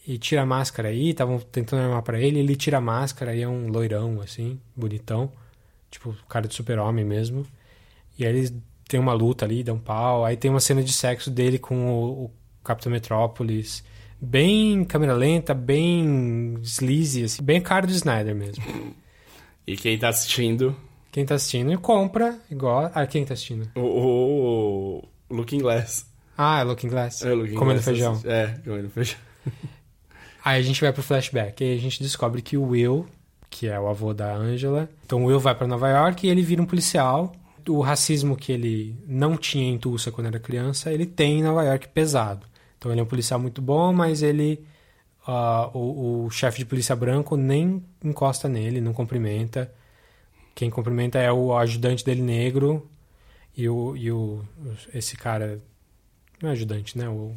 E 0.07 0.19
tira 0.19 0.43
a 0.43 0.47
máscara 0.47 0.89
aí, 0.91 1.11
estavam 1.11 1.39
tentando 1.41 1.83
armar 1.83 2.03
pra 2.03 2.21
ele, 2.21 2.39
ele 2.39 2.55
tira 2.55 2.77
a 2.77 2.81
máscara 2.81 3.35
e 3.35 3.41
é 3.43 3.49
um 3.49 3.69
loirão, 3.69 4.21
assim, 4.21 4.61
bonitão. 4.77 5.33
Tipo, 5.91 6.15
cara 6.29 6.47
de 6.47 6.55
super-homem 6.55 7.05
mesmo. 7.05 7.47
E 8.19 8.25
aí 8.27 8.31
eles 8.33 8.55
têm 8.87 9.01
uma 9.01 9.15
luta 9.15 9.45
ali, 9.47 9.63
dão 9.65 9.79
pau. 9.79 10.25
Aí 10.25 10.37
tem 10.37 10.51
uma 10.51 10.61
cena 10.61 10.83
de 10.83 10.93
sexo 10.93 11.31
dele 11.31 11.59
com 11.59 11.87
o, 11.91 12.25
o 12.27 12.31
Capitão 12.63 12.93
Metrópolis. 12.93 13.83
Bem 14.25 14.85
câmera 14.85 15.13
lenta, 15.13 15.53
bem 15.53 16.57
sleazy, 16.63 17.25
assim, 17.25 17.43
bem 17.43 17.61
cara 17.61 17.87
do 17.87 17.93
Snyder 17.93 18.35
mesmo. 18.35 18.65
E 19.67 19.77
quem 19.77 19.99
tá 19.99 20.09
assistindo. 20.09 20.75
Quem 21.13 21.27
tá 21.27 21.35
assistindo 21.35 21.79
compra, 21.79 22.39
igual. 22.51 22.91
Ah, 22.95 23.07
quem 23.07 23.25
tá 23.25 23.35
assistindo? 23.35 23.71
O, 23.75 23.81
o, 23.81 25.09
o 25.29 25.35
Looking 25.35 25.59
Glass. 25.59 26.07
Ah, 26.37 26.61
é 26.61 26.65
Looking 26.65 26.89
Glass. 26.89 27.23
É, 27.23 27.33
Looking 27.33 27.55
Comendo 27.55 27.83
Glass 27.83 27.85
feijão. 27.85 28.21
É, 28.25 28.59
comendo 28.65 28.91
feijão. 28.91 29.19
Aí 30.45 30.61
a 30.61 30.63
gente 30.63 30.81
vai 30.81 30.93
pro 30.93 31.03
flashback. 31.03 31.63
E 31.63 31.67
aí 31.67 31.79
a 31.79 31.81
gente 31.81 32.03
descobre 32.03 32.43
que 32.43 32.55
o 32.55 32.65
Will, 32.65 33.07
que 33.49 33.67
é 33.67 33.81
o 33.81 33.89
avô 33.89 34.13
da 34.13 34.35
Angela. 34.35 34.91
Então 35.07 35.23
o 35.23 35.27
Will 35.27 35.41
vai 35.41 35.55
pra 35.55 35.67
Nova 35.67 35.89
York 35.89 36.27
e 36.27 36.31
ele 36.31 36.43
vira 36.43 36.61
um 36.61 36.67
policial. 36.67 37.33
O 37.67 37.81
racismo 37.81 38.37
que 38.37 38.53
ele 38.53 38.95
não 39.07 39.39
tinha 39.39 39.71
em 39.71 39.79
Tulsa 39.79 40.11
quando 40.11 40.27
era 40.27 40.39
criança, 40.39 40.93
ele 40.93 41.07
tem 41.07 41.39
em 41.39 41.43
Nova 41.43 41.65
York 41.65 41.89
pesado. 41.89 42.47
Então 42.85 42.93
ele 42.93 43.01
é 43.01 43.03
um 43.03 43.07
policial 43.07 43.41
muito 43.41 43.63
bom, 43.63 43.95
mas 43.95 44.23
ele. 44.23 44.63
ah, 45.27 45.71
o 45.73 46.27
o 46.27 46.31
chefe 46.31 46.59
de 46.59 46.67
polícia 46.67 46.95
branco 46.95 47.35
nem 47.35 47.83
encosta 48.05 48.47
nele, 48.47 48.79
não 48.79 48.93
cumprimenta. 48.93 49.73
Quem 50.55 50.69
cumprimenta 50.69 51.19
é 51.19 51.33
o 51.33 51.57
ajudante 51.57 52.05
dele 52.05 52.21
negro. 52.21 52.87
E 53.57 53.67
o, 53.67 53.97
e 53.97 54.13
o 54.13 54.45
esse 54.93 55.17
cara. 55.17 55.59
Não 56.43 56.51
é 56.51 56.53
ajudante, 56.53 56.99
né? 56.99 57.09
O, 57.09 57.35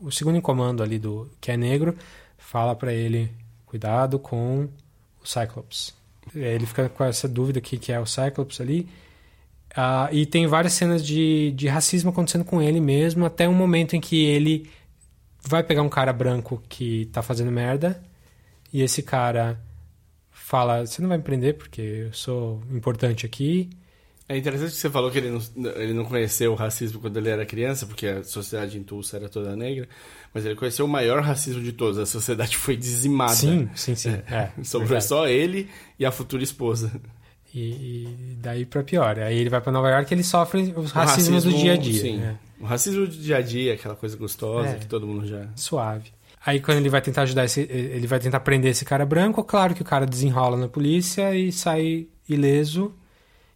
o 0.00 0.12
segundo 0.12 0.36
em 0.38 0.40
comando 0.40 0.80
ali 0.80 0.96
do 0.96 1.28
que 1.40 1.50
é 1.50 1.56
negro 1.56 1.96
fala 2.38 2.76
pra 2.76 2.92
ele 2.92 3.32
cuidado 3.66 4.16
com 4.16 4.68
o 5.20 5.26
Cyclops. 5.26 5.92
Ele 6.32 6.66
fica 6.66 6.88
com 6.88 7.02
essa 7.02 7.26
dúvida 7.26 7.60
que 7.60 7.78
que 7.78 7.90
é 7.90 7.98
o 7.98 8.06
Cyclops 8.06 8.60
ali. 8.60 8.88
Ah, 9.74 10.08
e 10.12 10.24
tem 10.24 10.46
várias 10.46 10.74
cenas 10.74 11.04
de, 11.04 11.50
de 11.56 11.66
racismo 11.66 12.10
acontecendo 12.10 12.44
com 12.44 12.62
ele 12.62 12.80
mesmo, 12.80 13.24
até 13.24 13.48
um 13.48 13.54
momento 13.54 13.96
em 13.96 14.00
que 14.00 14.24
ele 14.24 14.70
vai 15.46 15.62
pegar 15.62 15.82
um 15.82 15.88
cara 15.88 16.12
branco 16.12 16.62
que 16.68 17.06
tá 17.06 17.22
fazendo 17.22 17.50
merda, 17.50 18.02
e 18.72 18.82
esse 18.82 19.02
cara 19.02 19.60
fala: 20.30 20.84
Você 20.86 21.00
não 21.00 21.08
vai 21.08 21.18
me 21.18 21.24
prender 21.24 21.54
porque 21.54 21.80
eu 21.80 22.12
sou 22.12 22.62
importante 22.70 23.24
aqui. 23.26 23.70
É 24.26 24.38
interessante 24.38 24.70
que 24.70 24.78
você 24.78 24.88
falou 24.88 25.10
que 25.10 25.18
ele 25.18 25.30
não, 25.30 25.70
ele 25.72 25.92
não 25.92 26.04
conheceu 26.06 26.52
o 26.52 26.54
racismo 26.54 26.98
quando 26.98 27.18
ele 27.18 27.28
era 27.28 27.44
criança, 27.44 27.86
porque 27.86 28.06
a 28.06 28.24
sociedade 28.24 28.78
em 28.78 28.82
Tulsa 28.82 29.18
era 29.18 29.28
toda 29.28 29.54
negra, 29.54 29.86
mas 30.32 30.46
ele 30.46 30.54
conheceu 30.54 30.86
o 30.86 30.88
maior 30.88 31.22
racismo 31.22 31.62
de 31.62 31.72
todos. 31.72 31.98
A 31.98 32.06
sociedade 32.06 32.56
foi 32.58 32.74
dizimada. 32.74 33.34
Sim, 33.34 33.68
sim, 33.74 33.94
sim. 33.94 34.22
É, 34.26 34.50
Sobrou 34.62 34.88
verdade. 34.88 35.04
só 35.04 35.28
ele 35.28 35.68
e 35.98 36.06
a 36.06 36.10
futura 36.10 36.42
esposa. 36.42 36.90
E, 37.54 37.60
e 37.60 38.36
daí 38.40 38.64
pra 38.64 38.82
pior. 38.82 39.18
Aí 39.18 39.38
ele 39.38 39.50
vai 39.50 39.60
pra 39.60 39.70
Nova 39.70 39.90
York 39.90 40.10
e 40.10 40.14
ele 40.14 40.24
sofre 40.24 40.72
os 40.74 40.90
racismos 40.90 41.44
do 41.44 41.50
racismo, 41.50 41.62
dia 41.62 41.74
a 41.74 41.76
dia. 41.76 42.00
sim. 42.00 42.16
né? 42.16 42.38
O 42.60 42.64
racismo 42.64 43.06
do 43.06 43.12
dia 43.16 43.38
a 43.38 43.40
dia, 43.40 43.74
aquela 43.74 43.94
coisa 43.96 44.16
gostosa 44.16 44.70
É. 44.70 44.74
que 44.74 44.86
todo 44.86 45.06
mundo 45.06 45.26
já. 45.26 45.48
Suave. 45.56 46.10
Aí 46.46 46.60
quando 46.60 46.78
ele 46.78 46.88
vai 46.90 47.00
tentar 47.00 47.22
ajudar 47.22 47.44
esse. 47.44 47.62
Ele 47.62 48.06
vai 48.06 48.18
tentar 48.20 48.40
prender 48.40 48.70
esse 48.70 48.84
cara 48.84 49.04
branco, 49.06 49.42
claro 49.42 49.74
que 49.74 49.82
o 49.82 49.84
cara 49.84 50.06
desenrola 50.06 50.56
na 50.56 50.68
polícia 50.68 51.34
e 51.34 51.50
sai 51.50 52.06
ileso 52.28 52.92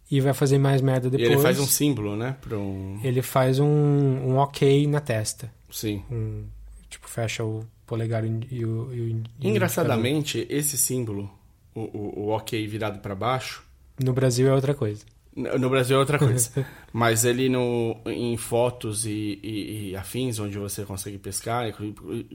e 0.09 0.19
vai 0.19 0.33
fazer 0.33 0.57
mais 0.57 0.81
merda 0.81 1.07
E 1.07 1.11
depois. 1.11 1.29
ele 1.31 1.41
faz 1.41 1.59
um 1.59 1.67
símbolo, 1.67 2.15
né? 2.15 2.35
Um... 2.51 2.99
Ele 3.03 3.21
faz 3.21 3.59
um, 3.59 3.67
um 3.67 4.37
ok 4.37 4.87
na 4.87 4.99
testa. 4.99 5.51
Sim. 5.71 6.01
Um, 6.11 6.45
tipo, 6.89 7.07
fecha 7.07 7.43
o 7.43 7.63
polegar 7.85 8.23
e 8.25 8.65
o. 8.65 8.91
E 8.91 8.99
o 9.01 9.23
e 9.39 9.47
Engraçadamente, 9.47 10.47
esse 10.49 10.77
símbolo, 10.77 11.29
o, 11.75 11.81
o, 11.81 12.13
o 12.21 12.27
ok 12.29 12.65
virado 12.67 12.99
pra 12.99 13.13
baixo. 13.13 13.63
No 14.03 14.13
Brasil 14.13 14.47
é 14.47 14.53
outra 14.53 14.73
coisa. 14.73 15.05
No 15.35 15.69
Brasil 15.69 15.95
é 15.95 15.99
outra 15.99 16.17
coisa. 16.19 16.65
Mas 16.91 17.23
ele 17.23 17.47
no, 17.49 17.95
em 18.05 18.35
fotos 18.35 19.05
e, 19.05 19.39
e- 19.43 19.89
e 19.91 19.95
afins, 19.95 20.39
onde 20.39 20.57
você 20.57 20.83
consegue 20.83 21.17
pescar, 21.17 21.71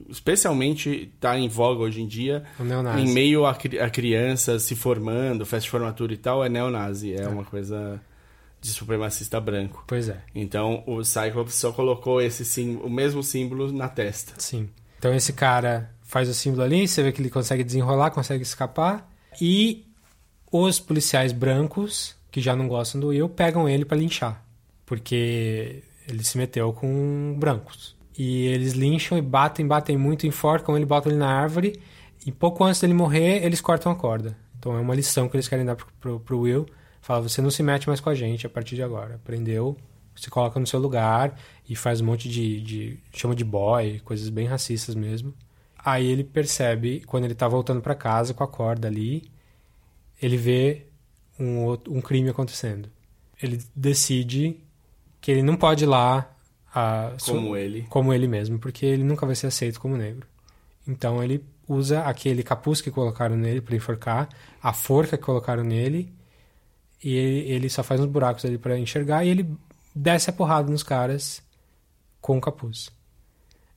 especialmente 0.09 1.11
está 1.15 1.37
em 1.37 1.47
voga 1.47 1.81
hoje 1.81 2.01
em 2.01 2.07
dia, 2.07 2.43
É 2.59 2.99
em 3.01 3.13
meio 3.13 3.45
a, 3.45 3.51
a 3.51 3.89
crianças 3.89 4.63
se 4.63 4.75
formando, 4.75 5.45
festa 5.45 5.65
de 5.65 5.69
formatura 5.69 6.13
e 6.13 6.17
tal, 6.17 6.43
é 6.43 6.49
neonazi. 6.49 7.13
É 7.13 7.27
uma 7.27 7.43
coisa 7.43 8.01
de 8.61 8.69
supremacista 8.69 9.39
branco. 9.39 9.83
Pois 9.85 10.09
é. 10.09 10.21
Então 10.33 10.83
o 10.87 11.03
Cyclops 11.03 11.53
só 11.55 11.71
colocou 11.71 12.21
esse 12.21 12.43
sim, 12.45 12.79
o 12.83 12.89
mesmo 12.89 13.21
símbolo 13.21 13.71
na 13.71 13.87
testa. 13.87 14.33
Sim. 14.37 14.69
Então 14.97 15.13
esse 15.13 15.33
cara 15.33 15.91
faz 16.01 16.29
o 16.29 16.33
símbolo 16.33 16.63
ali, 16.63 16.87
você 16.87 17.03
vê 17.03 17.11
que 17.11 17.21
ele 17.21 17.29
consegue 17.29 17.63
desenrolar, 17.63 18.09
consegue 18.11 18.41
escapar. 18.43 19.07
E 19.39 19.85
os 20.51 20.79
policiais 20.79 21.31
brancos, 21.33 22.15
que 22.35 22.41
já 22.41 22.53
não 22.53 22.67
gostam 22.67 22.99
do 22.99 23.07
Will, 23.07 23.29
pegam 23.29 23.69
ele 23.69 23.85
pra 23.85 23.97
linchar. 23.97 24.43
Porque 24.85 25.81
ele 26.05 26.21
se 26.21 26.37
meteu 26.37 26.73
com 26.73 27.33
brancos. 27.39 27.95
E 28.17 28.47
eles 28.47 28.73
lincham 28.73 29.17
e 29.17 29.21
batem, 29.21 29.65
batem 29.65 29.97
muito, 29.97 30.27
enforcam 30.27 30.75
ele, 30.75 30.85
botam 30.85 31.13
ele 31.13 31.17
na 31.17 31.29
árvore. 31.29 31.79
E 32.25 32.33
pouco 32.33 32.61
antes 32.65 32.81
dele 32.81 32.93
morrer, 32.93 33.41
eles 33.45 33.61
cortam 33.61 33.89
a 33.89 33.95
corda. 33.95 34.37
Então 34.59 34.75
é 34.75 34.81
uma 34.81 34.93
lição 34.93 35.29
que 35.29 35.37
eles 35.37 35.47
querem 35.47 35.63
dar 35.63 35.77
pro, 35.77 35.87
pro, 35.97 36.19
pro 36.19 36.39
Will. 36.41 36.65
Fala, 36.99 37.21
você 37.21 37.41
não 37.41 37.49
se 37.49 37.63
mete 37.63 37.87
mais 37.87 38.01
com 38.01 38.09
a 38.09 38.13
gente 38.13 38.45
a 38.45 38.49
partir 38.49 38.75
de 38.75 38.83
agora. 38.83 39.15
Aprendeu, 39.15 39.77
se 40.13 40.29
coloca 40.29 40.59
no 40.59 40.67
seu 40.67 40.81
lugar 40.81 41.39
e 41.69 41.73
faz 41.73 42.01
um 42.01 42.05
monte 42.05 42.27
de, 42.27 42.59
de 42.59 42.99
chama 43.13 43.33
de 43.33 43.45
boy, 43.45 44.01
coisas 44.01 44.27
bem 44.27 44.45
racistas 44.45 44.93
mesmo. 44.93 45.33
Aí 45.77 46.05
ele 46.05 46.25
percebe, 46.25 47.01
quando 47.07 47.23
ele 47.23 47.33
tá 47.33 47.47
voltando 47.47 47.79
pra 47.79 47.95
casa 47.95 48.33
com 48.33 48.43
a 48.43 48.47
corda 48.47 48.89
ali, 48.89 49.23
ele 50.21 50.35
vê 50.35 50.87
um, 51.39 51.63
outro- 51.65 51.93
um 51.93 52.01
crime 52.01 52.29
acontecendo. 52.29 52.89
Ele 53.41 53.61
decide 53.75 54.57
que 55.21 55.31
ele 55.31 55.43
não 55.43 55.55
pode 55.55 55.83
ir 55.83 55.87
lá 55.87 56.31
a, 56.73 57.13
Como 57.25 57.55
ele. 57.55 57.83
como 57.89 58.13
ele 58.13 58.27
mesmo, 58.27 58.59
porque 58.59 58.85
ele 58.85 59.03
nunca 59.03 59.25
vai 59.25 59.35
ser 59.35 59.47
aceito 59.47 59.79
como 59.79 59.97
negro. 59.97 60.27
Então 60.87 61.23
ele 61.23 61.43
usa 61.67 62.01
aquele 62.01 62.43
capuz 62.43 62.79
que 62.81 62.91
colocaram 62.91 63.35
nele 63.35 63.59
para 63.61 63.75
enforcar, 63.75 64.29
a 64.61 64.71
forca 64.71 65.17
que 65.17 65.23
colocaram 65.23 65.63
nele, 65.63 66.13
e 67.03 67.13
ele, 67.15 67.51
ele 67.51 67.69
só 67.69 67.83
faz 67.83 67.99
uns 67.99 68.07
buracos 68.07 68.45
ali 68.45 68.57
para 68.57 68.77
enxergar 68.77 69.25
e 69.25 69.29
ele 69.29 69.49
desce 69.93 70.29
a 70.29 70.33
porrada 70.33 70.69
nos 70.71 70.83
caras 70.83 71.41
com 72.21 72.37
o 72.37 72.41
capuz. 72.41 72.89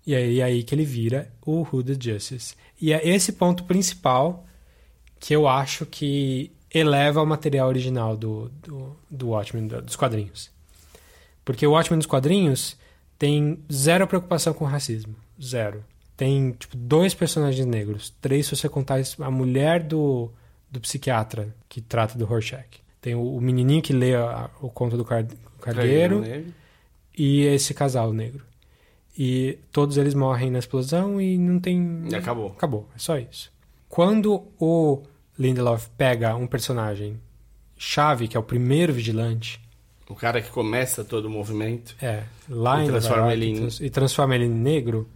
E 0.06 0.14
aí 0.14 0.40
é 0.40 0.44
aí 0.44 0.62
que 0.62 0.74
ele 0.74 0.84
vira 0.84 1.30
o 1.44 1.62
Hooded 1.70 2.02
Justice. 2.02 2.54
E 2.80 2.92
é 2.92 3.06
esse 3.06 3.32
ponto 3.32 3.64
principal 3.64 4.44
que 5.20 5.34
eu 5.34 5.46
acho 5.48 5.84
que 5.84 6.50
eleva 6.72 7.22
o 7.22 7.26
material 7.26 7.68
original 7.68 8.16
do, 8.16 8.50
do, 8.62 8.96
do 9.10 9.28
Watchmen, 9.28 9.66
do- 9.66 9.82
dos 9.82 9.96
quadrinhos. 9.96 10.50
Porque 11.44 11.66
o 11.66 11.72
Watchmen 11.72 11.98
dos 11.98 12.06
quadrinhos 12.06 12.76
tem 13.18 13.58
zero 13.72 14.06
preocupação 14.06 14.52
com 14.52 14.64
racismo. 14.64 15.14
Zero. 15.42 15.82
Tem, 16.16 16.50
tipo, 16.52 16.76
dois 16.76 17.14
personagens 17.14 17.64
negros. 17.66 18.12
Três 18.20 18.46
se 18.46 18.56
você 18.56 18.68
contar 18.68 19.00
a 19.20 19.30
mulher 19.30 19.82
do, 19.82 20.30
do 20.70 20.80
psiquiatra 20.80 21.54
que 21.68 21.80
trata 21.80 22.18
do 22.18 22.24
Rorschach. 22.24 22.66
Tem 23.00 23.14
o, 23.14 23.36
o 23.36 23.40
menininho 23.40 23.80
que 23.80 23.92
lê 23.92 24.14
a- 24.14 24.50
o 24.60 24.68
conto 24.68 24.96
do 24.96 25.04
car- 25.04 25.26
cargueiro 25.60 26.20
e 27.16 27.42
esse 27.42 27.72
casal 27.72 28.12
negro. 28.12 28.44
E 29.16 29.58
todos 29.72 29.96
eles 29.96 30.14
morrem 30.14 30.50
na 30.50 30.58
explosão 30.58 31.20
e 31.20 31.36
não 31.38 31.58
tem... 31.58 32.04
E 32.10 32.14
acabou. 32.14 32.48
Acabou, 32.50 32.88
é 32.94 32.98
só 32.98 33.18
isso. 33.18 33.50
Quando 33.88 34.44
o 34.60 35.02
Lindelof 35.38 35.88
pega 35.96 36.34
um 36.34 36.46
personagem 36.46 37.20
chave, 37.76 38.26
que 38.28 38.36
é 38.36 38.40
o 38.40 38.42
primeiro 38.42 38.92
vigilante, 38.92 39.60
O 40.08 40.14
cara 40.14 40.40
que 40.40 40.50
começa 40.50 41.04
todo 41.04 41.26
o 41.26 41.30
movimento. 41.30 41.94
é, 42.02 42.24
lá 42.48 42.80
E 42.80 42.84
em 42.84 42.88
transforma 42.88 43.32
ele 43.32 43.46
em- 43.46 43.68
e 43.80 43.90
transforma 43.90 44.34
ele 44.34 44.44
em 44.46 44.50
negro, 44.50 45.08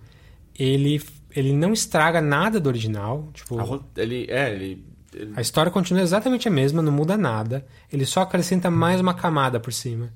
ele, 0.58 1.02
ele 1.34 1.52
não 1.52 1.72
estraga 1.72 2.20
nada 2.20 2.60
do 2.60 2.68
original. 2.68 3.28
Tipo, 3.32 3.58
A 3.58 4.00
Ele, 4.00 4.26
é, 4.28 4.52
ele, 4.54 4.84
ele- 5.14 5.32
a 5.34 5.40
história 5.40 5.72
continua 5.72 6.02
exatamente 6.02 6.46
a 6.46 6.50
mesma, 6.50 6.82
não 6.82 6.92
muda 6.92 7.16
nada. 7.16 7.66
Ele 7.92 8.04
só 8.04 8.20
acrescenta 8.20 8.70
mais 8.70 9.00
uma 9.00 9.14
camada 9.14 9.58
por 9.58 9.72
cima, 9.72 10.12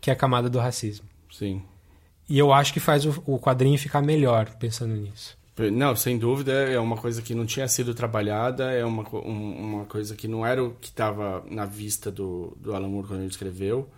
que 0.00 0.10
é 0.10 0.12
a 0.12 0.16
camada 0.16 0.48
do 0.48 0.58
racismo. 0.58 1.06
Sim. 1.30 1.62
E 2.28 2.38
eu 2.38 2.52
acho 2.52 2.72
que 2.72 2.78
faz 2.80 3.04
o, 3.04 3.22
o 3.26 3.38
quadrinho 3.38 3.76
ficar 3.78 4.00
melhor 4.00 4.48
pensando 4.60 4.94
nisso. 4.94 5.36
Não, 5.68 5.96
sem 5.96 6.16
dúvida, 6.16 6.52
é 6.52 6.78
uma 6.78 6.96
coisa 6.96 7.20
que 7.20 7.34
não 7.34 7.44
tinha 7.44 7.66
sido 7.66 7.92
trabalhada, 7.94 8.70
é 8.72 8.84
uma, 8.84 9.02
um- 9.16 9.56
uma 9.58 9.84
coisa 9.86 10.14
que 10.14 10.28
não 10.28 10.46
era 10.46 10.62
o 10.62 10.70
que 10.80 10.88
estava 10.88 11.44
na 11.50 11.64
vista 11.64 12.10
do, 12.10 12.56
do 12.60 12.72
Alan 12.74 12.88
Moore 12.88 13.08
quando 13.08 13.20
ele 13.20 13.30
escreveu. 13.30 13.88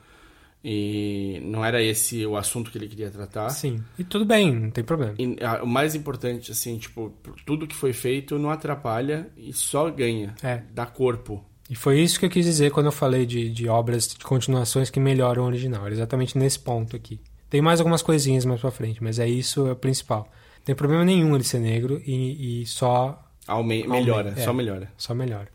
E 0.64 1.40
não 1.44 1.64
era 1.64 1.82
esse 1.82 2.24
o 2.24 2.36
assunto 2.36 2.70
que 2.70 2.78
ele 2.78 2.86
queria 2.86 3.10
tratar. 3.10 3.50
Sim. 3.50 3.82
E 3.98 4.04
tudo 4.04 4.24
bem, 4.24 4.54
não 4.54 4.70
tem 4.70 4.84
problema. 4.84 5.14
E, 5.18 5.36
a- 5.44 5.62
o 5.62 5.66
mais 5.66 5.94
importante, 5.94 6.52
assim, 6.52 6.78
tipo, 6.78 7.12
tudo 7.44 7.66
que 7.66 7.74
foi 7.74 7.92
feito 7.92 8.38
não 8.38 8.48
atrapalha 8.50 9.28
e 9.36 9.52
só 9.52 9.90
ganha. 9.90 10.34
É. 10.42 10.62
Dá 10.72 10.86
corpo. 10.86 11.44
E 11.68 11.74
foi 11.74 12.00
isso 12.00 12.18
que 12.18 12.26
eu 12.26 12.30
quis 12.30 12.44
dizer 12.44 12.70
quando 12.70 12.86
eu 12.86 12.92
falei 12.92 13.26
de, 13.26 13.50
de 13.50 13.68
obras 13.68 14.06
de 14.08 14.24
continuações 14.24 14.88
que 14.90 15.00
melhoram 15.00 15.42
o 15.42 15.46
original. 15.46 15.84
Era 15.84 15.94
exatamente 15.94 16.38
nesse 16.38 16.58
ponto 16.60 16.94
aqui. 16.94 17.18
Tem 17.50 17.60
mais 17.60 17.80
algumas 17.80 18.02
coisinhas 18.02 18.44
mais 18.44 18.60
pra 18.60 18.70
frente, 18.70 19.02
mas 19.02 19.18
é 19.18 19.28
isso 19.28 19.66
é 19.66 19.72
o 19.72 19.76
principal. 19.76 20.30
Não 20.62 20.66
tem 20.66 20.74
problema 20.76 21.04
nenhum 21.04 21.34
ele 21.34 21.42
ser 21.42 21.58
negro 21.58 22.00
e, 22.06 22.62
e 22.62 22.66
só, 22.66 23.20
Aume 23.48 23.84
melhora, 23.86 24.32
é. 24.36 24.42
só 24.44 24.52
melhora. 24.52 24.92
só 24.96 25.12
melhora. 25.12 25.48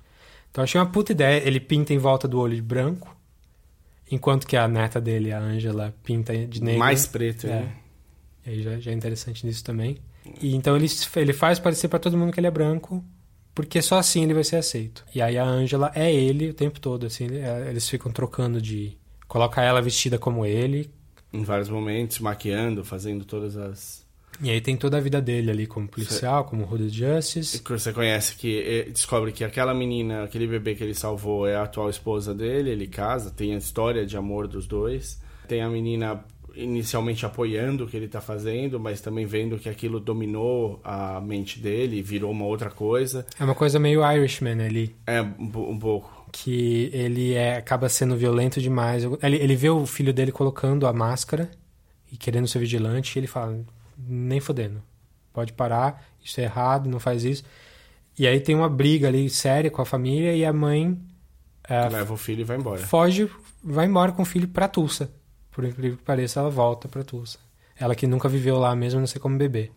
Então 0.51 0.63
achei 0.63 0.79
uma 0.79 0.89
puta 0.91 1.13
ideia. 1.13 1.41
Ele 1.47 1.59
pinta 1.61 1.93
em 1.93 1.97
volta 1.97 2.27
do 2.27 2.37
olho 2.39 2.55
de 2.55 2.61
branco, 2.61 3.15
enquanto 4.11 4.45
que 4.45 4.57
a 4.57 4.67
neta 4.67 4.99
dele, 4.99 5.31
a 5.31 5.39
Angela, 5.39 5.95
pinta 6.03 6.35
de 6.35 6.61
negro. 6.61 6.79
Mais 6.79 7.05
preto, 7.07 7.47
É. 7.47 7.49
né? 7.51 7.75
E 8.45 8.49
aí 8.49 8.61
já, 8.63 8.79
já 8.79 8.91
é 8.91 8.93
interessante 8.93 9.45
nisso 9.45 9.63
também. 9.63 9.97
E 10.41 10.53
então 10.55 10.75
ele, 10.75 10.87
ele 11.15 11.31
faz 11.33 11.57
parecer 11.59 11.87
pra 11.87 11.99
todo 11.99 12.17
mundo 12.17 12.33
que 12.33 12.39
ele 12.39 12.47
é 12.47 12.51
branco, 12.51 13.01
porque 13.55 13.81
só 13.81 13.97
assim 13.97 14.23
ele 14.23 14.33
vai 14.33 14.43
ser 14.43 14.57
aceito. 14.57 15.05
E 15.15 15.21
aí 15.21 15.37
a 15.37 15.45
Angela 15.45 15.89
é 15.95 16.13
ele 16.13 16.49
o 16.49 16.53
tempo 16.53 16.79
todo, 16.81 17.05
assim, 17.05 17.27
é, 17.33 17.67
eles 17.69 17.87
ficam 17.87 18.11
trocando 18.11 18.61
de. 18.61 18.97
Coloca 19.27 19.61
ela 19.61 19.81
vestida 19.81 20.17
como 20.17 20.45
ele, 20.45 20.89
Em 21.33 21.43
vários 21.43 21.69
momentos, 21.69 22.19
maquiando, 22.19 22.83
fazendo 22.83 23.23
todas 23.25 23.55
as. 23.57 24.05
E 24.41 24.49
aí 24.49 24.61
tem 24.61 24.77
toda 24.77 24.97
a 24.97 25.01
vida 25.01 25.21
dele 25.21 25.49
ali 25.49 25.65
como 25.65 25.87
policial, 25.87 26.45
como 26.45 26.63
Hooded 26.63 26.95
Justice. 26.95 27.59
que 27.59 27.71
você 27.71 27.91
conhece 27.91 28.35
que 28.35 28.59
eh, 28.59 28.89
descobre 28.89 29.31
que 29.31 29.43
aquela 29.43 29.73
menina, 29.73 30.23
aquele 30.23 30.45
bebê 30.47 30.75
que 30.75 30.83
ele 30.83 30.93
salvou 30.93 31.47
é 31.47 31.55
a 31.55 31.63
atual 31.63 31.89
esposa 31.89 32.33
dele, 32.33 32.69
ele 32.69 32.87
casa, 32.87 33.31
tem 33.31 33.55
a 33.55 33.57
história 33.57 34.05
de 34.05 34.15
amor 34.15 34.47
dos 34.47 34.67
dois. 34.67 35.19
Tem 35.47 35.61
a 35.61 35.69
menina 35.69 36.23
inicialmente 36.57 37.25
apoiando 37.25 37.85
o 37.85 37.87
que 37.87 37.95
ele 37.95 38.07
tá 38.07 38.19
fazendo, 38.19 38.79
mas 38.79 38.99
também 38.99 39.25
vendo 39.25 39.57
que 39.57 39.69
aquilo 39.69 39.99
dominou 39.99 40.81
a 40.83 41.21
mente 41.21 41.59
dele, 41.59 42.01
virou 42.01 42.31
uma 42.31 42.45
outra 42.45 42.69
coisa. 42.69 43.25
É 43.39 43.43
uma 43.43 43.55
coisa 43.55 43.79
meio 43.79 44.01
Irishman 44.03 44.61
ali. 44.61 44.95
É 45.05 45.21
um, 45.21 45.71
um 45.71 45.79
pouco. 45.79 46.25
que 46.31 46.89
ele 46.93 47.33
é, 47.33 47.57
acaba 47.57 47.87
sendo 47.89 48.17
violento 48.17 48.59
demais. 48.59 49.03
Ele, 49.21 49.37
ele 49.37 49.55
vê 49.55 49.69
o 49.69 49.85
filho 49.85 50.13
dele 50.13 50.31
colocando 50.31 50.87
a 50.87 50.93
máscara 50.93 51.49
e 52.11 52.17
querendo 52.17 52.47
ser 52.47 52.59
vigilante, 52.59 53.15
e 53.15 53.19
ele 53.19 53.27
fala: 53.27 53.59
nem 53.97 54.39
fodendo, 54.39 54.81
pode 55.33 55.53
parar, 55.53 56.05
isso 56.23 56.39
é 56.39 56.43
errado, 56.43 56.89
não 56.89 56.99
faz 56.99 57.23
isso. 57.23 57.43
E 58.17 58.27
aí 58.27 58.39
tem 58.39 58.55
uma 58.55 58.69
briga 58.69 59.07
ali 59.07 59.29
séria 59.29 59.69
com 59.69 59.81
a 59.81 59.85
família 59.85 60.33
e 60.35 60.43
a 60.43 60.51
mãe 60.51 60.99
é, 61.67 61.87
Leva 61.89 62.13
o 62.13 62.17
filho 62.17 62.41
e 62.41 62.43
vai 62.43 62.57
embora. 62.57 62.79
foge, 62.79 63.29
vai 63.63 63.85
embora 63.85 64.11
com 64.11 64.21
o 64.21 64.25
filho 64.25 64.47
pra 64.47 64.67
Tulsa. 64.67 65.11
Por 65.51 65.65
incrível 65.65 65.97
que 65.97 66.03
pareça, 66.03 66.39
ela 66.39 66.49
volta 66.49 66.87
pra 66.87 67.03
Tulsa. 67.03 67.37
Ela 67.79 67.93
que 67.93 68.07
nunca 68.07 68.29
viveu 68.29 68.57
lá 68.57 68.75
mesmo, 68.75 68.99
não 68.99 69.07
sei 69.07 69.19
como 69.19 69.37
bebê. 69.37 69.71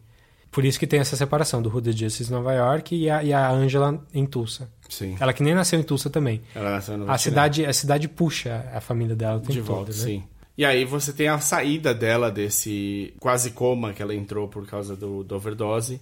Por 0.51 0.65
isso 0.65 0.79
que 0.79 0.87
tem 0.87 1.01
essa 1.01 1.17
separação 1.17 1.63
do 1.63 1.73
Hooded 1.73 1.99
Justice 1.99 2.31
em 2.31 2.35
Nova 2.35 2.53
York 2.53 2.95
e 2.95 3.09
a, 3.09 3.23
e 3.23 3.33
a 3.33 3.51
Angela 3.51 4.05
em 4.13 4.27
Tulsa. 4.27 4.69
Sim. 4.89 5.17
Ela 5.21 5.33
que 5.33 5.43
nem 5.43 5.55
nasceu 5.55 5.79
em 5.79 5.83
Tulsa 5.83 6.11
também. 6.11 6.43
Ela 6.55 6.71
nasceu 6.71 6.97
no 6.99 7.11
A 7.11 7.17
cidade, 7.19 7.65
a 7.65 7.73
cidade 7.73 8.09
puxa 8.09 8.69
a 8.75 8.81
família 8.81 9.15
dela 9.15 9.37
o 9.37 9.41
tempo 9.41 9.53
de 9.53 9.61
volta, 9.61 9.93
todo, 9.93 9.97
né? 9.97 10.05
sim. 10.05 10.25
E 10.61 10.65
aí 10.67 10.85
você 10.85 11.11
tem 11.11 11.27
a 11.27 11.41
saída 11.41 11.95
dela 11.95 12.31
desse 12.31 13.15
quase 13.19 13.53
coma 13.53 13.95
que 13.95 14.03
ela 14.03 14.15
entrou 14.15 14.47
por 14.47 14.67
causa 14.67 14.95
do, 14.95 15.25
do 15.25 15.35
overdose 15.35 15.99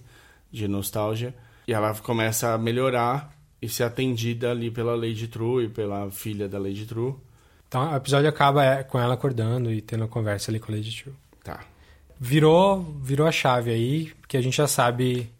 de 0.51 0.67
nostalgia. 0.67 1.33
E 1.65 1.71
ela 1.71 1.95
começa 1.95 2.53
a 2.53 2.57
melhorar 2.57 3.33
e 3.61 3.69
ser 3.69 3.83
atendida 3.83 4.51
ali 4.51 4.69
pela 4.69 4.93
Lady 4.97 5.29
True 5.29 5.63
e 5.63 5.69
pela 5.69 6.11
filha 6.11 6.49
da 6.49 6.59
Lady 6.59 6.85
True. 6.85 7.15
Então 7.69 7.89
o 7.89 7.95
episódio 7.95 8.27
acaba 8.27 8.65
é, 8.65 8.83
com 8.83 8.99
ela 8.99 9.13
acordando 9.13 9.71
e 9.71 9.79
tendo 9.79 10.01
uma 10.01 10.09
conversa 10.09 10.51
ali 10.51 10.59
com 10.59 10.73
a 10.73 10.75
Lady 10.75 11.03
True. 11.03 11.15
Tá. 11.41 11.61
Virou, 12.19 12.81
virou 13.01 13.27
a 13.27 13.31
chave 13.31 13.71
aí, 13.71 14.11
porque 14.19 14.35
a 14.35 14.41
gente 14.41 14.57
já 14.57 14.67
sabe 14.67 15.31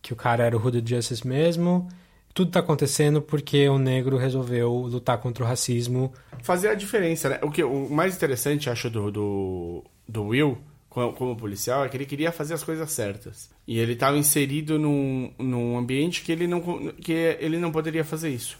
que 0.00 0.12
o 0.12 0.16
cara 0.16 0.44
era 0.44 0.56
o 0.56 0.64
Hooded 0.64 0.88
Justice 0.88 1.26
mesmo. 1.26 1.88
Tudo 2.34 2.50
tá 2.52 2.60
acontecendo 2.60 3.20
porque 3.20 3.68
o 3.68 3.78
negro 3.78 4.16
resolveu 4.16 4.72
lutar 4.72 5.18
contra 5.18 5.42
o 5.42 5.46
racismo. 5.46 6.12
Fazer 6.42 6.68
a 6.68 6.74
diferença, 6.74 7.28
né? 7.28 7.38
O, 7.42 7.50
que, 7.50 7.64
o 7.64 7.88
mais 7.90 8.14
interessante, 8.14 8.70
acho, 8.70 8.88
do, 8.88 9.10
do, 9.10 9.84
do 10.06 10.22
Will, 10.26 10.56
como, 10.88 11.12
como 11.14 11.36
policial, 11.36 11.84
é 11.84 11.88
que 11.88 11.96
ele 11.96 12.06
queria 12.06 12.30
fazer 12.30 12.54
as 12.54 12.62
coisas 12.62 12.90
certas. 12.92 13.50
E 13.66 13.78
ele 13.78 13.94
estava 13.94 14.16
inserido 14.16 14.78
num, 14.78 15.32
num 15.38 15.76
ambiente 15.76 16.22
que 16.22 16.30
ele, 16.30 16.46
não, 16.46 16.60
que 16.92 17.12
ele 17.12 17.58
não 17.58 17.72
poderia 17.72 18.04
fazer 18.04 18.30
isso. 18.30 18.56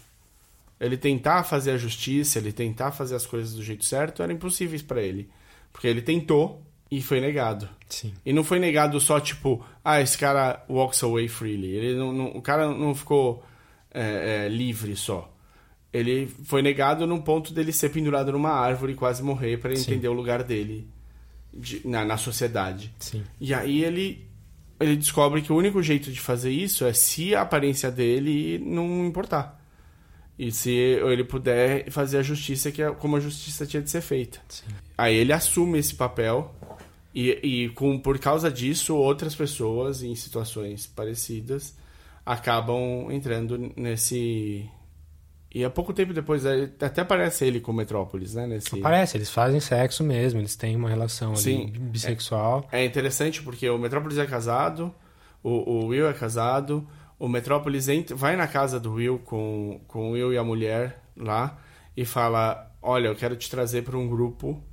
Ele 0.79 0.97
tentar 0.97 1.43
fazer 1.43 1.71
a 1.71 1.77
justiça, 1.77 2.37
ele 2.39 2.51
tentar 2.51 2.91
fazer 2.91 3.15
as 3.15 3.25
coisas 3.25 3.53
do 3.53 3.63
jeito 3.63 3.85
certo, 3.85 4.21
era 4.23 4.31
impossível 4.33 4.79
para 4.87 5.01
ele. 5.01 5.29
Porque 5.71 5.87
ele 5.87 6.01
tentou 6.01 6.61
e 6.91 7.01
foi 7.01 7.21
negado. 7.21 7.69
Sim. 7.87 8.13
E 8.25 8.33
não 8.33 8.43
foi 8.43 8.59
negado 8.59 8.99
só 8.99 9.19
tipo, 9.19 9.63
ah, 9.83 10.01
esse 10.01 10.17
cara 10.17 10.63
walks 10.69 11.01
away 11.03 11.27
freely. 11.27 11.67
Ele 11.75 11.95
não, 11.97 12.11
não- 12.11 12.27
o 12.31 12.41
cara 12.41 12.67
não 12.73 12.93
ficou 12.95 13.43
é, 13.93 14.45
é, 14.45 14.49
livre 14.49 14.95
só. 14.95 15.33
Ele 15.91 16.27
foi 16.45 16.61
negado 16.61 17.07
no 17.07 17.21
ponto 17.21 17.53
dele 17.53 17.71
ser 17.71 17.89
pendurado 17.89 18.31
numa 18.31 18.51
árvore 18.51 18.93
e 18.93 18.95
quase 18.95 19.23
morrer 19.23 19.57
para 19.57 19.73
entender 19.73 20.07
o 20.07 20.13
lugar 20.13 20.43
dele 20.43 20.87
de- 21.53 21.81
na, 21.87 22.05
na 22.05 22.17
sociedade. 22.17 22.93
Sim. 22.99 23.23
E 23.39 23.53
aí 23.53 23.83
ele 23.83 24.27
ele 24.79 24.95
descobre 24.95 25.41
que 25.41 25.51
o 25.51 25.57
único 25.57 25.83
jeito 25.83 26.09
de 26.09 26.21
fazer 26.21 26.51
isso 26.51 26.85
é 26.85 26.93
se 26.93 27.35
a 27.35 27.41
aparência 27.41 27.91
dele 27.91 28.59
não 28.59 29.05
importar. 29.05 29.59
E 30.37 30.53
se 30.53 30.69
ele 30.71 31.25
puder 31.25 31.91
fazer 31.91 32.19
a 32.19 32.21
justiça 32.23 32.71
que 32.71 32.81
é 32.81 32.89
como 32.91 33.17
a 33.17 33.19
justiça 33.19 33.65
tinha 33.65 33.81
de 33.83 33.89
ser 33.89 33.99
feita. 33.99 34.39
Sim. 34.47 34.67
Aí 34.97 35.15
ele 35.15 35.33
assume 35.33 35.79
esse 35.79 35.95
papel 35.95 36.55
e, 37.13 37.31
e 37.65 37.69
com, 37.69 37.99
por 37.99 38.17
causa 38.19 38.49
disso, 38.49 38.95
outras 38.95 39.35
pessoas 39.35 40.01
em 40.01 40.15
situações 40.15 40.87
parecidas 40.87 41.75
acabam 42.29 43.07
entrando 43.09 43.73
nesse. 43.75 44.69
E 45.51 45.65
há 45.65 45.69
pouco 45.69 45.91
tempo 45.91 46.13
depois, 46.13 46.45
é, 46.45 46.69
até 46.79 47.01
aparece 47.01 47.43
ele 47.43 47.59
com 47.59 47.73
Metrópolis, 47.73 48.35
né? 48.35 48.45
Nesse... 48.45 48.79
Parece, 48.79 49.17
eles 49.17 49.31
fazem 49.31 49.59
sexo 49.59 50.03
mesmo, 50.03 50.39
eles 50.39 50.55
têm 50.55 50.75
uma 50.75 50.87
relação 50.87 51.31
ali 51.31 51.41
Sim. 51.41 51.73
bissexual. 51.75 52.67
É 52.71 52.85
interessante 52.85 53.41
porque 53.41 53.67
o 53.67 53.79
Metrópolis 53.79 54.19
é 54.19 54.27
casado, 54.27 54.93
o, 55.41 55.49
o 55.49 55.87
Will 55.87 56.07
é 56.07 56.13
casado, 56.13 56.87
o 57.17 57.27
Metrópolis 57.27 57.89
entra, 57.89 58.15
vai 58.15 58.35
na 58.35 58.47
casa 58.47 58.79
do 58.79 58.93
Will 58.93 59.17
com, 59.17 59.81
com 59.87 60.09
o 60.09 60.11
Will 60.11 60.31
e 60.31 60.37
a 60.37 60.43
mulher 60.43 61.01
lá, 61.17 61.59
e 61.97 62.05
fala: 62.05 62.71
Olha, 62.79 63.07
eu 63.07 63.15
quero 63.15 63.35
te 63.35 63.49
trazer 63.49 63.81
para 63.81 63.97
um 63.97 64.07
grupo. 64.07 64.63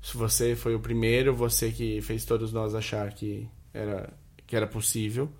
Se 0.00 0.16
você 0.16 0.56
foi 0.56 0.74
o 0.74 0.80
primeiro, 0.80 1.34
você 1.34 1.70
que 1.70 2.00
fez 2.00 2.24
todos 2.24 2.50
nós 2.50 2.74
achar 2.74 3.12
que 3.12 3.46
era, 3.74 4.10
que 4.46 4.56
era 4.56 4.66
possível. 4.66 5.30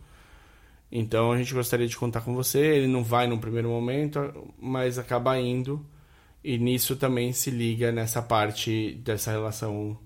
Então 0.97 1.33
a 1.33 1.37
gente 1.37 1.53
gostaria 1.53 1.89
de 1.89 1.97
contar 1.97 2.21
com 2.21 2.33
você. 2.33 2.61
Ele 2.61 2.87
não 2.87 3.03
vai 3.03 3.27
no 3.27 3.37
primeiro 3.37 3.69
momento, 3.69 4.33
mas 4.57 4.97
acaba 4.97 5.37
indo. 5.37 5.85
E 6.43 6.57
nisso 6.57 6.95
também 6.95 7.33
se 7.33 7.51
liga 7.51 7.91
nessa 7.91 8.23
parte 8.23 8.93
dessa 9.05 9.33
relação 9.33 9.99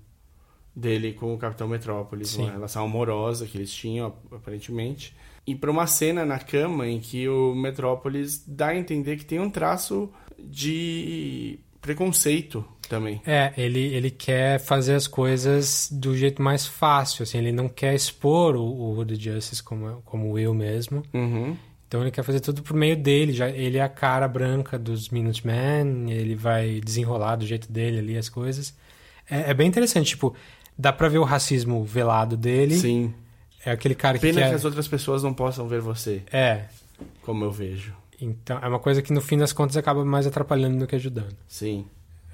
dele 0.75 1.13
com 1.13 1.31
o 1.31 1.37
Capitão 1.37 1.67
Metrópolis, 1.67 2.29
Sim. 2.29 2.43
uma 2.43 2.51
relação 2.51 2.85
amorosa 2.85 3.45
que 3.45 3.57
eles 3.57 3.71
tinham, 3.71 4.15
aparentemente. 4.31 5.15
E 5.45 5.53
para 5.53 5.69
uma 5.69 5.85
cena 5.85 6.25
na 6.25 6.39
cama 6.39 6.87
em 6.87 6.99
que 6.99 7.27
o 7.29 7.53
Metrópolis 7.53 8.43
dá 8.47 8.69
a 8.69 8.75
entender 8.75 9.17
que 9.17 9.25
tem 9.25 9.39
um 9.39 9.49
traço 9.49 10.11
de 10.39 11.59
preconceito 11.81 12.65
também. 12.87 13.21
É, 13.25 13.53
ele, 13.57 13.79
ele 13.93 14.09
quer 14.09 14.59
fazer 14.59 14.95
as 14.95 15.07
coisas 15.07 15.89
do 15.91 16.15
jeito 16.17 16.41
mais 16.41 16.65
fácil, 16.65 17.23
assim, 17.23 17.37
ele 17.37 17.51
não 17.51 17.69
quer 17.69 17.93
expor 17.93 18.55
o, 18.55 18.63
o 18.63 18.97
Hood 18.97 19.15
Justice 19.15 19.63
como, 19.63 20.01
como 20.05 20.31
Will 20.31 20.53
mesmo. 20.53 21.03
Uhum. 21.13 21.55
Então 21.87 22.01
ele 22.01 22.11
quer 22.11 22.23
fazer 22.23 22.39
tudo 22.39 22.61
por 22.61 22.75
meio 22.75 22.95
dele, 22.95 23.33
já 23.33 23.49
ele 23.49 23.77
é 23.77 23.81
a 23.81 23.89
cara 23.89 24.27
branca 24.27 24.77
dos 24.77 25.09
Minutemen, 25.09 26.11
ele 26.11 26.35
vai 26.35 26.79
desenrolar 26.81 27.35
do 27.35 27.47
jeito 27.47 27.71
dele 27.71 27.99
ali 27.99 28.17
as 28.17 28.29
coisas. 28.29 28.75
É, 29.29 29.49
é 29.51 29.53
bem 29.53 29.67
interessante, 29.67 30.09
tipo, 30.09 30.35
dá 30.77 30.93
pra 30.93 31.09
ver 31.09 31.17
o 31.17 31.23
racismo 31.23 31.83
velado 31.83 32.37
dele. 32.37 32.75
Sim. 32.75 33.13
É 33.65 33.71
aquele 33.71 33.95
cara 33.95 34.17
que 34.17 34.27
Pena 34.27 34.41
quer... 34.41 34.49
que 34.49 34.55
as 34.55 34.65
outras 34.65 34.87
pessoas 34.87 35.23
não 35.23 35.33
possam 35.33 35.67
ver 35.67 35.81
você, 35.81 36.21
É, 36.31 36.65
como 37.23 37.43
eu 37.43 37.51
vejo. 37.51 37.93
Então 38.21 38.57
é 38.59 38.67
uma 38.67 38.79
coisa 38.79 39.01
que 39.01 39.13
no 39.13 39.21
fim 39.21 39.37
das 39.37 39.53
contas 39.53 39.77
acaba 39.77 40.03
mais 40.05 40.25
atrapalhando 40.27 40.77
do 40.79 40.87
que 40.87 40.95
ajudando. 40.95 41.35
Sim. 41.47 41.85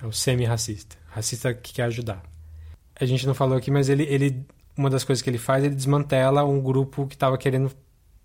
É 0.01 0.05
o 0.05 0.11
semi-racista. 0.11 0.95
Racista 1.09 1.53
que 1.53 1.73
quer 1.73 1.83
ajudar. 1.83 2.21
A 2.99 3.05
gente 3.05 3.25
não 3.27 3.33
falou 3.33 3.57
aqui, 3.57 3.71
mas 3.71 3.89
ele, 3.89 4.03
ele 4.03 4.43
uma 4.77 4.89
das 4.89 5.03
coisas 5.03 5.21
que 5.21 5.29
ele 5.29 5.37
faz, 5.37 5.63
ele 5.63 5.75
desmantela 5.75 6.43
um 6.43 6.59
grupo 6.61 7.07
que 7.07 7.15
estava 7.15 7.37
querendo 7.37 7.71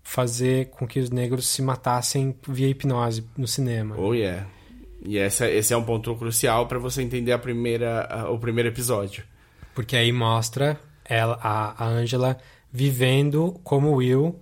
fazer 0.03 0.69
com 0.71 0.87
que 0.87 0.99
os 0.99 1.09
negros 1.09 1.47
se 1.47 1.61
matassem 1.61 2.35
via 2.47 2.67
hipnose 2.67 3.23
no 3.37 3.47
cinema. 3.47 3.95
Oh, 3.97 4.13
yeah. 4.13 4.47
E 5.03 5.17
essa, 5.17 5.49
esse 5.49 5.73
é 5.73 5.77
um 5.77 5.83
ponto 5.83 6.15
crucial 6.15 6.67
para 6.67 6.77
você 6.79 7.01
entender 7.01 7.31
a 7.31 7.39
primeira, 7.39 8.05
a- 8.05 8.29
o 8.29 8.37
primeiro 8.39 8.69
episódio. 8.69 9.23
Porque 9.73 9.95
aí 9.95 10.11
mostra 10.11 10.79
ela, 11.05 11.39
a, 11.41 11.85
a 11.85 11.87
Angela 11.87 12.37
vivendo 12.71 13.59
como 13.63 13.91
Will, 13.95 14.39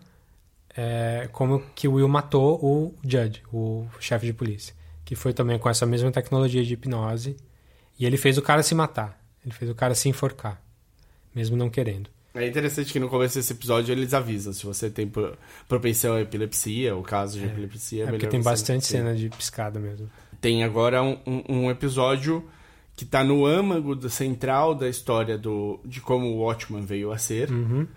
é, 0.81 1.27
como 1.31 1.61
que 1.76 1.88
o 1.88 1.93
Will 1.93 2.07
matou 2.07 2.57
o 2.64 2.93
Judge, 3.03 3.41
o 3.51 3.85
chefe 3.99 4.26
de 4.27 4.34
polícia. 4.34 4.73
Que 5.03 5.15
foi 5.15 5.34
também 5.34 5.57
com 5.60 5.69
essa 5.69 5.85
mesma 5.85 6.11
tecnologia 6.11 6.64
de 6.64 6.73
hipnose. 6.73 7.35
E 7.99 8.06
ele 8.06 8.15
fez 8.15 8.38
o 8.38 8.41
cara 8.41 8.64
se 8.64 8.73
matar. 8.73 9.19
Ele 9.43 9.53
fez 9.53 9.69
o 9.69 9.76
cara 9.76 9.93
se 9.95 10.07
enforcar. 10.07 10.61
Mesmo 11.35 11.57
não 11.57 11.69
querendo. 11.69 12.10
É 12.34 12.47
interessante 12.47 12.93
que 12.93 12.99
no 12.99 13.10
começo 13.10 13.35
desse 13.35 13.51
episódio 13.53 13.91
eles 13.91 14.14
avisam 14.14 14.53
se 14.53 14.65
você 14.65 14.89
tem 14.89 15.07
pro- 15.07 15.35
propensão 15.68 16.14
à 16.15 16.22
epilepsia, 16.22 16.95
ou 16.95 17.01
caso 17.03 17.39
de 17.39 17.45
epilepsia, 17.45 18.03
É, 18.03 18.06
porque 18.06 18.18
melhor 18.27 18.31
tem 18.31 18.41
bastante 18.41 18.81
ter. 18.88 18.97
cena 18.97 19.15
de 19.15 19.30
piscada 19.30 19.80
mesmo. 19.80 20.10
Tem 20.39 20.64
agora 20.64 21.01
um, 21.03 21.18
um- 21.49 21.69
episódio 21.72 22.47
que 22.95 23.03
tá 23.03 23.23
no 23.23 23.45
âmago 23.45 23.95
do- 23.95 24.10
central 24.10 24.76
da 24.76 24.88
história 24.88 25.38
do, 25.38 25.80
de 25.84 25.99
como 26.01 26.27
o 26.27 26.38
Watchman 26.43 26.81
veio 26.85 27.11
a 27.11 27.18
ser, 27.18 27.49
Uhum. 27.51 27.88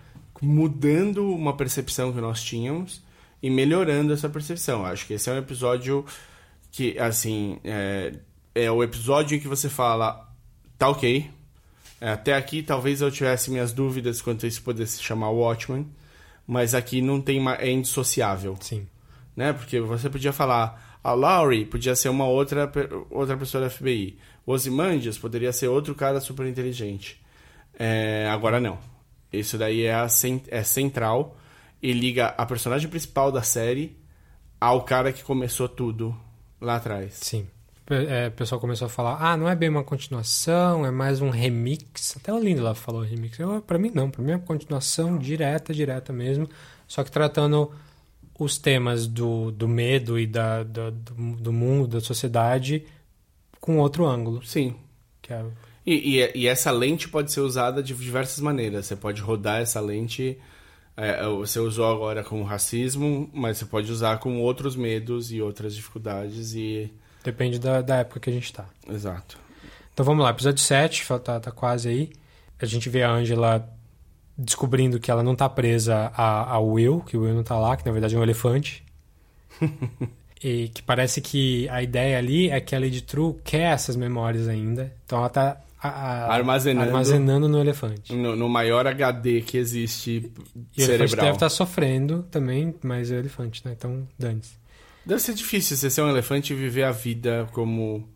Mudando 0.41 1.33
uma 1.33 1.55
percepção 1.55 2.11
que 2.11 2.19
nós 2.21 2.41
tínhamos 2.43 3.01
e 3.41 3.49
melhorando 3.49 4.13
essa 4.13 4.29
percepção. 4.29 4.85
Acho 4.85 5.05
que 5.07 5.13
esse 5.13 5.29
é 5.29 5.33
um 5.33 5.37
episódio 5.37 6.05
que, 6.71 6.97
assim, 6.97 7.59
é, 7.63 8.13
é 8.55 8.71
o 8.71 8.83
episódio 8.83 9.35
em 9.37 9.39
que 9.39 9.47
você 9.47 9.69
fala, 9.69 10.29
tá 10.77 10.89
ok, 10.89 11.29
é, 12.01 12.09
até 12.09 12.33
aqui 12.33 12.63
talvez 12.63 13.01
eu 13.01 13.11
tivesse 13.11 13.51
minhas 13.51 13.71
dúvidas 13.71 14.21
quanto 14.21 14.45
a 14.45 14.49
isso 14.49 14.61
pudesse 14.61 14.97
se 14.97 15.03
chamar 15.03 15.29
Watchman, 15.29 15.87
mas 16.47 16.73
aqui 16.75 17.01
não 17.01 17.21
tem 17.21 17.39
ma- 17.39 17.55
é 17.55 17.69
indissociável 17.71 18.57
Sim. 18.59 18.85
né? 19.35 19.53
Porque 19.53 19.79
você 19.79 20.09
podia 20.09 20.33
falar, 20.33 20.99
a 21.03 21.13
Laurie 21.13 21.63
podia 21.65 21.95
ser 21.95 22.09
uma 22.09 22.25
outra, 22.27 22.69
outra 23.09 23.37
pessoa 23.37 23.63
da 23.63 23.69
FBI. 23.69 24.17
O 24.45 24.51
Ozymandias 24.51 25.17
poderia 25.17 25.53
ser 25.53 25.67
outro 25.69 25.95
cara 25.95 26.19
super 26.19 26.45
inteligente. 26.45 27.21
É, 27.79 28.27
agora 28.29 28.59
não. 28.59 28.77
Isso 29.33 29.57
daí 29.57 29.83
é, 29.83 29.93
a 29.95 30.07
cen- 30.07 30.43
é 30.47 30.63
central 30.63 31.35
e 31.81 31.91
liga 31.91 32.27
a 32.37 32.45
personagem 32.45 32.89
principal 32.89 33.31
da 33.31 33.41
série 33.41 33.97
ao 34.61 34.83
cara 34.83 35.11
que 35.11 35.23
começou 35.23 35.67
tudo 35.67 36.15
lá 36.61 36.75
atrás. 36.77 37.15
Sim. 37.15 37.47
É, 37.89 38.27
o 38.29 38.31
pessoal 38.31 38.61
começou 38.61 38.85
a 38.85 38.89
falar, 38.89 39.17
ah, 39.19 39.35
não 39.35 39.49
é 39.49 39.55
bem 39.55 39.67
uma 39.67 39.83
continuação, 39.83 40.85
é 40.85 40.91
mais 40.91 41.19
um 41.19 41.29
remix. 41.29 42.15
Até 42.15 42.31
o 42.31 42.39
Lindelof 42.39 42.79
falou 42.79 43.01
remix. 43.01 43.37
Eu, 43.37 43.61
pra 43.61 43.77
mim 43.77 43.91
não, 43.93 44.09
pra 44.09 44.23
mim 44.23 44.31
é 44.31 44.35
uma 44.35 44.41
continuação 44.45 45.17
direta, 45.17 45.73
direta 45.73 46.13
mesmo. 46.13 46.47
Só 46.87 47.03
que 47.03 47.11
tratando 47.11 47.69
os 48.39 48.57
temas 48.57 49.05
do, 49.05 49.51
do 49.51 49.67
medo 49.67 50.17
e 50.17 50.25
da, 50.25 50.63
da- 50.63 50.89
do, 50.91 51.13
do 51.35 51.51
mundo, 51.51 51.87
da 51.87 51.99
sociedade, 52.01 52.85
com 53.59 53.77
outro 53.79 54.05
ângulo. 54.05 54.45
Sim. 54.45 54.75
Que 55.21 55.33
é, 55.33 55.43
E, 55.85 56.19
e- 56.21 56.31
e 56.35 56.47
essa 56.47 56.71
lente 56.71 57.09
pode 57.09 57.31
ser 57.31 57.41
usada 57.41 57.83
de 57.83 57.93
diversas 57.93 58.39
maneiras. 58.39 58.85
Você 58.85 58.95
pode 58.95 59.21
rodar 59.21 59.61
essa 59.61 59.79
lente. 59.81 60.37
é, 60.95 61.25
você 61.27 61.59
usou 61.59 61.91
agora 61.91 62.23
com 62.23 62.43
racismo, 62.43 63.29
mas 63.33 63.57
você 63.57 63.65
pode 63.65 63.91
usar 63.91 64.19
com 64.19 64.39
outros 64.39 64.75
medos 64.75 65.31
e 65.31 65.41
outras 65.41 65.75
dificuldades. 65.75 66.53
E 66.55 66.93
depende 67.23 67.57
da, 67.59 67.81
da 67.81 67.97
época 67.97 68.19
que 68.19 68.29
a 68.29 68.33
gente 68.33 68.53
tá. 68.53 68.65
exato. 68.89 69.37
Então 69.93 70.05
vamos 70.05 70.23
lá, 70.23 70.29
episódio 70.31 70.61
7, 70.63 71.03
fa- 71.03 71.19
tá, 71.19 71.39
tá 71.39 71.51
quase 71.51 71.89
aí. 71.89 72.09
A 72.61 72.65
gente 72.65 72.89
vê 72.89 73.03
a 73.03 73.11
Angela 73.11 73.67
descobrindo 74.37 74.99
que 74.99 75.11
ela 75.11 75.21
não 75.23 75.35
tá 75.35 75.47
presa 75.49 76.11
a, 76.15 76.53
a 76.53 76.59
Will, 76.59 77.01
que 77.01 77.17
o 77.17 77.21
Will 77.23 77.35
não 77.35 77.43
tá 77.43 77.57
lá, 77.59 77.75
que 77.75 77.85
na 77.85 77.91
verdade 77.91 78.15
é 78.15 78.19
um 78.19 78.23
elefante. 78.23 78.83
e 80.43 80.69
que 80.69 80.81
parece 80.81 81.21
que 81.21 81.67
a 81.69 81.81
ideia 81.81 82.17
ali 82.17 82.49
é 82.49 82.59
que 82.59 82.75
a 82.75 82.79
Lady 82.79 83.01
True 83.01 83.35
quer 83.43 83.73
essas 83.73 83.95
memórias 83.95 84.47
ainda. 84.47 84.93
Então 85.05 85.19
ela 85.19 85.29
tá 85.29 85.57
a- 85.89 86.33
Armazenando. 86.33 86.87
armazenando 86.87 87.47
no 87.49 87.59
elefante. 87.59 88.13
No, 88.13 88.35
no 88.35 88.47
maior 88.49 88.85
HD 88.87 89.41
que 89.41 89.57
existe 89.57 90.11
E 90.11 90.81
o 90.81 90.83
elefante 90.83 90.85
cerebral. 90.85 91.25
deve 91.25 91.35
estar 91.37 91.49
sofrendo 91.49 92.23
também, 92.31 92.73
mas 92.83 93.11
é 93.11 93.15
o 93.15 93.19
elefante, 93.19 93.61
né? 93.65 93.73
Então, 93.77 94.07
dane-se. 94.17 94.53
Deve 95.05 95.19
ser 95.21 95.33
difícil 95.33 95.75
você 95.75 95.89
ser 95.89 96.01
um 96.01 96.09
elefante 96.09 96.53
e 96.53 96.55
viver 96.55 96.83
a 96.83 96.91
vida 96.91 97.47
como 97.51 98.07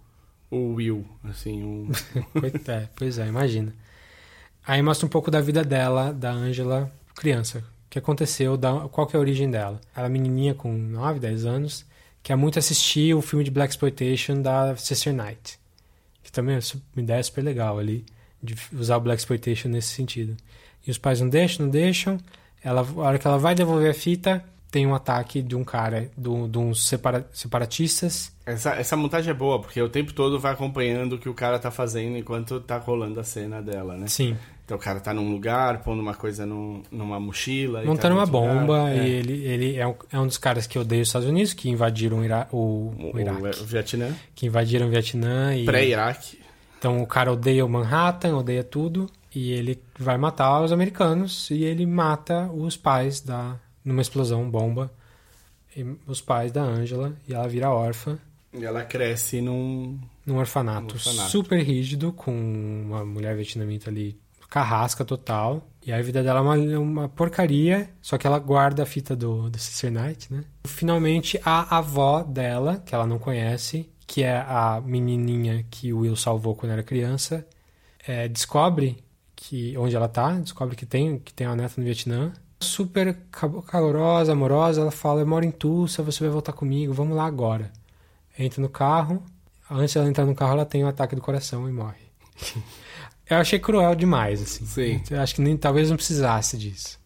o 0.50 0.74
Will, 0.76 1.06
assim, 1.26 1.62
um... 1.64 1.90
Pois 2.34 2.68
é, 2.70 2.90
pois 2.96 3.18
é, 3.20 3.28
imagina. 3.28 3.76
Aí 4.66 4.82
mostra 4.82 5.06
um 5.06 5.10
pouco 5.10 5.30
da 5.30 5.42
vida 5.42 5.64
dela, 5.64 6.14
da 6.14 6.32
Angela, 6.32 6.92
criança. 7.16 7.60
O 7.60 7.90
que 7.90 8.00
aconteceu, 8.00 8.56
da, 8.58 8.88
qual 8.90 9.06
que 9.08 9.16
é 9.16 9.18
a 9.18 9.22
origem 9.22 9.50
dela. 9.50 9.80
Ela 9.96 10.08
é 10.08 10.10
menininha 10.10 10.54
com 10.54 10.72
9, 10.74 11.20
10 11.20 11.46
anos, 11.46 11.86
quer 12.24 12.36
muito 12.36 12.60
assistir 12.60 13.14
o 13.14 13.22
filme 13.22 13.44
de 13.46 13.52
Black 13.52 13.72
Exploitation 13.74 14.42
da 14.42 14.76
Sister 14.78 15.14
Night. 15.14 15.58
Também 16.38 16.56
é 16.56 16.60
uma 16.96 17.02
ideia 17.04 17.24
super 17.24 17.42
legal 17.44 17.80
ali, 17.80 18.06
de 18.44 18.56
usar 18.74 18.98
o 18.98 19.02
Black 19.02 19.20
Exploitation 19.20 19.70
nesse 19.70 19.90
sentido. 19.90 20.38
E 20.86 20.92
os 20.92 20.98
pais 21.00 21.20
não 21.20 21.28
deixam, 21.30 21.66
não 21.66 21.72
deixam. 21.72 22.18
Ela, 22.64 22.82
a 22.82 23.00
hora 23.02 23.18
que 23.18 23.26
ela 23.28 23.40
vai 23.40 23.56
devolver 23.56 23.90
a 23.90 23.94
fita, 23.94 24.44
tem 24.70 24.86
um 24.86 24.94
ataque 24.94 25.42
de 25.42 25.56
um 25.56 25.64
cara, 25.64 26.12
do- 26.16 26.48
de 26.48 26.58
uns 26.60 26.88
separa- 26.88 27.28
separatistas. 27.34 28.32
Essa, 28.46 28.72
essa 28.76 28.96
montagem 28.96 29.32
é 29.32 29.34
boa, 29.34 29.60
porque 29.60 29.82
o 29.82 29.90
tempo 29.90 30.14
todo 30.14 30.40
vai 30.40 30.54
acompanhando 30.54 31.14
o 31.14 31.18
que 31.20 31.28
o 31.28 31.34
cara 31.34 31.58
tá 31.58 31.72
fazendo 31.72 32.18
enquanto 32.18 32.60
tá 32.60 32.78
rolando 32.78 33.20
a 33.20 33.24
cena 33.24 33.62
dela, 33.62 33.98
né? 33.98 34.08
Sim, 34.08 34.38
Então 34.68 34.76
o 34.76 34.80
cara 34.82 35.00
tá 35.00 35.14
num 35.14 35.32
lugar, 35.32 35.82
pondo 35.82 36.02
uma 36.02 36.14
coisa 36.14 36.46
num- 36.46 36.84
numa 36.92 37.18
mochila. 37.22 37.80
tá 37.84 37.88
montando 37.88 38.16
em 38.16 38.18
uma 38.18 38.26
lugar. 38.26 38.58
bomba 38.60 38.90
É. 38.92 38.98
e 38.98 39.10
ele, 39.12 39.34
ele 39.46 39.76
é, 39.78 39.88
um, 39.88 39.96
é 40.12 40.20
um 40.20 40.28
dos 40.28 40.38
caras 40.38 40.68
que 40.68 40.78
odeia 40.78 41.02
os 41.02 41.08
Estados 41.08 41.26
Unidos, 41.30 41.54
que 41.54 41.70
invadiram 41.70 42.18
o, 42.20 42.26
Ira 42.26 42.50
o, 42.52 42.58
O, 42.58 43.12
o 43.14 43.20
Iraque. 43.20 43.62
o 43.62 43.66
Vietnã. 43.66 44.14
Que 44.36 44.46
invadiram 44.46 44.88
o 44.88 44.90
Vietnã 44.90 45.56
e... 45.56 45.64
Pré-Iraque. 45.64 46.40
Então 46.78 47.02
o 47.02 47.08
cara 47.08 47.32
odeia 47.32 47.66
o 47.66 47.70
Manhattan, 47.70 48.36
odeia 48.36 48.62
tudo, 48.62 49.10
e 49.34 49.54
ele 49.54 49.82
vai 49.98 50.18
matar 50.18 50.62
os 50.62 50.74
americanos, 50.74 51.50
e 51.50 51.64
ele 51.64 51.86
mata 51.86 52.52
os 52.52 52.76
pais 52.76 53.22
da... 53.22 53.56
numa 53.86 54.02
explosão, 54.02 54.50
bomba, 54.52 54.92
os 56.06 56.20
pais 56.20 56.52
da 56.52 56.62
Angela, 56.62 57.14
e 57.26 57.34
ela 57.34 57.48
vira 57.48 57.70
órfã 57.72 58.18
E 58.54 58.66
ela 58.66 58.84
cresce 58.84 59.40
num. 59.42 59.98
num 60.26 60.38
orfanato, 60.38 60.88
Num 60.88 60.94
orfanato. 60.94 61.30
super 61.32 61.64
rígido, 61.64 62.12
com 62.12 62.32
uma 62.32 63.06
mulher 63.06 63.34
vietnamita 63.36 63.90
ali, 63.90 64.18
carrasca 64.50 65.04
total. 65.06 65.68
E 65.86 65.92
a 65.92 66.02
vida 66.02 66.22
dela 66.22 66.40
é 66.40 66.42
uma, 66.42 66.80
uma 66.80 67.10
porcaria, 67.10 67.90
só 68.02 68.18
que 68.18 68.28
ela 68.28 68.40
guarda 68.40 68.84
a 68.84 68.86
fita 68.86 69.16
do, 69.16 69.50
do 69.50 69.58
Sister 69.58 69.90
Night, 69.92 70.34
né? 70.34 70.44
Finalmente, 70.66 71.40
a 71.46 71.78
avó 71.78 72.24
dela, 72.24 72.82
que 72.86 72.94
ela 72.94 73.08
não 73.08 73.18
conhece, 73.18 73.90
que 74.06 74.22
é 74.22 74.36
a 74.38 74.82
menininha 74.84 75.66
que 75.72 75.94
o 75.94 76.00
Will 76.00 76.16
salvou 76.18 76.56
quando 76.56 76.74
era 76.74 76.84
criança, 76.84 77.48
é, 78.06 78.28
descobre 78.28 79.02
que 79.36 79.78
onde 79.78 79.96
ela 79.96 80.10
tá, 80.10 80.32
descobre 80.34 80.76
que 80.76 80.86
tem, 80.86 81.20
que 81.20 81.34
tem 81.34 81.48
uma 81.48 81.56
neta 81.56 81.76
no 81.78 81.86
Vietnã. 81.86 82.34
Super 82.60 83.18
ca- 83.32 83.62
calorosa, 83.68 84.34
amorosa, 84.34 84.82
ela 84.82 84.92
fala, 84.92 85.22
eu 85.22 85.28
moro 85.28 85.46
em 85.46 85.52
Tulsa, 85.52 86.04
você 86.04 86.22
vai 86.24 86.30
voltar 86.30 86.52
comigo, 86.54 86.92
vamos 86.94 87.16
lá 87.16 87.26
agora. 87.26 87.72
Entra 88.38 88.62
no 88.62 88.68
carro, 88.68 89.24
antes 89.72 89.94
dela 89.94 90.10
entrar 90.10 90.26
no 90.26 90.36
carro, 90.36 90.54
ela 90.54 90.66
tem 90.66 90.84
um 90.84 90.88
ataque 90.88 91.16
do 91.16 91.22
coração 91.22 91.70
e 91.70 91.72
morre. 91.72 92.08
Eu 93.30 93.38
achei 93.38 93.60
cruel 93.60 93.96
demais, 93.96 94.42
assim. 94.42 94.66
Sim. 94.66 95.02
Eu 95.12 95.22
acho 95.22 95.36
que 95.36 95.42
nem, 95.42 95.58
talvez 95.58 95.90
não 95.90 95.98
precisasse 95.98 96.58
disso. 96.58 97.00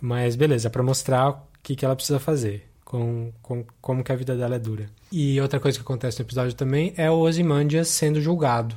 Mas 0.00 0.36
beleza, 0.36 0.68
é 0.68 0.70
pra 0.70 0.82
mostrar 0.82 1.30
o 1.30 1.42
que, 1.62 1.76
que 1.76 1.84
ela 1.84 1.96
precisa 1.96 2.18
fazer. 2.18 2.68
Com, 2.84 3.32
com, 3.40 3.64
como 3.80 4.02
que 4.02 4.10
a 4.10 4.16
vida 4.16 4.36
dela 4.36 4.56
é 4.56 4.58
dura. 4.58 4.86
E 5.12 5.40
outra 5.40 5.60
coisa 5.60 5.78
que 5.78 5.82
acontece 5.82 6.18
no 6.18 6.24
episódio 6.24 6.54
também 6.54 6.92
é 6.96 7.10
o 7.10 7.18
Ozymandias 7.18 7.88
sendo 7.88 8.20
julgado. 8.20 8.74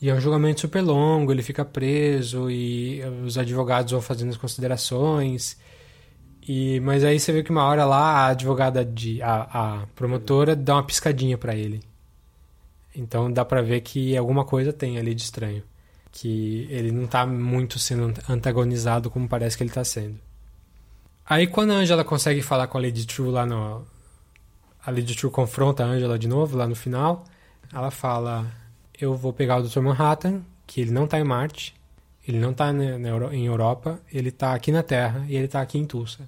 E 0.00 0.10
é 0.10 0.14
um 0.14 0.20
julgamento 0.20 0.60
super 0.60 0.80
longo, 0.80 1.30
ele 1.30 1.44
fica 1.44 1.64
preso 1.64 2.50
e 2.50 3.00
os 3.24 3.38
advogados 3.38 3.92
vão 3.92 4.02
fazendo 4.02 4.30
as 4.30 4.36
considerações. 4.36 5.56
E, 6.46 6.80
mas 6.80 7.04
aí 7.04 7.20
você 7.20 7.32
vê 7.32 7.44
que 7.44 7.52
uma 7.52 7.64
hora 7.64 7.84
lá 7.84 7.98
a 7.98 8.26
advogada 8.28 8.84
de 8.84 9.22
a, 9.22 9.42
a 9.52 9.86
promotora 9.94 10.56
dá 10.56 10.74
uma 10.74 10.82
piscadinha 10.84 11.38
para 11.38 11.54
ele. 11.54 11.80
Então 12.94 13.32
dá 13.32 13.44
pra 13.44 13.62
ver 13.62 13.80
que 13.80 14.16
alguma 14.16 14.44
coisa 14.44 14.72
tem 14.72 14.98
ali 14.98 15.14
de 15.14 15.22
estranho, 15.22 15.62
que 16.12 16.68
ele 16.70 16.92
não 16.92 17.06
tá 17.06 17.26
muito 17.26 17.78
sendo 17.78 18.12
antagonizado 18.28 19.10
como 19.10 19.26
parece 19.26 19.56
que 19.56 19.62
ele 19.62 19.70
tá 19.70 19.82
sendo. 19.82 20.20
Aí 21.24 21.46
quando 21.46 21.72
a 21.72 21.76
Angela 21.76 22.04
consegue 22.04 22.42
falar 22.42 22.66
com 22.66 22.76
a 22.76 22.80
Lady 22.80 23.06
True 23.06 23.30
lá 23.30 23.46
no 23.46 23.84
a 24.84 24.90
Lady 24.90 25.16
True 25.16 25.32
confronta 25.32 25.84
a 25.84 25.86
Angela 25.86 26.18
de 26.18 26.28
novo 26.28 26.56
lá 26.56 26.66
no 26.68 26.76
final, 26.76 27.24
ela 27.72 27.90
fala: 27.90 28.46
"Eu 29.00 29.16
vou 29.16 29.32
pegar 29.32 29.56
o 29.58 29.62
Dr. 29.62 29.80
Manhattan, 29.80 30.42
que 30.66 30.80
ele 30.80 30.90
não 30.90 31.06
tá 31.06 31.18
em 31.18 31.24
Marte, 31.24 31.74
ele 32.28 32.38
não 32.38 32.52
tá 32.52 32.72
na, 32.72 33.34
em 33.34 33.46
Europa, 33.46 34.00
ele 34.12 34.30
tá 34.30 34.54
aqui 34.54 34.70
na 34.70 34.82
Terra 34.82 35.24
e 35.28 35.36
ele 35.36 35.48
tá 35.48 35.62
aqui 35.62 35.78
em 35.78 35.86
Tulsa. 35.86 36.26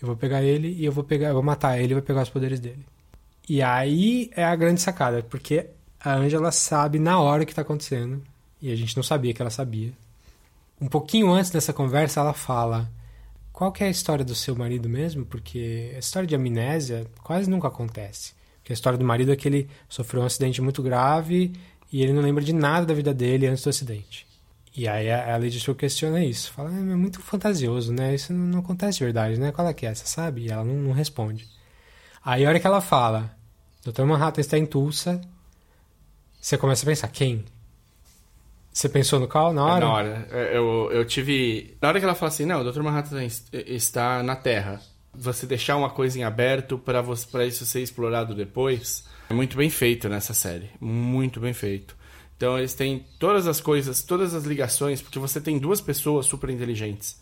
Eu 0.00 0.06
vou 0.06 0.16
pegar 0.16 0.42
ele 0.42 0.68
e 0.68 0.84
eu 0.84 0.92
vou 0.92 1.04
pegar, 1.04 1.28
eu 1.28 1.34
vou 1.34 1.42
matar 1.42 1.78
ele 1.78 1.92
e 1.92 1.94
vou 1.94 2.02
pegar 2.02 2.22
os 2.22 2.30
poderes 2.30 2.60
dele. 2.60 2.86
E 3.48 3.62
aí 3.62 4.30
é 4.36 4.44
a 4.44 4.56
grande 4.56 4.80
sacada, 4.80 5.22
porque 5.24 5.66
a 5.98 6.14
Angela 6.14 6.52
sabe 6.52 6.98
na 6.98 7.20
hora 7.20 7.42
o 7.42 7.46
que 7.46 7.54
tá 7.54 7.62
acontecendo 7.62 8.22
e 8.60 8.72
a 8.72 8.76
gente 8.76 8.96
não 8.96 9.02
sabia 9.02 9.32
que 9.32 9.40
ela 9.40 9.50
sabia. 9.50 9.92
Um 10.80 10.88
pouquinho 10.88 11.30
antes 11.30 11.50
dessa 11.50 11.72
conversa 11.72 12.20
ela 12.20 12.32
fala: 12.32 12.90
"Qual 13.52 13.72
que 13.72 13.84
é 13.84 13.86
a 13.86 13.90
história 13.90 14.24
do 14.24 14.34
seu 14.34 14.54
marido 14.56 14.88
mesmo? 14.88 15.24
Porque 15.24 15.92
a 15.94 15.98
história 15.98 16.26
de 16.26 16.34
amnésia 16.34 17.06
quase 17.22 17.48
nunca 17.48 17.68
acontece. 17.68 18.32
Porque 18.58 18.72
a 18.72 18.74
história 18.74 18.98
do 18.98 19.04
marido 19.04 19.32
é 19.32 19.36
que 19.36 19.48
ele 19.48 19.68
sofreu 19.88 20.22
um 20.22 20.26
acidente 20.26 20.62
muito 20.62 20.82
grave 20.82 21.52
e 21.92 22.02
ele 22.02 22.12
não 22.12 22.22
lembra 22.22 22.42
de 22.42 22.52
nada 22.52 22.86
da 22.86 22.94
vida 22.94 23.12
dele 23.12 23.46
antes 23.46 23.62
do 23.64 23.70
acidente. 23.70 24.26
E 24.76 24.86
aí 24.86 25.10
a 25.10 25.36
Lady 25.36 25.60
True 25.60 25.74
questiona 25.74 26.24
isso. 26.24 26.52
Fala, 26.52 26.70
é 26.70 26.72
muito 26.72 27.20
fantasioso, 27.20 27.92
né? 27.92 28.14
Isso 28.14 28.32
não, 28.32 28.46
não 28.46 28.58
acontece 28.60 28.98
de 28.98 29.04
verdade, 29.04 29.38
né? 29.38 29.50
Qual 29.50 29.66
é 29.66 29.74
que 29.74 29.84
é? 29.84 29.94
Você 29.94 30.06
sabe? 30.06 30.42
E 30.42 30.50
ela 30.50 30.64
não, 30.64 30.74
não 30.74 30.92
responde. 30.92 31.48
Aí 32.24 32.44
a 32.44 32.48
hora 32.48 32.60
que 32.60 32.66
ela 32.66 32.80
fala, 32.80 33.34
Dr. 33.84 34.04
Manhattan 34.04 34.40
está 34.40 34.56
em 34.56 34.66
Tulsa, 34.66 35.20
você 36.40 36.56
começa 36.56 36.84
a 36.84 36.86
pensar, 36.86 37.08
quem? 37.08 37.44
Você 38.72 38.88
pensou 38.88 39.18
no 39.18 39.26
Cal 39.26 39.52
na 39.52 39.64
hora? 39.64 39.76
É, 39.76 39.80
na 39.80 39.92
hora. 39.92 40.28
Eu, 40.52 40.90
eu 40.92 41.04
tive... 41.04 41.76
Na 41.80 41.88
hora 41.88 41.98
que 41.98 42.04
ela 42.04 42.14
fala 42.14 42.28
assim, 42.28 42.44
não, 42.44 42.60
o 42.60 42.72
Dr. 42.72 42.82
Manhattan 42.82 43.24
está 43.52 44.22
na 44.22 44.36
Terra. 44.36 44.80
Você 45.12 45.46
deixar 45.46 45.76
uma 45.76 45.90
coisa 45.90 46.18
em 46.18 46.22
aberto 46.22 46.78
para 46.78 47.44
isso 47.44 47.66
ser 47.66 47.80
explorado 47.80 48.34
depois, 48.34 49.04
é 49.28 49.34
muito 49.34 49.56
bem 49.56 49.68
feito 49.68 50.08
nessa 50.08 50.32
série. 50.32 50.70
Muito 50.80 51.40
bem 51.40 51.52
feito. 51.52 51.96
Então 52.36 52.56
eles 52.56 52.74
têm 52.74 53.04
todas 53.18 53.46
as 53.46 53.60
coisas, 53.60 54.02
todas 54.02 54.34
as 54.34 54.44
ligações, 54.44 55.02
porque 55.02 55.18
você 55.18 55.40
tem 55.40 55.58
duas 55.58 55.80
pessoas 55.80 56.26
super 56.26 56.48
inteligentes 56.48 57.20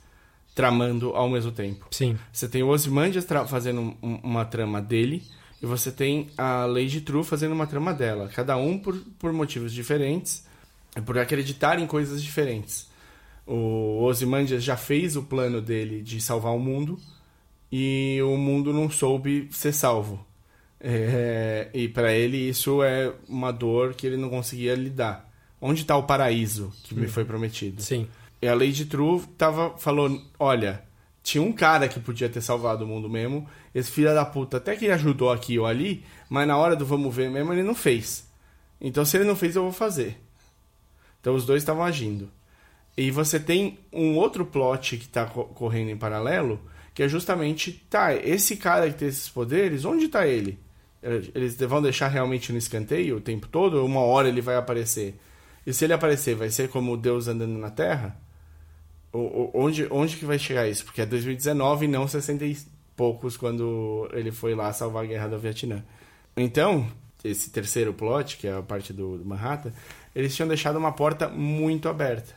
tramando 0.55 1.11
ao 1.11 1.29
mesmo 1.29 1.53
tempo. 1.53 1.87
Sim. 1.91 2.19
Você 2.33 2.49
tem 2.49 2.65
o 2.65 2.69
Ozymandias 2.69 3.25
fazendo 3.47 3.97
um, 4.03 4.21
uma 4.25 4.45
trama 4.45 4.83
dele 4.83 5.23
e 5.63 5.67
você 5.67 5.93
tem 5.93 6.31
a 6.37 6.65
Lady 6.65 7.01
True 7.01 7.23
fazendo 7.23 7.53
uma 7.53 7.67
trama 7.67 7.95
dela. 7.95 8.29
Cada 8.35 8.57
um 8.57 8.77
por, 8.77 8.97
por 9.21 9.33
motivos 9.33 9.73
diferentes, 9.73 10.45
por 11.05 11.19
acreditar 11.19 11.79
em 11.79 11.87
coisas 11.87 12.23
diferentes. 12.23 12.89
O 13.47 14.03
Ozymandias 14.03 14.63
já 14.63 14.77
fez 14.77 15.17
o 15.17 15.23
plano 15.23 15.61
dele 15.63 16.03
de 16.03 16.21
salvar 16.21 16.55
o 16.55 16.59
mundo 16.59 16.99
e 17.73 18.21
o 18.23 18.37
mundo 18.37 18.73
não 18.73 18.91
soube 18.91 19.49
ser 19.51 19.73
salvo. 19.73 20.25
É, 20.81 21.69
e 21.75 21.89
para 21.89 22.13
ele 22.13 22.37
isso 22.37 22.83
é 22.83 23.13
uma 23.29 23.51
dor 23.51 23.95
que 23.95 24.07
ele 24.07 24.17
não 24.17 24.29
conseguia 24.29 24.75
lidar. 24.75 25.29
Onde 25.61 25.81
está 25.81 25.97
o 25.97 26.05
paraíso 26.05 26.73
que 26.85 26.95
me 26.95 27.09
foi 27.09 27.25
prometido? 27.25 27.83
Sim. 27.83 28.07
E 28.41 28.47
a 28.47 28.55
Lady 28.55 28.85
True 28.85 29.23
tava, 29.37 29.77
falou: 29.77 30.23
olha, 30.39 30.85
tinha 31.23 31.43
um 31.43 31.53
cara 31.53 31.89
que 31.89 31.99
podia 31.99 32.29
ter 32.29 32.41
salvado 32.41 32.85
o 32.85 32.89
mundo 32.89 33.09
mesmo. 33.09 33.47
Esse 33.75 33.91
filho 33.91 34.15
da 34.15 34.25
puta 34.25 34.59
até 34.59 34.77
que 34.77 34.89
ajudou 34.91 35.33
aqui 35.33 35.59
ou 35.59 35.67
ali, 35.67 36.05
mas 36.29 36.47
na 36.47 36.57
hora 36.57 36.77
do 36.77 36.87
vamos 36.87 37.15
ver 37.15 37.31
mesmo 37.31 37.53
ele 37.53 37.63
não 37.63 37.75
fez. 37.75 38.29
Então 38.81 39.05
se 39.05 39.17
ele 39.17 39.25
não 39.25 39.35
fez, 39.35 39.57
eu 39.57 39.63
vou 39.63 39.73
fazer. 39.73 40.17
Então 41.29 41.37
os 41.37 41.45
dois 41.45 41.63
estavam 41.63 41.85
agindo. 41.85 42.31
E 42.97 43.11
você 43.11 43.39
tem 43.39 43.79
um 43.93 44.17
outro 44.17 44.47
plot 44.47 44.97
que 44.97 45.05
está 45.05 45.27
correndo 45.27 45.91
em 45.91 45.97
paralelo, 45.97 46.59
que 46.95 47.03
é 47.03 47.09
justamente, 47.09 47.71
tá, 47.91 48.15
esse 48.15 48.57
cara 48.57 48.89
que 48.89 48.97
tem 48.97 49.09
esses 49.09 49.29
poderes, 49.29 49.85
onde 49.85 50.07
está 50.07 50.27
ele? 50.27 50.59
Eles 51.03 51.55
vão 51.59 51.83
deixar 51.83 52.09
realmente 52.09 52.51
no 52.51 52.57
escanteio 52.57 53.19
o 53.19 53.21
tempo 53.21 53.47
todo? 53.47 53.75
Ou 53.75 53.85
uma 53.85 54.01
hora 54.01 54.27
ele 54.27 54.41
vai 54.41 54.57
aparecer? 54.57 55.21
E 55.67 55.73
se 55.75 55.85
ele 55.85 55.93
aparecer, 55.93 56.35
vai 56.35 56.49
ser 56.49 56.71
como 56.71 56.97
Deus 56.97 57.29
andando 57.29 57.59
na 57.59 57.69
Terra? 57.69 58.19
O, 59.13 59.51
onde, 59.53 59.87
onde 59.91 60.17
que 60.17 60.25
vai 60.25 60.39
chegar 60.39 60.67
isso? 60.67 60.87
Porque 60.87 61.03
é 61.03 61.07
2019 61.07 61.85
e 61.85 61.89
não 61.89 62.09
60 62.09 62.43
e 62.47 62.57
poucos 62.97 63.37
quando 63.37 64.09
ele 64.15 64.33
foi 64.33 64.55
lá 64.55 64.73
salvar 64.73 65.05
a 65.05 65.07
guerra 65.07 65.29
do 65.29 65.39
Vietnã. 65.39 65.85
Então, 66.35 66.89
esse 67.23 67.51
terceiro 67.51 67.93
plot, 67.93 68.39
que 68.39 68.47
é 68.47 68.55
a 68.55 68.63
parte 68.63 68.95
do, 68.95 69.19
do 69.19 69.27
Manhattan, 69.27 69.75
eles 70.15 70.35
tinham 70.35 70.49
deixado 70.49 70.77
uma 70.77 70.93
porta 70.93 71.29
muito 71.29 71.89
aberta. 71.89 72.35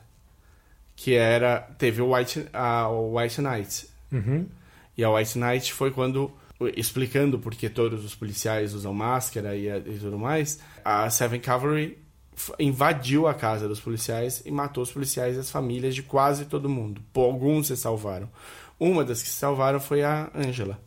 Que 0.95 1.15
era. 1.15 1.61
Teve 1.77 2.02
o 2.02 2.14
White, 2.14 2.48
a, 2.53 2.89
White 2.89 3.41
Knight. 3.41 3.88
Uhum. 4.11 4.48
E 4.98 5.03
a 5.03 5.10
White 5.10 5.38
Knight 5.38 5.73
foi 5.73 5.91
quando 5.91 6.31
explicando 6.76 7.39
por 7.39 7.56
que 7.56 7.69
todos 7.69 8.06
os 8.06 8.14
policiais 8.14 8.73
usam 8.73 8.93
máscara 8.93 9.56
e, 9.56 9.68
e 9.68 9.98
tudo 9.99 10.18
mais, 10.19 10.60
a 10.85 11.10
Seven 11.10 11.39
Cavalry 11.39 11.98
invadiu 12.60 13.27
a 13.27 13.34
casa 13.34 13.68
dos 13.68 13.80
policiais 13.80 14.41
e 14.45 14.52
matou 14.52 14.84
os 14.84 14.91
policiais 14.91 15.35
e 15.35 15.39
as 15.39 15.52
famílias 15.52 15.95
de 15.95 16.03
quase 16.03 16.45
todo 16.45 16.69
mundo. 16.69 17.02
Por 17.14 17.26
alguns 17.26 17.68
se 17.68 17.77
salvaram. 17.77 18.30
Uma 18.80 19.03
das 19.03 19.22
que 19.22 19.30
se 19.30 19.35
salvaram 19.35 19.80
foi 19.80 20.03
a 20.03 20.31
Angela. 20.34 20.80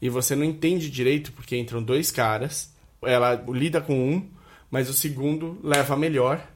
E 0.00 0.08
você 0.08 0.34
não 0.34 0.44
entende 0.44 0.90
direito 0.90 1.32
porque 1.32 1.56
entram 1.56 1.82
dois 1.82 2.10
caras, 2.10 2.72
ela 3.02 3.34
lida 3.48 3.80
com 3.80 3.94
um, 3.94 4.28
mas 4.70 4.88
o 4.88 4.92
segundo 4.92 5.58
leva 5.62 5.96
melhor. 5.96 6.46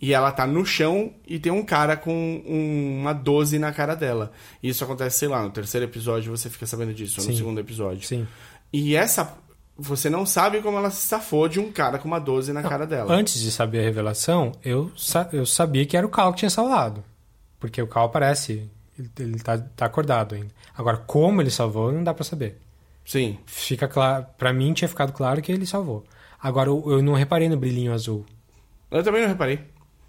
E 0.00 0.14
ela 0.14 0.32
tá 0.32 0.46
no 0.46 0.64
chão 0.64 1.12
e 1.26 1.38
tem 1.38 1.52
um 1.52 1.62
cara 1.62 1.94
com 1.94 2.42
um, 2.46 3.00
uma 3.00 3.12
12 3.12 3.58
na 3.58 3.70
cara 3.70 3.94
dela. 3.94 4.32
E 4.62 4.70
isso 4.70 4.82
acontece, 4.82 5.18
sei 5.18 5.28
lá, 5.28 5.42
no 5.42 5.50
terceiro 5.50 5.84
episódio 5.84 6.34
você 6.34 6.48
fica 6.48 6.64
sabendo 6.64 6.94
disso, 6.94 7.20
ou 7.20 7.26
no 7.26 7.34
segundo 7.34 7.60
episódio. 7.60 8.06
Sim. 8.06 8.26
E 8.72 8.96
essa. 8.96 9.36
Você 9.76 10.10
não 10.10 10.26
sabe 10.26 10.60
como 10.60 10.76
ela 10.76 10.90
se 10.90 11.06
safou 11.06 11.48
de 11.48 11.58
um 11.58 11.72
cara 11.72 11.98
com 11.98 12.06
uma 12.06 12.18
12 12.18 12.52
na 12.52 12.60
não, 12.60 12.68
cara 12.68 12.86
dela. 12.86 13.12
Antes 13.14 13.40
de 13.40 13.50
saber 13.50 13.80
a 13.80 13.82
revelação, 13.82 14.52
eu, 14.62 14.92
sa 14.94 15.26
eu 15.32 15.46
sabia 15.46 15.86
que 15.86 15.96
era 15.96 16.06
o 16.06 16.10
Cal 16.10 16.32
que 16.32 16.40
tinha 16.40 16.50
salvado. 16.50 17.02
Porque 17.58 17.80
o 17.80 17.86
Cal 17.86 18.06
aparece, 18.06 18.70
ele, 18.98 19.10
ele 19.18 19.38
tá, 19.38 19.56
tá 19.58 19.86
acordado 19.86 20.34
ainda. 20.34 20.50
Agora, 20.76 20.98
como 20.98 21.40
ele 21.40 21.50
salvou, 21.50 21.92
não 21.92 22.04
dá 22.04 22.12
para 22.12 22.24
saber. 22.24 22.58
Sim. 23.06 23.38
Fica 23.46 23.88
claro. 23.88 24.26
Pra 24.36 24.52
mim 24.52 24.72
tinha 24.74 24.88
ficado 24.88 25.12
claro 25.12 25.40
que 25.40 25.50
ele 25.50 25.66
salvou. 25.66 26.04
Agora, 26.42 26.68
eu, 26.68 26.82
eu 26.86 27.02
não 27.02 27.14
reparei 27.14 27.48
no 27.48 27.56
brilhinho 27.56 27.92
azul. 27.92 28.24
Eu 28.90 29.02
também 29.02 29.22
não 29.22 29.28
reparei. 29.28 29.60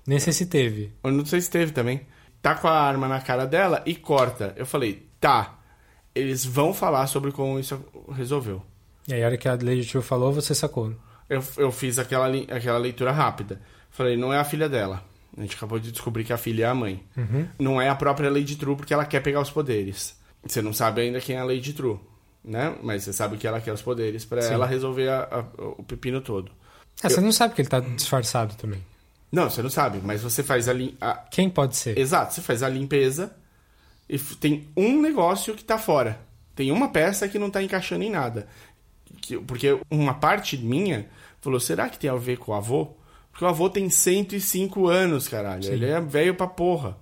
Nem 0.05 0.19
sei 0.19 0.33
se 0.33 0.45
teve. 0.45 0.93
Eu 1.03 1.11
não 1.11 1.25
sei 1.25 1.41
se 1.41 1.49
teve 1.49 1.71
também. 1.71 2.01
Tá 2.41 2.55
com 2.55 2.67
a 2.67 2.79
arma 2.79 3.07
na 3.07 3.21
cara 3.21 3.45
dela 3.45 3.83
e 3.85 3.95
corta. 3.95 4.53
Eu 4.55 4.65
falei, 4.65 5.07
tá. 5.19 5.59
Eles 6.15 6.43
vão 6.43 6.73
falar 6.73 7.07
sobre 7.07 7.31
como 7.31 7.59
isso 7.59 7.83
resolveu. 8.11 8.61
E 9.07 9.13
aí, 9.13 9.23
a 9.23 9.27
hora 9.27 9.37
que 9.37 9.47
a 9.47 9.53
Lady 9.53 9.85
True 9.85 10.01
falou, 10.01 10.31
você 10.31 10.55
sacou. 10.55 10.93
Eu, 11.29 11.43
eu 11.57 11.71
fiz 11.71 11.99
aquela, 11.99 12.27
aquela 12.27 12.77
leitura 12.77 13.11
rápida. 13.11 13.61
Falei, 13.89 14.17
não 14.17 14.33
é 14.33 14.39
a 14.39 14.43
filha 14.43 14.67
dela. 14.67 15.03
A 15.37 15.41
gente 15.41 15.55
acabou 15.55 15.79
de 15.79 15.91
descobrir 15.91 16.23
que 16.23 16.33
a 16.33 16.37
filha 16.37 16.65
é 16.65 16.67
a 16.67 16.75
mãe. 16.75 17.03
Uhum. 17.15 17.47
Não 17.59 17.81
é 17.81 17.87
a 17.87 17.95
própria 17.95 18.29
Lady 18.29 18.55
True 18.55 18.75
porque 18.75 18.93
ela 18.93 19.05
quer 19.05 19.21
pegar 19.21 19.39
os 19.39 19.49
poderes. 19.49 20.19
Você 20.43 20.61
não 20.61 20.73
sabe 20.73 21.01
ainda 21.01 21.21
quem 21.21 21.35
é 21.35 21.39
a 21.39 21.45
Lady 21.45 21.73
True, 21.73 21.99
né? 22.43 22.75
Mas 22.81 23.03
você 23.03 23.13
sabe 23.13 23.37
que 23.37 23.47
ela 23.47 23.61
quer 23.61 23.73
os 23.73 23.81
poderes 23.81 24.25
para 24.25 24.43
ela 24.45 24.65
resolver 24.65 25.09
a, 25.09 25.23
a, 25.23 25.39
o 25.77 25.83
pepino 25.83 26.21
todo. 26.21 26.51
Ah, 27.01 27.07
eu... 27.07 27.09
você 27.09 27.21
não 27.21 27.31
sabe 27.31 27.53
que 27.53 27.61
ele 27.61 27.69
tá 27.69 27.79
disfarçado 27.79 28.55
também. 28.55 28.83
Não, 29.31 29.49
você 29.49 29.61
não 29.61 29.69
sabe, 29.69 29.99
mas 30.03 30.21
você 30.21 30.43
faz 30.43 30.67
a, 30.67 30.73
lim... 30.73 30.95
a... 30.99 31.13
Quem 31.13 31.49
pode 31.49 31.77
ser? 31.77 31.97
Exato, 31.97 32.33
você 32.33 32.41
faz 32.41 32.63
a 32.63 32.69
limpeza 32.69 33.33
e 34.09 34.17
tem 34.19 34.67
um 34.75 35.01
negócio 35.01 35.55
que 35.55 35.63
tá 35.63 35.77
fora. 35.77 36.19
Tem 36.53 36.71
uma 36.71 36.89
peça 36.89 37.29
que 37.29 37.39
não 37.39 37.49
tá 37.49 37.63
encaixando 37.63 38.03
em 38.03 38.09
nada. 38.09 38.47
Que... 39.21 39.37
Porque 39.39 39.79
uma 39.89 40.15
parte 40.15 40.57
minha 40.57 41.07
falou, 41.39 41.59
será 41.59 41.89
que 41.89 41.97
tem 41.97 42.09
a 42.09 42.15
ver 42.15 42.37
com 42.37 42.51
o 42.51 42.55
avô? 42.55 42.89
Porque 43.31 43.45
o 43.45 43.47
avô 43.47 43.69
tem 43.69 43.89
105 43.89 44.87
anos, 44.87 45.29
caralho. 45.29 45.63
Sim. 45.63 45.71
Ele 45.71 45.85
é 45.85 46.01
velho 46.01 46.35
pra 46.35 46.47
porra. 46.47 46.97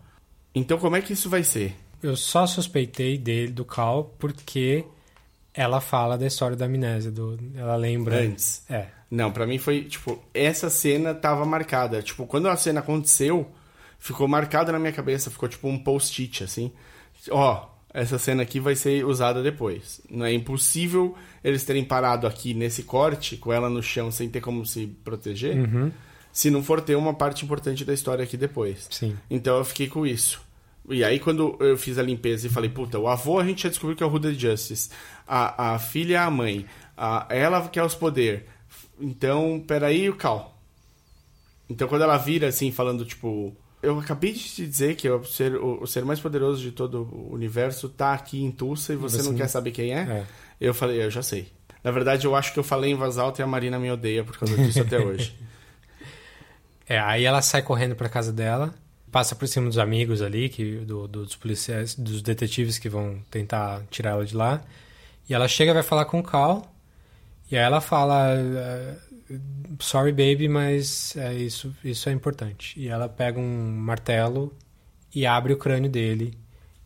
Então 0.53 0.78
como 0.78 0.95
é 0.95 1.02
que 1.02 1.14
isso 1.14 1.30
vai 1.30 1.44
ser? 1.44 1.76
Eu 2.02 2.16
só 2.16 2.45
suspeitei 2.45 3.18
dele, 3.18 3.52
do 3.52 3.66
Cal, 3.66 4.16
porque 4.20 4.86
ela 5.53 5.81
fala 5.81 6.17
da 6.17 6.26
história 6.27 6.55
da 6.55 6.65
amnésia, 6.65 7.11
do, 7.11 7.38
ela 7.55 7.76
lembra. 7.76 8.19
Antes. 8.21 8.63
É. 8.69 8.85
Não, 9.09 9.31
pra 9.31 9.47
mim 9.47 9.57
foi, 9.57 9.84
tipo, 9.85 10.21
essa 10.34 10.69
cena 10.69 11.13
tava 11.13 11.43
marcada. 11.45 12.01
Tipo, 12.01 12.27
quando 12.27 12.47
a 12.47 12.55
cena 12.55 12.80
aconteceu, 12.80 13.49
ficou 13.97 14.27
marcada 14.27 14.71
na 14.71 14.77
minha 14.80 14.91
cabeça, 14.93 15.31
ficou 15.31 15.49
tipo 15.49 15.67
um 15.67 15.80
post-it, 15.80 16.43
assim. 16.43 16.71
Ó, 17.31 17.67
essa 17.91 18.19
cena 18.19 18.43
aqui 18.43 18.59
vai 18.59 18.76
ser 18.76 19.03
usada 19.03 19.41
depois. 19.41 19.99
Não 20.09 20.26
é 20.26 20.31
impossível 20.31 21.15
eles 21.43 21.63
terem 21.63 21.84
parado 21.84 22.27
aqui 22.27 22.53
nesse 22.53 22.84
corte, 22.84 23.35
com 23.35 23.51
ela 23.51 23.69
no 23.69 23.81
chão, 23.81 24.11
sem 24.11 24.30
ter 24.30 24.41
como 24.41 24.63
se 24.65 24.85
proteger, 25.03 25.57
Uhum. 25.57 25.91
se 26.31 26.51
não 26.51 26.61
for 26.61 26.80
ter 26.80 26.95
uma 26.95 27.13
parte 27.13 27.43
importante 27.43 27.84
da 27.84 27.93
história 27.93 28.23
aqui 28.23 28.38
depois. 28.38 28.88
Sim. 28.91 29.17
Então 29.30 29.57
eu 29.57 29.65
fiquei 29.65 29.88
com 29.88 30.05
isso. 30.05 30.39
E 30.90 31.03
aí, 31.03 31.20
quando 31.20 31.56
eu 31.60 31.78
fiz 31.78 31.98
a 31.98 32.03
limpeza 32.03 32.48
e 32.48 32.49
falei, 32.49 32.70
puta, 32.70 32.98
o 32.98 33.07
avô 33.07 33.40
a 33.40 33.45
gente 33.45 33.64
já 33.64 33.70
descobriu 33.70 33.95
que 33.95 34.03
é 34.03 34.06
o 34.06 34.10
Hooded 34.11 34.40
Justice. 34.40 34.90
A, 35.28 35.74
a 35.76 35.80
filha 35.80 36.16
é 36.16 36.18
a 36.20 36.30
mãe. 36.30 36.66
A, 36.98 37.28
ela 37.30 37.68
que 37.68 37.78
é 37.80 37.84
os 37.84 37.94
poder. 37.95 38.48
Então, 38.99 39.64
peraí, 39.68 40.10
o 40.10 40.16
Cal. 40.16 40.57
Então, 41.70 41.88
quando 41.88 42.02
ela 42.02 42.18
vira 42.18 42.48
assim, 42.48 42.72
falando, 42.72 43.06
tipo. 43.06 43.56
Eu 43.82 43.98
acabei 43.98 44.34
de 44.34 44.40
te 44.40 44.68
dizer 44.68 44.95
que 44.95 45.07
o 45.10 45.24
ser, 45.24 45.56
o, 45.56 45.84
o 45.84 45.88
ser 45.88 46.03
mais 46.03 46.20
poderoso 46.20 46.61
de 46.61 46.72
todo 46.72 47.03
o 47.14 47.34
universo 47.34 47.88
tá 47.88 48.11
aqui 48.14 48.44
em 48.44 48.52
Tulsa 48.52 48.91
e 48.91 48.95
você, 48.98 49.18
Você 49.18 49.24
não 49.24 49.32
não- 49.32 49.38
quer 49.38 49.48
saber 49.48 49.72
quem 49.72 49.94
é? 49.94 49.99
É. 50.02 50.26
Eu 50.60 50.74
falei, 50.74 51.02
eu 51.02 51.10
já 51.10 51.22
sei. 51.24 51.48
Na 51.82 51.91
verdade, 51.91 52.26
eu 52.26 52.36
acho 52.36 52.52
que 52.52 52.60
eu 52.60 52.64
falei 52.64 52.91
em 52.91 52.95
voz 52.95 53.18
alta 53.18 53.41
e 53.41 53.44
a 53.44 53.48
Marina 53.48 53.80
me 53.80 53.90
odeia 53.90 54.22
por 54.24 54.38
causa 54.38 54.53
disso 54.57 54.82
até 54.82 54.99
hoje. 54.99 55.34
É, 56.91 56.98
aí 56.99 57.24
ela 57.24 57.40
sai 57.44 57.61
correndo 57.61 57.95
pra 57.95 58.10
casa 58.10 58.34
dela, 58.34 58.74
passa 59.11 59.36
por 59.36 59.48
cima 59.48 59.68
dos 59.68 59.77
amigos 59.77 60.22
ali, 60.22 60.49
que, 60.49 60.77
do- 60.77 61.07
dos 61.07 61.36
policiais, 61.36 61.95
dos 61.95 62.22
detetives 62.22 62.77
que 62.77 62.90
vão 62.90 63.22
tentar 63.30 63.84
tirar 63.90 64.11
ela 64.11 64.26
de 64.26 64.36
lá. 64.36 64.61
E 65.30 65.34
ela 65.34 65.48
chega 65.48 65.72
e 65.72 65.73
vai 65.73 65.84
falar 65.84 66.06
com 66.06 66.19
o 66.19 66.23
Cal. 66.23 66.72
E 67.52 67.57
aí 67.57 67.64
ela 67.64 67.81
fala: 67.81 68.34
eh, 68.36 68.95
Sorry, 69.80 70.11
baby, 70.11 70.48
mas 70.48 71.15
é, 71.15 71.34
isso, 71.34 71.73
isso 71.84 72.10
é 72.10 72.11
importante. 72.11 72.80
E 72.80 72.88
ela 72.88 73.07
pega 73.07 73.40
um 73.40 73.72
martelo 73.77 74.53
e 75.14 75.26
abre 75.26 75.53
o 75.53 75.57
crânio 75.57 75.90
dele 75.90 76.34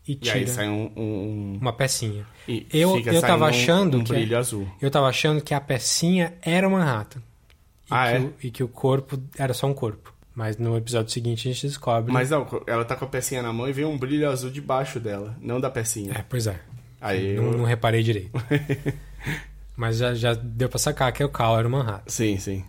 e 0.06 0.12
E 0.12 0.14
tira 0.16 0.36
aí 0.36 0.46
sai 0.46 0.68
um. 0.68 0.90
um- 0.94 1.00
um- 1.02 1.58
uma 1.60 1.72
pecinha. 1.72 2.26
e 2.46 2.66
Eu- 2.70 2.98
eu 3.00 3.20
tava 3.22 3.44
um- 3.44 3.48
achando 3.48 3.98
um 3.98 4.04
que- 4.04 4.12
brilho 4.12 4.36
azul. 4.38 4.68
Eu 4.80 4.90
tava 4.90 5.08
achando 5.08 5.40
que 5.42 5.54
a 5.54 5.60
pecinha 5.60 6.34
era 6.42 6.68
o 6.68 6.70
Manhattan. 6.70 7.20
E, 7.20 7.86
Ah, 7.90 8.06
que 8.10 8.16
é? 8.16 8.20
o, 8.20 8.34
e 8.44 8.50
que 8.50 8.62
o 8.62 8.68
corpo 8.68 9.18
era 9.38 9.52
só 9.54 9.66
um 9.66 9.74
corpo. 9.74 10.13
Mas 10.34 10.56
no 10.56 10.76
episódio 10.76 11.12
seguinte 11.12 11.48
a 11.48 11.52
gente 11.52 11.66
descobre. 11.66 12.12
Mas 12.12 12.30
não, 12.30 12.46
ela 12.66 12.84
tá 12.84 12.96
com 12.96 13.04
a 13.04 13.08
pecinha 13.08 13.40
na 13.42 13.52
mão 13.52 13.68
e 13.68 13.72
vem 13.72 13.84
um 13.84 13.96
brilho 13.96 14.28
azul 14.28 14.50
debaixo 14.50 14.98
dela, 14.98 15.36
não 15.40 15.60
da 15.60 15.70
pecinha. 15.70 16.12
É, 16.12 16.24
pois 16.28 16.46
é. 16.46 16.58
Aí 17.00 17.34
Não, 17.36 17.44
eu... 17.52 17.58
não 17.58 17.64
reparei 17.64 18.02
direito. 18.02 18.30
Mas 19.76 19.96
já, 19.98 20.14
já 20.14 20.34
deu 20.34 20.68
pra 20.68 20.78
sacar 20.78 21.12
que 21.12 21.22
é 21.22 21.26
o 21.26 21.28
Cal, 21.28 21.58
era 21.58 21.66
o 21.66 21.70
Manhattan. 21.70 22.02
Sim, 22.10 22.38
sim. 22.38 22.64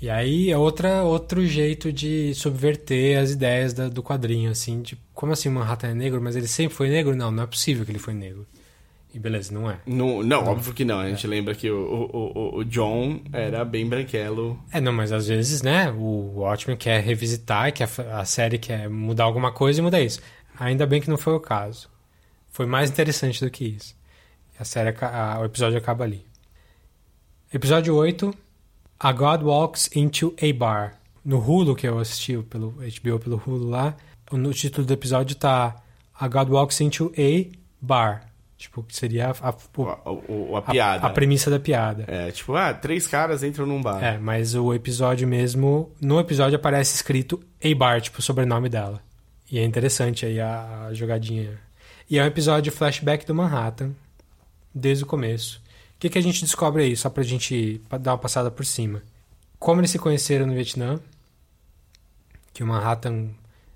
E 0.00 0.08
aí 0.10 0.50
é 0.50 0.58
outra, 0.58 1.02
outro 1.04 1.44
jeito 1.46 1.92
de 1.92 2.34
subverter 2.34 3.18
as 3.18 3.30
ideias 3.30 3.72
da- 3.72 3.88
do 3.88 4.02
quadrinho, 4.02 4.50
assim, 4.50 4.82
de 4.82 4.98
como 5.14 5.32
assim 5.32 5.48
o 5.48 5.52
Manhattan 5.52 5.88
é 5.88 5.94
negro, 5.94 6.20
mas 6.20 6.34
ele 6.34 6.48
sempre 6.48 6.74
foi 6.74 6.88
negro? 6.88 7.14
Não, 7.14 7.30
não 7.30 7.44
é 7.44 7.46
possível 7.46 7.84
que 7.84 7.90
ele 7.92 7.98
foi 8.00 8.14
negro. 8.14 8.46
E 9.14 9.18
beleza, 9.18 9.52
não 9.52 9.70
é. 9.70 9.78
Não, 9.86 10.22
não, 10.22 10.44
óbvio 10.46 10.72
que 10.72 10.84
não. 10.86 10.98
A 10.98 11.08
gente 11.10 11.26
lembra 11.26 11.54
que 11.54 11.70
o, 11.70 11.76
o, 11.76 12.54
o- 12.56 12.56
o 12.60 12.64
John 12.64 13.20
era 13.32 13.62
bem 13.64 13.86
branquelo. 13.86 14.58
É, 14.72 14.80
não, 14.80 14.92
mas 14.92 15.12
às 15.12 15.26
vezes, 15.28 15.60
né, 15.60 15.90
o 15.90 16.32
Watchmen 16.40 16.76
quer 16.78 17.02
revisitar, 17.02 17.72
que 17.74 17.82
a, 17.82 18.24
série 18.24 18.56
quer 18.58 18.88
mudar 18.88 19.24
alguma 19.24 19.52
coisa 19.52 19.80
e 19.80 19.82
muda 19.82 20.00
isso. 20.00 20.18
Ainda 20.58 20.86
bem 20.86 21.00
que 21.00 21.10
não 21.10 21.18
foi 21.18 21.34
o 21.34 21.40
caso. 21.40 21.90
Foi 22.50 22.64
mais 22.64 22.88
interessante 22.90 23.44
do 23.44 23.50
que 23.50 23.64
isso. 23.66 23.94
A 24.58 24.64
série, 24.64 24.96
a- 25.04 25.38
o 25.40 25.44
episódio 25.44 25.76
acaba 25.76 26.04
ali. 26.04 26.24
Episódio 27.52 27.94
8, 27.94 28.34
A 28.98 29.12
God 29.12 29.42
Walks 29.42 29.90
into 29.94 30.34
a 30.40 30.52
Bar. 30.56 30.98
No 31.24 31.38
Hulu, 31.38 31.76
que 31.76 31.86
eu 31.86 31.98
assisti 31.98 32.36
pelo 32.38 32.70
HBO 32.72 33.18
pelo 33.18 33.36
Hulu 33.46 33.68
lá, 33.68 33.94
no 34.32 34.52
título 34.54 34.86
do 34.86 34.92
episódio 34.92 35.36
tá 35.36 35.76
A 36.18 36.26
God 36.28 36.48
Walks 36.48 36.80
into 36.80 37.12
a 37.16 37.56
Bar. 37.80 38.31
Tipo, 38.62 38.82
que 38.84 38.94
seria 38.94 39.30
a, 39.30 39.48
a, 39.48 39.54
O, 40.28 40.54
a 40.56 40.58
a- 40.60 40.62
piada. 40.62 41.06
a 41.06 41.10
premissa 41.10 41.50
da 41.50 41.58
piada. 41.58 42.04
É, 42.06 42.30
tipo, 42.30 42.54
ah, 42.54 42.72
três 42.72 43.06
caras 43.08 43.42
entram 43.42 43.66
num 43.66 43.82
bar. 43.82 44.02
É, 44.02 44.18
mas 44.18 44.54
o 44.54 44.72
episódio 44.72 45.26
mesmo. 45.26 45.90
No 46.00 46.20
episódio 46.20 46.56
aparece 46.56 46.94
escrito 46.94 47.42
A 47.62 47.74
Bar, 47.74 48.00
tipo, 48.00 48.20
o 48.20 48.22
sobrenome 48.22 48.68
dela. 48.68 49.00
E 49.50 49.58
é 49.58 49.64
interessante 49.64 50.24
aí 50.24 50.40
a, 50.40 50.86
a 50.88 50.94
jogadinha. 50.94 51.58
E 52.08 52.18
é 52.18 52.22
um 52.22 52.26
episódio 52.26 52.70
flashback 52.70 53.26
do 53.26 53.34
Manhattan, 53.34 53.90
desde 54.72 55.02
o 55.02 55.06
começo. 55.08 55.60
O 55.96 55.98
que, 55.98 56.08
que 56.08 56.18
a 56.18 56.22
gente 56.22 56.40
descobre 56.42 56.84
aí, 56.84 56.96
só 56.96 57.10
pra 57.10 57.22
gente 57.24 57.80
dar 58.00 58.12
uma 58.12 58.18
passada 58.18 58.50
por 58.50 58.64
cima? 58.64 59.02
Como 59.58 59.80
eles 59.80 59.90
se 59.90 59.98
conheceram 59.98 60.46
no 60.46 60.54
Vietnã, 60.54 61.00
que 62.52 62.62
o 62.62 62.66
Manhattan 62.66 63.30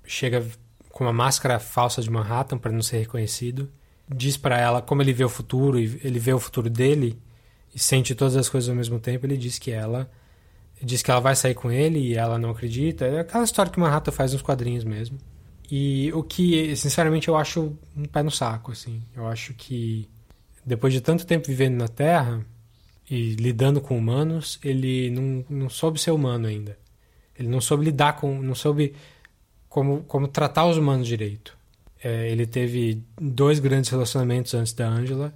chega 0.05 0.45
com 0.89 1.03
uma 1.03 1.13
máscara 1.13 1.59
falsa 1.59 2.01
de 2.01 2.09
Manhattan 2.09 2.57
para 2.57 2.71
não 2.71 2.81
ser 2.81 2.99
reconhecido. 2.99 3.69
Diz 4.09 4.37
pra 4.37 4.59
ela 4.59 4.81
como 4.81 5.01
ele 5.01 5.13
vê 5.13 5.23
o 5.23 5.29
futuro, 5.29 5.79
e 5.79 5.99
ele 6.03 6.19
vê 6.19 6.33
o 6.33 6.39
futuro 6.39 6.69
dele 6.69 7.19
e 7.75 7.79
sente 7.79 8.15
todas 8.15 8.35
as 8.35 8.47
coisas 8.47 8.69
ao 8.69 8.75
mesmo 8.75 8.99
tempo. 8.99 9.25
Ele 9.25 9.37
diz 9.37 9.59
que 9.59 9.71
ela 9.71 10.09
diz 10.81 11.01
que 11.01 11.09
ela 11.09 11.19
vai 11.19 11.35
sair 11.35 11.55
com 11.55 11.71
ele 11.71 11.99
e 11.99 12.15
ela 12.15 12.37
não 12.37 12.51
acredita. 12.51 13.05
É 13.05 13.19
aquela 13.19 13.43
história 13.43 13.71
que 13.71 13.77
o 13.77 13.81
Manhattan 13.81 14.11
faz 14.11 14.33
nos 14.33 14.41
quadrinhos 14.41 14.83
mesmo. 14.83 15.17
E 15.69 16.11
o 16.13 16.23
que, 16.23 16.75
sinceramente, 16.75 17.27
eu 17.27 17.35
acho 17.35 17.75
um 17.95 18.05
pé 18.05 18.23
no 18.23 18.31
saco, 18.31 18.71
assim. 18.71 19.01
Eu 19.15 19.27
acho 19.27 19.53
que 19.53 20.07
depois 20.65 20.93
de 20.93 21.01
tanto 21.01 21.25
tempo 21.25 21.47
vivendo 21.47 21.75
na 21.75 21.87
Terra 21.87 22.45
e 23.09 23.35
lidando 23.35 23.81
com 23.81 23.97
humanos, 23.97 24.59
ele 24.63 25.09
não, 25.09 25.45
não 25.49 25.69
soube 25.69 25.99
ser 25.99 26.11
humano 26.11 26.47
ainda. 26.47 26.77
Ele 27.37 27.47
não 27.47 27.61
soube 27.61 27.85
lidar 27.85 28.13
com, 28.13 28.41
não 28.41 28.55
soube 28.55 28.93
como, 29.67 30.03
como 30.03 30.27
tratar 30.27 30.65
os 30.65 30.77
humanos 30.77 31.07
direito. 31.07 31.57
É, 32.03 32.29
ele 32.29 32.45
teve 32.45 33.01
dois 33.19 33.59
grandes 33.59 33.89
relacionamentos 33.89 34.53
antes 34.53 34.73
da 34.73 34.87
Angela 34.87 35.33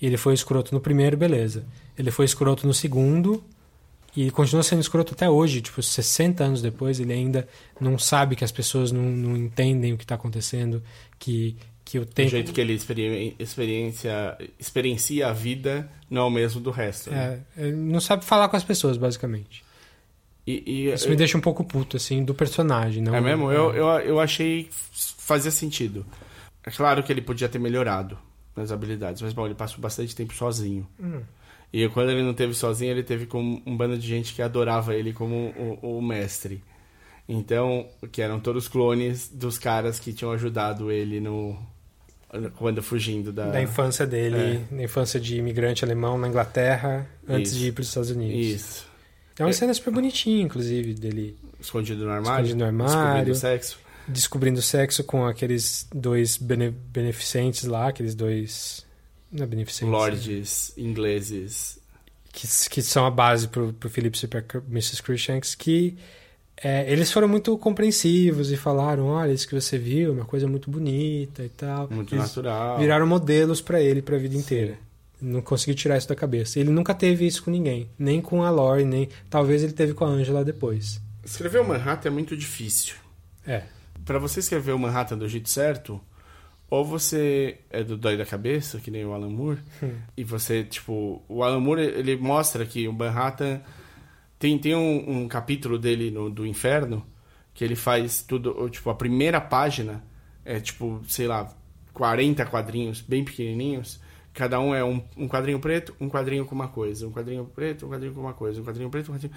e 0.00 0.06
ele 0.06 0.16
foi 0.16 0.34
escroto 0.34 0.74
no 0.74 0.80
primeiro, 0.80 1.16
beleza. 1.16 1.64
Ele 1.98 2.10
foi 2.10 2.24
escroto 2.24 2.66
no 2.66 2.74
segundo 2.74 3.44
e 4.16 4.30
continua 4.30 4.62
sendo 4.64 4.80
escroto 4.80 5.14
até 5.14 5.30
hoje, 5.30 5.60
tipo, 5.60 5.80
60 5.82 6.42
anos 6.42 6.60
depois, 6.62 6.98
ele 6.98 7.12
ainda 7.12 7.46
não 7.80 7.96
sabe 7.98 8.34
que 8.34 8.42
as 8.44 8.50
pessoas 8.50 8.90
não, 8.90 9.02
não 9.02 9.36
entendem 9.36 9.92
o 9.92 9.96
que 9.96 10.02
está 10.04 10.16
acontecendo, 10.16 10.82
que, 11.16 11.56
que 11.84 11.96
o 11.98 12.02
O 12.02 12.06
tempo... 12.06 12.28
jeito 12.28 12.52
que 12.52 12.60
ele 12.60 12.72
experi- 12.72 13.36
experiência, 13.38 14.36
experiencia 14.58 15.28
a 15.28 15.32
vida 15.32 15.88
não 16.10 16.22
é 16.22 16.24
o 16.24 16.30
mesmo 16.30 16.60
do 16.60 16.70
resto. 16.72 17.10
né? 17.10 17.40
É, 17.56 17.66
ele 17.68 17.76
não 17.76 18.00
sabe 18.00 18.24
falar 18.24 18.48
com 18.48 18.56
as 18.56 18.64
pessoas, 18.64 18.96
basicamente. 18.96 19.62
E, 20.66 20.88
e- 20.88 20.92
Isso 20.92 21.08
me 21.08 21.16
deixa 21.16 21.36
um 21.38 21.40
pouco 21.40 21.62
puto, 21.64 21.96
assim, 21.96 22.24
do 22.24 22.34
personagem. 22.34 23.02
Não, 23.02 23.14
É 23.14 23.20
mesmo? 23.20 23.50
Eu, 23.52 23.72
eu, 23.74 23.86
eu 24.00 24.20
achei 24.20 24.68
fazia 25.18 25.50
sentido. 25.50 26.04
É 26.64 26.70
claro 26.70 27.02
que 27.02 27.12
ele 27.12 27.22
podia 27.22 27.48
ter 27.48 27.58
melhorado 27.58 28.18
nas 28.56 28.70
habilidades, 28.72 29.22
mas 29.22 29.32
bom, 29.32 29.46
ele 29.46 29.54
passou 29.54 29.78
bastante 29.80 30.14
tempo 30.14 30.34
sozinho. 30.34 30.86
Hum. 30.98 31.20
E 31.72 31.88
quando 31.90 32.10
ele 32.10 32.22
não 32.22 32.34
teve 32.34 32.52
sozinho, 32.52 32.90
ele 32.90 33.02
teve 33.04 33.26
com 33.26 33.62
um 33.64 33.76
bando 33.76 33.96
de 33.96 34.06
gente 34.06 34.34
que 34.34 34.42
adorava 34.42 34.94
ele 34.94 35.12
como 35.12 35.54
o, 35.82 35.98
o 35.98 36.02
mestre. 36.02 36.62
Então, 37.28 37.86
que 38.10 38.20
eram 38.20 38.40
todos 38.40 38.66
clones 38.66 39.28
dos 39.32 39.56
caras 39.56 40.00
que 40.00 40.12
tinham 40.12 40.32
ajudado 40.32 40.90
ele 40.90 41.20
no 41.20 41.56
quando 42.56 42.82
fugindo 42.82 43.32
da, 43.32 43.46
Da 43.50 43.62
infância 43.62 44.06
dele, 44.06 44.64
na 44.70 44.82
infância 44.84 45.18
de 45.18 45.36
imigrante 45.36 45.84
alemão 45.84 46.16
na 46.18 46.28
Inglaterra, 46.28 47.08
antes 47.28 47.52
É. 47.52 47.54
Isso. 47.54 47.58
de 47.58 47.66
ir 47.68 47.72
para 47.72 47.82
os 47.82 47.88
Estados 47.88 48.10
Unidos. 48.10 48.46
Isso. 48.46 48.89
É 49.40 49.44
uma 49.44 49.50
É. 49.50 49.52
cena 49.54 49.74
super 49.74 49.92
bonitinha, 49.92 50.42
inclusive, 50.42 50.94
dele 50.94 51.36
Escondido 51.60 52.04
no 52.04 52.10
armário. 52.10 52.44
Escondido 52.46 52.58
no 52.58 52.64
armário. 52.66 53.24
Descobrindo 53.26 53.34
sexo. 53.36 53.78
descobrindo 54.08 54.62
sexo 54.62 55.04
com 55.04 55.26
aqueles 55.26 55.86
dois 55.94 56.36
bene- 56.36 56.70
beneficentes 56.70 57.64
lá, 57.64 57.88
aqueles 57.88 58.14
dois. 58.14 58.84
Não 59.32 59.44
é 59.44 59.46
beneficentes. 59.46 59.90
né? 59.92 59.98
Lords 59.98 60.72
ingleses. 60.76 61.78
Que, 62.32 62.46
que 62.70 62.82
são 62.82 63.04
a 63.06 63.10
base 63.10 63.48
pro, 63.48 63.72
pro 63.72 63.90
Philip 63.90 64.16
e 64.22 64.26
pra 64.28 64.42
Mrs. 64.70 65.02
Cruikshanks, 65.02 65.54
que 65.54 65.96
é, 66.62 66.90
eles 66.92 67.10
foram 67.10 67.26
muito 67.28 67.56
compreensivos 67.58 68.50
e 68.52 68.56
falaram: 68.56 69.06
olha, 69.06 69.32
isso 69.32 69.48
que 69.48 69.54
você 69.54 69.76
viu 69.78 70.10
é 70.10 70.12
uma 70.14 70.24
coisa 70.24 70.46
muito 70.46 70.70
bonita 70.70 71.42
e 71.44 71.48
tal. 71.48 71.88
Muito 71.90 72.14
Eles 72.14 72.24
natural. 72.24 72.78
viraram 72.78 73.06
modelos 73.06 73.60
pra 73.60 73.80
ele 73.80 74.00
pra 74.02 74.16
vida 74.16 74.36
inteira. 74.36 74.78
Não 75.20 75.40
consegui 75.42 75.74
tirar 75.74 75.96
isso 75.98 76.08
da 76.08 76.14
cabeça. 76.16 76.58
Ele 76.58 76.70
nunca 76.70 76.94
teve 76.94 77.26
isso 77.26 77.42
com 77.42 77.50
ninguém, 77.50 77.88
nem 77.98 78.20
com 78.20 78.42
a 78.42 78.50
Lori, 78.50 78.84
nem. 78.84 79.08
Talvez 79.28 79.62
ele 79.62 79.72
teve 79.72 79.92
com 79.94 80.04
a 80.04 80.08
Angela 80.08 80.44
depois. 80.44 81.00
Escrever 81.24 81.60
o 81.60 81.68
Manhattan 81.68 82.08
é 82.08 82.12
muito 82.12 82.36
difícil. 82.36 82.94
É. 83.46 83.64
Pra 84.04 84.18
você 84.18 84.40
escrever 84.40 84.72
o 84.72 84.78
Manhattan 84.78 85.18
do 85.18 85.28
jeito 85.28 85.48
certo, 85.50 86.00
ou 86.70 86.84
você 86.84 87.58
é 87.68 87.82
do 87.84 87.96
dói 87.96 88.16
da 88.16 88.24
cabeça, 88.24 88.78
que 88.80 88.90
nem 88.90 89.04
o 89.04 89.12
Alan 89.12 89.28
Moore, 89.28 89.58
Hum. 89.82 89.92
e 90.16 90.24
você, 90.24 90.64
tipo, 90.64 91.22
o 91.28 91.42
Alan 91.42 91.60
Moore, 91.60 91.82
ele 91.82 92.16
mostra 92.16 92.64
que 92.64 92.88
o 92.88 92.92
Manhattan 92.92 93.60
tem, 94.38 94.56
tem 94.58 94.74
um, 94.74 95.22
um 95.24 95.28
capítulo 95.28 95.78
dele 95.78 96.10
no, 96.10 96.30
do 96.30 96.46
Inferno, 96.46 97.04
que 97.52 97.62
ele 97.64 97.76
faz 97.76 98.22
tudo, 98.22 98.54
ou, 98.56 98.70
tipo, 98.70 98.88
a 98.88 98.94
primeira 98.94 99.40
página 99.40 100.02
é, 100.44 100.58
tipo, 100.60 101.02
sei 101.06 101.26
lá, 101.26 101.54
40 101.92 102.46
quadrinhos 102.46 103.00
bem 103.02 103.22
pequenininhos, 103.24 104.00
Cada 104.32 104.60
um 104.60 104.74
é 104.74 104.84
um, 104.84 105.02
um 105.16 105.28
quadrinho 105.28 105.58
preto, 105.58 105.94
um 106.00 106.08
quadrinho 106.08 106.44
com 106.44 106.54
uma 106.54 106.68
coisa. 106.68 107.06
Um 107.06 107.12
quadrinho 107.12 107.44
preto, 107.44 107.86
um 107.86 107.90
quadrinho 107.90 108.14
com 108.14 108.20
uma 108.20 108.34
coisa. 108.34 108.60
Um 108.60 108.64
quadrinho 108.64 108.90
preto, 108.90 109.10
um 109.10 109.14
quadrinho 109.14 109.32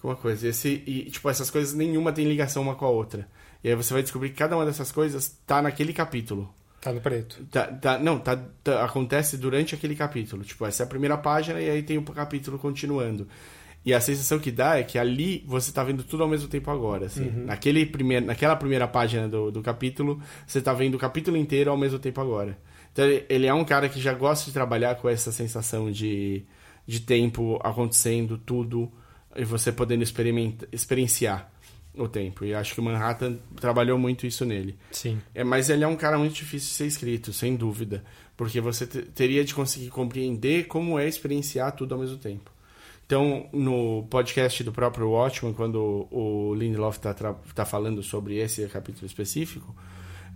com 0.00 0.08
uma 0.08 0.16
coisa. 0.16 0.48
Esse, 0.48 0.82
e, 0.86 1.10
tipo, 1.10 1.28
essas 1.30 1.50
coisas 1.50 1.74
nenhuma 1.74 2.12
tem 2.12 2.26
ligação 2.26 2.62
uma 2.62 2.74
com 2.74 2.84
a 2.84 2.90
outra. 2.90 3.26
E 3.62 3.68
aí 3.68 3.74
você 3.74 3.92
vai 3.94 4.02
descobrir 4.02 4.28
que 4.30 4.36
cada 4.36 4.56
uma 4.56 4.66
dessas 4.66 4.92
coisas 4.92 5.38
tá 5.46 5.62
naquele 5.62 5.92
capítulo. 5.92 6.52
Tá 6.80 6.92
no 6.92 7.00
preto. 7.00 7.42
Tá, 7.50 7.66
tá, 7.68 7.98
não, 7.98 8.18
tá, 8.18 8.38
tá, 8.62 8.84
acontece 8.84 9.38
durante 9.38 9.74
aquele 9.74 9.96
capítulo. 9.96 10.44
Tipo, 10.44 10.66
essa 10.66 10.82
é 10.82 10.84
a 10.84 10.88
primeira 10.88 11.16
página 11.16 11.58
e 11.58 11.70
aí 11.70 11.82
tem 11.82 11.96
o 11.96 12.02
capítulo 12.02 12.58
continuando. 12.58 13.26
E 13.82 13.94
a 13.94 14.00
sensação 14.00 14.38
que 14.38 14.50
dá 14.50 14.78
é 14.78 14.82
que 14.82 14.98
ali 14.98 15.42
você 15.46 15.72
tá 15.72 15.82
vendo 15.82 16.02
tudo 16.02 16.22
ao 16.22 16.28
mesmo 16.28 16.48
tempo 16.48 16.70
agora. 16.70 17.06
Assim. 17.06 17.26
Uhum. 17.26 17.46
Naquele 17.46 17.86
primeir, 17.86 18.20
naquela 18.20 18.56
primeira 18.56 18.86
página 18.86 19.26
do, 19.26 19.50
do 19.50 19.62
capítulo, 19.62 20.20
você 20.46 20.60
tá 20.60 20.74
vendo 20.74 20.96
o 20.96 20.98
capítulo 20.98 21.36
inteiro 21.36 21.70
ao 21.70 21.76
mesmo 21.76 21.98
tempo 21.98 22.20
agora. 22.20 22.58
Então 22.94 23.04
ele, 23.28 23.46
é 23.46 23.52
um 23.52 23.64
cara 23.64 23.88
que 23.88 24.00
já 24.00 24.14
gosta 24.14 24.46
de 24.46 24.52
trabalhar 24.52 24.94
com 24.94 25.08
essa 25.08 25.32
sensação 25.32 25.90
de, 25.90 26.44
de 26.86 27.00
tempo 27.00 27.58
acontecendo, 27.64 28.38
tudo, 28.38 28.88
e 29.34 29.44
você 29.44 29.72
podendo 29.72 30.04
experimenta, 30.04 30.68
experienciar 30.70 31.50
o 31.92 32.06
tempo. 32.06 32.44
E 32.44 32.54
acho 32.54 32.72
que 32.72 32.78
o 32.80 32.84
Manhattan 32.84 33.36
trabalhou 33.56 33.98
muito 33.98 34.28
isso 34.28 34.44
nele. 34.44 34.78
Sim. 34.92 35.20
É, 35.34 35.42
mas 35.42 35.68
ele 35.70 35.82
é 35.82 35.88
um 35.88 35.96
cara 35.96 36.16
muito 36.16 36.34
difícil 36.34 36.68
de 36.68 36.74
ser 36.76 36.86
escrito, 36.86 37.32
sem 37.32 37.56
dúvida. 37.56 38.04
Porque 38.36 38.60
você 38.60 38.86
te- 38.86 39.02
teria 39.02 39.44
de 39.44 39.52
conseguir 39.52 39.88
compreender 39.88 40.68
como 40.68 40.96
é 40.96 41.08
experienciar 41.08 41.72
tudo 41.72 41.94
ao 41.96 42.00
mesmo 42.00 42.16
tempo. 42.18 42.48
Então, 43.06 43.48
no 43.52 44.04
podcast 44.08 44.62
do 44.62 44.70
próprio 44.72 45.10
Watchman, 45.10 45.52
quando 45.52 46.06
o 46.12 46.54
Lindelof 46.54 46.96
está 46.96 47.12
tá 47.12 47.64
falando 47.64 48.04
sobre 48.04 48.36
esse 48.38 48.64
capítulo 48.68 49.04
específico, 49.04 49.74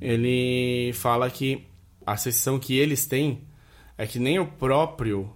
ele 0.00 0.92
fala 0.94 1.30
que 1.30 1.64
a 2.12 2.16
sensação 2.16 2.58
que 2.58 2.76
eles 2.78 3.06
têm 3.06 3.42
é 3.96 4.06
que 4.06 4.18
nem 4.18 4.38
o 4.38 4.46
próprio 4.46 5.30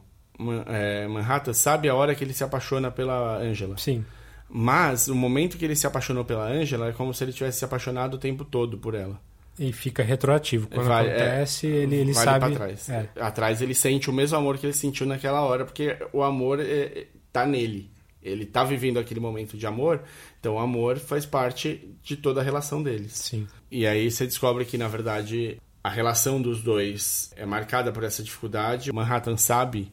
é, 0.67 1.07
Manhattan 1.07 1.53
sabe 1.53 1.89
a 1.89 1.95
hora 1.95 2.15
que 2.15 2.25
ele 2.25 2.33
se 2.33 2.43
apaixona 2.45 2.91
pela 2.91 3.39
Angela. 3.39 3.77
Sim. 3.79 4.05
Mas 4.49 5.09
o 5.09 5.15
momento 5.15 5.57
que 5.57 5.65
ele 5.65 5.75
se 5.77 5.87
apaixonou 5.87 6.25
pela 6.25 6.47
Angela 6.47 6.89
é 6.89 6.93
como 6.93 7.13
se 7.15 7.25
ele 7.25 7.33
tivesse 7.33 7.59
se 7.59 7.65
apaixonado 7.65 8.15
o 8.15 8.19
tempo 8.19 8.45
todo 8.45 8.77
por 8.79 8.95
ela. 8.95 9.21
E 9.59 9.73
fica 9.73 10.03
retroativo. 10.03 10.67
Quando 10.69 10.87
Vai- 10.87 11.07
acontece, 11.09 11.67
ele, 11.67 11.97
ele 11.97 12.13
Vale 12.13 12.25
sabe. 12.25 12.55
trás. 12.55 12.89
É. 12.89 13.09
Atrás 13.21 13.61
ele 13.61 13.75
sente 13.75 14.09
o 14.09 14.13
mesmo 14.13 14.37
amor 14.37 14.57
que 14.59 14.67
ele 14.67 14.73
sentiu 14.73 15.07
naquela 15.07 15.43
hora, 15.43 15.65
porque 15.65 15.97
o 16.13 16.23
amor 16.23 16.59
é, 16.61 16.65
é- 16.65 17.07
tá 17.33 17.47
nele. 17.47 17.91
Ele 18.23 18.47
tá 18.47 18.63
vivendo 18.65 18.99
aquele 18.99 19.19
momento 19.21 19.57
de 19.59 19.67
amor, 19.67 20.03
então 20.39 20.55
o 20.55 20.59
amor 20.59 20.97
faz 20.99 21.27
parte 21.27 21.93
de 22.03 22.17
toda 22.17 22.41
a 22.41 22.45
relação 22.45 22.83
deles. 22.83 23.13
Sim. 23.15 23.47
E 23.71 23.87
aí 23.87 24.11
você 24.11 24.25
descobre 24.27 24.65
que, 24.65 24.79
na 24.79 24.87
verdade, 24.87 25.59
a 25.83 25.89
relação 25.91 26.41
dos 26.41 26.63
dois 26.63 27.33
é 27.37 27.45
marcada 27.47 27.91
por 27.93 28.05
essa 28.05 28.23
dificuldade. 28.23 28.93
Manhattan 28.93 29.37
sabe 29.37 29.93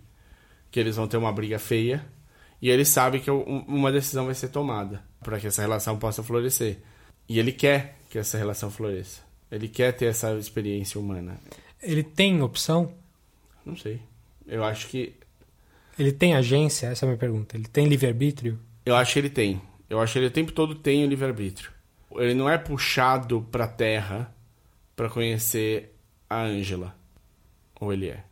que 0.71 0.79
eles 0.79 0.95
vão 0.95 1.07
ter 1.07 1.17
uma 1.17 1.31
briga 1.31 1.57
feia 1.57 2.05
e 2.61 2.69
ele 2.69 2.85
sabe 2.85 3.19
que 3.19 3.31
um- 3.31 3.59
uma 3.67 3.91
decisão 3.91 4.25
vai 4.25 4.35
ser 4.35 4.49
tomada 4.49 5.01
para 5.23 5.39
que 5.39 5.47
essa 5.47 5.61
relação 5.61 5.97
possa 5.97 6.21
florescer. 6.23 6.77
E 7.27 7.39
ele 7.39 7.51
quer 7.51 7.97
que 8.09 8.17
essa 8.17 8.37
relação 8.37 8.69
floresça. 8.71 9.21
Ele 9.51 9.67
quer 9.67 9.91
ter 9.93 10.05
essa 10.05 10.33
experiência 10.35 10.99
humana. 10.99 11.37
Ele 11.81 12.03
tem 12.03 12.41
opção? 12.41 12.93
Não 13.65 13.75
sei. 13.75 13.99
Eu 14.47 14.63
acho 14.63 14.87
que 14.87 15.13
Ele 15.97 16.11
tem 16.11 16.33
agência? 16.35 16.87
Essa 16.87 17.05
é 17.05 17.07
a 17.07 17.09
minha 17.09 17.19
pergunta. 17.19 17.57
Ele 17.57 17.67
tem 17.67 17.85
livre-arbítrio? 17.87 18.59
eu 18.85 18.95
acho 18.95 19.13
que 19.13 19.19
ele 19.19 19.29
tem. 19.29 19.61
Eu 19.89 19.99
acho 19.99 20.13
que 20.13 20.19
ele 20.19 20.27
o 20.27 20.31
tempo 20.31 20.51
todo 20.51 20.73
tem 20.75 21.03
o 21.03 21.07
livre-arbítrio. 21.07 21.71
Ele 22.15 22.33
não 22.33 22.49
é 22.49 22.57
puxado 22.57 23.45
pra 23.51 23.67
terra 23.67 24.33
pra 24.99 25.09
conhecer 25.09 25.95
a 26.29 26.41
Angela. 26.43 26.93
Ou 27.79 27.93
ele 27.93 28.09
é? 28.09 28.25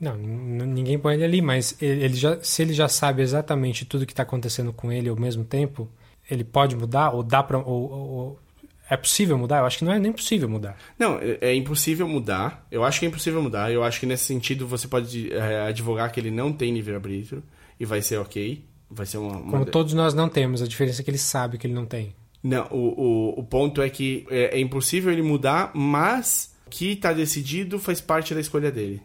Não, 0.00 0.16
ninguém 0.16 0.98
põe 0.98 1.12
ele 1.14 1.24
ali, 1.24 1.42
mas 1.42 1.76
ele 1.82 2.14
já, 2.14 2.42
se 2.42 2.62
ele 2.62 2.72
já 2.72 2.88
sabe 2.88 3.20
exatamente 3.20 3.84
tudo 3.84 4.06
que 4.06 4.12
está 4.12 4.22
acontecendo 4.22 4.72
com 4.72 4.90
ele 4.90 5.10
ao 5.10 5.16
mesmo 5.16 5.44
tempo, 5.44 5.86
ele 6.30 6.42
pode 6.42 6.74
mudar? 6.74 7.10
Ou 7.10 7.22
dá 7.22 7.42
pra. 7.42 7.58
Ou, 7.58 7.90
ou- 7.92 8.40
é 8.88 8.96
possível 8.96 9.36
mudar? 9.36 9.58
Eu 9.58 9.66
acho 9.66 9.76
que 9.76 9.84
não 9.84 9.92
é 9.92 9.98
nem 9.98 10.10
possível 10.10 10.48
mudar. 10.48 10.74
Não, 10.98 11.18
é, 11.18 11.36
é 11.42 11.54
impossível 11.54 12.08
mudar. 12.08 12.66
Eu 12.70 12.82
acho 12.82 12.98
que 12.98 13.04
é 13.04 13.08
impossível 13.10 13.42
mudar. 13.42 13.70
Eu 13.70 13.84
acho 13.84 14.00
que 14.00 14.06
nesse 14.06 14.24
sentido 14.24 14.66
você 14.66 14.88
pode 14.88 15.30
é, 15.30 15.60
advogar 15.68 16.10
que 16.10 16.18
ele 16.18 16.30
não 16.30 16.50
tem 16.50 16.72
livre-arbítrio 16.72 17.42
e 17.78 17.84
vai 17.84 18.00
ser 18.00 18.16
ok. 18.16 18.64
Vai 18.90 19.04
ser 19.04 19.18
uma. 19.18 19.36
uma 19.36 19.50
Como 19.50 19.66
todos 19.66 19.92
nós 19.92 20.14
não 20.14 20.30
temos, 20.30 20.62
a 20.62 20.66
diferença 20.66 21.02
é 21.02 21.04
que 21.04 21.10
ele 21.10 21.18
sabe 21.18 21.58
que 21.58 21.66
ele 21.66 21.74
não 21.74 21.84
tem. 21.84 22.14
Não, 22.42 22.66
o, 22.70 23.34
o, 23.36 23.40
o 23.40 23.42
ponto 23.44 23.82
é 23.82 23.88
que 23.90 24.26
é, 24.30 24.56
é 24.56 24.60
impossível 24.60 25.12
ele 25.12 25.22
mudar, 25.22 25.72
mas 25.74 26.54
o 26.66 26.70
que 26.70 26.94
tá 26.96 27.12
decidido 27.12 27.78
faz 27.78 28.00
parte 28.00 28.34
da 28.34 28.40
escolha 28.40 28.70
dele. 28.70 29.02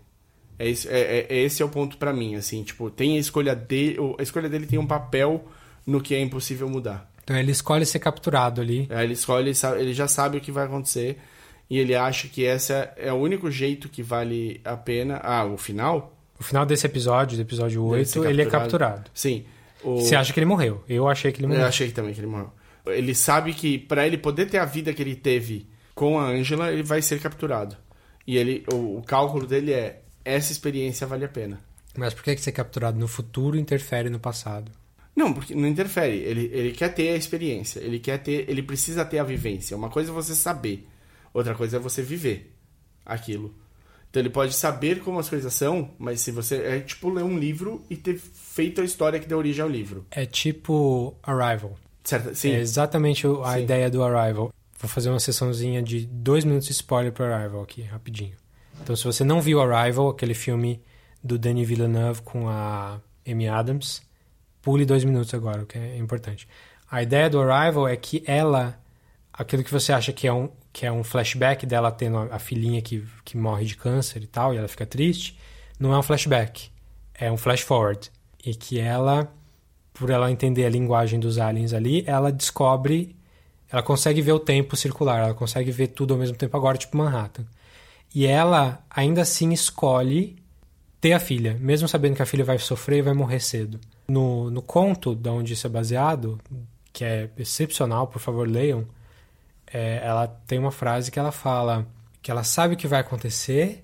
É, 0.59 0.69
esse- 0.69 0.87
é, 0.87 0.99
é- 0.99 1.27
é 1.29 1.41
esse 1.41 1.61
é 1.61 1.65
o 1.65 1.69
ponto 1.69 1.97
pra 1.97 2.13
mim, 2.13 2.35
assim, 2.35 2.63
tipo, 2.63 2.89
tem 2.91 3.17
a 3.17 3.19
escolha 3.19 3.55
dele, 3.55 3.99
o- 3.99 4.15
a 4.19 4.23
escolha 4.23 4.47
dele 4.47 4.67
tem 4.67 4.77
um 4.77 4.85
papel 4.85 5.43
no 5.85 5.99
que 5.99 6.13
é 6.13 6.21
impossível 6.21 6.69
mudar. 6.69 7.11
Então 7.23 7.35
ele 7.37 7.51
escolhe 7.51 7.85
ser 7.85 7.99
capturado 7.99 8.61
ali. 8.61 8.85
Aí 8.91 9.05
ele 9.05 9.13
escolhe, 9.13 9.51
ele, 9.79 9.93
já 9.93 10.07
sabe 10.07 10.37
o 10.37 10.41
que 10.41 10.51
vai 10.51 10.65
acontecer 10.65 11.17
e 11.69 11.79
ele 11.79 11.95
acha 11.95 12.27
que 12.27 12.45
essa 12.45 12.93
é 12.97 13.11
o 13.11 13.15
único 13.15 13.49
jeito 13.49 13.89
que 13.89 14.03
vale 14.03 14.61
a 14.63 14.75
pena. 14.77 15.19
Ah, 15.23 15.45
o 15.45 15.57
final? 15.57 16.15
No 16.37 16.45
final 16.45 16.65
desse 16.65 16.85
episódio, 16.85 17.37
do 17.37 17.41
episódio 17.41 17.89
Deve 17.91 18.05
ser 18.05 18.19
8, 18.19 18.29
ele 18.29 18.41
é 18.41 18.45
capturado. 18.45 19.09
Sim. 19.13 19.45
O... 19.81 19.97
Você 20.01 20.15
acha 20.15 20.31
que 20.33 20.39
ele 20.39 20.45
morreu? 20.45 20.83
Eu 20.87 21.07
achei 21.07 21.31
que 21.31 21.39
ele 21.39 21.45
Eu 21.45 21.49
morreu. 21.49 21.65
achei 21.65 21.89
também 21.91 22.13
que 22.13 22.19
ele 22.19 22.27
morreu. 22.27 22.51
Ele 22.85 23.15
sabe 23.15 23.53
que 23.53 23.77
pra 23.77 24.05
ele 24.05 24.17
poder 24.17 24.49
ter 24.49 24.57
a 24.57 24.65
vida 24.65 24.93
que 24.93 25.01
ele 25.01 25.15
teve 25.15 25.67
com 25.95 26.19
a 26.19 26.27
Angela, 26.27 26.71
ele 26.71 26.83
vai 26.83 27.01
ser 27.01 27.19
capturado. 27.21 27.77
E 28.25 28.37
ele, 28.37 28.65
o, 28.71 28.97
o 28.97 29.03
cálculo 29.03 29.45
dele 29.45 29.73
é 29.73 30.01
essa 30.25 30.51
experiência 30.51 31.07
vale 31.07 31.25
a 31.25 31.29
pena. 31.29 31.59
Mas 31.95 32.13
por 32.13 32.23
que 32.23 32.35
que 32.35 32.41
ser 32.41 32.51
capturado 32.51 32.97
no 32.99 33.07
futuro 33.07 33.57
interfere 33.57 34.09
no 34.09 34.19
passado? 34.19 34.71
Não, 35.15 35.31
porque 35.31 35.53
não 35.53 35.67
interfere. 35.67 36.17
Ele, 36.17 36.49
ele 36.51 36.71
quer 36.71 36.89
ter 36.89 37.09
a 37.09 37.15
experiência. 37.15 37.79
Ele 37.79 37.99
quer 37.99 38.17
ter. 38.17 38.49
Ele 38.49 38.63
precisa 38.63 39.05
ter 39.05 39.19
a 39.19 39.23
vivência. 39.23 39.77
Uma 39.77 39.89
coisa 39.89 40.11
é 40.11 40.13
você 40.13 40.33
saber. 40.33 40.87
Outra 41.33 41.53
coisa 41.53 41.77
é 41.77 41.79
você 41.79 42.01
viver 42.01 42.51
aquilo. 43.05 43.53
Então 44.09 44.21
ele 44.21 44.29
pode 44.29 44.53
saber 44.53 45.01
como 45.01 45.19
as 45.19 45.29
coisas 45.29 45.53
são, 45.53 45.91
mas 45.99 46.21
se 46.21 46.31
você. 46.31 46.55
É 46.57 46.79
tipo 46.79 47.09
ler 47.09 47.23
um 47.23 47.37
livro 47.37 47.83
e 47.89 47.95
ter 47.95 48.17
feito 48.17 48.81
a 48.81 48.83
história 48.83 49.19
que 49.19 49.27
deu 49.27 49.37
origem 49.37 49.61
ao 49.61 49.69
livro. 49.69 50.05
É 50.09 50.25
tipo 50.25 51.15
Arrival. 51.21 51.77
Certo? 52.03 52.35
Sim. 52.35 52.51
É 52.51 52.59
exatamente 52.59 53.25
a 53.43 53.53
Sim. 53.53 53.63
ideia 53.63 53.89
do 53.89 54.03
Arrival. 54.03 54.53
Vou 54.79 54.89
fazer 54.89 55.09
uma 55.09 55.19
sessãozinha 55.19 55.81
de 55.81 56.05
dois 56.05 56.43
minutos 56.43 56.67
de 56.67 56.73
spoiler 56.73 57.11
para 57.11 57.35
Arrival 57.37 57.61
aqui, 57.61 57.83
rapidinho. 57.83 58.35
Então, 58.81 58.95
se 58.95 59.03
você 59.05 59.23
não 59.23 59.39
viu 59.39 59.61
Arrival, 59.61 60.09
aquele 60.09 60.33
filme 60.33 60.81
do 61.23 61.37
Denis 61.37 61.67
Villeneuve 61.67 62.21
com 62.21 62.49
a 62.49 62.99
Amy 63.25 63.47
Adams, 63.47 64.01
pule 64.61 64.85
dois 64.85 65.05
minutos 65.05 65.33
agora, 65.33 65.63
o 65.63 65.65
que 65.65 65.77
é 65.77 65.97
importante. 65.97 66.47
A 66.91 67.01
ideia 67.01 67.29
do 67.29 67.39
Arrival 67.39 67.87
é 67.87 67.95
que 67.95 68.23
ela, 68.27 68.77
aquilo 69.31 69.63
que 69.63 69.71
você 69.71 69.93
acha 69.93 70.11
que 70.11 70.27
é 70.27 70.33
um, 70.33 70.49
que 70.73 70.85
é 70.85 70.91
um 70.91 71.03
flashback 71.03 71.65
dela 71.65 71.91
tendo 71.91 72.17
a, 72.17 72.35
a 72.35 72.39
filhinha 72.39 72.81
que, 72.81 73.07
que 73.23 73.37
morre 73.37 73.65
de 73.65 73.77
câncer 73.77 74.21
e 74.21 74.27
tal, 74.27 74.53
e 74.53 74.57
ela 74.57 74.67
fica 74.67 74.85
triste, 74.85 75.39
não 75.79 75.93
é 75.93 75.97
um 75.97 76.03
flashback, 76.03 76.69
é 77.13 77.31
um 77.31 77.37
flash 77.37 77.61
forward. 77.61 78.11
E 78.45 78.53
que 78.53 78.77
ela 78.77 79.33
por 79.93 80.09
ela 80.09 80.31
entender 80.31 80.65
a 80.65 80.69
linguagem 80.69 81.19
dos 81.19 81.37
aliens 81.37 81.73
ali, 81.73 82.03
ela 82.07 82.31
descobre, 82.31 83.15
ela 83.71 83.83
consegue 83.83 84.21
ver 84.21 84.31
o 84.31 84.39
tempo 84.39 84.75
circular, 84.75 85.19
ela 85.19 85.33
consegue 85.33 85.71
ver 85.71 85.87
tudo 85.87 86.13
ao 86.13 86.19
mesmo 86.19 86.35
tempo 86.35 86.57
agora, 86.57 86.77
tipo 86.77 86.97
Manhattan. 86.97 87.45
E 88.13 88.25
ela 88.25 88.83
ainda 88.89 89.21
assim 89.21 89.51
escolhe 89.51 90.35
ter 90.99 91.13
a 91.13 91.19
filha, 91.19 91.57
mesmo 91.59 91.87
sabendo 91.87 92.15
que 92.15 92.21
a 92.21 92.25
filha 92.25 92.45
vai 92.45 92.57
sofrer 92.57 92.99
e 92.99 93.01
vai 93.01 93.13
morrer 93.13 93.39
cedo. 93.39 93.79
No, 94.07 94.49
no 94.49 94.61
conto 94.61 95.15
de 95.15 95.29
onde 95.29 95.53
isso 95.53 95.67
é 95.67 95.69
baseado, 95.69 96.39
que 96.91 97.03
é 97.03 97.29
excepcional, 97.37 98.07
por 98.07 98.19
favor 98.19 98.47
leiam, 98.47 98.85
é, 99.67 100.01
ela 100.03 100.27
tem 100.47 100.59
uma 100.59 100.71
frase 100.71 101.11
que 101.11 101.19
ela 101.19 101.31
fala 101.31 101.87
que 102.21 102.31
ela 102.31 102.43
sabe 102.43 102.75
o 102.75 102.77
que 102.77 102.87
vai 102.87 103.01
acontecer, 103.01 103.83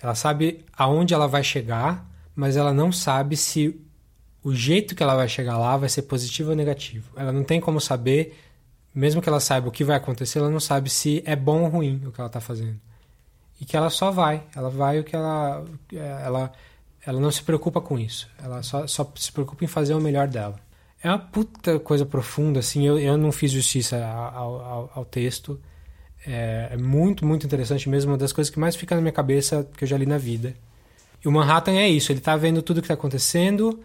ela 0.00 0.14
sabe 0.14 0.64
aonde 0.76 1.12
ela 1.12 1.26
vai 1.26 1.42
chegar, 1.42 2.08
mas 2.36 2.56
ela 2.56 2.72
não 2.72 2.92
sabe 2.92 3.36
se 3.36 3.80
o 4.44 4.54
jeito 4.54 4.94
que 4.94 5.02
ela 5.02 5.16
vai 5.16 5.26
chegar 5.26 5.58
lá 5.58 5.76
vai 5.76 5.88
ser 5.88 6.02
positivo 6.02 6.50
ou 6.50 6.56
negativo. 6.56 7.10
Ela 7.16 7.32
não 7.32 7.42
tem 7.42 7.60
como 7.60 7.80
saber, 7.80 8.38
mesmo 8.94 9.22
que 9.22 9.28
ela 9.28 9.40
saiba 9.40 9.68
o 9.68 9.72
que 9.72 9.82
vai 9.82 9.96
acontecer, 9.96 10.38
ela 10.38 10.50
não 10.50 10.60
sabe 10.60 10.90
se 10.90 11.22
é 11.26 11.34
bom 11.34 11.62
ou 11.62 11.68
ruim 11.68 12.02
o 12.06 12.12
que 12.12 12.20
ela 12.20 12.28
está 12.28 12.40
fazendo. 12.40 12.78
E 13.60 13.64
que 13.64 13.76
ela 13.76 13.88
só 13.88 14.10
vai, 14.10 14.44
ela 14.54 14.68
vai 14.68 15.00
o 15.00 15.04
que 15.04 15.16
ela 15.16 15.64
ela 15.92 16.52
ela 17.06 17.20
não 17.20 17.30
se 17.30 17.42
preocupa 17.42 17.80
com 17.80 17.98
isso. 17.98 18.28
Ela 18.42 18.62
só, 18.62 18.86
só 18.86 19.10
se 19.16 19.30
preocupa 19.30 19.64
em 19.64 19.68
fazer 19.68 19.94
o 19.94 20.00
melhor 20.00 20.26
dela. 20.26 20.56
É 21.02 21.08
uma 21.08 21.18
puta 21.18 21.78
coisa 21.78 22.06
profunda, 22.06 22.60
assim. 22.60 22.86
Eu, 22.86 22.98
eu 22.98 23.18
não 23.18 23.30
fiz 23.30 23.52
justiça 23.52 24.02
ao, 24.06 24.60
ao, 24.60 24.92
ao 24.94 25.04
texto. 25.04 25.60
É, 26.26 26.70
é 26.72 26.76
muito, 26.78 27.26
muito 27.26 27.44
interessante 27.44 27.88
mesmo. 27.90 28.12
Uma 28.12 28.16
das 28.16 28.32
coisas 28.32 28.50
que 28.50 28.58
mais 28.58 28.74
fica 28.74 28.94
na 28.94 29.02
minha 29.02 29.12
cabeça 29.12 29.68
que 29.76 29.84
eu 29.84 29.88
já 29.88 29.98
li 29.98 30.06
na 30.06 30.16
vida. 30.16 30.54
E 31.22 31.28
o 31.28 31.32
Manhattan 31.32 31.72
é 31.72 31.88
isso. 31.88 32.10
Ele 32.10 32.20
tá 32.20 32.34
vendo 32.36 32.62
tudo 32.62 32.80
que 32.80 32.88
tá 32.88 32.94
acontecendo, 32.94 33.82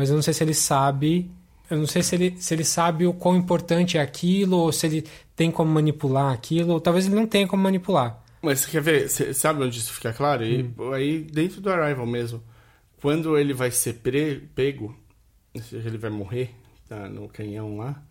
mas 0.00 0.08
eu 0.10 0.16
não 0.16 0.22
sei 0.22 0.34
se 0.34 0.42
ele 0.42 0.54
sabe. 0.54 1.30
Eu 1.70 1.78
não 1.78 1.86
sei 1.86 2.02
se 2.02 2.16
ele, 2.16 2.34
se 2.36 2.52
ele 2.52 2.64
sabe 2.64 3.06
o 3.06 3.12
quão 3.12 3.36
importante 3.36 3.96
é 3.96 4.00
aquilo, 4.00 4.56
ou 4.56 4.72
se 4.72 4.86
ele 4.86 5.04
tem 5.36 5.52
como 5.52 5.70
manipular 5.70 6.32
aquilo, 6.32 6.72
ou 6.72 6.80
talvez 6.80 7.06
ele 7.06 7.14
não 7.14 7.26
tenha 7.28 7.46
como 7.46 7.62
manipular. 7.62 8.20
Mas 8.42 8.60
você 8.60 8.70
quer 8.72 8.82
ver, 8.82 9.08
você 9.08 9.32
sabe 9.32 9.62
onde 9.62 9.78
isso 9.78 9.92
fica 9.92 10.12
claro? 10.12 10.42
E, 10.44 10.62
Hum. 10.76 10.92
Aí 10.92 11.20
dentro 11.22 11.60
do 11.60 11.70
Arrival 11.70 12.06
mesmo. 12.06 12.42
Quando 13.00 13.38
ele 13.38 13.52
vai 13.54 13.70
ser 13.70 13.94
pre- 13.94 14.42
pego, 14.54 14.96
ou 15.54 15.62
seja, 15.62 15.86
ele 15.88 15.96
vai 15.98 16.10
morrer 16.10 16.50
tá, 16.88 17.08
no 17.08 17.28
canhão 17.28 17.76
lá, 17.76 18.02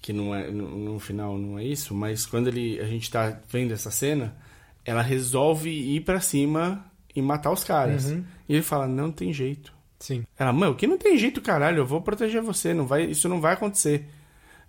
que 0.00 0.12
não 0.12 0.34
é, 0.34 0.50
no, 0.50 0.68
no 0.94 0.98
final 1.00 1.36
não 1.36 1.58
é 1.58 1.64
isso, 1.64 1.94
mas 1.94 2.24
quando 2.24 2.46
ele, 2.48 2.80
a 2.80 2.86
gente 2.86 3.10
tá 3.10 3.38
vendo 3.50 3.72
essa 3.72 3.90
cena, 3.90 4.34
ela 4.84 5.02
resolve 5.02 5.68
ir 5.70 6.00
pra 6.00 6.20
cima 6.20 6.84
e 7.14 7.20
matar 7.20 7.50
os 7.52 7.64
caras. 7.64 8.06
Uhum. 8.06 8.24
E 8.48 8.54
ele 8.54 8.62
fala, 8.62 8.86
não 8.88 9.10
tem 9.12 9.30
jeito. 9.32 9.73
Sim. 10.04 10.22
Ela, 10.38 10.52
mano, 10.52 10.74
que 10.74 10.86
não 10.86 10.98
tem 10.98 11.16
jeito, 11.16 11.40
caralho, 11.40 11.78
eu 11.78 11.86
vou 11.86 12.02
proteger 12.02 12.42
você, 12.42 12.74
não 12.74 12.86
vai, 12.86 13.04
isso 13.04 13.26
não 13.26 13.40
vai 13.40 13.54
acontecer. 13.54 14.06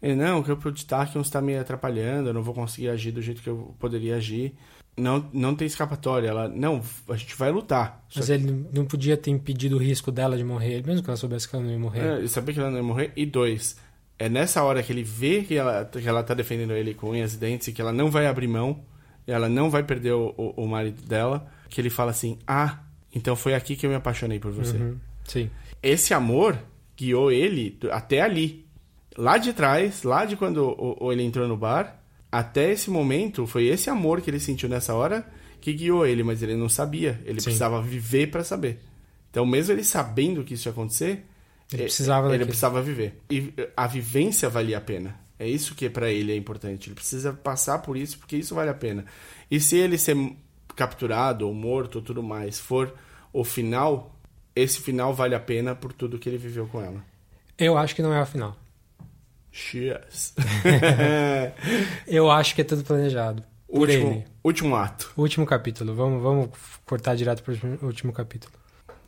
Ele, 0.01 0.15
não, 0.15 0.41
que 0.41 0.49
o 0.49 0.55
Tarkin 0.55 1.19
está 1.19 1.41
me 1.41 1.57
atrapalhando, 1.57 2.29
eu 2.29 2.33
não 2.33 2.41
vou 2.41 2.53
conseguir 2.53 2.87
agir 2.87 3.11
do 3.11 3.21
jeito 3.21 3.41
que 3.41 3.49
eu 3.49 3.75
poderia 3.77 4.15
agir. 4.15 4.55
Não, 4.95 5.29
não 5.33 5.53
tem 5.53 5.67
escapatória. 5.67 6.29
Ela, 6.29 6.47
não, 6.47 6.81
a 7.09 7.17
gente 7.17 7.35
vai 7.35 7.51
lutar. 7.51 8.05
Mas 8.15 8.29
ele 8.29 8.65
não 8.71 8.85
podia 8.85 9.17
ter 9.17 9.29
impedido 9.29 9.75
o 9.75 9.79
risco 9.79 10.09
dela 10.09 10.37
de 10.37 10.43
morrer, 10.43 10.81
mesmo 10.85 11.03
que 11.03 11.09
ela 11.09 11.17
soubesse 11.17 11.49
que 11.49 11.53
ela 11.53 11.65
não 11.65 11.71
ia 11.71 11.79
morrer. 11.79 12.23
É, 12.23 12.27
sabia 12.27 12.53
que 12.53 12.59
ela 12.61 12.69
não 12.69 12.77
ia 12.77 12.83
morrer. 12.83 13.11
E 13.13 13.25
dois, 13.25 13.75
é 14.17 14.29
nessa 14.29 14.63
hora 14.63 14.81
que 14.81 14.93
ele 14.93 15.03
vê 15.03 15.41
que 15.41 15.55
ela, 15.55 15.83
que 15.83 16.07
ela 16.07 16.23
tá 16.23 16.33
defendendo 16.33 16.71
ele 16.71 16.93
com 16.93 17.09
unhas 17.09 17.33
e 17.33 17.37
dentes 17.37 17.67
e 17.67 17.73
que 17.73 17.81
ela 17.81 17.91
não 17.91 18.09
vai 18.09 18.25
abrir 18.25 18.47
mão, 18.47 18.85
e 19.27 19.33
ela 19.33 19.49
não 19.49 19.69
vai 19.69 19.83
perder 19.83 20.13
o, 20.13 20.33
o, 20.37 20.63
o 20.63 20.67
marido 20.67 21.05
dela, 21.05 21.45
que 21.67 21.81
ele 21.81 21.89
fala 21.89 22.11
assim: 22.11 22.39
Ah, 22.47 22.79
então 23.13 23.35
foi 23.35 23.53
aqui 23.53 23.75
que 23.75 23.85
eu 23.85 23.89
me 23.89 23.97
apaixonei 23.97 24.39
por 24.39 24.53
você. 24.53 24.77
Uhum. 24.77 24.97
Sim. 25.25 25.49
Esse 25.83 26.13
amor 26.13 26.57
guiou 26.97 27.31
ele 27.31 27.77
até 27.91 28.21
ali. 28.21 28.65
Lá 29.17 29.37
de 29.37 29.53
trás, 29.53 30.03
lá 30.03 30.25
de 30.25 30.35
quando 30.35 30.57
o, 30.57 30.97
o- 31.05 31.11
ele 31.11 31.23
entrou 31.23 31.47
no 31.47 31.55
bar, 31.57 32.01
até 32.31 32.71
esse 32.71 32.89
momento, 32.89 33.45
foi 33.47 33.65
esse 33.65 33.89
amor 33.89 34.21
que 34.21 34.29
ele 34.29 34.39
sentiu 34.39 34.67
nessa 34.67 34.93
hora 34.93 35.25
que 35.61 35.71
guiou 35.73 36.05
ele, 36.05 36.21
mas 36.23 36.43
ele 36.43 36.55
não 36.55 36.67
sabia. 36.69 37.19
Ele 37.25 37.39
Sim. 37.39 37.45
precisava 37.45 37.81
viver 37.81 38.27
pra 38.29 38.43
saber. 38.43 38.79
Então, 39.31 39.45
mesmo 39.45 39.73
ele 39.73 39.83
sabendo 39.83 40.43
que 40.43 40.53
isso 40.53 40.67
ia 40.67 40.71
acontecer, 40.71 41.25
Ele 41.71 41.81
eh, 41.81 41.85
precisava 41.85 42.33
ele 42.33 42.45
precisava 42.45 42.81
viver. 42.81 43.19
E 43.29 43.51
a 43.75 43.87
vivência 43.87 44.49
valia 44.49 44.77
a 44.77 44.81
pena. 44.81 45.19
É 45.39 45.47
isso 45.47 45.75
que 45.75 45.89
pra 45.89 46.09
ele 46.11 46.31
é 46.31 46.35
importante. 46.37 46.87
Ele 46.89 46.95
precisa 46.95 47.33
passar 47.33 47.79
por 47.79 47.97
isso 47.97 48.17
porque 48.19 48.37
isso 48.37 48.53
vale 48.55 48.69
a 48.69 48.73
pena. 48.73 49.05
E 49.51 49.59
se 49.59 49.75
ele 49.77 49.97
ser 49.97 50.15
capturado 50.75 51.47
ou 51.47 51.53
morto 51.53 51.95
ou 51.97 52.01
tudo 52.01 52.21
mais 52.23 52.59
for 52.59 52.93
o 53.33 53.43
final, 53.43 54.14
esse 54.55 54.79
final 54.79 55.13
vale 55.13 55.35
a 55.35 55.39
pena 55.39 55.75
por 55.75 55.91
tudo 55.93 56.17
que 56.19 56.29
ele 56.29 56.37
viveu 56.37 56.67
com 56.67 56.81
ela. 56.81 57.03
Eu 57.57 57.77
acho 57.77 57.95
que 57.95 58.01
não 58.01 58.13
é 58.13 58.21
o 58.21 58.25
final. 58.25 58.55
Cheers. 59.51 60.33
Eu 62.07 62.29
acho 62.29 62.55
que 62.55 62.61
é 62.61 62.63
tudo 62.63 62.83
planejado. 62.83 63.43
Último, 63.67 64.07
ele. 64.11 64.25
último 64.43 64.75
ato. 64.75 65.11
Último 65.17 65.45
capítulo. 65.45 65.93
Vamos, 65.95 66.21
vamos 66.21 66.49
cortar 66.85 67.15
direto 67.15 67.41
pro 67.43 67.53
último- 67.53 67.77
último 67.81 68.13
capítulo. 68.13 68.53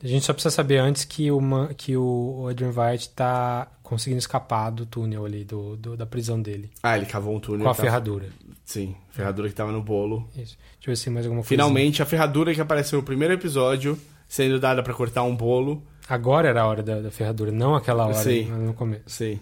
A 0.02 0.06
gente 0.06 0.24
só 0.24 0.32
precisa 0.32 0.54
saber 0.54 0.78
antes 0.78 1.04
que, 1.04 1.30
uma, 1.30 1.68
que 1.74 1.96
o 1.96 2.46
Adrian 2.48 2.70
White 2.74 3.10
tá 3.10 3.66
conseguindo 3.82 4.18
escapar 4.20 4.70
do 4.70 4.86
túnel 4.86 5.24
ali, 5.24 5.44
do, 5.44 5.76
do- 5.76 5.96
da 5.96 6.06
prisão 6.06 6.40
dele. 6.40 6.70
Ah, 6.82 6.96
ele 6.96 7.06
cavou 7.06 7.34
um 7.34 7.40
túnel. 7.40 7.64
Com 7.64 7.70
a 7.70 7.74
tá- 7.74 7.82
ferradura. 7.82 8.28
Sim, 8.64 8.94
ferradura 9.10 9.48
que 9.48 9.54
tava 9.54 9.72
no 9.72 9.82
bolo. 9.82 10.28
Isso. 10.36 10.56
Deixa 10.76 10.86
eu 10.86 10.92
ver 10.92 10.96
se 10.96 11.04
tem 11.04 11.12
mais 11.12 11.26
alguma 11.26 11.40
coisa. 11.42 11.48
Finalmente, 11.48 12.02
a 12.02 12.06
ferradura 12.06 12.54
que 12.54 12.60
apareceu 12.60 12.98
no 12.98 13.04
primeiro 13.04 13.34
episódio, 13.34 13.98
sendo 14.28 14.60
dada 14.60 14.82
pra 14.82 14.94
cortar 14.94 15.22
um 15.24 15.34
bolo. 15.34 15.82
Agora 16.08 16.48
era 16.48 16.62
a 16.62 16.66
hora 16.66 16.82
da, 16.82 17.00
da 17.00 17.10
ferradura, 17.10 17.50
não 17.50 17.74
aquela 17.74 18.04
hora 18.06 18.14
Sim. 18.14 18.44
no 18.50 18.74
começo. 18.74 19.02
Sim. 19.06 19.40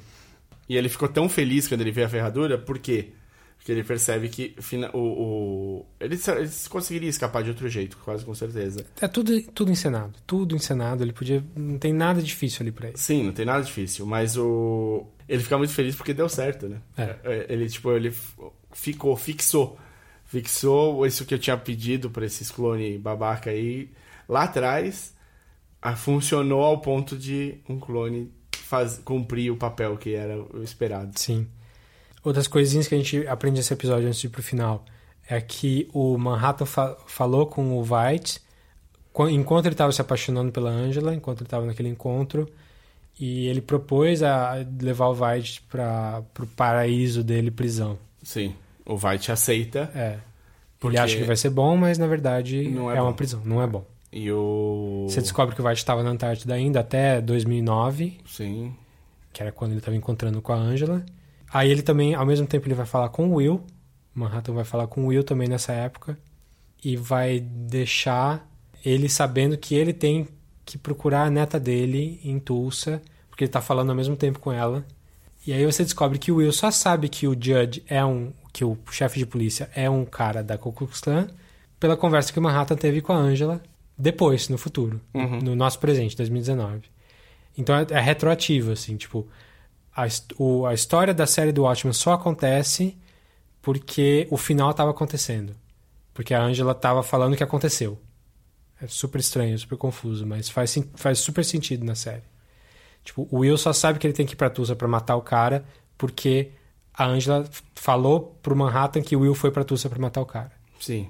E 0.69 0.77
ele 0.77 0.89
ficou 0.89 1.09
tão 1.09 1.29
feliz 1.29 1.69
quando 1.69 1.83
ele 1.83 1.93
vê 1.93 2.05
a 2.05 2.09
ferradura, 2.09 2.57
por 2.59 2.79
quê? 2.79 3.11
Porque 3.57 3.73
ele 3.73 3.83
percebe 3.85 4.29
que 4.29 4.55
o, 4.93 4.99
o- 4.99 5.87
ele, 5.99 6.15
ele 6.15 6.51
conseguiria 6.69 7.09
escapar 7.09 7.43
de 7.43 7.51
outro 7.51 7.69
jeito, 7.69 7.97
quase 8.05 8.25
com 8.25 8.33
certeza. 8.35 8.85
É 9.01 9.09
tudo, 9.09 9.41
tudo 9.53 9.73
encenado. 9.73 10.13
Tudo 10.25 10.55
encenado. 10.55 11.03
Ele 11.03 11.13
podia. 11.13 11.43
Não 11.57 11.77
tem 11.79 11.93
nada 11.93 12.23
difícil 12.23 12.63
ali 12.63 12.71
pra 12.71 12.89
ele. 12.89 12.97
Sim, 12.99 13.25
não 13.25 13.33
tem 13.33 13.45
nada 13.45 13.65
difícil, 13.65 14.07
mas 14.07 14.37
o 14.37 15.05
ele 15.29 15.43
fica 15.43 15.59
muito 15.59 15.73
feliz 15.73 15.97
porque 15.97 16.15
deu 16.15 16.29
certo, 16.29 16.69
né? 16.69 16.79
É. 16.97 17.47
Ele 17.49 17.69
tipo 17.69 17.91
ele 17.91 18.13
ficou, 18.73 19.17
fixou, 19.17 19.77
fixou 20.25 21.05
isso 21.07 21.25
que 21.25 21.35
eu 21.35 21.39
tinha 21.39 21.57
pedido 21.57 22.11
para 22.11 22.27
esses 22.27 22.51
clone 22.51 22.99
babaca 22.99 23.51
aí 23.51 23.91
lá 24.29 24.45
atrás, 24.45 25.15
funcionou 25.97 26.63
ao 26.63 26.79
ponto 26.81 27.17
de 27.17 27.59
um 27.69 27.79
clone 27.79 28.33
faz, 28.57 28.99
cumprir 29.05 29.51
o 29.53 29.57
papel 29.57 29.97
que 29.97 30.15
era 30.15 30.37
o 30.37 30.63
esperado. 30.63 31.13
Sim. 31.19 31.47
Outras 32.25 32.49
coisinhas 32.49 32.89
que 32.89 32.95
a 32.95 32.99
gente 32.99 33.27
aprende 33.29 33.59
nesse 33.59 33.73
episódio 33.73 34.09
antes 34.09 34.19
de 34.21 34.27
ir 34.27 34.31
pro 34.31 34.43
final 34.43 34.85
é 35.29 35.41
que 35.41 35.89
o 35.93 36.19
Manhattan 36.19 36.67
fa- 36.67 36.97
falou 37.07 37.47
com 37.47 37.79
o 37.79 37.83
White 37.83 38.41
quan- 39.13 39.31
enquanto 39.31 39.67
ele 39.67 39.75
estava 39.75 39.93
se 39.93 40.01
apaixonando 40.01 40.51
pela 40.51 40.71
Angela, 40.71 41.15
enquanto 41.15 41.39
ele 41.43 41.47
estava 41.47 41.65
naquele 41.67 41.89
encontro, 41.89 42.49
e 43.19 43.47
ele 43.47 43.61
propôs 43.61 44.23
a 44.25 44.55
levar 44.83 45.07
o 45.09 45.25
White 45.25 45.63
para 45.71 46.23
pro 46.35 46.47
paraíso 46.49 47.23
dele, 47.23 47.51
prisão. 47.53 47.97
Sim, 48.23 48.55
o 48.85 48.95
White 48.95 49.31
aceita 49.31 49.91
É. 49.95 50.19
Porque 50.79 50.97
Ele 50.97 51.03
acha 51.05 51.17
que 51.17 51.25
vai 51.25 51.37
ser 51.37 51.49
bom, 51.51 51.75
mas 51.77 51.97
na 51.97 52.07
verdade 52.07 52.69
Não 52.69 52.91
é 52.93 52.99
é, 52.99 53.03
uma 53.03 53.15
prisão, 53.15 53.41
não 53.45 53.63
é 53.63 53.67
bom. 53.67 53.85
E 54.17 54.33
o 54.33 55.05
Você 55.07 55.21
descobre 55.21 55.55
que 55.55 55.61
o 55.61 55.67
White 55.67 55.81
estava 55.81 56.03
na 56.03 56.09
Antártida 56.09 56.55
ainda 56.55 56.81
até 56.81 57.21
2009, 57.21 58.19
Sim, 58.25 58.75
que 59.31 59.43
era 59.43 59.53
quando 59.53 59.73
ele 59.73 59.81
estava 59.81 59.95
encontrando 59.95 60.41
com 60.41 60.55
a 60.55 60.57
Angela. 60.57 61.05
Aí 61.53 61.71
ele 61.71 61.83
também, 61.83 62.15
ao 62.15 62.25
mesmo 62.25 62.47
tempo, 62.47 62.67
ele 62.67 62.75
vai 62.75 62.87
falar 62.87 63.11
com 63.11 63.29
o 63.29 63.35
Will. 63.35 63.63
O 64.15 64.21
Manhattan 64.21 64.55
vai 64.55 64.65
falar 64.65 64.87
com 64.87 65.03
o 65.03 65.09
Will 65.09 65.23
também 65.23 65.49
nessa 65.49 65.75
época. 65.75 66.19
E 66.83 66.97
vai 66.97 67.41
deixar 67.41 68.49
ele 68.83 69.07
sabendo 69.07 69.59
que 69.59 69.75
ele 69.75 69.93
tem 69.93 70.27
que 70.65 70.79
procurar 70.79 71.25
a 71.25 71.31
neta 71.31 71.61
dele 71.61 72.19
em 72.25 72.39
Tulsa, 72.39 73.03
porque 73.29 73.45
ele 73.45 73.53
tá 73.53 73.61
falando 73.61 73.91
ao 73.91 73.97
mesmo 73.97 74.17
tempo 74.17 74.39
com 74.39 74.51
ela. 74.51 74.83
E 75.47 75.53
aí 75.53 75.65
você 75.67 75.85
descobre 75.85 76.19
que 76.19 76.33
o 76.33 76.37
Will 76.37 76.53
só 76.53 76.71
sabe 76.71 77.11
que 77.11 77.29
o 77.29 77.33
Judge 77.33 77.85
é 77.87 78.03
um. 78.03 78.33
que 78.51 78.65
o 78.65 78.79
chefe 78.91 79.19
de 79.19 79.27
polícia 79.27 79.71
é 79.75 79.91
um 79.91 80.07
cara 80.07 80.43
da 80.43 80.57
Ku 80.57 80.73
Klux 80.73 81.03
Klan 81.03 81.29
pela 81.79 81.99
conversa 81.99 82.33
que 82.33 82.39
o 82.39 82.43
Manhattan 82.43 82.77
teve 82.77 83.03
com 83.03 83.13
a 83.13 83.17
Angela 83.17 83.61
depois, 83.99 84.49
no 84.49 84.59
futuro. 84.59 85.01
Uhum. 85.15 85.39
No 85.41 85.57
nosso 85.57 85.79
presente, 85.79 86.17
2019. 86.17 86.83
Então 87.57 87.75
é, 87.77 87.87
é 87.91 88.01
retroativo, 88.01 88.73
assim, 88.73 88.97
tipo. 88.97 89.27
A, 89.97 90.07
o- 90.39 90.67
a 90.67 90.75
história 90.75 91.15
da 91.15 91.27
série 91.27 91.53
do 91.53 91.63
Watchmen 91.63 91.93
só 91.95 92.13
acontece 92.13 92.97
porque 93.63 94.27
o 94.31 94.37
final 94.37 94.71
estava 94.71 94.91
acontecendo. 94.91 95.55
Porque 96.13 96.35
a 96.35 96.43
Angela 96.43 96.73
estava 96.73 97.03
falando 97.03 97.33
o 97.33 97.37
que 97.37 97.43
aconteceu. 97.43 97.99
É 98.81 98.87
super 98.87 99.19
estranho, 99.19 99.59
super 99.59 99.77
confuso, 99.79 100.27
mas 100.27 100.49
faz, 100.51 100.77
faz 100.97 101.19
super 101.19 101.45
sentido 101.45 101.85
na 101.85 101.95
série. 101.95 102.23
Tipo, 103.03 103.27
o 103.31 103.39
Will 103.39 103.57
só 103.57 103.73
sabe 103.73 103.99
que 103.99 104.07
ele 104.07 104.13
tem 104.15 104.27
que 104.27 104.35
ir 104.35 104.37
pra 104.37 104.51
Tulsa 104.51 104.77
pra 104.77 104.87
matar 104.89 105.17
o 105.17 105.23
cara 105.23 105.65
porque 105.97 106.51
a 106.93 107.07
Angela 107.07 107.49
falou 107.75 108.37
pro 108.43 108.55
Manhattan 108.57 109.01
que 109.01 109.17
o 109.17 109.21
Will 109.21 109.35
foi 109.35 109.51
pra 109.51 109.65
Tulsa 109.65 109.89
pra 109.89 109.99
matar 109.99 110.21
o 110.21 110.27
cara. 110.27 110.53
sim. 110.79 111.09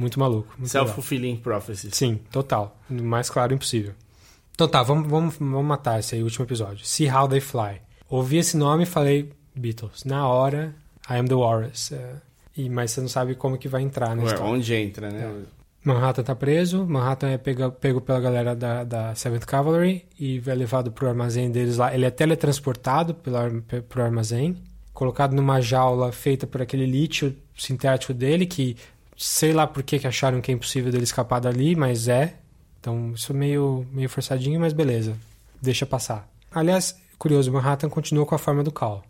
Muito 0.00 0.18
maluco. 0.18 0.54
Self-fulfilling 0.64 1.36
prophecies. 1.36 1.94
Sim, 1.94 2.18
total. 2.32 2.74
Mais 2.88 3.28
claro 3.28 3.52
impossível. 3.52 3.92
Então 4.54 4.66
tá, 4.66 4.82
vamos, 4.82 5.06
vamos, 5.06 5.36
vamos 5.36 5.64
matar 5.64 6.00
esse 6.00 6.14
aí, 6.14 6.22
último 6.22 6.46
episódio. 6.46 6.86
See 6.86 7.10
How 7.10 7.28
They 7.28 7.40
Fly. 7.40 7.82
Ouvi 8.08 8.38
esse 8.38 8.56
nome 8.56 8.84
e 8.84 8.86
falei 8.86 9.30
Beatles. 9.54 10.04
Na 10.04 10.26
hora, 10.26 10.74
I 11.08 11.16
Am 11.16 11.26
The 11.26 11.34
Walrus. 11.34 11.92
É, 11.92 12.14
e, 12.56 12.70
mas 12.70 12.92
você 12.92 13.02
não 13.02 13.08
sabe 13.08 13.34
como 13.34 13.58
que 13.58 13.68
vai 13.68 13.82
entrar 13.82 14.16
na 14.16 14.22
Ué, 14.22 14.28
história. 14.28 14.52
onde 14.52 14.74
entra, 14.74 15.10
né? 15.10 15.44
Manhattan 15.84 16.22
tá 16.22 16.34
preso, 16.34 16.86
Manhattan 16.86 17.28
é 17.28 17.38
pega, 17.38 17.70
pego 17.70 18.00
pela 18.00 18.20
galera 18.20 18.56
da, 18.56 18.84
da 18.84 19.12
7th 19.12 19.44
Cavalry 19.44 20.06
e 20.18 20.38
vai 20.38 20.54
levado 20.54 20.90
pro 20.90 21.08
armazém 21.08 21.50
deles 21.50 21.76
lá. 21.76 21.94
Ele 21.94 22.06
é 22.06 22.10
teletransportado 22.10 23.14
pelo, 23.14 23.36
pro 23.88 24.02
armazém, 24.02 24.56
colocado 24.94 25.34
numa 25.34 25.60
jaula 25.60 26.10
feita 26.10 26.46
por 26.46 26.62
aquele 26.62 26.86
lítio 26.86 27.36
sintético 27.56 28.14
dele, 28.14 28.46
que 28.46 28.76
sei 29.20 29.52
lá 29.52 29.66
por 29.66 29.82
que, 29.82 29.98
que 29.98 30.06
acharam 30.06 30.40
que 30.40 30.50
é 30.50 30.54
impossível 30.54 30.90
dele 30.90 31.04
escapar 31.04 31.40
dali, 31.40 31.76
mas 31.76 32.08
é. 32.08 32.38
Então 32.80 33.12
isso 33.14 33.32
é 33.32 33.36
meio, 33.36 33.86
meio 33.92 34.08
forçadinho, 34.08 34.58
mas 34.58 34.72
beleza. 34.72 35.14
Deixa 35.60 35.84
passar. 35.84 36.26
Aliás, 36.50 36.98
curioso, 37.18 37.52
Manhattan 37.52 37.90
continuou 37.90 38.26
com 38.26 38.34
a 38.34 38.38
forma 38.38 38.64
do 38.64 38.72
Cal. 38.72 39.04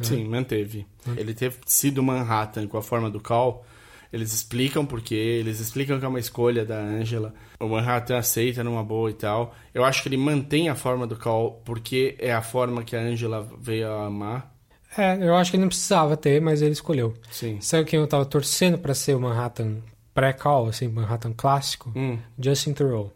Sim, 0.00 0.24
manteve. 0.24 0.86
Ele 1.16 1.34
ter 1.34 1.54
sido 1.66 2.02
Manhattan 2.02 2.66
com 2.66 2.78
a 2.78 2.82
forma 2.82 3.10
do 3.10 3.20
Cal, 3.20 3.64
eles 4.10 4.32
explicam 4.32 4.86
por 4.86 5.02
quê, 5.02 5.14
eles 5.14 5.60
explicam 5.60 5.98
que 5.98 6.04
é 6.06 6.08
uma 6.08 6.18
escolha 6.18 6.64
da 6.64 6.78
Angela. 6.78 7.34
O 7.60 7.68
Manhattan 7.68 8.16
aceita 8.16 8.64
numa 8.64 8.82
boa 8.82 9.10
e 9.10 9.14
tal. 9.14 9.54
Eu 9.74 9.84
acho 9.84 10.02
que 10.02 10.08
ele 10.08 10.16
mantém 10.16 10.70
a 10.70 10.74
forma 10.74 11.06
do 11.06 11.14
Cal 11.14 11.60
porque 11.62 12.16
é 12.18 12.32
a 12.32 12.40
forma 12.40 12.82
que 12.82 12.96
a 12.96 13.00
Angela 13.00 13.46
veio 13.60 13.92
a 13.92 14.06
amar. 14.06 14.50
É, 14.96 15.16
eu 15.26 15.34
acho 15.36 15.50
que 15.50 15.56
ele 15.56 15.62
não 15.62 15.68
precisava 15.68 16.16
ter, 16.16 16.40
mas 16.40 16.60
ele 16.62 16.72
escolheu. 16.72 17.14
Sim. 17.30 17.58
Sabe 17.60 17.84
quem 17.84 17.98
eu 17.98 18.06
tava 18.06 18.24
torcendo 18.26 18.76
pra 18.78 18.94
ser 18.94 19.14
o 19.16 19.20
Manhattan 19.20 19.76
pré-call, 20.14 20.68
assim, 20.68 20.88
Manhattan 20.88 21.32
clássico? 21.32 21.92
Hum, 21.96 22.18
Justin 22.38 22.74
Theroux, 22.74 23.10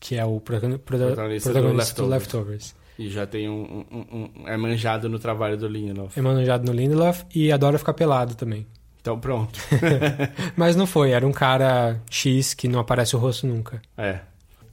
que 0.00 0.16
é 0.16 0.24
o 0.24 0.40
Protagonista 0.40 0.84
protagonista, 0.84 1.52
do 1.52 1.60
do 1.60 1.76
Leftovers. 1.76 2.10
Leftovers. 2.10 2.74
e 2.98 3.08
já 3.10 3.26
tem 3.26 3.48
um, 3.48 3.84
um- 3.90 4.30
um- 4.42 4.48
É 4.48 4.56
manjado 4.56 5.08
no 5.08 5.18
trabalho 5.18 5.56
do 5.56 5.68
Lindelof. 5.68 6.18
É 6.18 6.22
manejado 6.22 6.64
no 6.64 6.72
Lindelof 6.72 7.22
e 7.34 7.52
adora 7.52 7.78
ficar 7.78 7.92
pelado 7.94 8.34
também. 8.34 8.66
Então 9.00 9.18
pronto. 9.20 9.58
Mas 10.56 10.74
não 10.74 10.86
foi, 10.86 11.10
era 11.10 11.26
um 11.26 11.32
cara 11.32 12.00
X 12.10 12.54
que 12.54 12.66
não 12.66 12.80
aparece 12.80 13.14
o 13.14 13.18
rosto 13.18 13.46
nunca. 13.46 13.80
É. 13.96 14.20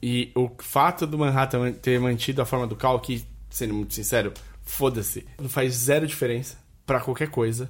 E 0.01 0.31
o 0.35 0.49
fato 0.59 1.05
do 1.05 1.17
Manhattan 1.17 1.71
ter 1.73 1.99
mantido 1.99 2.41
a 2.41 2.45
forma 2.45 2.65
do 2.67 2.75
Cal, 2.75 2.99
que, 2.99 3.23
sendo 3.49 3.73
muito 3.73 3.93
sincero, 3.93 4.31
foda-se, 4.65 5.25
não 5.39 5.47
faz 5.49 5.73
zero 5.75 6.05
diferença 6.07 6.57
pra 6.85 6.99
qualquer 6.99 7.29
coisa. 7.29 7.69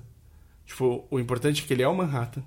Tipo, 0.65 1.05
o 1.11 1.19
importante 1.19 1.63
é 1.63 1.67
que 1.67 1.73
ele 1.73 1.83
é 1.83 1.87
o 1.87 1.95
Manhattan. 1.95 2.41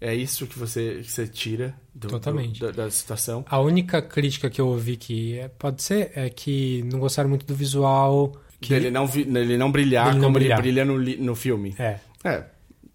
É 0.00 0.14
isso 0.14 0.46
que 0.48 0.58
você, 0.58 1.00
que 1.04 1.12
você 1.12 1.28
tira 1.28 1.74
do, 1.94 2.08
Totalmente. 2.08 2.58
do- 2.58 2.72
da, 2.72 2.84
da 2.84 2.90
situação. 2.90 3.44
A 3.48 3.60
única 3.60 4.02
crítica 4.02 4.50
que 4.50 4.60
eu 4.60 4.66
ouvi 4.66 4.96
que 4.96 5.38
é- 5.38 5.48
pode 5.48 5.80
ser 5.82 6.10
é 6.16 6.28
que 6.28 6.82
não 6.90 6.98
gostaram 6.98 7.28
muito 7.28 7.46
do 7.46 7.54
visual. 7.54 8.32
Que 8.60 8.74
Ele 8.74 8.90
não, 8.90 9.06
vi- 9.06 9.22
ele 9.28 9.56
não 9.56 9.70
brilhar 9.70 10.06
Ele 10.08 10.16
não 10.16 10.22
como 10.24 10.34
brilhar. 10.34 10.58
ele 10.58 10.62
brilha 10.62 10.84
no, 10.84 10.98
no 11.24 11.34
filme. 11.36 11.74
É, 11.78 11.98
É, 12.24 12.44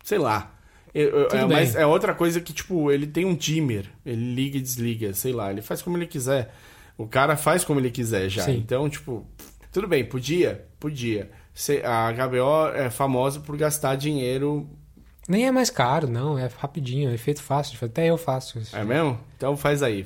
sei 0.03 0.17
lá. 0.17 0.53
Eu- 0.93 1.09
eu- 1.09 1.27
Tudo 1.27 1.39
é, 1.41 1.45
mas 1.45 1.75
é 1.75 1.85
outra 1.85 2.13
coisa 2.13 2.41
que, 2.41 2.51
tipo, 2.51 2.91
ele 2.91 3.05
tem 3.07 3.23
um 3.25 3.35
dimmer. 3.35 3.85
Ele 4.05 4.33
liga 4.33 4.57
e 4.57 4.61
desliga, 4.61 5.13
sei 5.13 5.31
lá. 5.31 5.51
Ele 5.51 5.61
faz 5.61 5.81
como 5.81 5.97
ele 5.97 6.07
quiser. 6.07 6.53
O 6.97 7.07
cara 7.07 7.37
faz 7.37 7.63
como 7.63 7.79
ele 7.79 7.91
quiser 7.91 8.27
já. 8.29 8.43
Sim. 8.43 8.57
Então, 8.57 8.89
tipo, 8.89 9.25
tudo 9.71 9.87
bem, 9.87 10.03
podia? 10.03 10.65
Podia. 10.79 11.29
A 11.83 12.11
HBO 12.11 12.67
é 12.75 12.89
famosa 12.89 13.39
por 13.39 13.57
gastar 13.57 13.95
dinheiro. 13.95 14.69
nem 15.27 15.47
é 15.47 15.51
mais 15.51 15.69
caro, 15.69 16.07
não, 16.07 16.37
é 16.37 16.49
rapidinho, 16.59 17.09
é 17.09 17.13
efeito 17.13 17.41
fácil, 17.41 17.77
até 17.83 18.07
eu 18.07 18.17
faço 18.17 18.59
isso. 18.59 18.75
É 18.75 18.83
mesmo? 18.83 19.19
Então 19.35 19.57
faz 19.57 19.81
aí. 19.81 20.05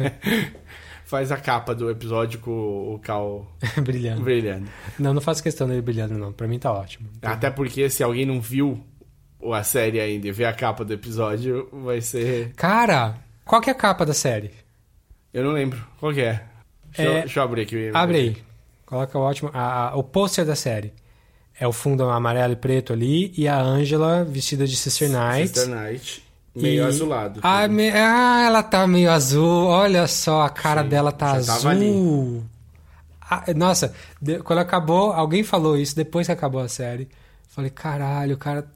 faz 1.04 1.30
a 1.30 1.36
capa 1.36 1.74
do 1.74 1.90
episódio 1.90 2.40
com 2.40 2.94
o 2.94 2.98
Cal 2.98 3.46
brilhando. 3.82 4.22
brilhando. 4.22 4.66
Não, 4.98 5.12
não 5.12 5.20
faço 5.20 5.42
questão 5.42 5.68
dele 5.68 5.82
brilhando, 5.82 6.16
não. 6.16 6.32
Pra 6.32 6.48
mim 6.48 6.58
tá 6.58 6.72
ótimo. 6.72 7.08
Até 7.20 7.50
porque 7.50 7.90
se 7.90 8.02
alguém 8.02 8.24
não 8.24 8.40
viu 8.40 8.82
a 9.52 9.62
série 9.62 10.00
ainda 10.00 10.26
e 10.28 10.32
ver 10.32 10.46
a 10.46 10.52
capa 10.52 10.84
do 10.84 10.92
episódio, 10.92 11.68
vai 11.84 12.00
ser. 12.00 12.52
Cara, 12.54 13.14
qual 13.44 13.60
que 13.60 13.68
é 13.68 13.72
a 13.72 13.76
capa 13.76 14.06
da 14.06 14.14
série? 14.14 14.50
Eu 15.34 15.44
não 15.44 15.52
lembro. 15.52 15.84
Qual 15.98 16.12
que 16.12 16.20
é? 16.20 16.44
Deixa, 16.86 17.02
eu, 17.02 17.16
É, 17.16 17.20
deixa 17.20 17.40
eu 17.40 17.44
abrir 17.44 17.62
aqui. 17.62 17.90
Abre 17.92 18.16
aí. 18.16 18.36
Coloca 18.92 19.18
o 19.18 19.22
ótimo. 19.22 19.50
a- 19.54 19.88
a- 19.88 19.96
o 19.96 20.02
pôster 20.04 20.44
da 20.44 20.54
série. 20.54 20.92
É 21.58 21.66
o 21.66 21.72
fundo 21.72 22.04
amarelo 22.10 22.52
e 22.52 22.56
preto 22.56 22.92
ali 22.92 23.32
e 23.34 23.48
a 23.48 23.58
Angela 23.58 24.22
vestida 24.22 24.66
de 24.66 24.76
Sister 24.76 25.08
Knight. 25.08 25.48
Sister 25.48 25.66
Night. 25.74 26.22
Meio 26.54 26.82
E- 26.82 26.86
azulado. 26.86 27.40
Ah, 27.42 27.66
me- 27.68 27.88
ah, 27.90 28.42
ela 28.44 28.62
tá 28.62 28.86
meio 28.86 29.10
azul. 29.10 29.64
Olha 29.64 30.06
só, 30.06 30.42
a 30.42 30.50
cara 30.50 30.82
Sim, 30.82 30.88
dela 30.90 31.10
tá 31.10 31.32
azul. 31.32 32.44
Ah, 33.30 33.44
nossa, 33.56 33.94
de- 34.20 34.40
quando 34.40 34.58
acabou, 34.58 35.10
alguém 35.12 35.42
falou 35.42 35.78
isso 35.78 35.96
depois 35.96 36.26
que 36.26 36.32
acabou 36.32 36.60
a 36.60 36.68
série. 36.68 37.08
Falei, 37.48 37.70
caralho, 37.70 38.34
o 38.34 38.38
cara. 38.38 38.66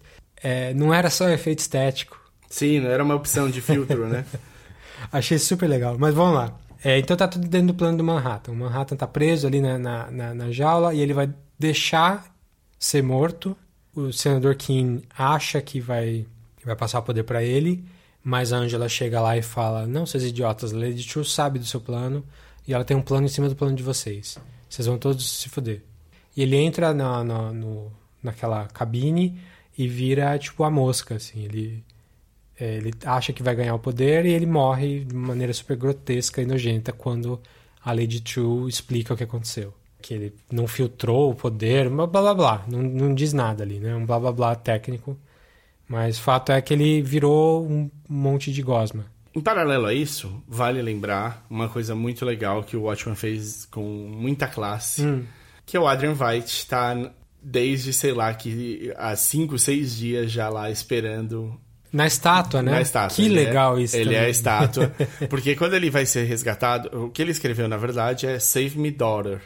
é, 0.42 0.72
não 0.72 0.94
era 0.94 1.10
só 1.10 1.28
efeito 1.28 1.58
estético. 1.58 2.18
Sim, 2.48 2.80
não 2.80 2.88
era 2.90 3.04
uma 3.04 3.14
opção 3.14 3.50
de 3.50 3.60
filtro, 3.60 4.06
né? 4.08 4.24
Achei 5.12 5.38
super 5.38 5.66
legal. 5.68 5.96
Mas 5.98 6.14
vamos 6.14 6.34
lá. 6.36 6.52
É, 6.88 6.98
então 7.00 7.16
tá 7.16 7.26
tudo 7.26 7.48
dentro 7.48 7.68
do 7.68 7.74
plano 7.74 7.98
do 7.98 8.04
Manhattan. 8.04 8.52
O 8.52 8.56
Manhattan 8.56 8.94
tá 8.94 9.08
preso 9.08 9.44
ali 9.46 9.60
na, 9.60 9.76
na, 9.76 10.08
na- 10.10 10.34
na 10.34 10.52
jaula 10.52 10.94
e 10.94 11.00
ele 11.00 11.12
vai 11.12 11.28
deixar 11.58 12.32
ser 12.78 13.02
morto. 13.02 13.56
O 13.92 14.12
senador 14.12 14.54
King 14.54 15.02
acha 15.18 15.60
que 15.60 15.80
vai, 15.80 16.24
vai 16.64 16.76
passar 16.76 17.00
o 17.00 17.02
poder 17.02 17.24
pra 17.24 17.42
ele, 17.42 17.84
mas 18.22 18.52
a 18.52 18.58
Angela 18.58 18.88
chega 18.88 19.20
lá 19.20 19.36
e 19.36 19.42
fala: 19.42 19.84
Não, 19.84 20.06
seus 20.06 20.22
idiotas, 20.22 20.70
Lady 20.70 21.04
True 21.08 21.24
sabe 21.24 21.58
do 21.58 21.64
seu 21.64 21.80
plano 21.80 22.24
e 22.68 22.72
ela 22.72 22.84
tem 22.84 22.96
um 22.96 23.02
plano 23.02 23.26
em 23.26 23.30
cima 23.30 23.48
do 23.48 23.56
plano 23.56 23.74
de 23.74 23.82
vocês. 23.82 24.38
Vocês 24.68 24.86
vão 24.86 24.96
todos 24.98 25.28
se 25.40 25.48
fuder. 25.48 25.82
E 26.36 26.42
ele 26.42 26.54
entra 26.56 26.94
na, 26.94 27.24
na, 27.24 27.52
no- 27.52 27.90
naquela 28.22 28.66
cabine 28.66 29.40
e 29.76 29.88
vira 29.88 30.38
tipo 30.38 30.62
a 30.62 30.70
mosca, 30.70 31.16
assim. 31.16 31.42
Ele, 31.42 31.82
ele 32.58 32.92
acha 33.04 33.32
que 33.32 33.42
vai 33.42 33.54
ganhar 33.54 33.74
o 33.74 33.78
poder 33.78 34.24
e 34.26 34.32
ele 34.32 34.46
morre 34.46 35.04
de 35.04 35.14
maneira 35.14 35.52
super 35.52 35.76
grotesca 35.76 36.40
e 36.40 36.46
nojenta 36.46 36.92
quando 36.92 37.40
a 37.84 37.92
Lady 37.92 38.20
True 38.20 38.68
explica 38.68 39.14
o 39.14 39.16
que 39.16 39.24
aconteceu. 39.24 39.72
Que 40.00 40.14
ele 40.14 40.34
não 40.50 40.66
filtrou 40.66 41.30
o 41.30 41.34
poder, 41.34 41.88
blá 41.90 42.06
blá 42.06 42.34
blá. 42.34 42.64
Não, 42.68 42.82
não 42.82 43.14
diz 43.14 43.32
nada 43.32 43.62
ali, 43.64 43.78
né? 43.80 43.94
Um 43.94 44.06
blá 44.06 44.18
blá 44.20 44.32
blá 44.32 44.54
técnico. 44.54 45.16
Mas 45.88 46.18
o 46.18 46.22
fato 46.22 46.50
é 46.52 46.60
que 46.60 46.74
ele 46.74 47.00
virou 47.02 47.66
um 47.66 47.90
monte 48.08 48.52
de 48.52 48.60
gosma. 48.62 49.06
Em 49.34 49.40
paralelo 49.40 49.86
a 49.86 49.92
isso, 49.94 50.42
vale 50.48 50.80
lembrar 50.80 51.44
uma 51.50 51.68
coisa 51.68 51.94
muito 51.94 52.24
legal 52.24 52.64
que 52.64 52.76
o 52.76 52.82
Watchman 52.84 53.14
fez 53.14 53.66
com 53.66 53.82
muita 53.82 54.46
classe, 54.46 55.02
Hum. 55.02 55.24
que 55.64 55.76
é 55.76 55.80
o 55.80 55.86
Adrian 55.86 56.14
Veidt 56.14 56.66
tá 56.66 57.12
desde, 57.42 57.92
sei 57.92 58.12
lá, 58.12 58.32
que 58.34 58.92
há 58.96 59.14
cinco, 59.14 59.58
seis 59.58 59.94
dias 59.94 60.32
já 60.32 60.48
lá 60.48 60.70
esperando 60.70 61.60
Na 61.96 62.06
estátua, 62.06 62.62
né? 62.62 62.72
na 62.72 62.82
estátua. 62.82 63.16
Que 63.16 63.24
Ele 63.24 63.34
legal 63.34 63.78
é, 63.78 63.82
isso. 63.82 63.96
Ele 63.96 64.04
também. 64.04 64.18
é 64.18 64.24
a 64.26 64.28
estátua. 64.28 64.92
Porque 65.30 65.56
quando 65.56 65.72
ele 65.72 65.88
vai 65.88 66.04
ser 66.04 66.24
resgatado, 66.24 67.06
o 67.06 67.10
que 67.10 67.22
ele 67.22 67.30
escreveu, 67.30 67.66
na 67.66 67.78
verdade, 67.78 68.26
é 68.26 68.38
Save 68.38 68.78
Me 68.78 68.90
Daughter. 68.90 69.40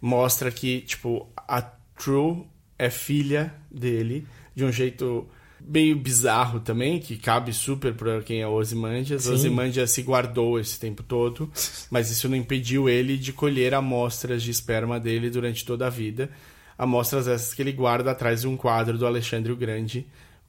Mostra 0.00 0.50
que, 0.50 0.80
tipo, 0.80 1.28
a 1.36 1.62
True 1.62 2.46
é 2.76 2.90
filha 2.90 3.54
dele 3.70 4.26
de 4.56 4.64
um 4.64 4.72
jeito 4.72 5.28
meio 5.60 5.96
bizarro 5.96 6.58
também, 6.58 6.98
que 6.98 7.16
cabe 7.16 7.52
super 7.52 7.94
pra 7.94 8.20
quem 8.22 8.42
é 8.42 8.46
Ozymandias. 8.48 9.22
Sim. 9.22 9.32
Ozymandias 9.32 9.92
se 9.92 10.02
guardou 10.02 10.58
esse 10.58 10.80
tempo 10.80 11.00
todo, 11.04 11.48
mas 11.92 12.10
isso 12.10 12.28
não 12.28 12.36
impediu 12.36 12.88
ele 12.88 13.16
de 13.16 13.32
colher 13.32 13.72
amostras 13.72 14.42
de 14.42 14.50
esperma 14.50 14.98
dele 14.98 15.30
durante 15.30 15.64
toda 15.64 15.86
a 15.86 15.90
vida. 15.90 16.28
Amostras 16.76 17.28
essas 17.28 17.54
que 17.54 17.62
ele 17.62 17.70
guarda 17.70 18.10
atrás 18.10 18.40
de 18.40 18.48
um 18.48 18.56
quadro 18.56 18.98
do 18.98 19.06
Alexandre 19.06 19.52
o 19.52 19.56
Grande, 19.56 20.04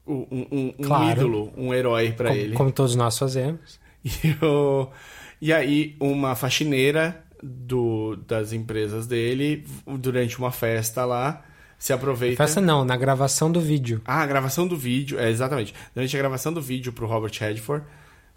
um, 0.07 0.25
um- 0.31 0.47
um- 0.51 0.73
Claro. 0.83 1.19
ídolo, 1.21 1.53
um 1.57 1.73
herói 1.73 2.11
pra 2.11 2.29
como, 2.29 2.41
ele. 2.41 2.55
como 2.55 2.71
todos 2.71 2.95
nós 2.95 3.17
fazemos. 3.17 3.79
E, 5.41 5.47
e 5.47 5.53
aí, 5.53 5.95
uma 5.99 6.35
faxineira 6.35 7.23
do, 7.43 8.15
das 8.27 8.53
empresas 8.53 9.05
dele, 9.07 9.65
durante 9.99 10.37
uma 10.39 10.51
festa 10.51 11.03
lá, 11.05 11.43
se 11.77 11.91
aproveita. 11.91 12.37
Festa 12.37 12.61
não, 12.61 12.85
na 12.85 12.95
gravação 12.95 13.51
do 13.51 13.59
vídeo. 13.59 14.01
Ah, 14.05 14.21
a 14.21 14.25
gravação 14.25 14.67
do 14.67 14.77
vídeo, 14.77 15.19
é 15.19 15.29
exatamente. 15.29 15.73
Durante 15.93 16.15
a 16.15 16.19
gravação 16.19 16.53
do 16.53 16.61
vídeo 16.61 16.93
pro 16.93 17.05
Robert 17.07 17.33
Redford, 17.39 17.85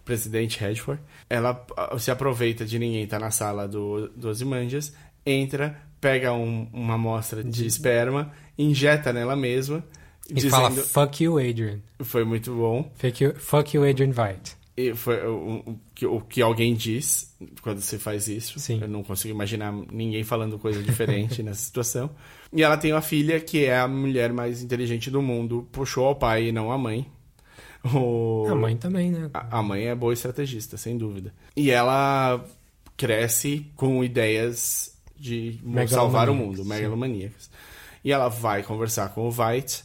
presidente 0.04 0.58
Redford, 0.58 1.00
ela 1.30 1.64
se 1.98 2.10
aproveita 2.10 2.64
de 2.64 2.78
ninguém 2.78 3.04
estar 3.04 3.18
na 3.20 3.30
sala 3.30 3.68
do, 3.68 4.08
do 4.08 4.28
Ozymandias, 4.28 4.92
entra, 5.24 5.78
pega 6.00 6.32
um- 6.32 6.68
uma 6.72 6.94
amostra 6.94 7.44
de 7.44 7.66
esperma, 7.66 8.32
injeta 8.58 9.12
nela 9.12 9.36
mesma, 9.36 9.84
E 10.28 10.34
dizendo... 10.34 10.50
fala, 10.50 10.70
fuck 10.72 11.24
you, 11.24 11.38
Adrian. 11.38 11.78
Foi 12.00 12.24
muito 12.24 12.54
bom. 12.54 12.90
Fuck 12.96 13.24
you, 13.24 13.34
fuck 13.36 13.76
you 13.76 13.84
Adrian 13.88 14.10
Veidt. 14.12 14.56
E 14.76 14.94
foi 14.94 15.26
o, 15.26 15.62
o 15.66 15.80
que- 15.94 16.06
o 16.06 16.20
que 16.20 16.40
alguém 16.40 16.72
diz 16.74 17.34
quando 17.62 17.80
você 17.80 17.98
faz 17.98 18.28
isso. 18.28 18.60
Sim. 18.60 18.78
Eu 18.80 18.86
não 18.88 19.02
consigo 19.02 19.34
imaginar 19.34 19.72
ninguém 19.72 20.22
falando 20.22 20.56
coisa 20.58 20.80
diferente 20.82 21.42
nessa 21.42 21.60
situação. 21.62 22.10
E 22.52 22.62
ela 22.62 22.76
tem 22.76 22.92
uma 22.92 23.00
filha 23.02 23.40
que 23.40 23.64
é 23.64 23.76
a 23.78 23.88
mulher 23.88 24.32
mais 24.32 24.62
inteligente 24.62 25.10
do 25.10 25.20
mundo. 25.20 25.66
Puxou 25.72 26.04
ao 26.06 26.14
pai 26.14 26.48
e 26.48 26.52
não 26.52 26.70
à 26.70 26.78
mãe. 26.78 27.06
O- 27.94 28.46
A 28.50 28.54
mãe 28.54 28.76
também, 28.76 29.10
né? 29.10 29.30
a 29.34 29.58
a 29.58 29.62
mãe 29.62 29.86
é 29.88 29.94
boa 29.94 30.12
estrategista, 30.12 30.76
sem 30.76 30.96
dúvida. 30.98 31.32
E 31.56 31.70
ela 31.70 32.44
cresce 32.96 33.66
com 33.76 34.02
ideias 34.04 34.96
de 35.16 35.58
salvar 35.88 36.28
o 36.28 36.34
mundo, 36.34 36.64
Megalomaníacas. 36.64 37.50
E 38.04 38.12
ela 38.12 38.28
vai 38.28 38.62
conversar 38.62 39.08
com 39.10 39.26
o 39.26 39.30
Veidt, 39.30 39.84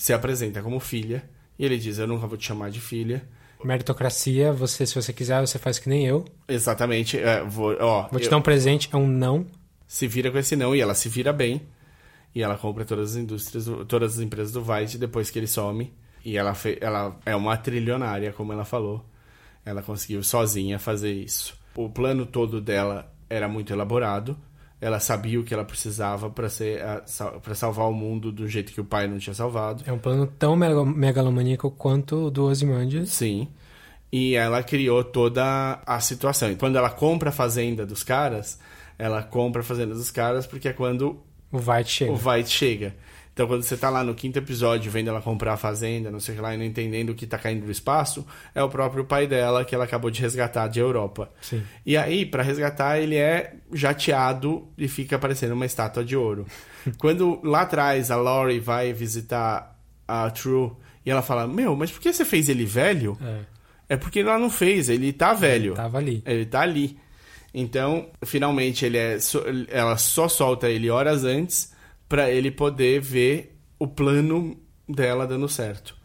se 0.00 0.14
apresenta 0.14 0.62
como 0.62 0.80
filha, 0.80 1.28
e 1.58 1.64
ele 1.64 1.76
diz: 1.76 1.98
Eu 1.98 2.06
nunca 2.06 2.26
vou 2.26 2.38
te 2.38 2.46
chamar 2.46 2.70
de 2.70 2.80
filha. 2.80 3.22
Meritocracia, 3.62 4.50
você, 4.52 4.86
se 4.86 4.94
você 4.94 5.12
quiser, 5.12 5.40
você 5.46 5.58
faz 5.58 5.78
que 5.78 5.88
nem 5.88 6.06
eu. 6.06 6.24
Exatamente. 6.48 7.18
é, 7.18 7.44
vou, 7.44 7.76
ó, 7.78 8.08
Vou 8.08 8.18
te 8.18 8.24
eu- 8.24 8.30
dar 8.30 8.38
um 8.38 8.42
presente, 8.42 8.88
é 8.90 8.96
um 8.96 9.06
não. 9.06 9.46
Se 9.86 10.06
vira 10.06 10.30
com 10.30 10.38
esse 10.38 10.56
não 10.56 10.74
e 10.74 10.80
ela 10.80 10.94
se 10.94 11.08
vira 11.10 11.32
bem. 11.32 11.62
E 12.34 12.42
ela 12.42 12.56
compra 12.56 12.84
todas 12.84 13.10
as 13.10 13.16
indústrias, 13.16 13.66
todas 13.88 14.14
as 14.14 14.20
empresas 14.20 14.52
do 14.52 14.62
Veidt 14.62 14.96
depois 14.96 15.30
que 15.30 15.38
ele 15.38 15.46
some. 15.46 15.92
E 16.24 16.36
ela, 16.38 16.54
fe, 16.54 16.78
ela 16.80 17.18
é 17.26 17.34
uma 17.36 17.56
trilionária, 17.56 18.32
como 18.32 18.52
ela 18.52 18.64
falou. 18.64 19.04
Ela 19.64 19.82
conseguiu 19.82 20.22
sozinha 20.22 20.78
fazer 20.78 21.12
isso. 21.12 21.54
O 21.74 21.90
plano 21.90 22.24
todo 22.24 22.60
dela 22.60 23.12
era 23.28 23.46
muito 23.48 23.72
elaborado. 23.72 24.38
Ela 24.80 24.98
sabia 24.98 25.38
o 25.38 25.44
que 25.44 25.52
ela 25.52 25.64
precisava 25.64 26.30
para 26.30 26.48
ser 26.48 26.80
para 27.42 27.54
salvar 27.54 27.86
o 27.88 27.92
mundo 27.92 28.32
do 28.32 28.48
jeito 28.48 28.72
que 28.72 28.80
o 28.80 28.84
pai 28.84 29.06
não 29.06 29.18
tinha 29.18 29.34
salvado. 29.34 29.82
É 29.86 29.92
um 29.92 29.98
plano 29.98 30.26
tão 30.26 30.56
mega- 30.56 30.84
megalomaníaco 30.84 31.70
quanto 31.70 32.26
o 32.26 32.30
do 32.30 32.44
Ozymandias. 32.44 33.10
Sim. 33.10 33.46
E 34.10 34.34
ela 34.34 34.62
criou 34.62 35.04
toda 35.04 35.80
a 35.86 36.00
situação. 36.00 36.50
E 36.50 36.56
quando 36.56 36.76
ela 36.76 36.88
compra 36.90 37.28
a 37.28 37.32
fazenda 37.32 37.84
dos 37.84 38.02
caras, 38.02 38.58
ela 38.98 39.22
compra 39.22 39.60
a 39.60 39.64
fazenda 39.64 39.94
dos 39.94 40.10
caras 40.10 40.46
porque 40.46 40.68
é 40.68 40.72
quando 40.72 41.20
O 41.52 41.58
Veidt 41.58 41.90
chega. 41.90 42.12
o 42.12 42.16
Veidt 42.16 42.48
chega. 42.50 42.94
Então, 43.32 43.46
quando 43.46 43.62
você 43.62 43.76
tá 43.76 43.88
lá 43.88 44.02
no 44.02 44.14
quinto 44.14 44.38
episódio 44.38 44.90
vendo 44.90 45.08
ela 45.08 45.22
comprar 45.22 45.54
a 45.54 45.56
fazenda, 45.56 46.10
não 46.10 46.20
sei 46.20 46.34
o 46.34 46.36
que 46.36 46.42
lá, 46.42 46.54
e 46.54 46.58
não 46.58 46.64
entendendo 46.64 47.10
o 47.10 47.14
que 47.14 47.26
tá 47.26 47.38
caindo 47.38 47.64
do 47.64 47.70
espaço, 47.70 48.26
é 48.54 48.62
o 48.62 48.68
próprio 48.68 49.04
pai 49.04 49.26
dela 49.26 49.64
que 49.64 49.74
ela 49.74 49.84
acabou 49.84 50.10
de 50.10 50.20
resgatar 50.20 50.68
de 50.68 50.80
Europa. 50.80 51.30
Sim. 51.40 51.62
E 51.86 51.96
aí, 51.96 52.26
pra 52.26 52.42
resgatar, 52.42 52.98
ele 52.98 53.16
é 53.16 53.54
jateado 53.72 54.68
e 54.76 54.88
fica 54.88 55.18
parecendo 55.18 55.54
uma 55.54 55.64
estátua 55.64 56.04
de 56.04 56.16
ouro. 56.16 56.44
Quando 56.98 57.40
lá 57.44 57.62
atrás 57.62 58.10
a 58.10 58.16
Laurie 58.16 58.60
vai 58.60 58.92
visitar 58.92 59.78
a 60.06 60.28
True 60.30 60.72
E 61.06 61.10
ela 61.10 61.22
fala: 61.22 61.46
Meu, 61.46 61.76
mas 61.76 61.90
por 61.90 62.00
que 62.00 62.12
você 62.12 62.24
fez 62.24 62.48
ele 62.48 62.64
velho? 62.64 63.16
É, 63.22 63.94
É 63.94 63.96
porque 63.96 64.20
ela 64.20 64.38
não 64.38 64.50
fez, 64.50 64.88
ele 64.88 65.12
tá 65.12 65.32
velho. 65.32 65.74
tava 65.74 65.98
ali. 65.98 66.22
Ele 66.26 66.44
tá 66.44 66.60
ali. 66.60 66.98
Então, 67.54 68.08
finalmente, 68.24 68.84
ele 68.84 68.98
é 68.98 69.18
ela 69.68 69.96
só 69.96 70.28
solta 70.28 70.68
ele 70.68 70.90
horas 70.90 71.24
antes 71.24 71.72
pra 72.10 72.28
ele 72.28 72.50
poder 72.50 73.00
ver 73.00 73.56
o 73.78 73.86
plano 73.86 74.58
dela 74.86 75.28
dando 75.28 75.48
certo. 75.48 75.96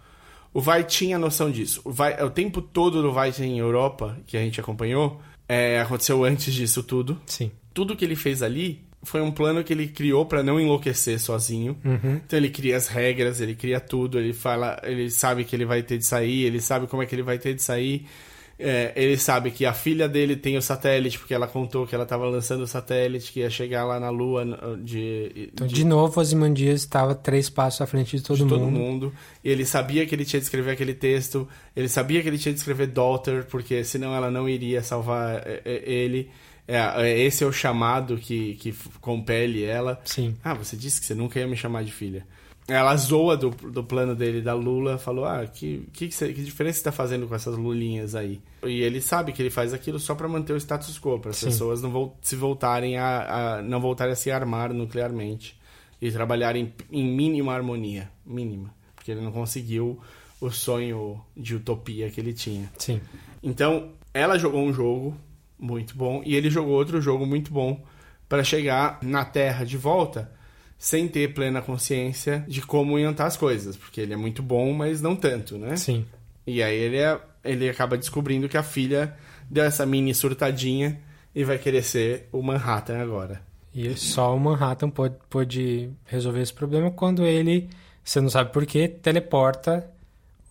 O 0.53 0.61
Vai 0.61 0.84
tinha 0.84 1.18
noção 1.18 1.49
disso. 1.49 1.82
O, 1.84 1.91
Vai, 1.91 2.23
o 2.23 2.30
tempo 2.30 2.61
todo 2.61 3.02
do 3.02 3.11
Vai 3.11 3.34
em 3.40 3.57
Europa, 3.57 4.15
que 4.27 4.38
a 4.38 4.40
gente 4.40 4.61
acompanhou, 4.61 5.19
é, 5.49 5.82
aconteceu 5.82 6.23
antes 6.23 6.53
disso 6.53 6.84
tudo. 6.84 7.19
Sim. 7.26 7.52
Tudo 7.73 7.95
que 7.95 8.06
ele 8.06 8.15
fez 8.15 8.44
ali 8.44 8.86
foi 9.02 9.19
um 9.19 9.32
plano 9.32 9.64
que 9.64 9.73
ele 9.73 9.88
criou 9.88 10.27
pra 10.27 10.44
não 10.44 10.60
enlouquecer 10.60 11.19
sozinho. 11.19 11.76
Então 12.23 12.38
ele 12.38 12.49
cria 12.49 12.77
as 12.77 12.88
regras, 12.88 13.41
ele 13.41 13.56
cria 13.56 13.80
tudo, 13.80 14.19
ele 14.19 14.32
fala, 14.32 14.80
ele 14.84 15.10
sabe 15.10 15.44
que 15.44 15.56
ele 15.56 15.65
vai 15.65 15.82
ter 15.82 15.98
de 15.98 16.06
sair, 16.06 16.44
ele 16.44 16.61
sabe 16.61 16.86
como 16.86 17.02
é 17.02 17.07
que 17.07 17.15
ele 17.15 17.23
vai 17.23 17.40
ter 17.40 17.56
de 17.56 17.64
sair. 17.64 18.06
É, 18.57 18.94
ele 18.95 19.18
sabe 19.18 19.52
que 19.52 19.65
a 19.65 19.73
filha 19.73 20.07
dele 20.07 20.36
tem 20.36 20.56
o 20.57 20.61
satélite, 20.61 21.19
porque 21.19 21.34
ela 21.34 21.45
contou 21.45 21.86
que 21.86 21.94
ela 21.94 22.06
estava 22.06 22.26
lançando 22.26 22.61
o 22.61 22.68
satélite, 22.68 23.32
que 23.34 23.41
ia 23.41 23.49
chegar 23.49 23.84
lá 23.84 23.99
na 23.99 24.10
Lua 24.10 24.45
de, 24.82 25.49
Então, 25.53 25.68
de- 25.68 25.73
de 25.73 25.84
novo, 25.84 26.19
Ozymandias 26.22 26.80
estava 26.82 27.14
três 27.14 27.49
passos 27.49 27.82
à 27.82 27.86
frente 27.86 28.15
de 28.15 28.23
todo, 28.23 28.38
de 28.38 28.44
mundo. 28.44 28.53
todo 28.56 28.72
mundo. 28.72 29.14
E 29.44 29.49
ele 29.49 29.65
sabia 29.65 30.06
que 30.06 30.15
ele 30.15 30.23
tinha 30.23 30.40
de 30.40 30.45
escrever 30.45 30.72
aquele 30.72 30.94
texto, 30.94 31.48
ele 31.76 31.90
sabia 31.90 32.22
que 32.22 32.30
ele 32.30 32.38
tinha 32.38 32.53
de 32.53 32.60
escrever 32.60 32.88
Daughter, 32.88 33.45
porque 33.45 33.84
senão 33.84 34.15
ela 34.15 34.32
não 34.32 34.48
iria 34.48 34.82
salvar 34.82 35.36
é, 35.45 35.61
é, 35.65 35.84
ele. 35.91 36.30
É, 36.68 36.77
é, 37.10 37.19
esse 37.19 37.44
é 37.44 37.48
o 37.48 37.52
chamado 37.52 38.18
que, 38.18 38.56
que 38.56 38.73
compele 39.02 39.64
ela. 39.65 40.02
Sim. 40.06 40.36
Ah, 40.44 40.53
você 40.53 40.76
disse 40.77 40.99
que 41.02 41.06
você 41.06 41.14
nunca 41.14 41.38
ia 41.40 41.45
me 41.45 41.57
chamar 41.57 41.84
de 41.84 41.91
filha. 41.91 42.26
Ela 42.68 42.96
zoa 42.96 43.38
do, 43.38 43.52
do 43.52 43.84
plano 43.84 44.16
dele 44.16 44.42
da 44.42 44.54
Lula, 44.56 44.98
falou: 44.98 45.26
Ah, 45.26 45.46
que, 45.46 45.88
que, 45.94 46.08
que, 46.08 46.34
que 46.34 46.44
diferença 46.44 46.80
você 46.80 46.84
tá 46.86 46.92
fazendo 46.92 47.28
com 47.28 47.36
essas 47.36 47.56
lulinhas 47.56 48.16
aí? 48.16 48.42
E 48.66 48.82
ele 48.82 49.00
sabe 49.02 49.32
que 49.32 49.42
ele 49.42 49.52
faz 49.52 49.72
aquilo 49.72 50.00
só 50.00 50.16
para 50.16 50.28
manter 50.28 50.54
o 50.54 50.58
status 50.58 50.98
quo, 51.00 51.20
para 51.20 51.30
as 51.32 51.44
pessoas 51.44 51.82
não 51.84 52.14
se 52.22 52.36
voltarem 52.36 52.98
a, 52.98 53.58
a- 53.58 53.62
não 53.62 53.80
voltarem 53.80 54.14
a 54.14 54.16
se 54.16 54.32
armar 54.32 54.74
nuclearmente 54.74 55.56
e 56.02 56.12
trabalharem 56.12 56.74
em 56.92 57.04
mínima 57.06 57.54
harmonia, 57.54 58.10
mínima, 58.26 58.74
porque 58.96 59.12
ele 59.12 59.22
não 59.22 59.32
conseguiu 59.32 60.00
o 60.42 60.50
sonho 60.50 61.22
de 61.38 61.56
utopia 61.56 62.10
que 62.10 62.20
ele 62.20 62.34
tinha. 62.34 62.72
Sim. 62.80 63.00
Então, 63.44 63.92
ela 64.12 64.40
jogou 64.40 64.62
um 64.64 64.74
jogo 64.74 65.16
muito 65.60 65.96
bom 65.96 66.24
e 66.26 66.36
ele 66.36 66.50
jogou 66.50 66.74
outro 66.74 67.00
jogo 67.00 67.26
muito 67.28 67.52
bom 67.52 67.84
para 68.28 68.44
chegar 68.44 68.98
na 69.04 69.24
Terra 69.24 69.64
de 69.64 69.78
volta 69.78 70.32
sem 70.77 71.07
ter 71.07 71.34
plena 71.34 71.61
consciência 71.61 72.43
de 72.47 72.61
como 72.61 72.99
iam 72.99 73.11
estar 73.11 73.26
as 73.26 73.38
coisas, 73.38 73.76
porque 73.77 74.02
ele 74.02 74.14
é 74.14 74.18
muito 74.18 74.43
bom, 74.43 74.73
mas 74.73 75.02
não 75.02 75.15
tanto, 75.15 75.57
né? 75.57 75.76
Sim. 75.76 76.06
E 76.45 76.61
aí 76.61 76.76
ele, 76.76 76.97
é- 76.97 77.19
ele 77.43 77.68
acaba 77.69 77.97
descobrindo 77.97 78.47
que 78.49 78.57
a 78.57 78.64
filha 78.64 79.15
deu 79.49 79.64
essa 79.64 79.85
mini 79.85 80.14
surtadinha 80.14 80.99
e 81.34 81.43
vai 81.43 81.57
querer 81.57 81.84
ser 81.84 82.27
o 82.31 82.41
Manhattan 82.41 82.97
agora. 82.99 83.41
E 83.73 83.93
só 83.95 84.35
o 84.35 84.39
Manhattan 84.39 84.89
pôde, 84.89 85.15
pôde 85.30 85.89
resolver 86.06 86.41
esse 86.41 86.53
problema 86.53 86.89
quando 86.91 87.26
ele, 87.26 87.69
você 88.03 88.22
não 88.22 88.30
sabe 88.30 88.52
porquê, 88.53 88.88
teleporta 88.88 89.89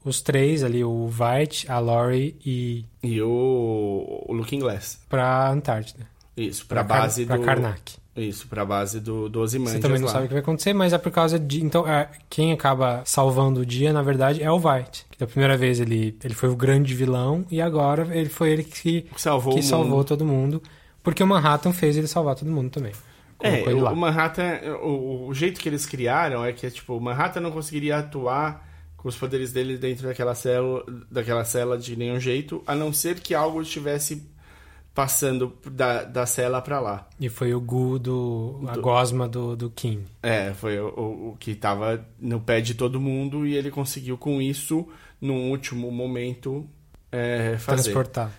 os 0.05 0.21
três 0.21 0.63
ali, 0.63 0.85
o 0.85 1.07
White, 1.09 1.71
a 1.71 1.79
Laurie 1.79 2.37
e 2.45 2.85
E 3.03 3.23
o, 3.23 4.25
o 4.29 4.33
Looking 4.35 4.59
Glass. 4.59 4.99
pra 5.09 5.49
Antártida. 5.51 6.07
Isso, 6.37 6.67
pra, 6.67 6.85
Car- 6.85 7.01
base 7.01 7.25
pra 7.25 7.37
do 7.39 7.43
Karnak. 7.45 7.97
Isso, 8.17 8.47
pra 8.47 8.65
base 8.65 9.01
do, 9.01 9.29
do 9.29 9.41
Você 9.41 9.57
Ozymandias 9.57 9.83
também 9.83 9.99
não 9.99 10.07
lá. 10.07 10.13
sabe 10.13 10.27
o 10.27 10.29
que 10.29 10.35
vai 10.35 10.43
acontecer, 10.43 10.73
mas 10.73 10.93
é 10.93 10.99
por 10.99 11.11
causa 11.11 11.39
de. 11.39 11.65
Então, 11.65 11.87
é, 11.87 12.09
quem 12.31 12.53
acaba 12.53 13.03
salvando 13.05 13.61
o 13.61 13.67
dia, 13.67 13.93
na 13.93 14.03
verdade, 14.03 14.43
é 14.43 14.51
o 14.51 14.57
White. 14.57 15.07
Que 15.11 15.19
da 15.19 15.27
primeira 15.27 15.57
vez 15.57 15.81
ele, 15.81 16.17
ele 16.23 16.35
foi 16.35 16.49
o 16.49 16.55
grande 16.55 16.95
vilão 16.95 17.45
e 17.51 17.61
agora 17.61 18.09
ele 18.17 18.29
foi 18.29 18.51
ele 18.51 18.63
que, 18.63 19.07
Salvou 19.17 19.55
que 19.55 19.63
salvou 19.63 20.05
todo 20.05 20.25
mundo. 20.25 20.63
Porque 21.03 21.23
o 21.23 21.27
Manhattan 21.27 21.73
fez 21.73 21.97
ele 21.97 22.07
salvar 22.07 22.35
todo 22.37 22.51
mundo 22.51 22.71
também. 22.71 22.93
É, 23.41 23.63
o, 23.75 23.97
Manhattan, 23.97 24.61
o, 24.83 25.27
o 25.29 25.35
jeito 25.35 25.61
que 25.61 25.69
eles 25.69 25.85
criaram 25.85 26.45
é 26.45 26.53
que, 26.53 26.71
tipo, 26.71 26.97
o 26.97 27.01
Manhattan 27.01 27.41
não 27.41 27.51
conseguiria 27.51 27.99
atuar 27.99 28.67
com 28.97 29.09
os 29.09 29.17
poderes 29.17 29.53
dele 29.53 29.77
dentro 29.77 30.07
daquela 30.07 30.35
célula, 30.35 30.83
daquela 31.11 31.45
cela 31.45 31.77
de 31.77 31.95
nenhum 31.95 32.19
jeito, 32.19 32.63
a 32.67 32.75
não 32.75 32.91
ser 32.91 33.21
que 33.21 33.35
algo 33.35 33.61
estivesse 33.61 34.27
passando 34.95 35.53
da, 35.71 36.05
da 36.05 36.25
cela 36.27 36.63
pra 36.63 36.79
lá. 36.81 37.09
E 37.19 37.29
foi 37.29 37.53
o 37.53 37.61
Gu 37.61 37.99
do. 37.99 38.61
a 38.69 38.73
Do- 38.73 38.81
gosma 38.81 39.29
do, 39.29 39.57
do 39.57 39.71
Kim. 39.71 40.05
É, 40.23 40.55
foi 40.55 40.79
o, 40.79 40.87
o, 40.89 41.29
o 41.31 41.37
que 41.39 41.55
tava 41.55 42.07
no 42.21 42.41
pé 42.41 42.61
de 42.61 42.75
todo 42.75 43.01
mundo 43.01 43.47
e 43.47 43.55
ele 43.57 43.71
conseguiu 43.71 44.17
com 44.17 44.41
isso, 44.41 44.87
num 45.21 45.51
último 45.51 45.91
momento, 45.91 46.65
é, 47.11 47.57
fazer. 47.59 47.83
Transportar. 47.83 48.31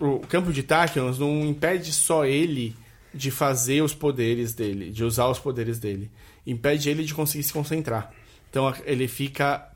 o 0.00 0.18
campo 0.20 0.52
de 0.52 0.62
Tachyons 0.62 1.18
não 1.18 1.44
impede 1.44 1.92
só 1.92 2.24
ele 2.24 2.74
de 3.12 3.30
fazer 3.30 3.80
os 3.80 3.94
poderes 3.94 4.52
dele, 4.52 4.90
de 4.90 5.04
usar 5.04 5.28
os 5.28 5.38
poderes 5.38 5.78
dele. 5.78 6.10
Impede 6.44 6.90
ele 6.90 7.04
de 7.04 7.14
conseguir 7.14 7.44
se 7.44 7.52
concentrar. 7.52 8.12
Então 8.50 8.74
ele 8.84 9.06
fica. 9.06 9.70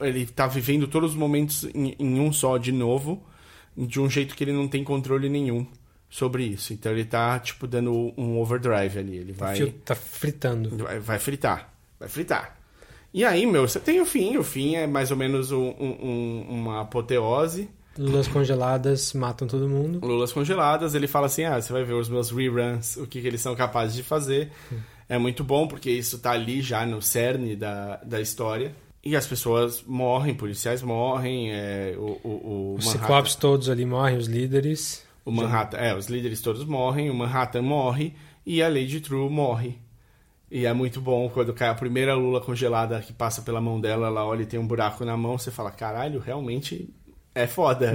Ele 0.00 0.24
tá 0.24 0.46
vivendo 0.46 0.86
todos 0.86 1.10
os 1.10 1.16
momentos 1.16 1.64
em, 1.74 1.94
em 1.98 2.20
um 2.20 2.32
só 2.32 2.56
de 2.56 2.72
novo, 2.72 3.22
de 3.76 4.00
um 4.00 4.08
jeito 4.08 4.34
que 4.34 4.44
ele 4.44 4.52
não 4.52 4.68
tem 4.68 4.82
controle 4.84 5.28
nenhum 5.28 5.66
sobre 6.08 6.44
isso. 6.44 6.72
Então 6.72 6.92
ele 6.92 7.04
tá, 7.04 7.38
tipo, 7.38 7.66
dando 7.66 8.12
um 8.16 8.38
overdrive 8.38 8.98
ali. 8.98 9.16
Ele 9.16 9.32
vai. 9.32 9.56
tá 9.84 9.94
fritando. 9.94 10.76
Vai, 10.76 10.98
vai 11.00 11.18
fritar. 11.18 11.72
Vai 11.98 12.08
fritar. 12.08 12.58
E 13.12 13.24
aí, 13.24 13.46
meu, 13.46 13.66
você 13.66 13.78
tem 13.78 14.00
o 14.00 14.06
fim. 14.06 14.36
O 14.36 14.42
fim 14.44 14.74
é 14.74 14.86
mais 14.86 15.10
ou 15.10 15.16
menos 15.16 15.52
um- 15.52 15.74
um- 15.78 15.98
um- 16.02 16.46
uma 16.50 16.80
apoteose. 16.80 17.68
Lulas 17.96 18.26
congeladas 18.26 19.12
matam 19.12 19.46
todo 19.46 19.68
mundo. 19.68 20.04
Lulas 20.04 20.32
congeladas, 20.32 20.96
ele 20.96 21.06
fala 21.06 21.26
assim: 21.26 21.44
ah, 21.44 21.60
você 21.60 21.72
vai 21.72 21.84
ver 21.84 21.92
os 21.94 22.08
meus 22.08 22.30
reruns, 22.30 22.96
o 22.96 23.06
que, 23.06 23.20
que 23.20 23.26
eles 23.28 23.40
são 23.40 23.54
capazes 23.54 23.94
de 23.94 24.02
fazer. 24.02 24.50
É 25.08 25.16
muito 25.16 25.44
bom, 25.44 25.68
porque 25.68 25.90
isso 25.90 26.18
tá 26.18 26.32
ali 26.32 26.60
já 26.60 26.84
no 26.84 27.00
cerne 27.00 27.54
da, 27.54 27.96
da 27.98 28.20
história. 28.20 28.74
E 29.04 29.14
as 29.14 29.26
pessoas 29.26 29.82
morrem, 29.82 30.34
policiais 30.34 30.82
morrem, 30.82 31.52
é, 31.52 31.94
o, 31.98 32.18
o, 32.24 32.28
o 32.28 32.74
Os 32.78 32.88
ciclopes 32.88 33.34
todos 33.34 33.68
ali 33.68 33.84
morrem, 33.84 34.16
os 34.16 34.26
líderes. 34.26 35.04
o 35.24 35.30
Manhattan, 35.30 35.76
é, 35.76 35.94
os 35.94 36.06
líderes 36.06 36.40
todos 36.40 36.64
morrem, 36.64 37.10
o 37.10 37.14
Manhattan 37.14 37.62
morre 37.62 38.14
e 38.46 38.62
a 38.62 38.68
Lady 38.68 39.00
True 39.00 39.28
morre. 39.28 39.78
E 40.50 40.66
é 40.66 40.72
muito 40.72 41.00
bom 41.00 41.28
quando 41.28 41.52
cai 41.52 41.68
a 41.68 41.74
primeira 41.74 42.14
lula 42.14 42.40
congelada 42.40 43.00
que 43.00 43.12
passa 43.12 43.42
pela 43.42 43.60
mão 43.60 43.80
dela, 43.80 44.06
ela 44.06 44.24
olha 44.24 44.42
e 44.42 44.46
tem 44.46 44.58
um 44.58 44.66
buraco 44.66 45.04
na 45.04 45.16
mão, 45.16 45.36
você 45.36 45.50
fala, 45.50 45.70
caralho, 45.70 46.20
realmente 46.20 46.88
é 47.34 47.46
foda. 47.46 47.94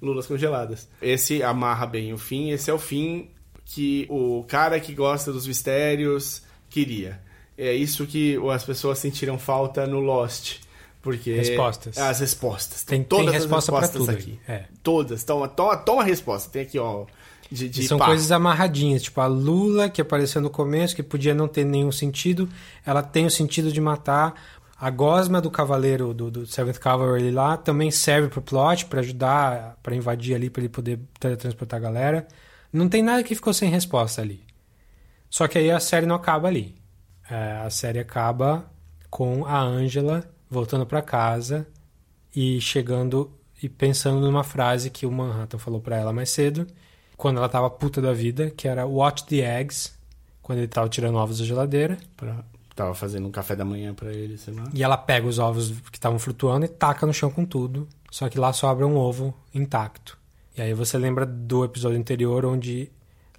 Lulas 0.00 0.26
congeladas. 0.26 0.88
Esse 1.02 1.42
amarra 1.42 1.84
bem 1.86 2.12
o 2.12 2.18
fim, 2.18 2.50
esse 2.50 2.70
é 2.70 2.74
o 2.74 2.78
fim 2.78 3.28
que 3.64 4.06
o 4.08 4.44
cara 4.44 4.78
que 4.78 4.94
gosta 4.94 5.32
dos 5.32 5.46
mistérios 5.46 6.42
queria. 6.70 7.20
É 7.58 7.72
isso 7.72 8.06
que 8.06 8.36
as 8.50 8.64
pessoas 8.64 8.98
sentiram 8.98 9.38
falta 9.38 9.86
no 9.86 10.00
Lost. 10.00 10.60
Porque 11.00 11.34
Respostas. 11.34 11.96
As 11.96 12.18
respostas. 12.18 12.82
Tem, 12.82 12.98
tem 12.98 13.08
todas 13.08 13.32
resposta 13.32 13.72
as 13.72 13.78
pra 13.78 13.86
respostas 13.86 14.16
tudo 14.16 14.30
aqui. 14.32 14.40
É. 14.48 14.64
Todas. 14.82 15.22
Toma, 15.22 15.46
toma, 15.46 15.76
toma 15.76 16.02
a 16.02 16.04
resposta. 16.04 16.50
Tem 16.50 16.62
aqui, 16.62 16.78
ó. 16.78 17.06
De, 17.50 17.68
de 17.68 17.86
são 17.86 17.96
pá. 17.96 18.06
coisas 18.06 18.32
amarradinhas, 18.32 19.02
tipo 19.02 19.20
a 19.20 19.26
Lula, 19.26 19.88
que 19.88 20.00
apareceu 20.00 20.40
no 20.40 20.50
começo, 20.50 20.96
que 20.96 21.02
podia 21.04 21.32
não 21.32 21.46
ter 21.46 21.64
nenhum 21.64 21.92
sentido, 21.92 22.48
ela 22.84 23.04
tem 23.04 23.24
o 23.24 23.30
sentido 23.30 23.70
de 23.70 23.80
matar. 23.80 24.34
A 24.78 24.90
gosma 24.90 25.40
do 25.40 25.48
cavaleiro 25.48 26.12
do, 26.12 26.28
do 26.28 26.46
Seventh 26.46 26.78
Cavalry 26.78 27.30
lá 27.30 27.56
também 27.56 27.90
serve 27.90 28.28
pro 28.28 28.42
plot, 28.42 28.86
pra 28.86 29.00
ajudar, 29.00 29.78
pra 29.82 29.94
invadir 29.94 30.34
ali, 30.34 30.50
pra 30.50 30.60
ele 30.60 30.68
poder 30.68 30.98
teletransportar 31.18 31.78
a 31.78 31.82
galera. 31.82 32.28
Não 32.72 32.88
tem 32.88 33.02
nada 33.02 33.22
que 33.22 33.34
ficou 33.34 33.54
sem 33.54 33.70
resposta 33.70 34.20
ali. 34.20 34.44
Só 35.30 35.46
que 35.48 35.56
aí 35.56 35.70
a 35.70 35.80
série 35.80 36.04
não 36.04 36.16
acaba 36.16 36.48
ali. 36.48 36.74
É, 37.30 37.52
a 37.64 37.70
série 37.70 37.98
acaba 37.98 38.64
com 39.10 39.44
a 39.46 39.60
Angela 39.60 40.24
voltando 40.48 40.86
pra 40.86 41.02
casa 41.02 41.66
e 42.34 42.60
chegando 42.60 43.30
e 43.62 43.68
pensando 43.68 44.20
numa 44.20 44.44
frase 44.44 44.90
que 44.90 45.06
o 45.06 45.10
Manhattan 45.10 45.58
falou 45.58 45.80
pra 45.80 45.96
ela 45.96 46.12
mais 46.12 46.30
cedo, 46.30 46.66
quando 47.16 47.38
ela 47.38 47.48
tava 47.48 47.70
puta 47.70 48.00
da 48.00 48.12
vida, 48.12 48.50
que 48.50 48.68
era 48.68 48.86
watch 48.86 49.24
the 49.24 49.36
eggs, 49.60 49.94
quando 50.42 50.58
ele 50.58 50.68
tava 50.68 50.88
tirando 50.88 51.16
ovos 51.16 51.38
da 51.38 51.44
geladeira, 51.44 51.96
Pra- 52.16 52.44
Tava 52.74 52.94
fazendo 52.94 53.26
um 53.26 53.30
café 53.30 53.56
da 53.56 53.64
manhã 53.64 53.94
pra 53.94 54.12
ele, 54.12 54.36
sei 54.36 54.52
lá. 54.52 54.64
e 54.74 54.82
ela 54.82 54.98
pega 54.98 55.26
os 55.26 55.38
ovos 55.38 55.70
que 55.90 55.96
estavam 55.96 56.18
flutuando 56.18 56.66
e 56.66 56.68
taca 56.68 57.06
no 57.06 57.12
chão 57.14 57.30
com 57.30 57.42
tudo, 57.46 57.88
só 58.10 58.28
que 58.28 58.38
lá 58.38 58.52
sobra 58.52 58.86
um 58.86 58.96
ovo 58.98 59.34
intacto. 59.54 60.18
E 60.54 60.60
aí 60.60 60.74
você 60.74 60.98
lembra 60.98 61.24
do 61.24 61.64
episódio 61.64 61.98
anterior 61.98 62.44
onde 62.44 62.92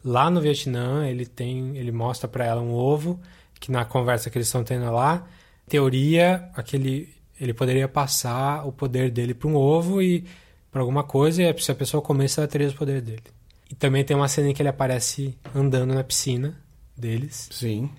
lá 0.04 0.32
no 0.32 0.42
Vietnã 0.42 1.08
ele 1.08 1.24
tem, 1.28 1.78
ele 1.78 1.92
mostra 1.92 2.28
pra 2.28 2.46
ela 2.46 2.62
um 2.62 2.74
ovo 2.74 3.20
que 3.60 3.72
na 3.72 3.86
conversa 3.86 4.30
que 4.30 4.38
eles 4.38 4.48
estão 4.48 4.64
tendo 4.64 4.92
lá, 4.92 5.26
teoria, 5.68 6.50
aquele 6.56 7.16
ele 7.40 7.54
poderia 7.54 7.88
passar 7.88 8.66
o 8.66 8.72
poder 8.72 9.12
dele 9.12 9.34
para 9.34 9.48
um 9.48 9.56
ovo 9.56 10.02
e 10.02 10.26
para 10.72 10.82
alguma 10.82 11.04
coisa 11.04 11.44
e 11.44 11.62
se 11.62 11.72
a 11.72 11.76
pessoa 11.76 12.02
comesse 12.02 12.40
ela 12.40 12.48
teria 12.48 12.68
os 12.68 12.74
poderes 12.74 13.04
dele. 13.04 13.24
E 13.70 13.76
também 13.76 14.04
tem 14.04 14.18
uma 14.18 14.28
cena 14.28 14.50
em 14.50 14.54
que 14.54 14.62
ele 14.62 14.70
aparece 14.70 15.38
andando 15.54 15.94
na 15.94 16.04
piscina 16.04 16.58
deles 16.96 17.48
Sim. 17.52 17.92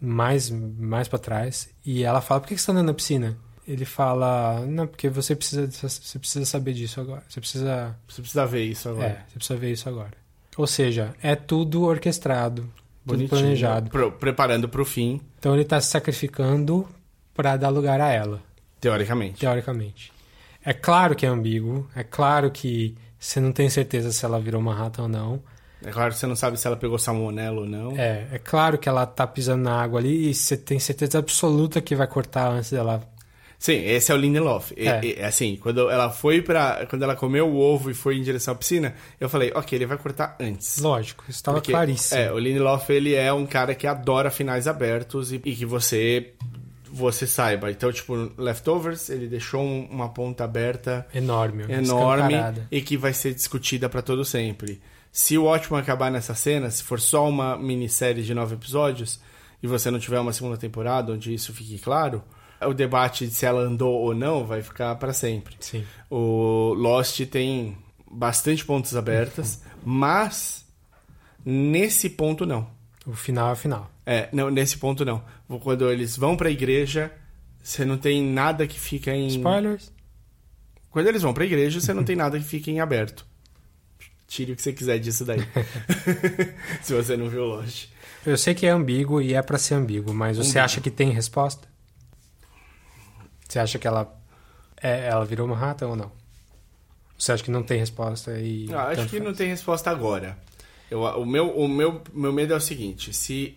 mais 0.00 0.50
mais 0.50 1.08
para 1.08 1.18
trás 1.18 1.68
e 1.84 2.04
ela 2.04 2.22
fala 2.22 2.40
por 2.40 2.48
que 2.48 2.54
que 2.54 2.60
você 2.60 2.66
tá 2.66 2.72
andando 2.72 2.86
na 2.86 2.94
piscina 2.94 3.36
ele 3.66 3.84
fala, 3.84 4.64
não, 4.64 4.86
porque 4.86 5.08
você 5.08 5.34
precisa, 5.34 5.68
você 5.68 6.18
precisa 6.18 6.46
saber 6.46 6.72
disso 6.72 7.00
agora. 7.00 7.24
Você 7.28 7.40
precisa. 7.40 7.96
Você 8.06 8.22
precisa 8.22 8.46
ver 8.46 8.64
isso 8.64 8.88
agora. 8.88 9.08
É, 9.08 9.24
você 9.26 9.34
precisa 9.34 9.58
ver 9.58 9.72
isso 9.72 9.88
agora. 9.88 10.12
Ou 10.56 10.66
seja, 10.66 11.14
é 11.20 11.34
tudo 11.34 11.82
orquestrado, 11.82 12.72
tudo 13.06 13.16
Bonitinho, 13.18 13.40
planejado. 13.40 13.90
pro- 13.90 14.12
preparando 14.12 14.68
pro 14.68 14.84
fim, 14.84 15.20
Então 15.38 15.54
ele 15.54 15.64
tá 15.64 15.80
se 15.80 15.88
sacrificando 15.88 16.86
para 17.34 17.56
dar 17.56 17.68
lugar 17.68 18.00
a 18.00 18.10
ela, 18.10 18.40
teoricamente. 18.80 19.38
teoricamente. 19.40 20.12
É 20.64 20.72
claro 20.72 21.14
que 21.14 21.24
é 21.24 21.28
ambíguo, 21.28 21.88
é 21.94 22.02
claro 22.02 22.50
que 22.50 22.96
você 23.18 23.40
não 23.40 23.52
tem 23.52 23.68
certeza 23.70 24.10
se 24.12 24.24
ela 24.24 24.40
virou 24.40 24.60
Manhattan 24.60 25.02
ou 25.04 25.08
não. 25.08 25.42
É 25.84 25.90
claro 25.90 26.12
que 26.12 26.18
você 26.18 26.26
não 26.26 26.34
sabe 26.34 26.58
se 26.58 26.66
ela 26.66 26.76
pegou 26.76 26.98
salmonela 26.98 27.60
ou 27.60 27.66
não. 27.66 27.92
É, 27.96 28.26
é 28.32 28.38
claro 28.38 28.76
que 28.78 28.88
ela 28.88 29.06
tá 29.06 29.26
pisando 29.26 29.62
na 29.62 29.80
água 29.80 30.00
ali 30.00 30.30
e 30.30 30.34
você 30.34 30.56
tem 30.56 30.78
certeza 30.80 31.18
absoluta 31.18 31.80
que 31.80 31.94
vai 31.94 32.06
cortar 32.06 32.50
antes 32.50 32.70
dela. 32.70 33.02
Sim, 33.66 33.84
esse 33.84 34.12
é 34.12 34.14
o 34.14 34.18
Lindelof. 34.18 34.72
É. 34.76 35.04
e, 35.04 35.20
assim, 35.20 35.56
quando 35.56 35.90
ela 35.90 36.08
foi 36.08 36.40
para 36.40 36.86
Quando 36.86 37.02
ela 37.02 37.16
comeu 37.16 37.48
o 37.48 37.56
ovo 37.58 37.90
e 37.90 37.94
foi 37.94 38.16
em 38.16 38.22
direção 38.22 38.54
à 38.54 38.56
piscina, 38.56 38.94
eu 39.18 39.28
falei, 39.28 39.50
ok, 39.52 39.76
ele 39.76 39.86
vai 39.86 39.98
cortar 39.98 40.36
antes. 40.38 40.78
Lógico, 40.78 41.24
isso 41.28 41.38
estava 41.38 41.56
Porque, 41.56 41.72
claríssimo. 41.72 42.20
É, 42.20 42.32
o 42.32 42.38
Lindelof, 42.38 42.88
ele 42.90 43.12
é 43.14 43.32
um 43.32 43.44
cara 43.44 43.74
que 43.74 43.84
adora 43.84 44.30
finais 44.30 44.68
abertos 44.68 45.32
e, 45.32 45.40
e 45.44 45.56
que 45.56 45.66
você 45.66 46.32
você 46.88 47.26
saiba. 47.26 47.68
Então, 47.68 47.90
tipo, 47.92 48.30
Leftovers, 48.38 49.10
ele 49.10 49.26
deixou 49.26 49.60
um- 49.62 49.88
uma 49.90 50.10
ponta 50.10 50.44
aberta 50.44 51.04
Enorme, 51.12 51.64
enorme 51.68 52.34
e 52.70 52.80
que 52.80 52.96
vai 52.96 53.12
ser 53.12 53.34
discutida 53.34 53.88
pra 53.88 54.00
todo 54.00 54.24
sempre. 54.24 54.80
Se 55.10 55.36
o 55.36 55.44
ótimo 55.44 55.76
acabar 55.76 56.08
nessa 56.10 56.36
cena, 56.36 56.70
se 56.70 56.84
for 56.84 57.00
só 57.00 57.28
uma 57.28 57.56
minissérie 57.58 58.22
de 58.22 58.32
nove 58.32 58.54
episódios 58.54 59.18
e 59.60 59.66
você 59.66 59.90
não 59.90 59.98
tiver 59.98 60.20
uma 60.20 60.32
segunda 60.32 60.56
temporada 60.56 61.12
onde 61.12 61.34
isso 61.34 61.52
fique 61.52 61.78
claro, 61.78 62.22
o 62.60 62.72
debate 62.72 63.26
de 63.26 63.34
se 63.34 63.44
ela 63.46 63.60
andou 63.60 63.92
ou 63.94 64.14
não 64.14 64.46
vai 64.46 64.62
ficar 64.62 64.94
pra 64.96 65.12
sempre. 65.12 65.56
Sim. 65.60 65.84
O 66.10 66.72
Lost 66.74 67.20
tem 67.26 67.76
bastante 68.10 68.64
pontos 68.64 68.94
abertas, 68.96 69.62
mas 69.84 70.64
nesse 71.44 72.10
ponto 72.10 72.46
não. 72.46 72.68
O 73.06 73.12
final 73.14 73.50
é 73.50 73.52
o 73.52 73.56
final. 73.56 73.90
É, 74.04 74.28
não, 74.32 74.50
nesse 74.50 74.78
ponto 74.78 75.04
não. 75.04 75.22
Quando 75.60 75.90
eles 75.90 76.16
vão 76.16 76.36
pra 76.36 76.50
igreja, 76.50 77.12
você 77.62 77.84
não 77.84 77.98
tem 77.98 78.22
nada 78.22 78.66
que 78.66 78.78
fica 78.78 79.12
em. 79.12 79.26
Spoilers? 79.28 79.92
Quando 80.90 81.08
eles 81.08 81.22
vão 81.22 81.34
pra 81.34 81.44
igreja, 81.44 81.80
você 81.80 81.92
não 81.92 82.04
tem 82.04 82.16
nada 82.16 82.38
que 82.38 82.44
fique 82.44 82.70
em 82.70 82.80
aberto. 82.80 83.26
Tire 84.26 84.52
o 84.52 84.56
que 84.56 84.62
você 84.62 84.72
quiser 84.72 84.98
disso 84.98 85.24
daí. 85.24 85.40
Se 86.82 86.94
você 86.94 87.16
não 87.16 87.28
viu 87.28 87.44
Lost. 87.44 87.88
Eu 88.24 88.36
sei 88.36 88.54
que 88.54 88.66
é 88.66 88.70
ambíguo 88.70 89.20
e 89.22 89.34
é 89.34 89.42
pra 89.42 89.56
ser 89.58 89.74
ambíguo, 89.74 90.12
mas 90.12 90.36
você 90.36 90.48
Ambíguo. 90.58 90.64
acha 90.64 90.80
que 90.80 90.90
tem 90.90 91.10
resposta? 91.10 91.68
Você 93.48 93.58
acha 93.58 93.78
que 93.78 93.86
ela 93.86 94.12
é, 94.82 95.08
ela 95.08 95.24
virou 95.24 95.46
Manhattan 95.46 95.88
ou 95.88 95.96
não? 95.96 96.12
Você 97.18 97.32
acha 97.32 97.42
que 97.42 97.50
não 97.50 97.62
tem 97.62 97.78
resposta 97.78 98.38
e 98.38 98.72
Ah, 98.72 98.88
acho 98.88 99.08
que 99.08 99.18
não 99.18 99.26
faz? 99.26 99.38
tem 99.38 99.48
resposta 99.48 99.90
agora. 99.90 100.38
Eu, 100.90 101.00
o 101.02 101.24
meu, 101.24 101.50
o 101.50 101.68
meu, 101.68 102.02
meu 102.12 102.32
medo 102.32 102.52
é 102.52 102.56
o 102.56 102.60
seguinte: 102.60 103.12
se 103.12 103.56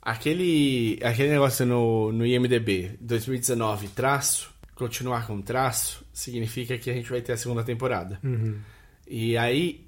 aquele, 0.00 0.98
aquele 1.02 1.30
negócio 1.30 1.66
no, 1.66 2.12
no 2.12 2.24
IMDB 2.24 2.96
2019 3.00 3.88
traço, 3.88 4.50
continuar 4.74 5.26
com 5.26 5.40
traço, 5.42 6.04
significa 6.12 6.78
que 6.78 6.90
a 6.90 6.94
gente 6.94 7.10
vai 7.10 7.20
ter 7.20 7.32
a 7.32 7.36
segunda 7.36 7.64
temporada. 7.64 8.18
Uhum. 8.22 8.58
E 9.06 9.36
aí 9.36 9.86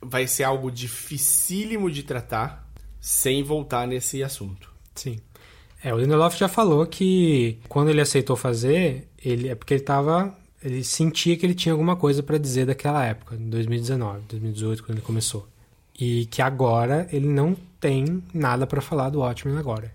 vai 0.00 0.26
ser 0.26 0.44
algo 0.44 0.70
dificílimo 0.70 1.90
de 1.90 2.02
tratar 2.02 2.68
sem 3.00 3.42
voltar 3.42 3.86
nesse 3.86 4.22
assunto. 4.22 4.70
Sim. 4.94 5.20
É, 5.82 5.94
o 5.94 5.98
Lindelof 5.98 6.36
já 6.36 6.48
falou 6.48 6.84
que 6.86 7.58
quando 7.68 7.88
ele 7.90 8.00
aceitou 8.00 8.36
fazer, 8.36 9.08
ele 9.22 9.48
é 9.48 9.54
porque 9.54 9.74
ele 9.74 9.82
tava. 9.82 10.36
Ele 10.62 10.82
sentia 10.82 11.36
que 11.36 11.46
ele 11.46 11.54
tinha 11.54 11.72
alguma 11.72 11.94
coisa 11.94 12.20
pra 12.22 12.36
dizer 12.36 12.66
daquela 12.66 13.04
época, 13.04 13.36
em 13.36 13.48
2019, 13.48 14.22
2018, 14.28 14.82
quando 14.82 14.98
ele 14.98 15.06
começou. 15.06 15.46
E 15.98 16.26
que 16.26 16.42
agora 16.42 17.06
ele 17.12 17.28
não 17.28 17.56
tem 17.80 18.22
nada 18.34 18.66
pra 18.66 18.80
falar 18.80 19.10
do 19.10 19.20
Watchmen 19.20 19.56
agora. 19.56 19.92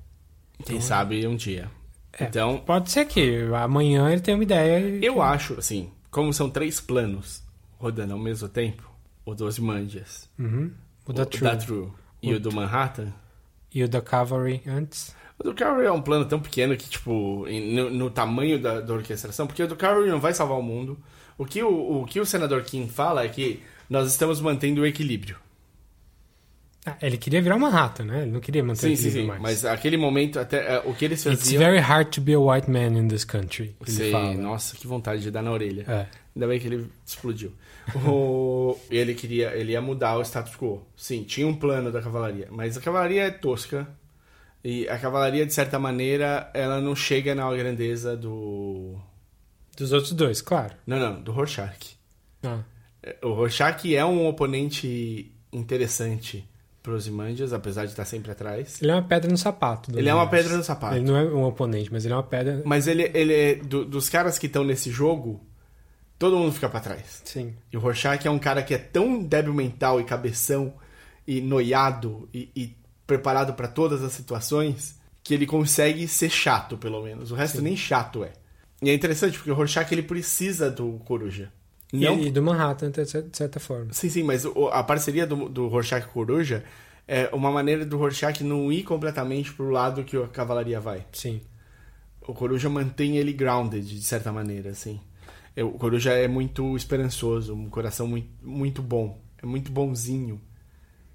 Quem 0.66 0.80
sabe 0.80 1.28
um 1.28 1.36
dia. 1.36 1.70
É, 2.18 2.24
Então, 2.26 2.60
Pode 2.60 2.92
ser 2.92 3.06
que 3.06 3.42
amanhã 3.54 4.10
ele 4.10 4.22
tenha 4.22 4.38
uma 4.38 4.44
ideia. 4.44 4.80
eu 5.04 5.22
acho, 5.22 5.56
assim, 5.60 5.90
como 6.10 6.32
são 6.34 6.50
três 6.50 6.80
planos 6.80 7.44
rodando 7.78 8.14
ao 8.14 8.20
mesmo 8.20 8.48
tempo, 8.48 8.90
o 9.26 9.36
dos 9.36 9.60
Mandias, 9.60 10.30
Uhum. 10.40 10.72
O 11.06 11.12
da 11.12 11.24
o 11.24 11.26
True. 11.26 11.42
da 11.44 11.58
True 11.58 11.88
e 12.22 12.32
O 12.34 12.38
o 12.38 12.40
do 12.40 12.52
Manhattan, 12.54 13.12
E 13.74 13.84
o 13.84 13.90
da 13.90 14.00
Cavalry 14.02 14.62
antes. 14.66 15.14
O 15.40 15.44
do 15.44 15.54
Carol 15.54 15.82
é 15.82 15.92
um 15.92 16.02
plano 16.02 16.26
tão 16.26 16.40
pequeno 16.40 16.78
que, 16.78 16.88
tipo, 16.90 17.46
no, 17.50 17.90
no 17.90 18.10
tamanho 18.10 18.60
da, 18.62 18.80
da 18.82 18.94
orquestração, 18.94 19.48
porque 19.48 19.64
o 19.64 19.68
do 19.68 19.76
Carol 19.76 20.06
não 20.06 20.20
vai 20.20 20.34
salvar 20.34 20.58
o 20.58 20.62
mundo. 20.64 20.98
O 21.38 21.46
que 21.46 21.64
o, 21.64 22.02
o 22.02 22.06
que 22.06 22.20
o 22.20 22.26
senador 22.26 22.62
Kim 22.64 22.88
fala 22.88 23.24
é 23.26 23.28
que 23.30 23.62
nós 23.90 24.10
estamos 24.12 24.40
mantendo 24.40 24.82
o 24.82 24.86
equilíbrio. 24.86 25.38
Ah, 26.86 26.98
ele 27.02 27.18
queria 27.18 27.42
virar 27.42 27.56
uma 27.56 27.70
rata, 27.70 28.04
né? 28.04 28.24
Ele 28.24 28.32
não 28.32 28.40
queria 28.42 28.62
manter 28.64 28.82
Sim, 28.82 28.94
o 28.94 28.98
sim, 28.98 29.08
equilíbrio 29.08 29.22
sim. 29.24 29.28
mais. 29.30 29.42
Mas 29.42 29.66
aquele 29.66 29.96
momento, 29.96 30.38
até 30.38 30.76
é, 30.76 30.80
o 30.86 30.94
que 30.94 31.06
eles 31.06 31.26
It's 31.26 31.40
faziam. 31.44 31.60
very 31.64 31.80
hard 31.80 32.10
to 32.10 32.20
be 32.22 32.34
a 32.34 32.40
white 32.40 32.70
man 32.70 32.98
in 33.00 33.08
this 33.08 33.24
country. 33.24 33.74
Ele 33.82 33.92
Sim, 33.92 34.12
fala. 34.12 34.34
nossa, 34.34 34.76
que 34.76 34.86
vontade 34.86 35.22
de 35.22 35.32
dar 35.32 35.42
na 35.42 35.52
orelha. 35.52 35.86
É. 35.88 36.08
Ainda 36.36 36.48
bem 36.48 36.60
que 36.60 36.68
ele 36.68 36.90
explodiu. 37.06 37.54
O- 38.06 38.78
ele 38.92 39.14
queria, 39.14 39.56
ele 39.56 39.72
ia 39.72 39.82
mudar 39.82 40.18
o 40.18 40.22
status 40.24 40.56
quo. 40.58 40.86
Sim, 40.96 41.24
tinha 41.24 41.48
um 41.48 41.56
plano 41.56 41.90
da 41.92 42.02
cavalaria, 42.02 42.48
mas 42.52 42.78
a 42.78 42.82
cavalaria 42.82 43.24
é 43.24 43.32
tosca 43.32 43.88
e 44.64 44.88
a 44.88 44.98
cavalaria 44.98 45.46
de 45.46 45.54
certa 45.54 45.78
maneira 45.78 46.50
ela 46.54 46.80
não 46.80 46.96
chega 46.96 47.36
na 47.36 47.52
grandeza 47.56 48.16
do 48.16 48.96
Dos 49.78 49.92
outros 49.92 50.14
dois, 50.14 50.42
claro. 50.42 50.76
não 50.88 51.00
não 51.00 51.22
do 51.22 51.32
Rorschach. 51.32 51.98
Ah, 52.44 52.60
O 53.24 53.34
Rorschach 53.34 53.94
é 53.96 54.06
um 54.06 54.28
oponente 54.28 55.32
interessante 55.52 56.48
para 56.82 56.94
os 56.94 57.08
Imandias, 57.08 57.54
apesar 57.54 57.86
de 57.86 57.92
estar 57.92 58.04
sempre 58.06 58.32
atrás. 58.32 58.82
Ele 58.82 58.92
é 58.92 58.96
uma 58.96 59.04
pedra 59.08 59.32
no 59.32 59.38
sapato. 59.38 59.98
Ele 59.98 60.10
é 60.10 60.14
uma 60.14 60.30
pedra 60.30 60.58
no 60.58 60.64
sapato. 60.64 60.96
Ele 60.98 61.06
não 61.06 61.16
é 61.16 61.24
um 61.24 61.44
oponente, 61.44 61.92
mas 61.92 62.04
ele 62.04 62.14
é 62.14 62.18
uma 62.18 62.24
pedra. 62.24 62.62
Mas 62.66 62.88
ele, 62.88 63.10
ele 63.14 63.34
é 63.34 63.56
do- 63.56 63.86
dos 63.86 64.10
caras 64.10 64.38
que 64.38 64.48
estão 64.48 64.64
nesse 64.66 64.92
jogo, 64.92 65.42
todo 66.20 66.38
mundo 66.38 66.52
fica 66.52 66.68
para 66.70 66.82
trás. 66.82 67.22
Sim. 67.24 67.54
E 67.72 67.78
o 67.78 67.80
Rorschach 67.80 68.28
é 68.28 68.30
um 68.30 68.38
cara 68.40 68.62
que 68.62 68.74
é 68.74 68.78
tão 68.78 69.24
débil 69.24 69.54
mental 69.54 70.02
e 70.02 70.04
cabeção 70.04 70.74
e 71.26 71.40
noiado 71.40 72.28
e, 72.34 72.52
e 72.54 72.78
preparado 73.06 73.54
para 73.54 73.68
todas 73.68 74.04
as 74.04 74.14
situações 74.14 75.00
que 75.24 75.34
ele 75.34 75.46
consegue 75.46 76.08
ser 76.08 76.30
chato, 76.30 76.78
pelo 76.78 77.02
menos. 77.04 77.32
O 77.32 77.36
resto 77.36 77.62
nem 77.62 77.76
chato 77.78 78.24
é. 78.24 78.34
E 78.82 78.90
é 78.90 78.94
interessante 78.94 79.38
porque 79.38 79.52
o 79.52 79.56
Rorschach 79.56 79.92
ele 79.94 80.04
precisa 80.04 80.70
do 80.70 81.00
Coruja. 81.06 81.52
Não 81.94 82.20
E, 82.20 82.28
e 82.28 82.32
do 82.32 82.42
Manhattan, 82.42 82.90
de 82.92 83.06
cer- 83.06 83.24
de 83.30 83.38
certa 83.38 83.60
forma. 83.60 83.94
Sim, 83.94 84.10
sim, 84.10 84.24
mas 84.24 84.46
a 84.72 84.84
parceria 84.84 85.26
do, 85.26 85.48
do 85.48 85.68
Rorschach 85.68 86.08
Coruja 86.08 86.64
é 87.08 87.30
uma 87.34 87.52
maneira 87.52 87.86
do 87.86 87.98
Rorschach 87.98 88.44
não 88.44 88.72
ir 88.72 88.84
completamente 88.84 89.54
pro 89.54 89.70
lado 89.70 90.04
que 90.04 90.18
a 90.18 90.28
cavalaria 90.28 90.80
vai. 90.80 91.06
Sim. 91.14 91.40
O 92.28 92.34
Coruja 92.34 92.70
mantém 92.70 93.18
ele 93.18 93.32
grounded, 93.34 93.86
de 93.86 94.02
certa 94.04 94.32
maneira, 94.32 94.72
assim. 94.72 95.00
Eu- 95.56 95.68
O 95.70 95.78
Coruja 95.78 96.12
é 96.14 96.28
muito 96.28 96.76
esperançoso, 96.76 97.54
um 97.54 97.70
coração 97.70 98.08
muito, 98.08 98.30
muito 98.42 98.82
bom. 98.82 99.22
É 99.42 99.46
muito 99.46 99.72
bonzinho. 99.72 100.42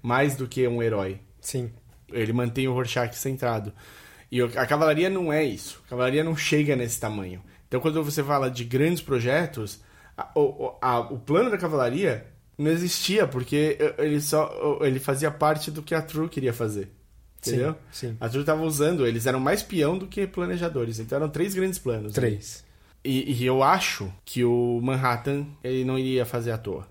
Mais 0.01 0.35
do 0.35 0.47
que 0.47 0.65
um 0.67 0.81
herói. 0.81 1.19
Sim. 1.41 1.71
Ele 2.13 2.33
mantém 2.33 2.67
o 2.67 2.73
Rorschach 2.73 3.13
centrado. 3.15 3.73
E 4.31 4.41
a 4.41 4.65
cavalaria 4.65 5.09
não 5.09 5.33
é 5.33 5.43
isso. 5.43 5.81
A 5.87 5.89
cavalaria 5.89 6.23
não 6.23 6.35
chega 6.35 6.75
nesse 6.75 6.99
tamanho. 6.99 7.41
Então, 7.67 7.79
quando 7.79 8.03
você 8.03 8.23
fala 8.23 8.49
de 8.49 8.63
grandes 8.63 9.01
projetos, 9.01 9.79
a- 10.17 10.29
o, 10.35 10.41
o- 10.67 10.77
a- 10.81 10.99
o 10.99 11.17
plano 11.19 11.49
da 11.49 11.57
cavalaria 11.57 12.25
não 12.57 12.69
existia, 12.71 13.25
porque 13.27 13.77
ele 13.97 14.19
só 14.21 14.79
ele 14.81 14.99
fazia 14.99 15.31
parte 15.31 15.71
do 15.71 15.81
que 15.81 15.95
a 15.95 16.01
True 16.01 16.27
queria 16.29 16.53
fazer. 16.53 16.91
Entendeu? 17.41 17.73
Sim. 17.91 18.09
sim. 18.09 18.17
A 18.19 18.27
True 18.27 18.41
estava 18.41 18.61
usando, 18.63 19.07
eles 19.07 19.25
eram 19.25 19.39
mais 19.39 19.63
peão 19.63 19.97
do 19.97 20.07
que 20.07 20.27
planejadores. 20.27 20.99
Então, 20.99 21.15
eram 21.17 21.29
três 21.29 21.55
grandes 21.55 21.79
planos. 21.79 22.11
né? 22.11 22.15
Três. 22.15 22.63
E, 23.03 23.31
e 23.41 23.45
eu 23.45 23.63
acho 23.63 24.11
que 24.25 24.43
o 24.43 24.79
Manhattan 24.83 25.45
ele 25.63 25.85
não 25.85 25.97
iria 25.97 26.25
fazer 26.25 26.51
à 26.51 26.57
toa. 26.57 26.85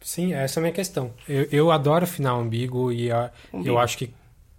Sim, 0.00 0.32
essa 0.32 0.58
é 0.58 0.60
a 0.60 0.62
minha 0.62 0.72
questão. 0.72 1.12
Eu, 1.28 1.46
eu 1.52 1.70
adoro 1.70 2.06
final 2.06 2.40
ambíguo 2.40 2.90
e 2.90 3.12
a- 3.12 3.30
Ambíguo. 3.52 3.68
eu 3.74 3.78
acho 3.78 3.98
que 3.98 4.10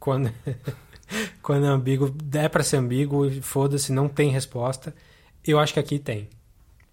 quando, 0.02 0.30
quando 1.41 1.65
é 1.65 1.69
ambíguo, 1.69 2.14
é 2.34 2.49
pra 2.49 2.64
ser 2.64 2.78
ambíguo, 2.78 3.32
foda-se, 3.41 3.94
não 3.94 4.10
tem 4.10 4.30
resposta. 4.30 4.94
Eu 5.48 5.60
acho 5.60 5.73
que 5.73 5.80
aqui 5.80 5.98
tem. 5.98 6.28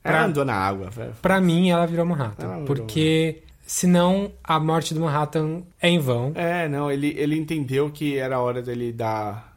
Ela 0.05 0.19
Pra- 0.19 0.25
andou 0.27 0.45
na 0.45 0.55
água. 0.55 0.89
velho. 0.91 1.13
Pra 1.21 1.41
mim, 1.41 1.71
ela 1.71 1.87
virou 1.87 2.07
Manhattan. 2.07 2.45
Ela 2.45 2.53
virou 2.61 2.67
porque 2.67 3.43
senão 3.67 4.31
a 4.43 4.59
morte 4.61 4.95
do 4.95 5.01
Manhattan 5.01 5.63
é 5.83 5.89
em 5.89 5.99
vão. 5.99 6.33
É, 6.35 6.69
não, 6.69 6.91
ele, 6.91 7.15
ele 7.19 7.37
entendeu 7.37 7.91
que 7.91 8.17
era 8.17 8.37
a 8.37 8.41
hora 8.41 8.63
dele 8.63 8.93
dar 8.93 9.57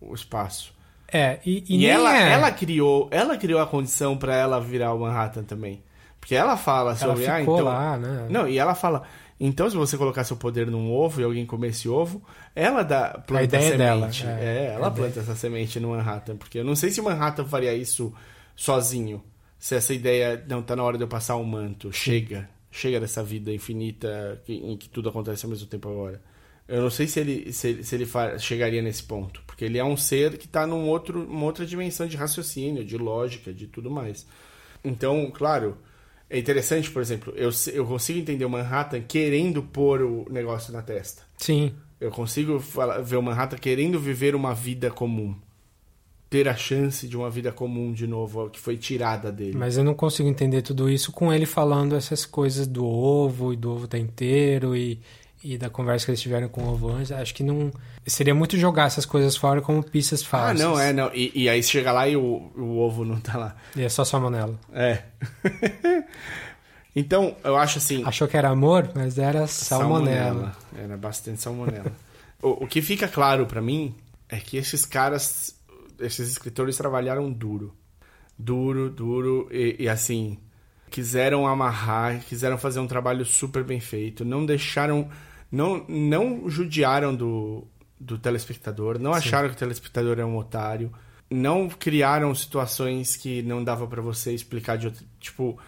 o 0.00 0.12
espaço. 0.14 0.74
É, 1.10 1.38
e, 1.46 1.64
e 1.68 1.82
E, 1.84 1.86
ela, 1.86 2.14
é. 2.14 2.32
ela 2.32 2.50
criou, 2.50 3.08
ela 3.12 3.36
criou 3.36 3.60
a 3.60 3.66
condição 3.66 4.16
pra 4.16 4.34
ela 4.34 4.60
virar 4.60 4.92
o 4.92 4.98
Manhattan 4.98 5.44
também. 5.44 5.80
Porque 6.20 6.34
ela 6.34 6.56
fala 6.56 6.90
Ela 6.90 6.96
sobre, 6.98 7.26
ah, 7.28 7.38
ficou 7.38 7.54
então, 7.60 7.66
lá, 7.66 7.96
né? 7.96 8.26
Não, 8.28 8.48
e 8.48 8.58
ela 8.58 8.74
fala, 8.74 9.04
então 9.38 9.68
se 9.68 9.76
você 9.76 9.96
colocar 9.98 10.24
seu 10.24 10.36
poder 10.36 10.66
num 10.70 10.90
ovo 10.92 11.20
e 11.20 11.24
alguém 11.24 11.44
comer 11.44 11.68
esse 11.68 11.88
ovo, 11.88 12.22
ela 12.54 12.82
dá 12.82 13.10
planta 13.26 13.44
ideia 13.44 13.60
é 13.60 13.70
semente. 13.76 14.22
dela, 14.24 14.40
é. 14.40 14.44
É, 14.44 14.66
ela 14.74 14.86
A 14.86 14.90
planta 14.90 15.20
essa 15.20 15.34
semente 15.36 15.78
no 15.78 15.90
Manhattan, 15.90 16.36
porque 16.36 16.58
eu 16.58 16.64
não 16.64 16.74
sei 16.76 16.90
se 16.90 17.00
o 17.00 17.04
Manhattan 17.04 17.44
faria 17.44 17.74
isso 17.74 18.12
sozinho. 18.54 19.22
Se 19.58 19.74
essa 19.74 19.92
ideia 19.94 20.44
não 20.48 20.62
tá 20.62 20.76
na 20.76 20.82
hora 20.82 20.96
de 20.96 21.04
eu 21.04 21.08
passar 21.08 21.36
o 21.36 21.44
manto, 21.44 21.92
chega, 21.92 22.48
chega 22.70 23.00
dessa 23.00 23.22
vida 23.22 23.52
infinita 23.52 24.40
em 24.48 24.76
que 24.76 24.88
tudo 24.88 25.08
acontece 25.08 25.44
ao 25.44 25.50
mesmo 25.50 25.66
tempo 25.66 25.88
agora. 25.88 26.20
Eu 26.68 26.82
não 26.82 26.90
sei 26.90 27.06
se 27.06 27.20
ele, 27.20 27.52
se, 27.52 27.68
ele- 27.68 27.84
se 27.84 27.94
ele 27.94 28.06
chegaria 28.38 28.82
nesse 28.82 29.02
ponto, 29.02 29.40
porque 29.46 29.64
ele 29.64 29.78
é 29.78 29.84
um 29.84 29.96
ser 29.96 30.36
que 30.36 30.46
está 30.46 30.66
num 30.66 30.88
outro, 30.88 31.24
uma 31.24 31.44
outra 31.44 31.64
dimensão 31.64 32.06
de 32.08 32.16
raciocínio, 32.16 32.84
de 32.84 32.96
lógica, 32.98 33.52
de 33.52 33.66
tudo 33.66 33.90
mais. 33.90 34.26
Então, 34.84 35.30
claro, 35.32 35.78
é 36.28 36.38
interessante, 36.38 36.90
por 36.90 37.00
exemplo, 37.02 37.32
eu, 37.36 37.50
eu 37.72 37.86
consigo 37.86 38.18
entender 38.18 38.44
o 38.44 38.50
Manhattan 38.50 39.00
querendo 39.02 39.62
pôr 39.62 40.02
o 40.02 40.26
negócio 40.30 40.72
na 40.72 40.82
testa. 40.82 41.22
Sim. 41.36 41.72
Eu 42.00 42.10
consigo 42.10 42.60
fala- 42.60 43.00
ver 43.00 43.16
o 43.16 43.22
Manhattan 43.22 43.56
querendo 43.56 43.98
viver 43.98 44.34
uma 44.34 44.54
vida 44.54 44.90
comum. 44.90 45.34
Ter 46.28 46.48
a 46.48 46.56
chance 46.56 47.06
de 47.06 47.16
uma 47.16 47.30
vida 47.30 47.52
comum 47.52 47.92
de 47.92 48.06
novo, 48.06 48.50
que 48.50 48.58
foi 48.58 48.76
tirada 48.76 49.30
dele. 49.30 49.56
Mas 49.56 49.78
eu 49.78 49.84
não 49.84 49.94
consigo 49.94 50.28
entender 50.28 50.60
tudo 50.62 50.90
isso 50.90 51.12
com 51.12 51.32
ele 51.32 51.46
falando 51.46 51.94
essas 51.94 52.26
coisas 52.26 52.66
do 52.66 52.84
ovo 52.84 53.52
e 53.52 53.56
do 53.56 53.70
ovo 53.70 53.86
tá 53.86 53.96
inteiro 53.96 54.76
e, 54.76 55.00
e 55.42 55.58
da 55.58 55.68
conversa 55.70 56.04
que 56.06 56.10
eles 56.10 56.20
tiveram 56.20 56.48
com 56.48 56.62
o 56.62 56.72
ovo 56.72 56.90
antes. 56.90 57.12
Acho 57.12 57.34
que 57.34 57.42
não. 57.42 57.70
Seria 58.06 58.34
muito 58.34 58.56
jogar 58.56 58.86
essas 58.86 59.06
coisas 59.06 59.36
fora 59.36 59.60
como 59.60 59.82
pistas 59.82 60.22
ah, 60.22 60.26
falsas. 60.26 60.60
não, 60.60 60.78
é, 60.78 60.92
não. 60.92 61.10
E, 61.14 61.32
e 61.34 61.48
aí 61.48 61.62
chega 61.62 61.92
lá 61.92 62.08
e 62.08 62.16
o, 62.16 62.50
o 62.56 62.78
ovo 62.78 63.04
não 63.04 63.20
tá 63.20 63.36
lá. 63.36 63.56
E 63.74 63.82
é 63.82 63.88
só 63.88 64.04
salmonela. 64.04 64.58
É. 64.72 65.02
então, 66.94 67.36
eu 67.44 67.56
acho 67.56 67.78
assim. 67.78 68.02
Achou 68.04 68.26
que 68.26 68.36
era 68.36 68.48
amor, 68.48 68.90
mas 68.94 69.18
era 69.18 69.46
salmonela. 69.46 70.56
Era 70.76 70.96
bastante 70.96 71.40
salmonela. 71.40 71.92
o, 72.42 72.64
o 72.64 72.66
que 72.66 72.80
fica 72.82 73.06
claro 73.06 73.46
pra 73.46 73.60
mim 73.60 73.94
é 74.28 74.38
que 74.38 74.56
esses 74.56 74.84
caras, 74.84 75.54
esses 76.00 76.28
escritores 76.30 76.76
trabalharam 76.76 77.30
duro. 77.30 77.74
Duro, 78.38 78.90
duro 78.90 79.48
e, 79.50 79.76
e 79.78 79.88
assim, 79.88 80.38
quiseram 80.96 81.46
amarrar, 81.46 82.20
quiseram 82.20 82.56
fazer 82.56 82.80
um 82.80 82.86
trabalho 82.86 83.22
super 83.26 83.62
bem 83.62 83.80
feito, 83.80 84.24
não 84.24 84.46
deixaram, 84.46 85.10
não, 85.52 85.84
não 85.86 86.48
judiaram 86.48 87.14
do, 87.14 87.66
do 88.00 88.16
telespectador, 88.16 88.98
não 88.98 89.12
acharam 89.12 89.50
que 89.50 89.54
o 89.54 89.58
telespectador 89.58 90.18
é 90.18 90.24
um 90.24 90.38
otário, 90.38 90.90
não 91.30 91.68
criaram 91.68 92.34
situações 92.34 93.14
que 93.14 93.42
não 93.42 93.62
dava 93.62 93.86
pra 93.86 94.00
você 94.00 94.32
explicar 94.32 94.78
de 94.78 94.86
outro, 94.86 95.04
tipo, 95.20 95.58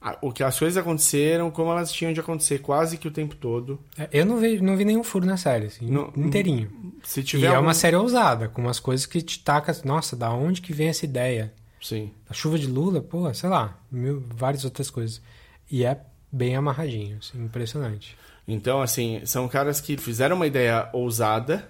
a- 0.00 0.16
o 0.22 0.32
que 0.32 0.42
as 0.42 0.58
coisas 0.58 0.78
aconteceram, 0.78 1.50
como 1.50 1.70
elas 1.70 1.92
tinham 1.92 2.14
de 2.14 2.20
acontecer 2.20 2.60
quase 2.60 2.96
que 2.96 3.06
o 3.06 3.10
tempo 3.10 3.36
todo. 3.36 3.78
É, 3.98 4.08
Eu 4.10 4.24
não 4.24 4.38
vi, 4.38 4.58
não 4.58 4.74
vi 4.74 4.86
nenhum 4.86 5.04
furo 5.04 5.26
na 5.26 5.36
série, 5.36 5.66
assim, 5.66 5.86
Não- 5.90 6.10
inteirinho. 6.16 6.70
Se 7.02 7.20
E 7.20 7.22
tiver 7.22 7.46
é 7.48 7.48
algum- 7.50 7.66
uma 7.66 7.74
série 7.74 7.94
ousada, 7.96 8.48
com 8.48 8.62
umas 8.62 8.80
coisas 8.80 9.04
que 9.04 9.20
te 9.20 9.38
taca. 9.44 9.70
Nossa, 9.84 10.16
da 10.16 10.32
onde 10.32 10.62
que 10.62 10.72
vem 10.72 10.88
essa 10.88 11.04
ideia? 11.04 11.52
Sim. 11.82 12.12
A 12.30 12.32
chuva 12.32 12.58
de 12.58 12.66
Lula, 12.66 13.02
pô, 13.02 13.32
sei 13.34 13.50
lá, 13.50 13.76
mil, 13.90 14.24
várias 14.34 14.64
outras 14.64 14.88
coisas. 14.88 15.20
E 15.68 15.84
é 15.84 16.00
bem 16.30 16.54
amarradinho, 16.54 17.18
assim, 17.18 17.42
impressionante. 17.42 18.16
Então, 18.46 18.80
assim, 18.80 19.20
são 19.26 19.48
caras 19.48 19.80
que 19.80 19.96
fizeram 19.96 20.36
uma 20.36 20.46
ideia 20.46 20.88
ousada, 20.92 21.68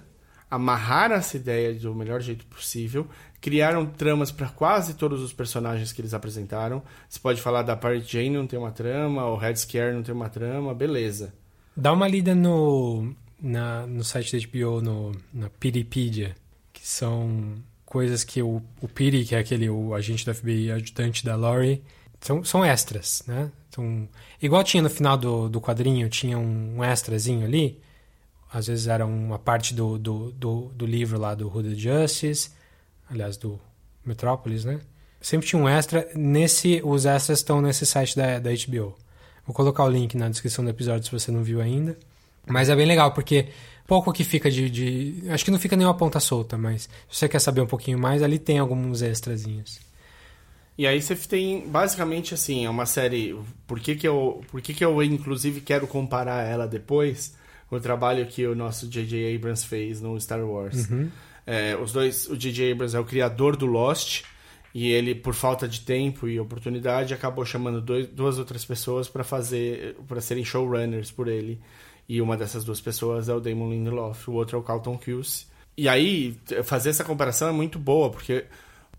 amarraram 0.51 1.17
essa 1.17 1.37
ideia 1.37 1.75
do 1.75 1.95
melhor 1.95 2.21
jeito 2.21 2.45
possível, 2.47 3.09
criaram 3.41 3.87
tramas 3.87 4.31
para 4.31 4.49
quase 4.49 4.95
todos 4.95 5.23
os 5.23 5.33
personagens 5.33 5.93
que 5.93 6.01
eles 6.01 6.13
apresentaram. 6.13 6.83
Você 7.09 7.19
pode 7.19 7.41
falar 7.41 7.63
da 7.63 7.75
Party 7.75 8.05
Jane 8.07 8.31
não 8.31 8.47
tem 8.47 8.59
uma 8.59 8.71
trama, 8.71 9.25
o 9.27 9.37
Red 9.37 9.57
Scare 9.57 9.95
não 9.95 10.03
tem 10.03 10.15
uma 10.15 10.29
trama, 10.29 10.75
beleza. 10.75 11.35
Dá 11.75 11.93
uma 11.93 12.07
lida 12.07 12.35
no, 12.35 13.15
na, 13.41 13.87
no 13.87 14.05
site 14.05 14.39
da 14.39 14.47
HBO, 14.47 14.83
no, 14.83 15.13
na 15.33 15.49
Piripedia, 15.49 16.37
que 16.73 16.87
são 16.87 17.55
coisas 17.93 18.25
que 18.25 18.41
o, 18.41 18.63
o 18.81 18.89
Piri, 18.89 19.23
que 19.23 19.35
é 19.35 19.39
aquele 19.39 19.69
o 19.69 19.95
agente 19.95 20.25
da 20.25 20.33
FBI, 20.33 20.73
ajudante 20.73 21.23
da 21.23 21.37
Laurie, 21.37 21.83
são, 22.23 22.43
são 22.43 22.65
extras, 22.65 23.23
né? 23.27 23.53
São, 23.71 24.09
igual 24.41 24.65
tinha 24.65 24.83
no 24.83 24.89
final 24.89 25.15
do, 25.15 25.47
do 25.47 25.61
quadrinho, 25.61 26.09
tinha 26.09 26.39
um, 26.39 26.79
um 26.79 26.85
extrazinho 26.85 27.45
ali, 27.45 27.79
às 28.51 28.67
vezes 28.67 28.87
era 28.87 29.05
uma 29.05 29.39
parte 29.39 29.75
do, 29.75 29.99
do, 29.99 30.33
do, 30.33 30.71
do 30.75 30.87
livro 30.87 31.21
lá 31.21 31.35
do 31.35 31.55
Hooded 31.55 31.79
Justice, 31.79 32.53
aliás, 33.11 33.37
do 33.37 33.61
Metrópolis, 34.07 34.65
né? 34.65 34.81
Sempre 35.21 35.47
tinha 35.49 35.61
um 35.61 35.69
extra. 35.69 36.09
Nesse, 36.15 36.81
os 36.83 37.05
extras 37.05 37.41
estão 37.41 37.61
nesse 37.61 37.85
site 37.85 38.17
da, 38.17 38.39
da 38.39 38.51
HBO. 38.51 38.97
Vou 39.47 39.55
colocar 39.55 39.85
o 39.85 39.91
link 39.91 40.17
na 40.17 40.31
descrição 40.31 40.65
do 40.65 40.71
episódio 40.71 41.05
se 41.05 41.13
você 41.13 41.31
não 41.31 41.43
viu 41.43 41.61
ainda. 41.61 41.99
Mas 42.47 42.71
é 42.71 42.75
bem 42.75 42.87
legal, 42.87 43.13
porque 43.13 43.49
pouco 43.87 44.13
que 44.13 44.25
fica 44.25 44.51
de, 44.51 44.69
de- 44.71 45.31
Acho 45.31 45.45
que 45.45 45.51
não 45.51 45.59
fica 45.59 45.77
nenhuma 45.77 45.97
ponta 45.97 46.21
solta, 46.21 46.57
mas 46.57 46.83
se 46.83 46.89
você 47.19 47.29
quer 47.29 47.39
saber 47.41 47.61
um 47.61 47.67
pouquinho 47.67 47.99
mais, 47.99 48.23
ali 48.23 48.39
tem 48.39 48.59
alguns 48.59 49.03
extrazinhos. 49.03 49.81
E 50.79 50.87
aí 50.87 51.03
você 51.03 51.15
tem, 51.15 51.69
basicamente 51.69 52.33
assim, 52.35 52.65
é 52.65 52.71
uma 52.71 52.87
série... 52.87 53.37
Por 53.67 53.79
que 53.79 53.95
que 53.95 54.09
eu, 54.09 54.43
por 54.51 54.61
que 54.63 54.73
que 54.73 54.85
eu 54.85 55.03
inclusive, 55.03 55.61
quero 55.61 55.87
comparar 55.87 56.45
ela 56.47 56.67
depois 56.67 57.35
com 57.69 57.77
o 57.77 57.81
trabalho 57.81 58.27
que 58.27 58.47
o 58.47 58.55
nosso 58.55 58.89
J.J. 58.89 59.35
Abrams 59.37 59.67
fez 59.67 60.01
no 60.01 60.19
Star 60.21 60.41
Wars? 60.45 60.89
É, 61.47 61.77
os 61.77 61.93
dois, 61.93 62.27
o 62.29 62.37
J.J. 62.37 62.73
Abrams 62.73 62.97
é 62.97 63.01
o 63.01 63.05
criador 63.05 63.57
do 63.57 63.67
Lost 63.67 64.23
e 64.75 64.91
ele, 64.91 65.15
por 65.15 65.35
falta 65.35 65.69
de 65.69 65.81
tempo 65.83 66.27
e 66.27 66.41
oportunidade, 66.41 67.13
acabou 67.13 67.45
chamando 67.45 67.81
dois, 67.81 68.07
duas 68.09 68.39
outras 68.39 68.65
pessoas 68.65 69.09
para 69.09 69.23
fazer, 69.23 69.97
para 70.09 70.21
serem 70.23 70.45
showrunners 70.45 71.11
por 71.11 71.29
ele. 71.29 71.61
E 72.09 72.21
uma 72.21 72.37
dessas 72.37 72.65
duas 72.65 72.81
pessoas 72.81 73.29
é 73.29 73.35
o 73.35 73.41
Damon 73.41 73.71
Lindelof, 73.71 74.29
o 74.29 74.35
outro 74.35 74.57
é 74.57 74.61
o 74.61 74.63
Carlton 74.63 74.99
Cuse. 74.99 75.47
E 75.77 75.89
aí 75.89 76.39
fazer 76.65 76.91
essa 76.91 77.05
comparação 77.05 77.49
é 77.49 77.53
muito 77.53 77.79
boa 77.79 78.11
porque 78.11 78.45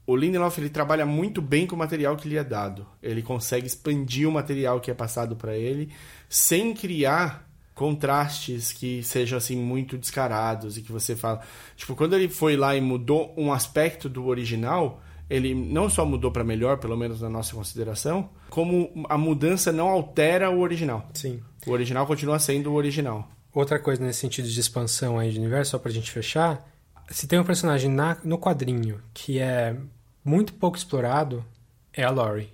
o 0.07 0.15
Lindelof 0.15 0.57
ele 0.57 0.69
trabalha 0.69 1.05
muito 1.05 1.41
bem 1.41 1.67
com 1.67 1.75
o 1.75 1.79
material 1.79 2.15
que 2.17 2.27
lhe 2.27 2.37
é 2.37 2.43
dado. 2.43 2.85
Ele 3.01 3.21
consegue 3.21 3.67
expandir 3.67 4.27
o 4.27 4.31
material 4.31 4.79
que 4.79 4.89
é 4.89 4.93
passado 4.93 5.35
para 5.35 5.55
ele 5.55 5.91
sem 6.27 6.73
criar 6.73 7.47
contrastes 7.75 8.71
que 8.71 9.03
sejam 9.03 9.37
assim 9.37 9.55
muito 9.55 9.97
descarados 9.97 10.77
e 10.77 10.81
que 10.81 10.91
você 10.91 11.15
fala, 11.15 11.41
tipo, 11.75 11.95
quando 11.95 12.15
ele 12.15 12.29
foi 12.29 12.55
lá 12.55 12.75
e 12.75 12.81
mudou 12.81 13.33
um 13.37 13.51
aspecto 13.51 14.07
do 14.07 14.25
original, 14.25 15.02
ele 15.29 15.53
não 15.53 15.89
só 15.89 16.05
mudou 16.05 16.31
para 16.31 16.43
melhor, 16.43 16.77
pelo 16.77 16.97
menos 16.97 17.21
na 17.21 17.29
nossa 17.29 17.55
consideração, 17.55 18.29
como 18.49 19.05
a 19.09 19.17
mudança 19.17 19.71
não 19.71 19.89
altera 19.89 20.49
o 20.49 20.59
original. 20.59 21.09
Sim. 21.13 21.41
O 21.65 21.71
original 21.71 22.05
continua 22.05 22.39
sendo 22.39 22.71
o 22.71 22.75
original. 22.75 23.29
Outra 23.53 23.79
coisa 23.79 24.03
nesse 24.03 24.19
sentido 24.19 24.47
de 24.47 24.59
expansão 24.59 25.17
aí 25.19 25.31
de 25.31 25.39
universo, 25.39 25.71
só 25.71 25.79
pra 25.79 25.91
gente 25.91 26.11
fechar, 26.11 26.67
se 27.09 27.27
tem 27.27 27.39
um 27.39 27.43
personagem 27.43 27.89
na, 27.89 28.17
no 28.23 28.37
quadrinho 28.37 29.01
que 29.13 29.39
é 29.39 29.75
muito 30.23 30.53
pouco 30.53 30.77
explorado, 30.77 31.45
é 31.93 32.03
a 32.03 32.09
Laurie. 32.09 32.49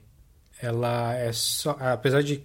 Ela 0.61 1.15
é 1.15 1.31
só. 1.31 1.77
Apesar 1.79 2.21
de 2.21 2.43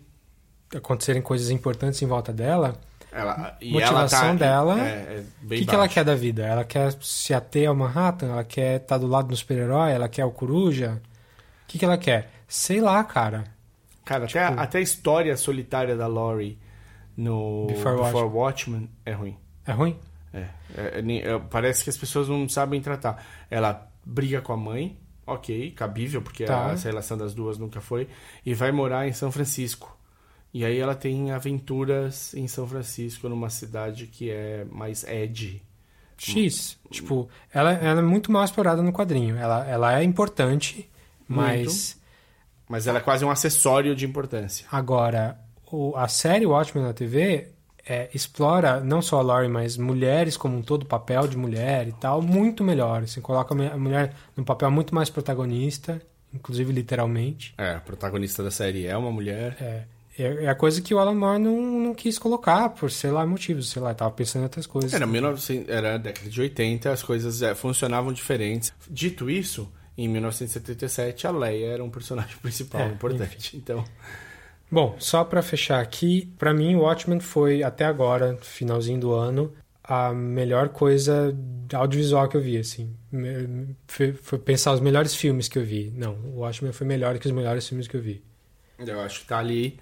acontecerem 0.74 1.20
coisas 1.20 1.50
importantes 1.50 2.00
em 2.00 2.06
volta 2.06 2.32
dela, 2.32 2.80
Ela, 3.14 3.56
e 3.60 3.70
Motivação 3.70 4.30
ela 4.30 4.38
tá, 4.38 4.44
dela, 4.44 4.80
é, 4.80 4.90
é 4.90 5.24
o 5.42 5.46
bem 5.46 5.60
que, 5.60 5.66
que 5.66 5.74
ela 5.74 5.86
quer 5.88 6.04
da 6.04 6.16
vida? 6.16 6.44
Ela 6.44 6.64
quer 6.64 6.92
se 7.00 7.32
ater 7.32 7.68
ao 7.68 7.74
Manhattan? 7.74 8.26
Ela 8.26 8.42
quer 8.42 8.80
estar 8.80 8.98
do 8.98 9.06
lado 9.06 9.28
do 9.28 9.36
super-herói? 9.36 9.92
Ela 9.92 10.08
quer 10.08 10.24
o 10.24 10.32
Coruja? 10.32 11.00
O 11.62 11.66
que, 11.68 11.78
que 11.78 11.84
ela 11.84 11.96
quer? 11.96 12.28
Sei 12.48 12.80
lá, 12.80 13.02
cara. 13.04 13.44
Cara, 14.04 14.24
até, 14.24 14.42
a, 14.42 14.48
até 14.48 14.78
a 14.78 14.80
história 14.80 15.36
solitária 15.36 15.96
da 15.96 16.08
Laurie 16.08 16.58
no 17.16 17.66
Before 17.68 18.02
Before, 18.02 18.26
Watchmen 18.26 18.90
é 19.06 19.12
ruim. 19.12 19.36
É 19.64 19.72
ruim? 19.72 19.96
É, 20.32 20.38
é, 20.76 21.00
é, 21.00 21.18
é, 21.18 21.38
parece 21.38 21.84
que 21.84 21.90
as 21.90 21.96
pessoas 21.96 22.28
não 22.28 22.48
sabem 22.48 22.80
tratar. 22.80 23.24
Ela 23.48 23.88
briga 24.04 24.42
com 24.42 24.52
a 24.52 24.56
mãe, 24.56 24.98
ok, 25.24 25.70
cabível, 25.70 26.20
porque 26.20 26.44
Tá. 26.44 26.70
a, 26.70 26.72
essa 26.72 26.88
relação 26.88 27.16
das 27.16 27.32
duas 27.32 27.58
nunca 27.58 27.80
foi, 27.80 28.08
e 28.44 28.52
vai 28.54 28.72
morar 28.72 29.06
em 29.06 29.12
São 29.12 29.30
Francisco. 29.30 29.96
E 30.54 30.64
aí 30.64 30.78
ela 30.78 30.94
tem 30.94 31.32
aventuras 31.32 32.32
em 32.32 32.46
São 32.46 32.64
Francisco, 32.66 33.28
numa 33.28 33.50
cidade 33.50 34.06
que 34.06 34.30
é 34.30 34.64
mais 34.70 35.02
edgy. 35.02 35.60
X. 36.16 36.78
Tipo, 36.90 37.28
ela, 37.52 37.72
ela 37.72 37.98
é 37.98 38.02
muito 38.02 38.30
mal 38.30 38.44
explorada 38.44 38.80
no 38.80 38.92
quadrinho. 38.92 39.36
Ela, 39.36 39.66
ela 39.68 39.98
é 39.98 40.04
importante, 40.04 40.88
mas 41.26 42.00
Mas 42.68 42.86
ela 42.86 42.98
é 42.98 43.02
quase 43.02 43.24
um 43.24 43.30
acessório 43.30 43.96
de 43.96 44.06
importância. 44.06 44.64
agora 44.70 45.36
o, 45.70 45.94
a 45.96 46.06
série 46.06 46.46
Watchmen 46.46 46.84
na 46.84 46.92
TV 46.92 47.48
é, 47.86 48.08
explora 48.14 48.80
não 48.80 49.02
só 49.02 49.18
a 49.18 49.22
Laurie, 49.22 49.48
mas 49.50 49.76
mulheres 49.76 50.36
como 50.36 50.56
um 50.56 50.62
todo, 50.62 50.86
papel 50.86 51.26
de 51.26 51.36
mulher 51.36 51.88
e 51.88 51.92
tal, 51.92 52.22
muito 52.22 52.62
melhor. 52.62 53.02
Assim, 53.02 53.20
coloca 53.20 53.52
a 53.52 53.76
mulher 53.76 54.14
num 54.36 54.44
papel 54.44 54.70
muito 54.70 54.94
mais 54.94 55.10
protagonista, 55.10 56.00
inclusive 56.32 56.72
literalmente. 56.72 57.54
É, 57.58 57.74
a 57.74 57.80
protagonista 57.80 58.42
da 58.42 58.50
série 58.50 58.86
é 58.86 58.96
uma 58.96 59.10
mulher. 59.10 59.56
É, 59.60 59.82
é 60.18 60.44
é 60.44 60.48
a 60.48 60.54
coisa 60.54 60.80
que 60.80 60.94
o 60.94 60.98
Alan 60.98 61.14
Moore 61.14 61.40
não, 61.40 61.60
não 61.60 61.94
quis 61.94 62.18
colocar, 62.18 62.68
por 62.70 62.90
sei 62.90 63.10
lá 63.10 63.26
motivos, 63.26 63.70
sei 63.70 63.82
lá, 63.82 63.94
tava 63.94 64.10
pensando 64.12 64.42
em 64.42 64.44
outras 64.44 64.66
coisas. 64.66 64.92
Era, 64.92 65.06
1900, 65.06 65.68
era 65.68 65.94
a 65.94 65.98
década 65.98 66.28
de 66.28 66.40
80, 66.40 66.90
as 66.90 67.02
coisas 67.02 67.42
é, 67.42 67.54
funcionavam 67.54 68.12
diferentes. 68.12 68.72
Dito 68.88 69.28
isso, 69.28 69.70
em 69.96 70.08
1977, 70.08 71.26
a 71.26 71.30
Leia 71.30 71.66
era 71.66 71.84
um 71.84 71.90
personagem 71.90 72.36
principal 72.42 72.82
É, 72.82 72.86
importante. 72.88 73.56
Então, 73.56 73.84
Bom, 74.70 74.96
só 74.98 75.22
pra 75.22 75.42
fechar 75.42 75.80
aqui, 75.80 76.32
pra 76.36 76.52
mim 76.52 76.74
o 76.74 76.80
Watchmen 76.80 77.20
foi 77.20 77.62
até 77.62 77.84
agora, 77.84 78.36
finalzinho 78.40 78.98
do 78.98 79.12
ano, 79.12 79.52
a 79.82 80.12
melhor 80.12 80.70
coisa 80.70 81.36
audiovisual 81.72 82.28
que 82.28 82.36
eu 82.36 82.40
vi, 82.40 82.56
assim. 82.56 82.92
Foi, 83.86 84.12
foi, 84.14 84.38
pensar 84.38 84.72
os 84.72 84.80
melhores 84.80 85.14
filmes 85.14 85.46
que 85.46 85.58
eu 85.58 85.64
vi. 85.64 85.92
Não, 85.94 86.14
o 86.14 86.40
Watchmen 86.40 86.72
foi 86.72 86.86
melhor 86.86 87.16
que 87.18 87.26
os 87.26 87.32
melhores 87.32 87.68
filmes 87.68 87.86
que 87.86 87.96
eu 87.96 88.02
vi. 88.02 88.24
Eu 88.78 89.00
acho 89.00 89.20
que 89.20 89.26
tá 89.26 89.38
ali 89.38 89.78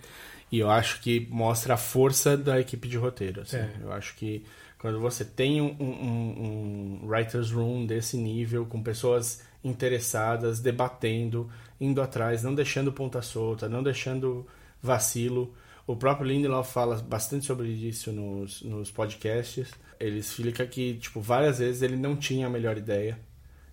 e 0.53 0.59
eu 0.59 0.71
acho 0.71 1.01
que 1.01 1.27
mostra 1.31 1.75
a 1.75 1.79
força 1.79 2.37
da 2.37 2.61
equipe 2.61 2.87
de 2.87 2.99
roteiro. 2.99 3.41
Assim. 3.41 3.57
É. 3.57 3.73
Eu 3.81 3.91
acho 3.91 4.15
que 4.15 4.45
quando 4.79 5.01
você 5.01 5.25
tem 5.25 5.63
um, 5.63 5.75
um, 5.81 7.01
um 7.03 7.09
writer's 7.09 7.51
room 7.51 7.87
desse 7.87 8.19
nível, 8.19 8.67
com 8.67 8.83
pessoas 8.83 9.43
interessadas, 9.65 10.61
debatendo, 10.61 11.49
indo 11.81 12.03
atrás, 12.03 12.43
não 12.43 12.55
deixando 12.55 12.93
ponta 12.93 13.23
solta, 13.23 13.67
não 13.67 13.83
deixando 13.83 14.47
vacilo. 14.83 15.55
O 15.87 15.97
próprio 15.97 16.29
Lindelof 16.29 16.71
fala 16.71 16.97
bastante 16.97 17.47
sobre 17.47 17.69
isso 17.69 18.13
nos, 18.13 18.61
nos 18.61 18.91
podcasts. 18.91 19.71
Ele 19.99 20.19
explica 20.19 20.67
que, 20.67 20.95
tipo, 20.95 21.21
várias 21.21 21.61
vezes 21.61 21.81
ele 21.81 21.97
não 21.97 22.15
tinha 22.15 22.47
a 22.47 22.51
melhor 22.51 22.77
ideia 22.77 23.19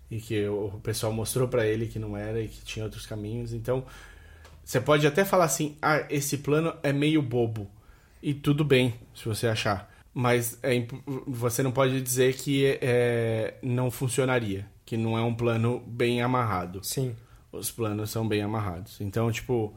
e 0.10 0.20
que 0.20 0.48
o 0.48 0.80
pessoal 0.82 1.12
mostrou 1.12 1.48
para 1.48 1.68
ele 1.68 1.88
que 1.88 2.00
não 2.00 2.16
era 2.16 2.40
e 2.42 2.48
que 2.48 2.64
tinha 2.64 2.86
outros 2.86 3.06
caminhos. 3.06 3.54
Então, 3.54 3.86
você 4.70 4.80
pode 4.80 5.08
até 5.08 5.26
falar 5.26 5.46
assim: 5.46 5.76
ah, 5.82 6.06
esse 6.12 6.38
plano 6.38 6.72
é 6.84 6.94
meio 6.94 7.24
bobo. 7.24 7.68
E 8.22 8.36
tudo 8.36 8.64
bem, 8.64 8.94
se 9.16 9.26
você 9.26 9.48
achar. 9.48 9.92
Mas 10.14 10.60
é, 10.62 10.86
você 11.26 11.64
não 11.64 11.72
pode 11.72 12.00
dizer 12.00 12.36
que 12.36 12.78
é, 12.80 13.56
não 13.64 13.90
funcionaria. 13.90 14.70
Que 14.86 14.96
não 14.96 15.18
é 15.18 15.24
um 15.24 15.34
plano 15.34 15.80
bem 15.88 16.22
amarrado. 16.22 16.84
Sim. 16.84 17.16
Os 17.52 17.72
planos 17.72 18.12
são 18.12 18.28
bem 18.28 18.44
amarrados. 18.44 19.02
Então, 19.02 19.32
tipo, 19.32 19.76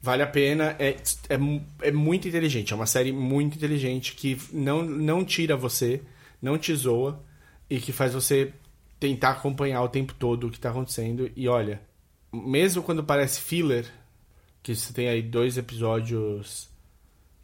vale 0.00 0.22
a 0.22 0.26
pena. 0.26 0.74
É, 0.78 0.96
é, 1.28 1.38
é 1.82 1.92
muito 1.92 2.26
inteligente. 2.26 2.72
É 2.72 2.76
uma 2.76 2.86
série 2.86 3.12
muito 3.12 3.58
inteligente 3.58 4.14
que 4.14 4.40
não, 4.50 4.82
não 4.82 5.22
tira 5.22 5.54
você, 5.54 6.00
não 6.40 6.56
te 6.56 6.74
zoa 6.74 7.22
e 7.68 7.78
que 7.78 7.92
faz 7.92 8.14
você 8.14 8.54
tentar 8.98 9.32
acompanhar 9.32 9.82
o 9.82 9.88
tempo 9.90 10.14
todo 10.14 10.46
o 10.46 10.50
que 10.50 10.56
está 10.56 10.70
acontecendo. 10.70 11.30
E 11.36 11.46
olha, 11.46 11.78
mesmo 12.32 12.82
quando 12.82 13.04
parece 13.04 13.38
filler, 13.42 13.99
que 14.62 14.74
você 14.74 14.92
tem 14.92 15.08
aí 15.08 15.22
dois 15.22 15.56
episódios 15.56 16.68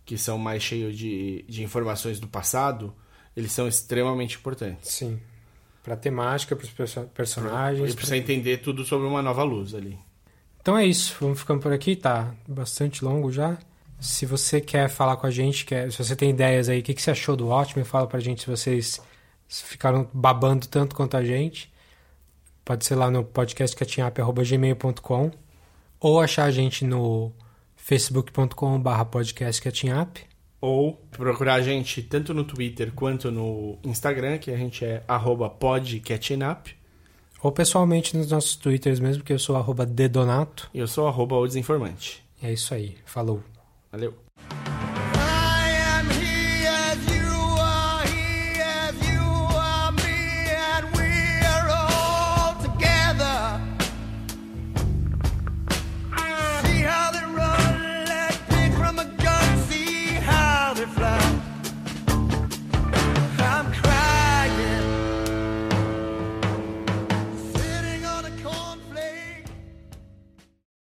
que 0.04 0.16
são 0.16 0.38
mais 0.38 0.62
cheios 0.62 0.96
de, 0.96 1.44
de 1.48 1.64
informações 1.64 2.20
do 2.20 2.28
passado, 2.28 2.94
eles 3.36 3.50
são 3.52 3.66
extremamente 3.66 4.36
importantes. 4.36 4.92
Sim. 4.92 5.18
Pra 5.82 5.96
temática, 5.96 6.54
pros 6.54 6.70
perso 6.70 7.00
personagens. 7.14 7.92
E 7.92 7.96
pra 7.96 8.06
você 8.06 8.16
entender 8.16 8.58
tudo 8.58 8.84
sobre 8.84 9.06
uma 9.06 9.22
nova 9.22 9.42
luz 9.42 9.74
ali. 9.74 9.98
Então 10.60 10.76
é 10.76 10.86
isso. 10.86 11.16
Vamos 11.20 11.40
ficando 11.40 11.60
por 11.60 11.72
aqui, 11.72 11.96
tá 11.96 12.34
bastante 12.46 13.04
longo 13.04 13.32
já. 13.32 13.58
Se 13.98 14.26
você 14.26 14.60
quer 14.60 14.88
falar 14.88 15.16
com 15.16 15.26
a 15.26 15.30
gente, 15.30 15.64
quer, 15.64 15.90
se 15.90 15.98
você 15.98 16.14
tem 16.14 16.30
ideias 16.30 16.68
aí, 16.68 16.80
o 16.80 16.82
que, 16.82 16.92
que 16.92 17.00
você 17.00 17.12
achou 17.12 17.36
do 17.36 17.46
Watchmen, 17.46 17.84
fala 17.84 18.06
pra 18.06 18.20
gente 18.20 18.42
se 18.42 18.46
vocês 18.46 19.00
ficaram 19.48 20.08
babando 20.12 20.66
tanto 20.66 20.94
quanto 20.94 21.16
a 21.16 21.24
gente. 21.24 21.72
Pode 22.64 22.84
ser 22.84 22.96
lá 22.96 23.10
no 23.10 23.24
podcastcatchingup.gmail.com 23.24 25.45
ou 26.00 26.20
achar 26.20 26.44
a 26.44 26.50
gente 26.50 26.84
no 26.84 27.32
facebook.com.br 27.76 29.04
podcastcatchingup. 29.10 30.18
Ou 30.60 30.94
procurar 31.10 31.54
a 31.54 31.62
gente 31.62 32.02
tanto 32.02 32.34
no 32.34 32.44
Twitter 32.44 32.92
quanto 32.92 33.30
no 33.30 33.78
Instagram, 33.84 34.38
que 34.38 34.50
a 34.50 34.56
gente 34.56 34.84
é 34.84 35.02
podcatchingup. 35.60 36.74
Ou 37.42 37.52
pessoalmente 37.52 38.16
nos 38.16 38.30
nossos 38.30 38.56
Twitters 38.56 38.98
mesmo, 38.98 39.22
que 39.22 39.32
eu 39.32 39.38
sou 39.38 39.56
arroba 39.56 39.86
dedonato. 39.86 40.68
E 40.74 40.78
eu 40.78 40.88
sou 40.88 41.06
arroba 41.06 41.36
o 41.36 41.46
desinformante. 41.46 42.24
É 42.42 42.52
isso 42.52 42.74
aí. 42.74 42.96
Falou. 43.04 43.42
Valeu. 43.92 44.25